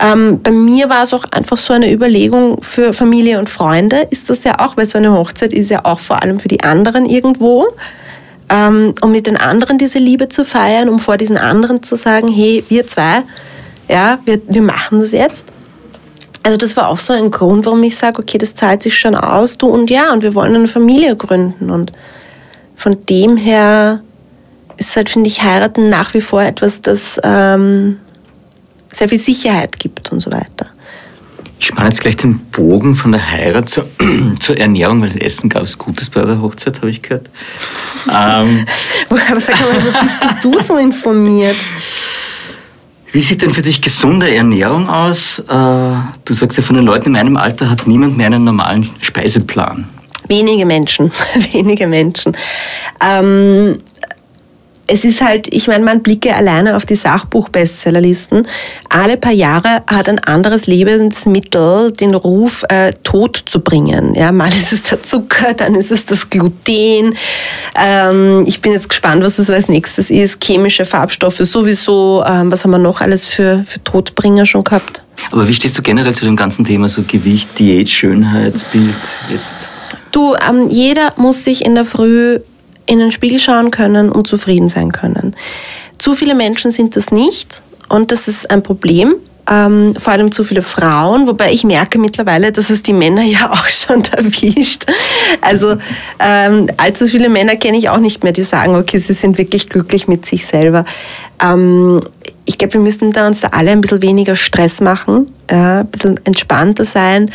Ähm, 0.00 0.40
bei 0.42 0.50
mir 0.50 0.88
war 0.88 1.02
es 1.02 1.12
auch 1.12 1.24
einfach 1.30 1.56
so 1.56 1.72
eine 1.72 1.92
Überlegung 1.92 2.60
für 2.62 2.92
Familie 2.92 3.38
und 3.38 3.48
Freunde, 3.48 4.06
ist 4.10 4.28
das 4.28 4.44
ja 4.44 4.58
auch, 4.58 4.76
weil 4.76 4.86
so 4.86 4.98
eine 4.98 5.12
Hochzeit 5.12 5.52
ist 5.52 5.70
ja 5.70 5.84
auch 5.84 6.00
vor 6.00 6.22
allem 6.22 6.40
für 6.40 6.48
die 6.48 6.62
anderen 6.62 7.06
irgendwo 7.06 7.66
ähm, 8.48 8.94
um 9.00 9.12
mit 9.12 9.26
den 9.26 9.36
anderen 9.36 9.78
diese 9.78 9.98
Liebe 9.98 10.28
zu 10.28 10.44
feiern, 10.44 10.88
um 10.88 10.98
vor 10.98 11.16
diesen 11.16 11.38
anderen 11.38 11.82
zu 11.82 11.96
sagen, 11.96 12.28
hey, 12.28 12.64
wir 12.68 12.86
zwei, 12.86 13.22
ja, 13.88 14.18
wir, 14.24 14.40
wir 14.46 14.62
machen 14.62 15.00
das 15.00 15.12
jetzt. 15.12 15.46
Also 16.42 16.58
das 16.58 16.76
war 16.76 16.88
auch 16.88 16.98
so 16.98 17.14
ein 17.14 17.30
Grund, 17.30 17.64
warum 17.64 17.82
ich 17.82 17.96
sage, 17.96 18.20
okay, 18.20 18.36
das 18.36 18.54
zahlt 18.54 18.82
sich 18.82 18.98
schon 18.98 19.14
aus, 19.14 19.56
du 19.56 19.66
und 19.66 19.90
ja, 19.90 20.12
und 20.12 20.22
wir 20.22 20.34
wollen 20.34 20.54
eine 20.54 20.68
Familie 20.68 21.16
gründen 21.16 21.70
und 21.70 21.92
von 22.76 23.04
dem 23.06 23.36
her 23.36 24.00
ist 24.76 24.94
halt, 24.96 25.08
finde 25.08 25.28
ich, 25.28 25.42
heiraten 25.42 25.88
nach 25.88 26.12
wie 26.12 26.20
vor 26.20 26.42
etwas, 26.42 26.82
das 26.82 27.18
ähm, 27.22 27.98
sehr 28.90 29.08
viel 29.08 29.18
Sicherheit 29.18 29.78
gibt 29.78 30.12
und 30.12 30.20
so 30.20 30.30
weiter. 30.30 30.66
Ich 31.64 31.68
spanne 31.68 31.88
jetzt 31.88 32.02
gleich 32.02 32.16
den 32.16 32.40
Bogen 32.50 32.94
von 32.94 33.12
der 33.12 33.26
Heirat 33.26 33.70
zur, 33.70 33.86
zur 34.38 34.58
Ernährung, 34.58 35.00
weil 35.00 35.16
Essen 35.22 35.48
gab 35.48 35.62
es 35.62 35.78
Gutes 35.78 36.10
bei 36.10 36.20
eurer 36.20 36.42
Hochzeit, 36.42 36.76
habe 36.76 36.90
ich 36.90 37.00
gehört. 37.00 37.30
ähm, 38.06 38.66
Aber 39.08 39.40
sag 39.40 39.58
mal, 39.58 39.82
wo 39.82 39.98
bist 39.98 40.18
denn 40.20 40.52
du 40.52 40.58
so 40.58 40.76
informiert? 40.76 41.56
Wie 43.12 43.20
sieht 43.22 43.40
denn 43.40 43.48
für 43.48 43.62
dich 43.62 43.80
gesunde 43.80 44.34
Ernährung 44.34 44.90
aus? 44.90 45.38
Äh, 45.38 45.42
du 45.48 46.34
sagst 46.34 46.58
ja, 46.58 46.62
von 46.62 46.76
den 46.76 46.84
Leuten 46.84 47.06
in 47.06 47.12
meinem 47.12 47.38
Alter 47.38 47.70
hat 47.70 47.86
niemand 47.86 48.18
mehr 48.18 48.26
einen 48.26 48.44
normalen 48.44 48.86
Speiseplan. 49.00 49.88
Wenige 50.28 50.66
Menschen, 50.66 51.12
wenige 51.52 51.86
Menschen. 51.86 52.36
Ähm, 53.02 53.80
es 54.86 55.04
ist 55.04 55.22
halt, 55.22 55.48
ich 55.52 55.66
meine, 55.66 55.84
man 55.84 56.02
blicke 56.02 56.34
alleine 56.34 56.76
auf 56.76 56.84
die 56.84 56.96
Sachbuch-Bestsellerlisten. 56.96 58.46
Alle 58.90 59.16
paar 59.16 59.32
Jahre 59.32 59.82
hat 59.86 60.08
ein 60.08 60.18
anderes 60.18 60.66
Lebensmittel 60.66 61.92
den 61.92 62.14
Ruf, 62.14 62.64
äh, 62.68 62.92
tot 63.02 63.42
zu 63.46 63.60
bringen. 63.60 64.14
Ja, 64.14 64.30
mal 64.30 64.48
ist 64.48 64.72
es 64.72 64.82
der 64.82 65.02
Zucker, 65.02 65.54
dann 65.54 65.74
ist 65.74 65.90
es 65.90 66.04
das 66.04 66.28
Gluten. 66.28 67.16
Ähm, 67.76 68.44
ich 68.46 68.60
bin 68.60 68.72
jetzt 68.72 68.88
gespannt, 68.88 69.22
was 69.22 69.38
es 69.38 69.48
als 69.48 69.68
nächstes 69.68 70.10
ist. 70.10 70.42
Chemische 70.42 70.84
Farbstoffe 70.84 71.38
sowieso. 71.38 72.22
Ähm, 72.26 72.52
was 72.52 72.64
haben 72.64 72.72
wir 72.72 72.78
noch 72.78 73.00
alles 73.00 73.26
für, 73.26 73.64
für 73.66 73.82
Todbringer 73.82 74.44
schon 74.44 74.64
gehabt? 74.64 75.02
Aber 75.30 75.48
wie 75.48 75.54
stehst 75.54 75.78
du 75.78 75.82
generell 75.82 76.14
zu 76.14 76.24
dem 76.26 76.36
ganzen 76.36 76.64
Thema, 76.64 76.88
so 76.88 77.02
Gewicht, 77.02 77.58
Diät, 77.58 77.88
Schönheitsbild 77.88 78.94
jetzt? 79.30 79.70
Du, 80.12 80.34
ähm, 80.48 80.68
jeder 80.68 81.12
muss 81.16 81.42
sich 81.42 81.64
in 81.64 81.74
der 81.74 81.84
Früh 81.84 82.40
in 82.86 82.98
den 82.98 83.12
Spiegel 83.12 83.38
schauen 83.38 83.70
können 83.70 84.10
und 84.10 84.26
zufrieden 84.26 84.68
sein 84.68 84.92
können. 84.92 85.34
Zu 85.98 86.14
viele 86.14 86.34
Menschen 86.34 86.70
sind 86.70 86.96
das 86.96 87.10
nicht 87.10 87.62
und 87.88 88.12
das 88.12 88.28
ist 88.28 88.50
ein 88.50 88.62
Problem. 88.62 89.16
Ähm, 89.50 89.94
vor 89.98 90.14
allem 90.14 90.32
zu 90.32 90.42
viele 90.42 90.62
Frauen, 90.62 91.26
wobei 91.26 91.52
ich 91.52 91.64
merke 91.64 91.98
mittlerweile, 91.98 92.50
dass 92.50 92.70
es 92.70 92.82
die 92.82 92.94
Männer 92.94 93.22
ja 93.24 93.50
auch 93.50 93.68
schon 93.68 94.02
erwischt. 94.04 94.86
Also 95.42 95.76
ähm, 96.18 96.68
allzu 96.78 97.06
viele 97.06 97.28
Männer 97.28 97.56
kenne 97.56 97.76
ich 97.76 97.90
auch 97.90 97.98
nicht 97.98 98.24
mehr, 98.24 98.32
die 98.32 98.42
sagen, 98.42 98.74
okay, 98.74 98.98
sie 98.98 99.12
sind 99.12 99.36
wirklich 99.36 99.68
glücklich 99.68 100.08
mit 100.08 100.24
sich 100.24 100.46
selber. 100.46 100.86
Ähm, 101.42 102.00
ich 102.46 102.56
glaube, 102.58 102.74
wir 102.74 102.80
müssen 102.80 103.10
da 103.10 103.26
uns 103.26 103.40
da 103.40 103.48
alle 103.48 103.70
ein 103.70 103.80
bisschen 103.80 104.02
weniger 104.02 104.36
Stress 104.36 104.80
machen, 104.80 105.26
ja, 105.50 105.80
ein 105.80 105.86
bisschen 105.88 106.20
entspannter 106.24 106.84
sein. 106.84 107.30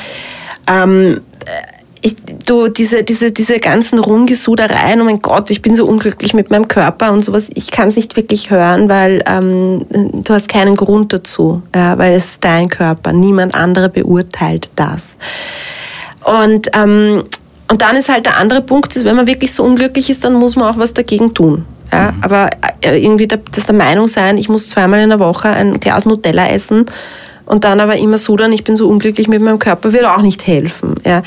Ähm, 0.67 1.21
ich, 2.01 2.15
du, 2.45 2.69
diese, 2.69 3.03
diese, 3.03 3.31
diese 3.31 3.59
ganzen 3.59 3.99
Rumgesudereien, 3.99 5.01
oh 5.01 5.03
mein 5.03 5.21
Gott, 5.21 5.51
ich 5.51 5.61
bin 5.61 5.75
so 5.75 5.85
unglücklich 5.85 6.33
mit 6.33 6.49
meinem 6.49 6.67
Körper 6.67 7.11
und 7.11 7.25
sowas, 7.25 7.45
ich 7.53 7.71
kann 7.71 7.89
es 7.89 7.95
nicht 7.95 8.15
wirklich 8.15 8.49
hören, 8.49 8.89
weil 8.89 9.23
ähm, 9.27 9.85
du 9.89 10.33
hast 10.33 10.47
keinen 10.47 10.75
Grund 10.75 11.11
dazu, 11.11 11.61
ja, 11.75 11.97
weil 11.97 12.13
es 12.13 12.25
ist 12.25 12.43
dein 12.43 12.69
Körper, 12.69 13.11
niemand 13.11 13.53
andere 13.53 13.89
beurteilt 13.89 14.69
das. 14.75 15.01
Und, 16.23 16.69
ähm, 16.73 17.23
und 17.69 17.81
dann 17.81 17.95
ist 17.95 18.09
halt 18.09 18.25
der 18.25 18.37
andere 18.37 18.61
Punkt, 18.61 18.95
ist, 18.95 19.05
wenn 19.05 19.15
man 19.15 19.27
wirklich 19.27 19.53
so 19.53 19.63
unglücklich 19.63 20.09
ist, 20.09 20.23
dann 20.23 20.33
muss 20.33 20.55
man 20.55 20.73
auch 20.73 20.77
was 20.77 20.93
dagegen 20.93 21.33
tun. 21.33 21.65
Ja, 21.91 22.11
mhm. 22.11 22.23
Aber 22.23 22.49
äh, 22.81 22.97
irgendwie 22.97 23.27
das 23.27 23.65
der 23.65 23.75
Meinung 23.75 24.07
sein, 24.07 24.37
ich 24.37 24.47
muss 24.47 24.69
zweimal 24.69 25.01
in 25.01 25.09
der 25.09 25.19
Woche 25.19 25.49
ein 25.49 25.79
Glas 25.79 26.05
Nutella 26.05 26.47
essen, 26.47 26.85
und 27.49 27.63
dann 27.63 27.79
aber 27.79 27.97
immer 27.97 28.17
so 28.17 28.37
dann, 28.37 28.53
ich 28.53 28.63
bin 28.63 28.75
so 28.75 28.87
unglücklich 28.87 29.27
mit 29.27 29.41
meinem 29.41 29.59
Körper, 29.59 29.91
wird 29.91 30.05
auch 30.05 30.21
nicht 30.21 30.45
helfen. 30.45 30.93
Ja. 31.03 31.23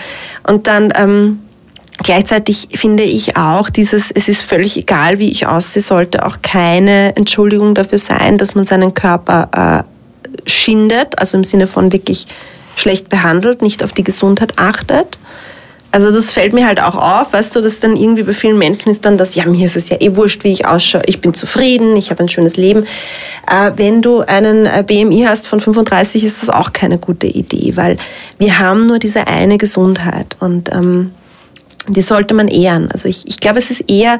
Und 0.49 0.69
dann 0.69 0.93
ähm, 0.97 1.41
gleichzeitig 1.99 2.69
finde 2.73 3.03
ich 3.03 3.37
auch 3.37 3.69
dieses, 3.69 4.13
es 4.13 4.29
ist 4.29 4.41
völlig 4.41 4.77
egal, 4.77 5.19
wie 5.19 5.31
ich 5.31 5.47
aussehe, 5.47 5.83
sollte 5.83 6.25
auch 6.25 6.39
keine 6.41 7.17
Entschuldigung 7.17 7.75
dafür 7.75 7.99
sein, 7.99 8.39
dass 8.39 8.55
man 8.55 8.65
seinen 8.65 8.95
Körper 8.95 9.85
äh, 9.85 10.49
schindet, 10.49 11.19
also 11.19 11.37
im 11.37 11.45
Sinne 11.45 11.67
von 11.67 11.93
wirklich 11.93 12.27
schlecht 12.77 13.09
behandelt, 13.09 13.61
nicht 13.61 13.83
auf 13.83 13.93
die 13.93 14.05
Gesundheit 14.05 14.55
achtet. 14.59 15.19
Also 15.93 16.11
das 16.11 16.33
fällt 16.33 16.55
mir 16.55 16.67
halt 16.67 16.81
auch 16.81 16.95
auf, 16.95 17.35
weißt 17.35 17.55
du, 17.55 17.61
dass 17.61 17.79
dann 17.79 17.97
irgendwie 17.97 18.23
bei 18.23 18.33
vielen 18.33 18.57
Menschen 18.57 18.89
ist 18.89 19.05
dann 19.05 19.19
das, 19.19 19.35
ja, 19.35 19.45
mir 19.45 19.67
ist 19.67 19.77
es 19.77 19.91
ja 19.91 19.99
eh 20.01 20.17
wurscht, 20.17 20.43
wie 20.43 20.53
ich 20.53 20.67
ausschaue, 20.67 21.03
ich 21.05 21.21
bin 21.21 21.35
zufrieden, 21.35 21.97
ich 21.97 22.11
habe 22.11 22.23
ein 22.23 22.31
schönes 22.31 22.57
Leben. 22.57 22.85
Äh, 23.47 23.73
wenn 23.77 24.01
du 24.01 24.21
einen 24.21 24.65
äh, 24.65 24.83
BMI 24.87 25.25
hast 25.29 25.47
von 25.47 25.61
35, 25.61 26.25
ist 26.25 26.41
das 26.41 26.49
auch 26.49 26.73
keine 26.73 26.97
gute 26.97 27.27
Idee, 27.27 27.77
weil 27.77 27.99
wir 28.39 28.59
haben 28.59 28.87
nur 28.87 28.99
diese 28.99 29.27
eine 29.27 29.59
Gesundheit 29.59 30.37
und 30.41 30.73
ähm, 30.73 31.13
die 31.89 32.01
sollte 32.01 32.33
man 32.33 32.49
ehren. 32.49 32.91
Also 32.91 33.09
ich, 33.09 33.27
ich 33.27 33.39
glaube, 33.39 33.59
es 33.59 33.71
ist 33.71 33.91
eher 33.91 34.19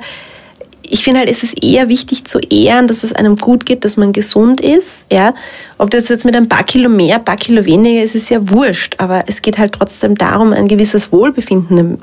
ich 0.93 1.03
finde 1.03 1.21
halt, 1.21 1.31
es 1.31 1.43
ist 1.43 1.65
eher 1.65 1.89
wichtig 1.89 2.27
zu 2.27 2.39
ehren, 2.39 2.87
dass 2.87 3.03
es 3.03 3.15
einem 3.15 3.37
gut 3.37 3.65
geht, 3.65 3.87
dass 3.87 3.97
man 3.97 4.13
gesund 4.13 4.61
ist. 4.61 5.07
Ja? 5.11 5.35
Ob 5.79 5.89
das 5.89 6.11
jetzt 6.11 6.27
mit 6.27 6.37
ein 6.37 6.51
paar 6.51 6.65
Kilo 6.65 6.91
mehr, 6.91 7.17
ein 7.17 7.25
paar 7.25 7.37
Kilo 7.37 7.65
weniger 7.65 8.03
ist, 8.03 8.15
ist 8.15 8.29
ja 8.29 8.51
wurscht. 8.51 8.97
Aber 8.99 9.25
es 9.27 9.41
geht 9.41 9.57
halt 9.57 9.73
trotzdem 9.73 10.17
darum, 10.17 10.53
ein 10.53 10.69
gewisses 10.69 11.11
Wohlbefinden 11.11 11.99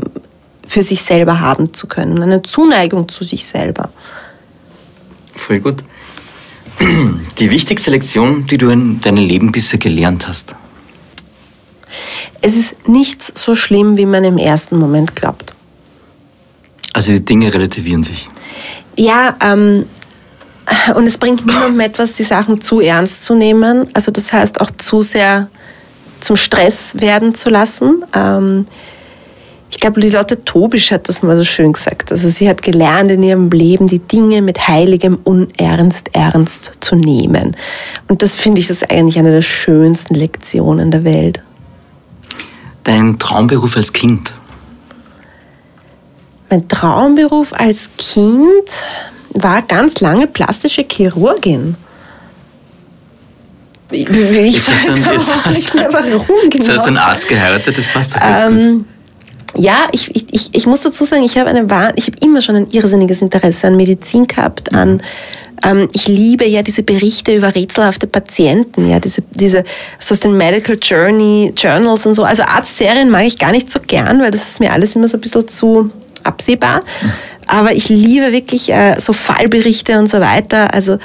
für 0.67 0.81
sich 0.81 1.03
selber 1.03 1.39
haben 1.39 1.71
zu 1.71 1.85
können, 1.85 2.21
eine 2.23 2.41
Zuneigung 2.41 3.07
zu 3.07 3.23
sich 3.23 3.45
selber. 3.45 3.91
Voll 5.35 5.59
gut. 5.59 5.83
Die 7.37 7.51
wichtigste 7.51 7.91
Lektion, 7.91 8.47
die 8.47 8.57
du 8.57 8.69
in 8.69 9.01
deinem 9.01 9.23
Leben 9.23 9.51
bisher 9.51 9.77
gelernt 9.77 10.27
hast? 10.27 10.55
Es 12.41 12.55
ist 12.55 12.87
nichts 12.87 13.31
so 13.35 13.53
schlimm, 13.53 13.97
wie 13.97 14.07
man 14.07 14.23
im 14.23 14.39
ersten 14.39 14.77
Moment 14.77 15.15
glaubt. 15.15 15.53
Also 16.93 17.11
die 17.11 17.23
Dinge 17.23 17.53
relativieren 17.53 18.03
sich. 18.03 18.27
Ja, 18.95 19.35
ähm, 19.41 19.85
und 20.95 21.07
es 21.07 21.17
bringt 21.17 21.45
niemandem 21.45 21.79
etwas, 21.79 22.13
die 22.13 22.23
Sachen 22.23 22.61
zu 22.61 22.79
ernst 22.79 23.25
zu 23.25 23.35
nehmen. 23.35 23.87
Also 23.93 24.11
das 24.11 24.31
heißt 24.31 24.61
auch 24.61 24.71
zu 24.71 25.01
sehr 25.01 25.49
zum 26.19 26.35
Stress 26.35 26.99
werden 26.99 27.33
zu 27.33 27.49
lassen. 27.49 28.03
Ähm, 28.13 28.65
ich 29.71 29.79
glaube, 29.79 30.01
die 30.01 30.09
Lotte 30.09 30.43
Tobisch 30.43 30.91
hat 30.91 31.07
das 31.07 31.21
mal 31.21 31.37
so 31.37 31.43
schön 31.43 31.73
gesagt. 31.73 32.11
Also 32.11 32.29
sie 32.29 32.49
hat 32.49 32.61
gelernt 32.61 33.11
in 33.11 33.21
ihrem 33.21 33.49
Leben, 33.49 33.87
die 33.87 33.99
Dinge 33.99 34.41
mit 34.41 34.67
heiligem 34.67 35.15
Unernst 35.23 36.09
ernst 36.13 36.73
zu 36.79 36.95
nehmen. 36.95 37.55
Und 38.07 38.23
das 38.23 38.35
finde 38.35 38.61
ich 38.61 38.67
das 38.67 38.83
eigentlich 38.83 39.19
eine 39.19 39.31
der 39.31 39.43
schönsten 39.43 40.15
Lektionen 40.15 40.91
der 40.91 41.03
Welt. 41.03 41.43
Dein 42.83 43.19
Traumberuf 43.19 43.77
als 43.77 43.93
Kind? 43.93 44.33
Mein 46.49 46.67
Traumberuf 46.67 47.53
als 47.53 47.89
Kind 47.97 48.69
war 49.29 49.61
ganz 49.61 49.99
lange 50.01 50.27
plastische 50.27 50.85
Chirurgin. 50.89 51.75
Ich, 53.91 54.07
ich 54.07 54.67
weiß 54.67 55.31
jetzt 55.35 55.47
nicht 55.47 55.73
mehr, 55.75 55.89
warum 55.91 56.25
genau. 56.49 56.53
Jetzt 56.53 56.69
hast 56.69 56.83
du 56.83 56.89
einen 56.89 56.97
Arzt 56.97 57.27
geheiratet, 57.27 57.77
das 57.77 57.87
passt 57.87 58.15
doch 58.15 58.19
ganz 58.19 58.43
ähm, 58.43 58.77
gut. 58.79 58.85
Ja, 59.55 59.87
ich, 59.91 60.15
ich, 60.15 60.49
ich 60.53 60.65
muss 60.67 60.81
dazu 60.81 61.05
sagen, 61.05 61.23
ich 61.23 61.37
habe 61.37 61.49
eine 61.49 61.61
ich 61.95 62.07
habe 62.07 62.17
immer 62.23 62.41
schon 62.41 62.55
ein 62.55 62.67
irrsinniges 62.69 63.21
Interesse 63.21 63.67
an 63.67 63.77
Medizin 63.77 64.27
gehabt, 64.27 64.73
an 64.75 64.93
mhm. 64.93 65.01
ähm, 65.63 65.87
ich 65.91 66.07
liebe 66.07 66.45
ja 66.45 66.61
diese 66.61 66.83
Berichte 66.83 67.35
über 67.35 67.55
rätselhafte 67.55 68.05
Patienten, 68.05 68.87
ja, 68.87 68.99
diese, 68.99 69.23
diese 69.31 69.63
so 69.97 70.13
aus 70.13 70.19
den 70.19 70.37
Medical 70.37 70.77
Journey, 70.79 71.51
Journals 71.57 72.05
und 72.05 72.13
so. 72.13 72.23
Also 72.23 72.43
Arztserien 72.43 73.09
mag 73.09 73.25
ich 73.25 73.39
gar 73.39 73.51
nicht 73.51 73.71
so 73.71 73.79
gern, 73.79 74.21
weil 74.21 74.29
das 74.29 74.49
ist 74.49 74.59
mir 74.59 74.71
alles 74.71 74.95
immer 74.95 75.07
so 75.07 75.17
ein 75.17 75.21
bisschen 75.21 75.47
zu 75.47 75.91
absehbar. 76.25 76.83
Aber 77.47 77.73
ich 77.73 77.89
liebe 77.89 78.31
wirklich 78.31 78.71
äh, 78.71 78.99
so 78.99 79.13
Fallberichte 79.13 79.97
und 79.97 80.09
so 80.09 80.19
weiter. 80.19 80.73
Also 80.73 80.97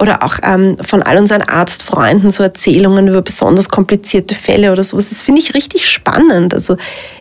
oder 0.00 0.22
auch 0.22 0.36
ähm, 0.42 0.76
von 0.80 1.02
all 1.02 1.18
unseren 1.18 1.42
Arztfreunden 1.42 2.30
so 2.30 2.42
Erzählungen 2.44 3.08
über 3.08 3.22
besonders 3.22 3.68
komplizierte 3.68 4.34
Fälle 4.34 4.70
oder 4.70 4.84
sowas. 4.84 5.10
Das 5.10 5.22
finde 5.22 5.40
ich 5.40 5.54
richtig 5.54 5.88
spannend. 5.88 6.54
Also 6.54 6.76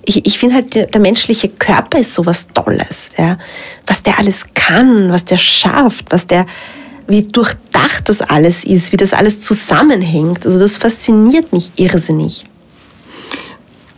ich, 0.05 0.25
ich 0.27 0.37
finde 0.37 0.55
halt, 0.55 0.75
der, 0.75 0.85
der, 0.85 1.01
menschliche 1.01 1.49
Körper 1.49 1.99
ist 1.99 2.13
sowas 2.13 2.47
Tolles. 2.53 3.09
Ja? 3.17 3.37
Was 3.87 4.03
der 4.03 4.19
alles 4.19 4.45
kann, 4.53 5.11
was 5.11 5.25
der 5.25 5.37
schafft, 5.37 6.11
was 6.11 6.27
der, 6.27 6.45
wie 7.07 7.23
durchdacht 7.23 8.09
das 8.09 8.21
alles 8.21 8.63
ist, 8.63 8.91
wie 8.91 8.97
das 8.97 9.13
alles 9.13 9.39
zusammenhängt. 9.39 10.45
Also 10.45 10.59
das 10.59 10.77
fasziniert 10.77 11.51
mich 11.53 11.71
irrsinnig. 11.77 12.45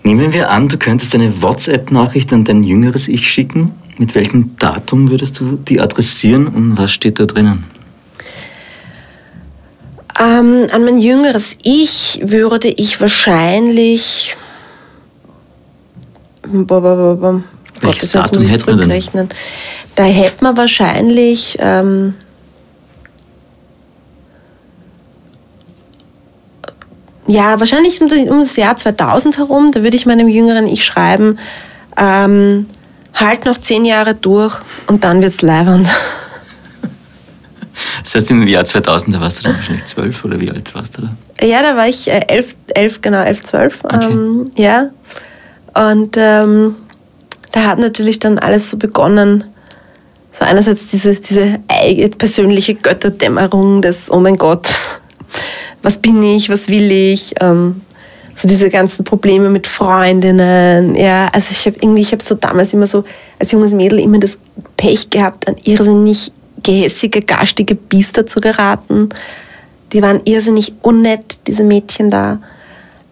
Nehmen 0.09 0.33
wir 0.33 0.49
an, 0.49 0.67
du 0.67 0.79
könntest 0.79 1.13
eine 1.13 1.39
WhatsApp-Nachricht 1.43 2.33
an 2.33 2.43
dein 2.43 2.63
jüngeres 2.63 3.07
Ich 3.07 3.29
schicken. 3.29 3.73
Mit 3.99 4.15
welchem 4.15 4.55
Datum 4.57 5.11
würdest 5.11 5.39
du 5.39 5.57
die 5.57 5.79
adressieren 5.79 6.47
und 6.47 6.79
was 6.79 6.91
steht 6.91 7.19
da 7.19 7.27
drinnen? 7.27 7.63
Ähm, 10.19 10.65
an 10.71 10.83
mein 10.83 10.97
jüngeres 10.97 11.59
Ich 11.61 12.21
würde 12.23 12.69
ich 12.69 12.99
wahrscheinlich. 12.99 14.35
Boah, 16.41 16.81
boah, 16.81 17.15
boah. 17.15 17.43
Welches 17.81 18.11
Gott, 18.11 18.33
Datum 18.33 18.47
hätte 18.47 18.65
man 18.65 18.89
denn? 18.89 19.29
Da 19.93 20.05
hätte 20.05 20.43
man 20.43 20.57
wahrscheinlich. 20.57 21.55
Ähm, 21.59 22.15
ja, 27.29 27.59
wahrscheinlich 27.59 28.01
um 28.01 28.39
das 28.39 28.55
Jahr 28.55 28.75
2000 28.75 29.37
herum, 29.37 29.71
da 29.71 29.83
würde 29.83 29.95
ich 29.95 30.07
meinem 30.07 30.27
jüngeren 30.27 30.65
Ich 30.65 30.83
schreiben, 30.83 31.37
ähm, 31.95 32.65
halt 33.13 33.45
noch 33.45 33.57
zehn 33.57 33.85
Jahre 33.85 34.15
durch 34.15 34.57
und 34.87 35.03
dann 35.03 35.21
wird's 35.21 35.41
leibernd. 35.41 35.89
Das 38.03 38.13
heißt, 38.15 38.31
im 38.31 38.45
Jahr 38.45 38.65
2000, 38.65 39.15
da 39.15 39.21
warst 39.21 39.39
du 39.39 39.43
dann 39.43 39.55
wahrscheinlich 39.55 39.85
zwölf 39.85 40.25
oder 40.25 40.39
wie 40.39 40.51
alt 40.51 40.75
warst 40.75 40.97
du 40.97 41.03
da? 41.03 41.45
Ja, 41.45 41.61
da 41.61 41.77
war 41.77 41.87
ich 41.87 42.09
äh, 42.09 42.25
elf, 42.27 42.55
elf 42.73 43.01
genau, 43.01 43.21
elf, 43.21 43.41
zwölf. 43.41 43.79
Okay. 43.83 44.11
Ähm, 44.11 44.51
ja. 44.57 44.89
Und 45.73 46.17
ähm, 46.17 46.75
da 47.53 47.63
hat 47.63 47.79
natürlich 47.79 48.19
dann 48.19 48.37
alles 48.37 48.69
so 48.69 48.77
begonnen. 48.77 49.45
So 50.31 50.43
einerseits 50.43 50.87
diese, 50.87 51.15
diese 51.15 51.59
eigene 51.69 52.09
persönliche 52.09 52.75
Götterdämmerung 52.75 53.81
des, 53.81 54.11
oh 54.11 54.19
mein 54.19 54.35
Gott, 54.35 54.67
was 55.81 55.97
bin 55.97 56.21
ich, 56.21 56.49
was 56.49 56.67
will 56.69 56.91
ich, 56.91 57.33
ähm, 57.39 57.81
so 58.35 58.47
diese 58.47 58.69
ganzen 58.69 59.03
Probleme 59.03 59.49
mit 59.49 59.67
Freundinnen. 59.67 60.95
Ja, 60.95 61.27
also 61.33 61.47
ich 61.51 61.65
habe 61.65 61.77
irgendwie, 61.81 62.01
ich 62.01 62.11
habe 62.11 62.23
so 62.23 62.35
damals 62.35 62.73
immer 62.73 62.87
so 62.87 63.03
als 63.37 63.51
junges 63.51 63.73
Mädel 63.73 63.99
immer 63.99 64.19
das 64.19 64.39
Pech 64.77 65.09
gehabt, 65.09 65.47
an 65.47 65.55
irrsinnig 65.65 66.31
gehässige, 66.63 67.21
garstige 67.21 67.75
Biester 67.75 68.25
zu 68.25 68.39
geraten. 68.39 69.09
Die 69.91 70.01
waren 70.01 70.21
irrsinnig 70.25 70.73
unnett, 70.81 71.47
diese 71.47 71.63
Mädchen 71.63 72.09
da. 72.09 72.39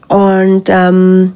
Und 0.07 0.63
ähm, 0.67 1.33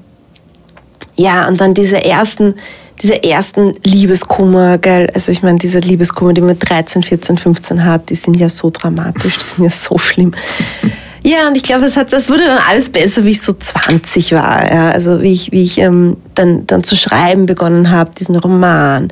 ja, 1.16 1.48
und 1.48 1.60
dann 1.60 1.74
diese 1.74 2.04
ersten, 2.04 2.56
diese 3.02 3.24
ersten 3.24 3.74
Liebeskummer, 3.84 4.78
gell? 4.78 5.10
Also 5.14 5.32
ich 5.32 5.42
meine, 5.42 5.58
diese 5.58 5.80
Liebeskummer, 5.80 6.34
die 6.34 6.42
man 6.42 6.58
13, 6.58 7.04
14, 7.04 7.38
15 7.38 7.84
hat, 7.84 8.10
die 8.10 8.16
sind 8.16 8.38
ja 8.38 8.48
so 8.48 8.70
dramatisch, 8.70 9.38
die 9.38 9.46
sind 9.46 9.64
ja 9.66 9.70
so 9.70 9.98
schlimm. 9.98 10.34
Ja, 11.24 11.48
und 11.48 11.56
ich 11.56 11.64
glaube, 11.64 11.84
das, 11.84 11.98
hat, 11.98 12.12
das 12.12 12.30
wurde 12.30 12.46
dann 12.46 12.58
alles 12.58 12.90
besser, 12.90 13.24
wie 13.24 13.32
ich 13.32 13.42
so 13.42 13.54
20 13.54 14.32
war. 14.32 14.72
Ja. 14.72 14.90
Also 14.92 15.22
wie 15.22 15.34
ich, 15.34 15.52
wie 15.52 15.64
ich 15.64 15.78
ähm, 15.78 16.18
dann, 16.34 16.66
dann 16.66 16.84
zu 16.84 16.96
schreiben 16.96 17.46
begonnen 17.46 17.92
habe, 17.92 18.12
diesen 18.18 18.36
Roman, 18.36 19.10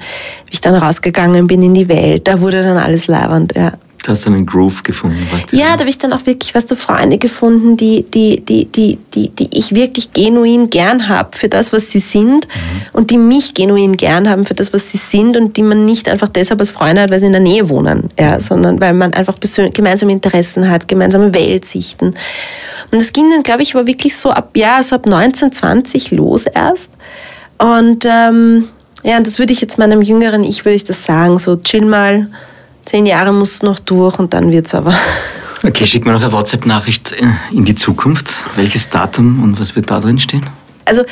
wie 0.48 0.54
ich 0.54 0.62
dann 0.62 0.76
rausgegangen 0.76 1.46
bin 1.48 1.62
in 1.62 1.76
die 1.76 1.88
Welt, 1.88 2.28
da 2.28 2.42
wurde 2.42 2.64
dann 2.64 2.78
alles 2.78 3.08
leibend, 3.08 3.54
ja. 3.56 3.74
Du 4.10 4.14
hast 4.14 4.26
dann 4.26 4.34
einen 4.34 4.48
Groove 4.48 4.82
gefunden. 4.82 5.24
praktisch. 5.30 5.60
Ja, 5.60 5.74
da 5.74 5.82
habe 5.82 5.90
ich 5.92 6.00
dann 6.00 6.12
auch 6.14 6.26
wirklich, 6.26 6.56
weißt 6.56 6.72
du, 6.72 6.76
Freunde 6.76 7.20
gefunden, 7.20 7.78
die, 7.78 8.04
die, 8.12 8.44
die, 8.44 8.66
die, 8.66 8.98
die, 9.14 9.30
die 9.30 9.56
ich 9.56 9.76
wirklich 9.76 10.14
genuin 10.14 10.72
gern 10.72 11.08
habe 11.10 11.38
für 11.38 11.48
das, 11.48 11.72
was 11.74 11.92
sie 11.92 12.00
sind 12.00 12.48
und 12.92 13.12
die 13.12 13.20
mich 13.20 13.54
genuin 13.54 13.98
gern 13.98 14.28
haben 14.28 14.46
für 14.46 14.56
das, 14.56 14.74
was 14.74 14.90
sie 14.90 14.98
sind 14.98 15.38
und 15.38 15.58
die 15.58 15.62
man 15.62 15.86
nicht 15.86 16.10
einfach 16.10 16.28
deshalb 16.28 16.60
als 16.60 16.72
Freunde 16.72 17.04
hat, 17.04 17.12
weil 17.12 17.20
sie 17.20 17.28
in 17.28 17.34
der 17.34 17.42
Nähe 17.42 17.70
wohnen, 17.70 18.10
ja, 18.20 18.42
sondern 18.42 18.82
weil 18.82 18.94
man 18.94 19.14
einfach 19.14 19.36
gemeinsame 19.74 20.12
Interessen 20.12 20.68
hat, 20.68 20.88
gemeinsame 20.88 21.32
Weltsichten. 21.36 22.16
Und 22.92 23.00
das 23.00 23.14
ging 23.14 23.30
dann, 23.30 23.44
glaube 23.44 23.62
ich, 23.62 23.76
aber 23.76 23.86
wirklich 23.86 24.18
so 24.18 24.32
ab, 24.32 24.50
ja, 24.56 24.82
so 24.82 24.96
ab 24.96 25.06
19, 25.06 25.52
20 25.52 26.10
los 26.14 26.48
erst. 26.48 26.90
Und 27.60 28.08
ähm, 28.10 28.70
ja, 29.04 29.18
und 29.18 29.28
das 29.28 29.38
würde 29.38 29.54
ich 29.54 29.62
jetzt 29.62 29.78
meinem 29.78 30.02
jüngeren 30.02 30.44
Ich, 30.44 30.66
würde 30.66 30.78
ich 30.78 30.84
das 30.84 31.06
sagen, 31.06 31.38
so 31.38 31.58
chill 31.58 31.86
mal, 31.86 32.28
zehn 32.90 33.06
Jahre 33.06 33.32
musst 33.32 33.62
du 33.62 33.68
noch 33.68 33.80
durch 33.80 34.18
und 34.20 34.34
dann 34.34 34.52
wird's 34.52 34.74
aber. 34.74 34.94
Okay, 35.62 35.86
schick 35.86 36.06
mir 36.06 36.14
noch 36.14 36.22
eine 36.22 36.32
WhatsApp-Nachricht 36.32 37.14
in 37.52 37.66
die 37.66 37.76
Zukunft. 37.76 38.46
Welches 38.56 38.88
Datum 38.90 39.44
und 39.44 39.60
was 39.60 39.76
wird 39.76 39.92
da 39.92 40.00
drin 40.00 40.18
stehen? 40.18 40.46
Also 40.86 41.04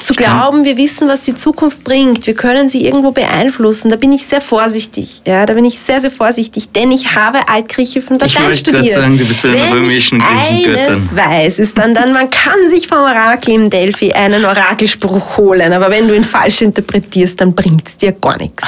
zu 0.00 0.12
glauben, 0.12 0.64
wir 0.64 0.76
wissen, 0.76 1.08
was 1.08 1.22
die 1.22 1.34
Zukunft 1.34 1.82
bringt, 1.82 2.26
wir 2.26 2.34
können 2.34 2.68
sie 2.68 2.84
irgendwo 2.84 3.10
beeinflussen, 3.12 3.88
da 3.88 3.96
bin 3.96 4.12
ich 4.12 4.26
sehr 4.26 4.42
vorsichtig. 4.42 5.22
Ja, 5.26 5.46
da 5.46 5.54
bin 5.54 5.64
ich 5.64 5.78
sehr, 5.78 6.02
sehr 6.02 6.10
vorsichtig, 6.10 6.72
denn 6.72 6.92
ich 6.92 7.14
habe 7.14 7.48
Altgriechisch 7.48 8.04
und 8.10 8.22
Ich 8.22 8.34
Latein 8.34 8.42
gerade 8.50 8.56
studiert. 8.58 8.94
sagen, 8.94 9.16
du 9.16 9.24
bist 9.24 9.42
bei 9.42 9.48
den 9.48 9.62
Wenn 9.62 9.72
römischen 9.72 10.18
ich 10.18 10.24
Griechengöttern. 10.26 10.94
eines 10.96 11.16
weiß, 11.16 11.58
ist 11.60 11.78
dann, 11.78 11.94
dann, 11.94 12.12
man 12.12 12.28
kann 12.28 12.68
sich 12.68 12.86
vom 12.86 12.98
Orakel 12.98 13.54
im 13.54 13.70
Delphi 13.70 14.12
einen 14.12 14.44
Orakelspruch 14.44 15.38
holen, 15.38 15.72
aber 15.72 15.88
wenn 15.88 16.06
du 16.06 16.14
ihn 16.14 16.24
falsch 16.24 16.60
interpretierst, 16.60 17.40
dann 17.40 17.54
bringt's 17.54 17.96
dir 17.96 18.12
gar 18.12 18.36
nichts. 18.36 18.62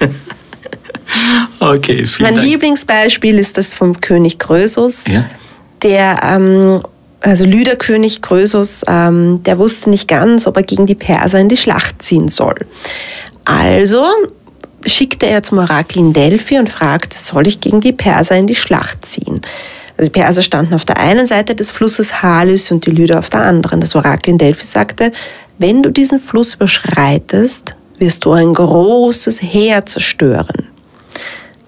Okay, 1.60 2.06
vielen 2.06 2.28
Mein 2.28 2.34
Dank. 2.36 2.46
Lieblingsbeispiel 2.46 3.38
ist 3.38 3.56
das 3.56 3.74
vom 3.74 4.00
König 4.00 4.38
Krösus. 4.38 5.04
Ja? 5.06 5.24
Der, 5.82 6.20
ähm, 6.22 6.82
also 7.20 7.44
Lüderkönig 7.44 8.22
Krösus, 8.22 8.82
ähm, 8.86 9.42
der 9.44 9.58
wusste 9.58 9.90
nicht 9.90 10.08
ganz, 10.08 10.46
ob 10.46 10.56
er 10.56 10.62
gegen 10.62 10.86
die 10.86 10.94
Perser 10.94 11.40
in 11.40 11.48
die 11.48 11.56
Schlacht 11.56 12.02
ziehen 12.02 12.28
soll. 12.28 12.66
Also 13.44 14.04
schickte 14.84 15.26
er 15.26 15.42
zum 15.42 15.58
Orakel 15.58 15.98
in 15.98 16.12
Delphi 16.12 16.58
und 16.58 16.70
fragte, 16.70 17.16
soll 17.16 17.46
ich 17.46 17.60
gegen 17.60 17.80
die 17.80 17.92
Perser 17.92 18.36
in 18.36 18.46
die 18.46 18.54
Schlacht 18.54 19.04
ziehen? 19.04 19.40
Also 19.96 20.10
die 20.10 20.20
Perser 20.20 20.42
standen 20.42 20.74
auf 20.74 20.84
der 20.84 20.98
einen 20.98 21.26
Seite 21.26 21.56
des 21.56 21.70
Flusses 21.70 22.22
Halys 22.22 22.70
und 22.70 22.86
die 22.86 22.90
Lyder 22.90 23.18
auf 23.18 23.30
der 23.30 23.42
anderen. 23.42 23.80
Das 23.80 23.96
Orakel 23.96 24.30
in 24.30 24.38
Delphi 24.38 24.64
sagte, 24.64 25.10
wenn 25.58 25.82
du 25.82 25.90
diesen 25.90 26.20
Fluss 26.20 26.54
überschreitest, 26.54 27.74
wirst 27.98 28.24
du 28.24 28.30
ein 28.30 28.52
großes 28.52 29.42
Heer 29.42 29.84
zerstören. 29.86 30.68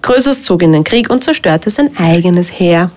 Krösus 0.01 0.43
zog 0.43 0.61
in 0.63 0.73
den 0.73 0.83
Krieg 0.83 1.09
und 1.09 1.23
zerstörte 1.23 1.69
sein 1.69 1.91
eigenes 1.97 2.51
Heer. 2.51 2.91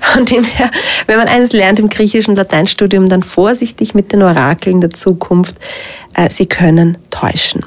Von 0.00 0.24
dem 0.24 0.44
her, 0.44 0.70
wenn 1.06 1.16
man 1.16 1.28
eines 1.28 1.52
lernt 1.52 1.78
im 1.78 1.88
griechischen 1.88 2.36
Lateinstudium, 2.36 3.08
dann 3.08 3.22
vorsichtig 3.22 3.94
mit 3.94 4.12
den 4.12 4.22
Orakeln 4.22 4.80
der 4.80 4.90
Zukunft. 4.90 5.56
Äh, 6.14 6.28
sie 6.30 6.46
können 6.46 6.98
täuschen. 7.10 7.62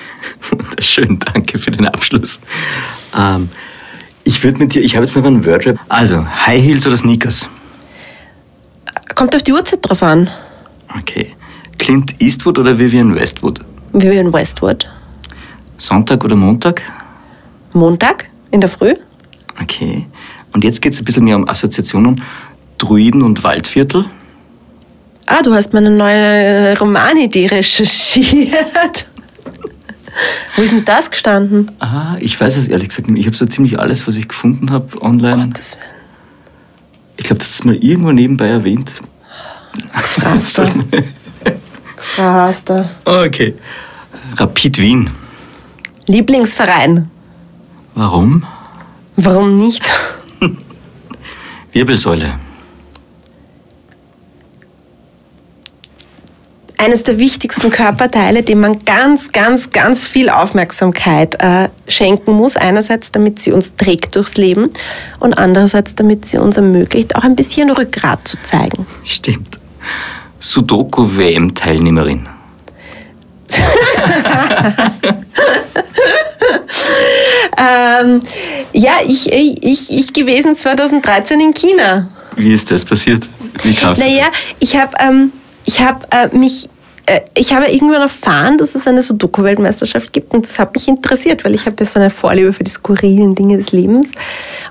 Wunderschön, 0.50 1.18
danke 1.18 1.58
für 1.58 1.70
den 1.70 1.88
Abschluss. 1.88 2.40
Ähm, 3.16 3.48
ich 4.24 4.44
würde 4.44 4.58
mit 4.58 4.74
dir, 4.74 4.82
ich 4.82 4.94
habe 4.94 5.06
jetzt 5.06 5.16
noch 5.16 5.24
einen 5.24 5.44
Wordrap. 5.44 5.78
Also, 5.88 6.24
High 6.46 6.62
Heels 6.62 6.86
oder 6.86 6.96
Sneakers? 6.96 7.48
Kommt 9.14 9.34
auf 9.34 9.42
die 9.42 9.52
Uhrzeit 9.52 9.80
drauf 9.82 10.02
an. 10.02 10.30
Okay. 11.00 11.34
Clint 11.78 12.20
Eastwood 12.20 12.58
oder 12.58 12.78
Vivian 12.78 13.14
Westwood? 13.14 13.60
Vivian 13.92 14.32
Westwood. 14.32 14.86
Sonntag 15.76 16.24
oder 16.24 16.36
Montag? 16.36 16.82
Montag 17.78 18.30
in 18.50 18.60
der 18.60 18.70
Früh. 18.70 18.94
Okay. 19.60 20.06
Und 20.52 20.64
jetzt 20.64 20.82
geht 20.82 20.92
es 20.92 21.00
ein 21.00 21.04
bisschen 21.04 21.24
mehr 21.24 21.36
um 21.36 21.48
Assoziationen. 21.48 22.22
Druiden 22.78 23.22
und 23.22 23.42
Waldviertel. 23.44 24.04
Ah, 25.26 25.42
du 25.42 25.52
hast 25.52 25.74
meine 25.74 25.90
neue 25.90 26.78
Romanidee 26.78 27.46
recherchiert. 27.46 29.06
Wo 30.56 30.62
ist 30.62 30.72
denn 30.72 30.84
das 30.84 31.10
gestanden? 31.10 31.70
Ah, 31.80 32.16
ich 32.18 32.40
weiß 32.40 32.56
es 32.56 32.68
ehrlich 32.68 32.88
gesagt 32.88 33.08
nicht. 33.08 33.20
Ich 33.20 33.26
habe 33.26 33.36
so 33.36 33.46
ziemlich 33.46 33.78
alles, 33.78 34.06
was 34.06 34.16
ich 34.16 34.26
gefunden 34.26 34.70
habe 34.70 35.00
online. 35.02 35.46
Gottes 35.48 35.76
Willen. 35.76 35.98
Ich 37.18 37.24
glaube, 37.24 37.38
das 37.40 37.50
ist 37.50 37.64
mal 37.64 37.74
irgendwo 37.74 38.12
nebenbei 38.12 38.46
erwähnt. 38.46 38.92
Fraster. 39.90 40.68
Fraster. 41.96 42.90
okay. 43.04 43.54
Rapid 44.36 44.78
Wien. 44.78 45.10
Lieblingsverein. 46.06 47.10
Warum? 47.98 48.46
Warum 49.16 49.58
nicht? 49.58 49.84
Wirbelsäule. 51.72 52.38
eines 56.80 57.02
der 57.02 57.18
wichtigsten 57.18 57.70
Körperteile, 57.70 58.44
dem 58.44 58.60
man 58.60 58.84
ganz, 58.84 59.32
ganz, 59.32 59.72
ganz 59.72 60.06
viel 60.06 60.30
Aufmerksamkeit 60.30 61.34
äh, 61.42 61.70
schenken 61.88 62.34
muss. 62.34 62.54
Einerseits, 62.54 63.10
damit 63.10 63.40
sie 63.40 63.50
uns 63.50 63.74
trägt 63.74 64.14
durchs 64.14 64.36
Leben 64.36 64.70
und 65.18 65.34
andererseits, 65.34 65.96
damit 65.96 66.24
sie 66.24 66.38
uns 66.38 66.56
ermöglicht, 66.56 67.16
auch 67.16 67.24
ein 67.24 67.34
bisschen 67.34 67.72
Rückgrat 67.72 68.28
zu 68.28 68.36
zeigen. 68.44 68.86
Stimmt. 69.02 69.58
Sudoku-WM-Teilnehmerin. 70.38 72.28
Ähm, 77.58 78.20
ja, 78.72 78.98
ich, 79.06 79.32
ich, 79.32 79.90
ich 79.90 80.12
gewesen 80.12 80.54
2013 80.56 81.40
in 81.40 81.54
China. 81.54 82.08
Wie 82.36 82.52
ist 82.52 82.70
das 82.70 82.84
passiert? 82.84 83.28
Wie 83.64 83.74
kamst 83.74 84.00
du 84.00 84.06
Naja, 84.06 84.26
ich 84.60 84.76
habe 84.76 84.92
ähm, 85.00 85.32
ich 85.68 85.80
hab, 85.80 86.14
äh, 86.14 86.34
mich, 86.34 86.70
äh, 87.06 87.20
ich 87.34 87.52
habe 87.52 87.66
irgendwann 87.66 88.00
erfahren, 88.00 88.56
dass 88.56 88.74
es 88.74 88.86
eine 88.86 89.02
Sudoku-Weltmeisterschaft 89.02 90.12
gibt 90.14 90.32
und 90.32 90.44
das 90.44 90.58
hat 90.58 90.74
mich 90.74 90.88
interessiert, 90.88 91.44
weil 91.44 91.54
ich 91.54 91.66
habe 91.66 91.76
ja 91.80 91.84
so 91.84 92.00
eine 92.00 92.08
Vorliebe 92.08 92.54
für 92.54 92.64
die 92.64 92.70
skurrilen 92.70 93.34
Dinge 93.34 93.58
des 93.58 93.72
Lebens 93.72 94.10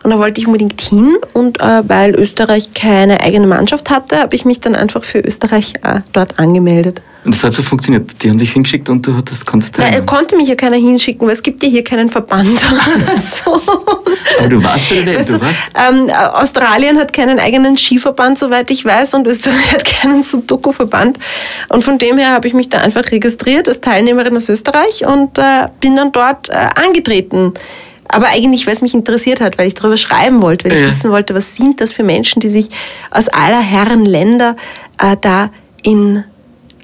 und 0.03 0.09
da 0.09 0.17
wollte 0.17 0.41
ich 0.41 0.47
unbedingt 0.47 0.81
hin 0.81 1.17
und 1.33 1.59
äh, 1.61 1.87
weil 1.87 2.15
Österreich 2.15 2.73
keine 2.73 3.21
eigene 3.21 3.45
Mannschaft 3.45 3.91
hatte, 3.91 4.17
habe 4.17 4.35
ich 4.35 4.43
mich 4.43 4.59
dann 4.59 4.75
einfach 4.75 5.03
für 5.03 5.19
Österreich 5.19 5.73
äh, 5.83 5.99
dort 6.13 6.39
angemeldet. 6.39 7.01
Und 7.25 7.33
das 7.35 7.43
hat 7.43 7.53
so 7.53 7.61
funktioniert. 7.63 8.23
Die 8.23 8.29
haben 8.29 8.37
dich 8.37 8.53
hingeschickt 8.53 8.87
und 8.87 9.05
du 9.05 9.15
hattest, 9.17 9.45
konntest 9.45 9.77
er 9.77 9.83
teilnehmen. 9.85 10.05
konnte 10.05 10.37
mich 10.37 10.47
ja 10.47 10.55
keiner 10.55 10.77
hinschicken, 10.77 11.27
weil 11.27 11.33
es 11.33 11.43
gibt 11.43 11.61
ja 11.61 11.67
hier 11.69 11.83
keinen 11.83 12.09
Verband 12.09 12.59
so. 13.21 13.59
Aber 14.39 14.47
du 14.49 14.63
warst 14.63 14.89
bei 14.89 15.01
der 15.01 15.19
Weißt 15.19 15.29
du 15.29 15.33
du, 15.33 15.41
warst. 15.41 15.61
ähm, 15.89 16.09
Australien 16.33 16.97
hat 16.97 17.11
keinen 17.11 17.39
eigenen 17.39 17.77
Skiverband, 17.77 18.37
soweit 18.39 18.71
ich 18.71 18.85
weiß, 18.85 19.13
und 19.15 19.27
Österreich 19.27 19.71
hat 19.73 19.83
keinen 19.83 20.21
Sudoku-Verband. 20.23 21.19
Und 21.69 21.83
von 21.83 21.97
dem 21.97 22.17
her 22.17 22.31
habe 22.31 22.47
ich 22.47 22.53
mich 22.53 22.69
da 22.69 22.77
einfach 22.79 23.11
registriert 23.11 23.67
als 23.67 23.81
Teilnehmerin 23.81 24.37
aus 24.37 24.47
Österreich 24.47 25.05
und 25.05 25.37
äh, 25.37 25.67
bin 25.81 25.95
dann 25.97 26.11
dort 26.13 26.49
äh, 26.49 26.53
angetreten. 26.85 27.53
Aber 28.09 28.27
eigentlich, 28.27 28.65
weil 28.67 28.73
es 28.73 28.81
mich 28.81 28.93
interessiert 28.93 29.41
hat, 29.41 29.57
weil 29.57 29.67
ich 29.67 29.73
darüber 29.73 29.97
schreiben 29.97 30.41
wollte, 30.41 30.63
weil 30.65 30.73
ich 30.73 30.79
Ja. 30.79 30.87
wissen 30.87 31.11
wollte, 31.11 31.35
was 31.35 31.55
sind 31.55 31.81
das 31.81 31.91
für 31.91 32.03
Menschen, 32.03 32.39
die 32.39 32.49
sich 32.49 32.69
aus 33.11 33.27
aller 33.27 33.59
Herren 33.59 34.05
Länder 34.05 34.55
äh, 35.01 35.17
da 35.19 35.49
in 35.83 36.23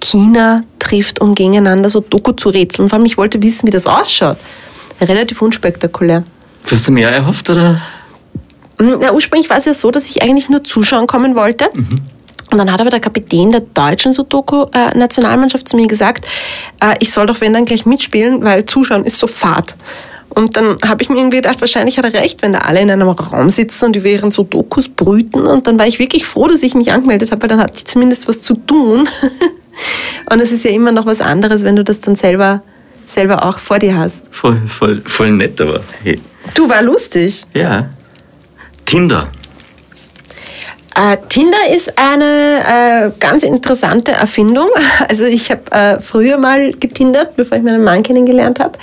China 0.04 0.64
trifft, 0.80 1.22
um 1.22 1.34
gegeneinander 1.34 1.90
so 1.90 2.02
Doku 2.02 2.34
zu 2.34 2.50
rätseln. 2.50 2.90
Vor 2.90 2.98
allem, 2.98 3.06
ich 3.06 3.18
wollte 3.18 3.42
wissen, 3.42 3.68
wie 3.68 3.72
das 3.72 3.88
ausschaut. 3.88 4.38
Relativ 5.02 5.42
unspektakulär. 5.42 6.24
Hast 6.70 6.88
du 6.88 6.92
mehr 6.92 7.10
erhofft, 7.10 7.50
oder? 7.50 7.82
Na, 8.78 9.14
ursprünglich 9.14 9.50
war 9.50 9.58
es 9.58 9.66
ja 9.66 9.74
so, 9.74 9.92
dass 9.92 10.08
ich 10.08 10.22
eigentlich 10.22 10.50
nur 10.50 10.64
zuschauen 10.64 11.08
kommen 11.08 11.36
wollte. 11.36 11.70
Und 12.52 12.58
dann 12.58 12.72
hat 12.72 12.82
aber 12.82 12.90
der 12.90 13.00
Kapitän 13.00 13.52
der 13.52 13.62
deutschen 13.62 14.14
Sudoku-Nationalmannschaft 14.14 15.68
zu 15.68 15.76
mir 15.76 15.88
gesagt, 15.88 16.28
äh, 16.82 16.96
ich 17.00 17.12
soll 17.12 17.26
doch 17.26 17.42
wenn 17.42 17.54
dann 17.54 17.66
gleich 17.66 17.86
mitspielen, 17.86 18.44
weil 18.44 18.66
Zuschauen 18.66 19.06
ist 19.06 19.18
so 19.18 19.28
fad. 19.28 19.76
Und 20.30 20.58
dann 20.58 20.78
habe 20.88 21.02
ich 21.02 21.10
mir 21.10 21.18
irgendwie 21.18 21.38
gedacht, 21.38 21.62
wahrscheinlich 21.62 21.98
hat 21.98 22.06
er 22.06 22.14
recht, 22.14 22.42
wenn 22.42 22.54
da 22.54 22.60
alle 22.60 22.82
in 22.82 22.92
einem 22.92 23.10
Raum 23.10 23.50
sitzen 23.50 23.86
und 23.86 23.96
die 23.96 24.04
während 24.04 24.34
so 24.34 24.44
Dokus 24.44 24.90
brüten. 24.90 25.42
Und 25.42 25.68
dann 25.68 25.80
war 25.80 25.88
ich 25.88 26.00
wirklich 26.00 26.26
froh, 26.26 26.48
dass 26.48 26.64
ich 26.64 26.76
mich 26.76 26.92
angemeldet 26.92 27.32
habe, 27.32 27.42
weil 27.42 27.50
dann 27.50 27.60
hatte 27.60 27.78
ich 27.78 27.86
zumindest 27.86 28.28
was 28.28 28.42
zu 28.42 28.56
tun. 28.56 29.08
und 30.30 30.40
es 30.40 30.52
ist 30.52 30.64
ja 30.64 30.72
immer 30.72 30.92
noch 30.92 31.06
was 31.06 31.22
anderes, 31.22 31.64
wenn 31.64 31.76
du 31.76 31.84
das 31.84 32.02
dann 32.02 32.16
selber, 32.16 32.62
selber 33.06 33.46
auch 33.46 33.60
vor 33.60 33.80
dir 33.80 33.98
hast. 33.98 34.34
Voll, 34.34 34.62
voll, 34.68 35.02
voll 35.06 35.32
nett, 35.32 35.60
aber 35.62 35.82
hey. 36.04 36.20
Du, 36.54 36.70
war 36.70 36.82
lustig. 36.82 37.44
Ja. 37.54 37.90
Tinder. 38.86 39.30
Äh, 40.96 41.18
Tinder 41.28 41.58
ist 41.76 41.98
eine 41.98 43.08
äh, 43.08 43.12
ganz 43.20 43.44
interessante 43.44 44.12
Erfindung. 44.12 44.70
Also 45.10 45.26
ich 45.26 45.52
habe 45.52 45.72
äh, 45.72 46.00
früher 46.00 46.38
mal 46.38 46.72
getindert, 46.72 47.36
bevor 47.36 47.58
ich 47.58 47.64
meinen 47.64 47.84
Mann 47.84 48.04
kennengelernt 48.04 48.60
habe 48.60 48.78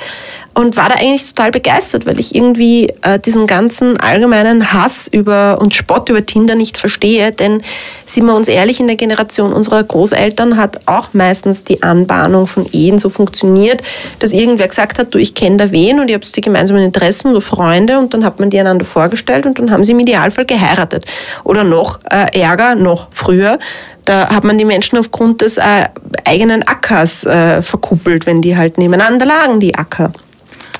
und 0.54 0.76
war 0.76 0.88
da 0.88 0.96
eigentlich 0.96 1.32
total 1.32 1.50
begeistert, 1.50 2.06
weil 2.06 2.18
ich 2.18 2.34
irgendwie 2.34 2.88
äh, 3.02 3.18
diesen 3.18 3.46
ganzen 3.46 3.96
allgemeinen 3.98 4.72
Hass 4.72 5.08
über 5.08 5.58
und 5.60 5.74
Spott 5.74 6.08
über 6.08 6.26
Tinder 6.26 6.54
nicht 6.54 6.76
verstehe. 6.76 7.32
Denn 7.32 7.62
sind 8.04 8.26
wir 8.26 8.34
uns 8.34 8.48
ehrlich, 8.48 8.80
in 8.80 8.86
der 8.86 8.96
Generation 8.96 9.52
unserer 9.52 9.82
Großeltern 9.82 10.56
hat 10.56 10.80
auch 10.86 11.08
meistens 11.12 11.64
die 11.64 11.82
Anbahnung 11.82 12.46
von 12.46 12.66
Ehen 12.72 12.98
so 12.98 13.10
funktioniert, 13.10 13.82
dass 14.18 14.32
irgendwer 14.32 14.68
gesagt 14.68 14.98
hat, 14.98 15.14
du, 15.14 15.18
ich 15.18 15.34
kenne 15.34 15.56
da 15.56 15.70
wen 15.70 16.00
und 16.00 16.08
ihr 16.08 16.16
habt 16.16 16.36
die 16.36 16.40
gemeinsamen 16.40 16.82
Interessen 16.82 17.28
oder 17.28 17.40
Freunde 17.40 17.98
und 17.98 18.12
dann 18.12 18.24
hat 18.24 18.40
man 18.40 18.50
die 18.50 18.58
einander 18.58 18.84
vorgestellt 18.84 19.46
und 19.46 19.58
dann 19.58 19.70
haben 19.70 19.84
sie 19.84 19.92
im 19.92 20.00
Idealfall 20.00 20.46
geheiratet. 20.46 21.04
Oder 21.44 21.64
noch 21.64 22.00
äh, 22.10 22.38
ärger, 22.38 22.74
noch 22.74 23.06
früher, 23.12 23.58
da 24.04 24.28
hat 24.28 24.44
man 24.44 24.58
die 24.58 24.64
Menschen 24.64 24.98
aufgrund 24.98 25.40
des 25.42 25.58
äh, 25.58 25.88
eigenen 26.24 26.66
Ackers 26.66 27.24
äh, 27.24 27.62
verkuppelt, 27.62 28.26
wenn 28.26 28.40
die 28.40 28.56
halt 28.56 28.78
nebeneinander 28.78 29.26
lagen, 29.26 29.60
die 29.60 29.74
Acker. 29.74 30.12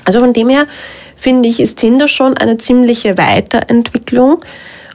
Also 0.05 0.19
von 0.19 0.33
dem 0.33 0.49
her 0.49 0.67
finde 1.15 1.49
ich, 1.49 1.59
ist 1.59 1.77
Tinder 1.77 2.07
schon 2.07 2.35
eine 2.37 2.57
ziemliche 2.57 3.17
Weiterentwicklung. 3.17 4.39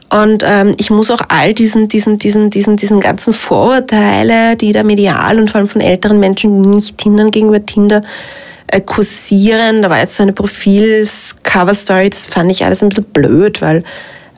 Und 0.09 0.43
ähm, 0.45 0.73
ich 0.77 0.89
muss 0.89 1.11
auch 1.11 1.21
all 1.27 1.53
diesen, 1.53 1.87
diesen, 1.87 2.17
diesen, 2.17 2.49
diesen, 2.49 2.77
diesen 2.77 2.99
ganzen 2.99 3.33
Vorurteile, 3.33 4.55
die 4.55 4.71
da 4.71 4.83
medial 4.83 5.37
und 5.37 5.49
vor 5.49 5.59
allem 5.59 5.69
von 5.69 5.81
älteren 5.81 6.19
Menschen, 6.19 6.61
nicht 6.61 6.97
Tindern 6.97 7.31
gegenüber 7.31 7.65
Tinder 7.65 8.01
äh, 8.67 8.79
kursieren. 8.79 9.81
Da 9.81 9.89
war 9.89 9.99
jetzt 9.99 10.15
so 10.15 10.23
eine 10.23 10.33
Profils-Cover-Story, 10.33 12.09
das 12.09 12.25
fand 12.25 12.51
ich 12.51 12.63
alles 12.63 12.83
ein 12.83 12.89
bisschen 12.89 13.05
blöd, 13.05 13.61
weil 13.61 13.83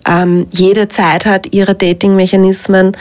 ähm, 0.08 0.48
jede 0.52 0.88
Zeit 0.88 1.26
hat 1.26 1.54
ihre 1.54 1.76
Dating-Mechanismen 1.76 2.94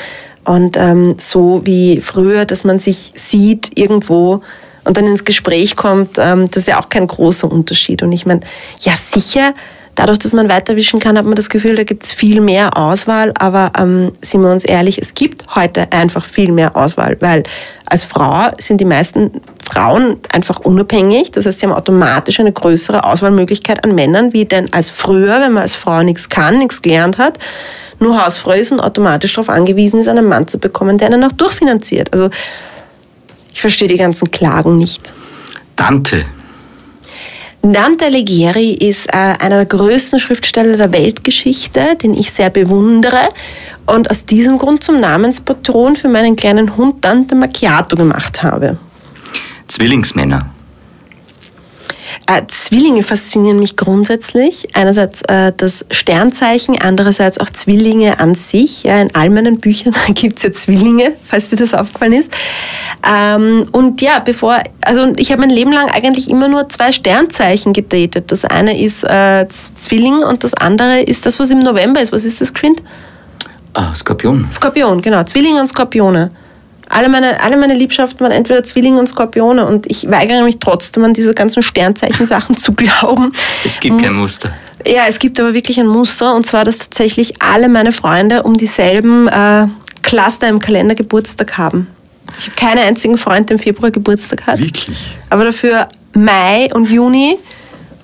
und 0.45 0.77
ähm, 0.77 1.15
so 1.19 1.63
wie 1.65 2.01
früher, 2.01 2.45
dass 2.45 2.65
man 2.65 2.79
sich 2.79 3.13
sieht 3.15 3.79
irgendwo 3.79 4.43
und 4.89 4.97
dann 4.97 5.07
ins 5.07 5.25
Gespräch 5.25 5.77
kommt, 5.77 6.17
ähm, 6.19 6.47
das 6.47 6.63
ist 6.63 6.69
ja 6.69 6.81
auch 6.81 6.89
kein 6.89 7.07
großer 7.07 7.51
Unterschied. 7.51 8.03
Und 8.03 8.11
ich 8.11 8.25
meine, 8.25 8.41
ja 8.81 8.95
sicher, 8.97 9.53
dadurch, 9.95 10.19
dass 10.19 10.33
man 10.33 10.49
weiterwischen 10.49 10.99
kann, 10.99 11.19
hat 11.19 11.27
man 11.27 11.35
das 11.35 11.51
Gefühl, 11.51 11.77
da 11.77 11.85
gibt 11.85 12.05
es 12.05 12.15
viel 12.15 12.41
mehr 12.41 12.75
Auswahl. 12.77 13.35
Aber 13.39 13.71
ähm, 13.79 14.13
sind 14.23 14.41
wir 14.41 14.51
uns 14.51 14.65
ehrlich, 14.65 14.99
es 14.99 15.13
gibt 15.13 15.55
heute 15.55 15.93
einfach 15.93 16.25
viel 16.25 16.53
mehr 16.53 16.75
Auswahl, 16.75 17.19
weil 17.21 17.43
als 17.85 18.05
Frau 18.05 18.51
sind 18.57 18.81
die 18.81 18.87
meisten 18.87 19.43
Frauen 19.71 20.17
einfach 20.33 20.61
unabhängig. 20.61 21.33
Das 21.33 21.45
heißt, 21.45 21.61
sie 21.61 21.67
haben 21.67 21.75
automatisch 21.75 22.41
eine 22.41 22.53
größere 22.53 23.05
Auswahlmöglichkeit 23.05 23.85
an 23.85 23.95
Männern, 23.95 24.33
wie 24.33 24.47
denn 24.47 24.73
als 24.73 24.89
früher, 24.89 25.41
wenn 25.43 25.53
man 25.53 25.63
als 25.63 25.77
Frau 25.77 26.03
nichts 26.03 26.31
kann, 26.31 26.57
nichts 26.57 26.81
gelernt 26.81 27.19
hat, 27.19 27.39
nur 28.01 28.25
Hausfrau 28.25 28.53
ist 28.53 28.73
und 28.73 28.81
automatisch 28.81 29.35
darauf 29.35 29.51
angewiesen 29.51 30.01
ist, 30.01 30.09
einen 30.09 30.27
Mann 30.27 30.47
zu 30.47 30.59
bekommen, 30.59 30.97
der 30.97 31.09
einen 31.09 31.25
auch 31.25 31.33
durchfinanziert. 31.33 32.13
Also 32.15 32.31
ich 33.59 33.61
verstehe 33.61 33.89
die 33.89 33.97
ganzen 33.97 34.31
Klagen 34.31 34.77
nicht. 34.77 35.13
Dante. 35.75 36.25
Dante 37.61 38.05
Alighieri 38.05 38.75
ist 38.75 39.09
äh, 39.09 39.17
einer 39.17 39.57
der 39.57 39.67
größten 39.67 40.21
Schriftsteller 40.21 40.77
der 40.77 40.93
Weltgeschichte, 40.93 41.97
den 42.01 42.15
ich 42.15 42.31
sehr 42.31 42.51
bewundere 42.51 43.31
und 43.85 44.09
aus 44.13 44.25
diesem 44.25 44.59
Grund 44.59 44.85
zum 44.85 45.01
Namenspatron 45.01 45.97
für 45.97 46.07
meinen 46.07 46.37
kleinen 46.37 46.77
Hund 46.77 47.05
Dante 47.05 47.35
Macchiato 47.35 47.97
gemacht 47.97 48.45
habe. 48.45 48.79
Zwillingsmänner. 49.67 50.51
Äh, 52.27 52.43
Zwillinge 52.49 53.03
faszinieren 53.03 53.59
mich 53.59 53.77
grundsätzlich. 53.77 54.69
Einerseits 54.75 55.23
äh, 55.23 55.53
das 55.57 55.87
Sternzeichen, 55.91 56.79
andererseits 56.81 57.39
auch 57.39 57.51
Zwillinge 57.51 58.21
an 58.21 58.35
sich. 58.35 58.83
Ja, 58.83 59.01
in 59.01 59.15
all 59.15 59.31
meinen 59.31 59.61
Büchern 59.61 59.95
gibt 60.15 60.37
es 60.37 60.43
ja 60.43 60.53
Zwillinge, 60.53 61.13
falls 61.25 61.51
dir 61.51 61.57
das 61.57 61.75
aufgefallen 61.75 62.13
ist. 62.13 62.33
Ähm, 63.09 63.67
und 63.73 64.03
ja, 64.03 64.19
bevor, 64.19 64.59
also 64.83 65.13
ich 65.17 65.31
habe 65.31 65.41
mein 65.41 65.51
Leben 65.51 65.73
lang 65.73 65.89
eigentlich 65.91 66.29
immer 66.29 66.49
nur 66.49 66.69
zwei 66.69 66.93
Sternzeichen 66.93 67.73
gedatet. 67.73 68.31
Das 68.33 68.45
eine 68.45 68.79
ist 68.81 69.05
äh, 69.05 69.47
Zwilling 69.49 70.19
und 70.19 70.45
das 70.45 70.55
andere 70.55 71.01
ist 71.01 71.25
das, 71.25 71.39
was 71.39 71.51
im 71.51 71.61
November 71.61 72.01
ist. 72.01 72.13
Was 72.13 72.25
ist 72.25 72.41
das, 72.41 72.53
Quint? 72.53 72.83
Ah, 73.75 73.95
Skorpion. 73.95 74.49
Skorpion, 74.53 75.01
genau. 75.01 75.23
Zwillinge 75.25 75.61
und 75.61 75.69
Skorpione. 75.69 76.31
Alle 76.91 77.09
meine, 77.09 77.41
alle 77.43 77.57
meine 77.57 77.75
Liebschaften 77.75 78.21
waren 78.21 78.33
entweder 78.33 78.65
Zwillinge 78.65 78.99
und 78.99 79.09
Skorpione 79.09 79.67
und 79.67 79.91
ich 79.91 80.11
weigere 80.11 80.43
mich 80.43 80.59
trotzdem 80.59 81.05
an 81.05 81.13
diese 81.13 81.35
ganzen 81.35 81.63
Sternzeichen-Sachen 81.63 82.57
zu 82.57 82.73
glauben. 82.73 83.33
Es 83.65 83.79
gibt 83.79 83.99
kein 84.01 84.11
Muss- 84.11 84.21
Muster. 84.23 84.53
Ja, 84.87 85.03
es 85.09 85.19
gibt 85.19 85.39
aber 85.41 85.55
wirklich 85.55 85.79
ein 85.79 85.87
Muster 85.89 86.35
und 86.35 86.47
zwar, 86.47 86.65
dass 86.65 86.79
tatsächlich 86.79 87.43
alle 87.43 87.69
meine 87.69 87.93
Freunde 87.93 88.45
um 88.45 88.57
dieselben 88.57 89.27
äh, 89.29 89.67
Cluster 90.03 90.49
im 90.49 90.61
Kalender 90.61 90.95
Geburtstag 90.95 91.59
haben. 91.59 91.89
Ich 92.39 92.47
habe 92.47 92.57
keinen 92.57 92.79
einzigen 92.87 93.19
Freund, 93.19 93.51
der 93.51 93.57
im 93.57 93.63
Februar 93.63 93.91
Geburtstag 93.91 94.47
hat. 94.47 94.59
Wirklich? 94.61 94.97
Aber 95.31 95.45
dafür 95.45 95.89
Mai 96.15 96.69
und 96.73 96.91
Juni, 96.91 97.39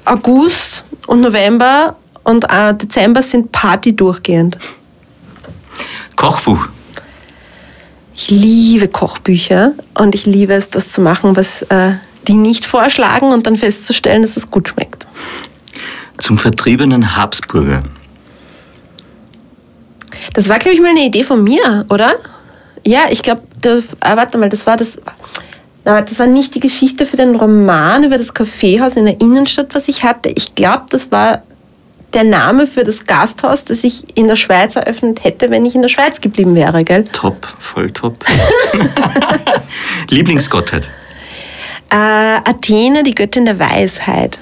August 0.05 0.85
und 1.07 1.21
November 1.21 1.97
und 2.25 2.45
äh, 2.45 2.75
Dezember 2.75 3.23
sind 3.23 3.53
Party 3.53 3.95
durchgehend. 3.95 4.59
Kochbuch. 6.17 6.69
Ich 8.17 8.31
liebe 8.31 8.89
Kochbücher 8.89 9.73
und 9.95 10.15
ich 10.15 10.25
liebe 10.27 10.55
es, 10.55 10.71
das 10.71 10.91
zu 10.91 11.01
machen, 11.01 11.37
was 11.37 11.63
äh, 11.63 11.95
die 12.29 12.37
nicht 12.37 12.65
vorschlagen 12.65 13.33
und 13.33 13.47
dann 13.47 13.57
festzustellen, 13.57 14.23
dass 14.23 14.37
es 14.37 14.51
gut 14.51 14.69
schmeckt. 14.69 15.07
Zum 16.19 16.39
vertriebenen 16.39 17.17
Habsburger. 17.17 17.83
Das 20.33 20.49
war, 20.49 20.59
glaube 20.59 20.77
ich, 20.77 20.81
mal 20.81 20.91
eine 20.91 21.05
Idee 21.05 21.25
von 21.25 21.43
mir, 21.43 21.85
oder? 21.91 22.15
Ja, 22.87 23.07
ich 23.11 23.23
glaube, 23.23 23.43
ah, 24.01 24.17
warte 24.17 24.39
mal, 24.39 24.49
das 24.49 24.67
war 24.67 24.77
das. 24.77 24.97
Aber 25.85 26.01
das 26.01 26.19
war 26.19 26.27
nicht 26.27 26.55
die 26.55 26.61
Geschichte 26.61 27.05
für 27.05 27.17
den 27.17 27.37
Roman 27.37 28.05
über 28.05 28.17
das 28.17 28.33
Kaffeehaus 28.33 28.97
in 28.97 29.05
der 29.05 29.21
Innenstadt, 29.21 29.75
was 29.75 29.89
ich 29.89 30.03
hatte. 30.03 30.31
Ich 30.35 30.55
glaube, 30.55 30.85
das 30.89 31.13
war 31.13 31.43
der 32.15 32.25
Name 32.25 32.67
für 32.67 32.85
das 32.85 33.05
Gasthaus, 33.07 33.65
das 33.65 33.85
ich 33.85 34.17
in 34.17 34.29
der 34.29 34.37
Schweiz 34.37 34.77
eröffnet 34.77 35.25
hätte, 35.25 35.51
wenn 35.51 35.65
ich 35.65 35.75
in 35.75 35.83
der 35.83 35.89
Schweiz 35.89 36.21
geblieben 36.21 36.55
wäre, 36.55 36.85
gell? 36.85 37.05
Top, 37.13 37.47
voll 37.59 37.91
top. 37.91 38.25
Lieblingsgottheit. 40.11 40.91
Äh, 41.95 42.41
Athene, 42.51 43.05
die 43.05 43.15
Göttin 43.15 43.45
der 43.45 43.57
Weisheit. 43.61 44.41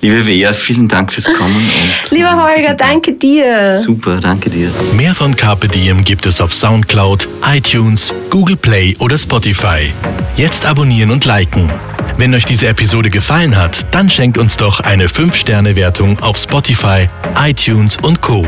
Liebe 0.00 0.24
Wea, 0.24 0.52
vielen 0.52 0.86
Dank 0.86 1.12
fürs 1.12 1.24
Kommen. 1.24 1.56
Und 1.56 2.10
Lieber 2.16 2.40
Holger, 2.40 2.74
danke 2.74 3.14
dir. 3.14 3.76
Super, 3.76 4.20
danke 4.20 4.48
dir. 4.48 4.70
Mehr 4.92 5.12
von 5.12 5.34
Carpe 5.34 5.66
Diem 5.66 6.04
gibt 6.04 6.26
es 6.26 6.40
auf 6.40 6.54
Soundcloud, 6.54 7.26
iTunes, 7.44 8.14
Google 8.30 8.56
Play 8.56 8.94
oder 9.00 9.18
Spotify. 9.18 9.92
Jetzt 10.36 10.64
abonnieren 10.64 11.10
und 11.10 11.24
liken. 11.24 11.72
Wenn 12.18 12.32
euch 12.34 12.44
diese 12.44 12.68
Episode 12.68 13.10
gefallen 13.10 13.56
hat, 13.56 13.92
dann 13.92 14.08
schenkt 14.08 14.38
uns 14.38 14.56
doch 14.56 14.78
eine 14.78 15.08
5-Sterne-Wertung 15.08 16.20
auf 16.20 16.36
Spotify, 16.36 17.08
iTunes 17.36 17.96
und 17.96 18.20
Co. 18.20 18.46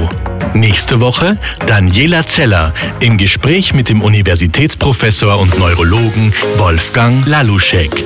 Nächste 0.53 1.01
Woche 1.01 1.39
Daniela 1.67 2.25
Zeller 2.25 2.73
im 3.01 3.17
Gespräch 3.17 3.75
mit 3.75 3.89
dem 3.89 4.01
Universitätsprofessor 4.01 5.41
und 5.41 5.59
Neurologen 5.59 6.33
Wolfgang 6.57 7.27
Laluschek. 7.27 8.05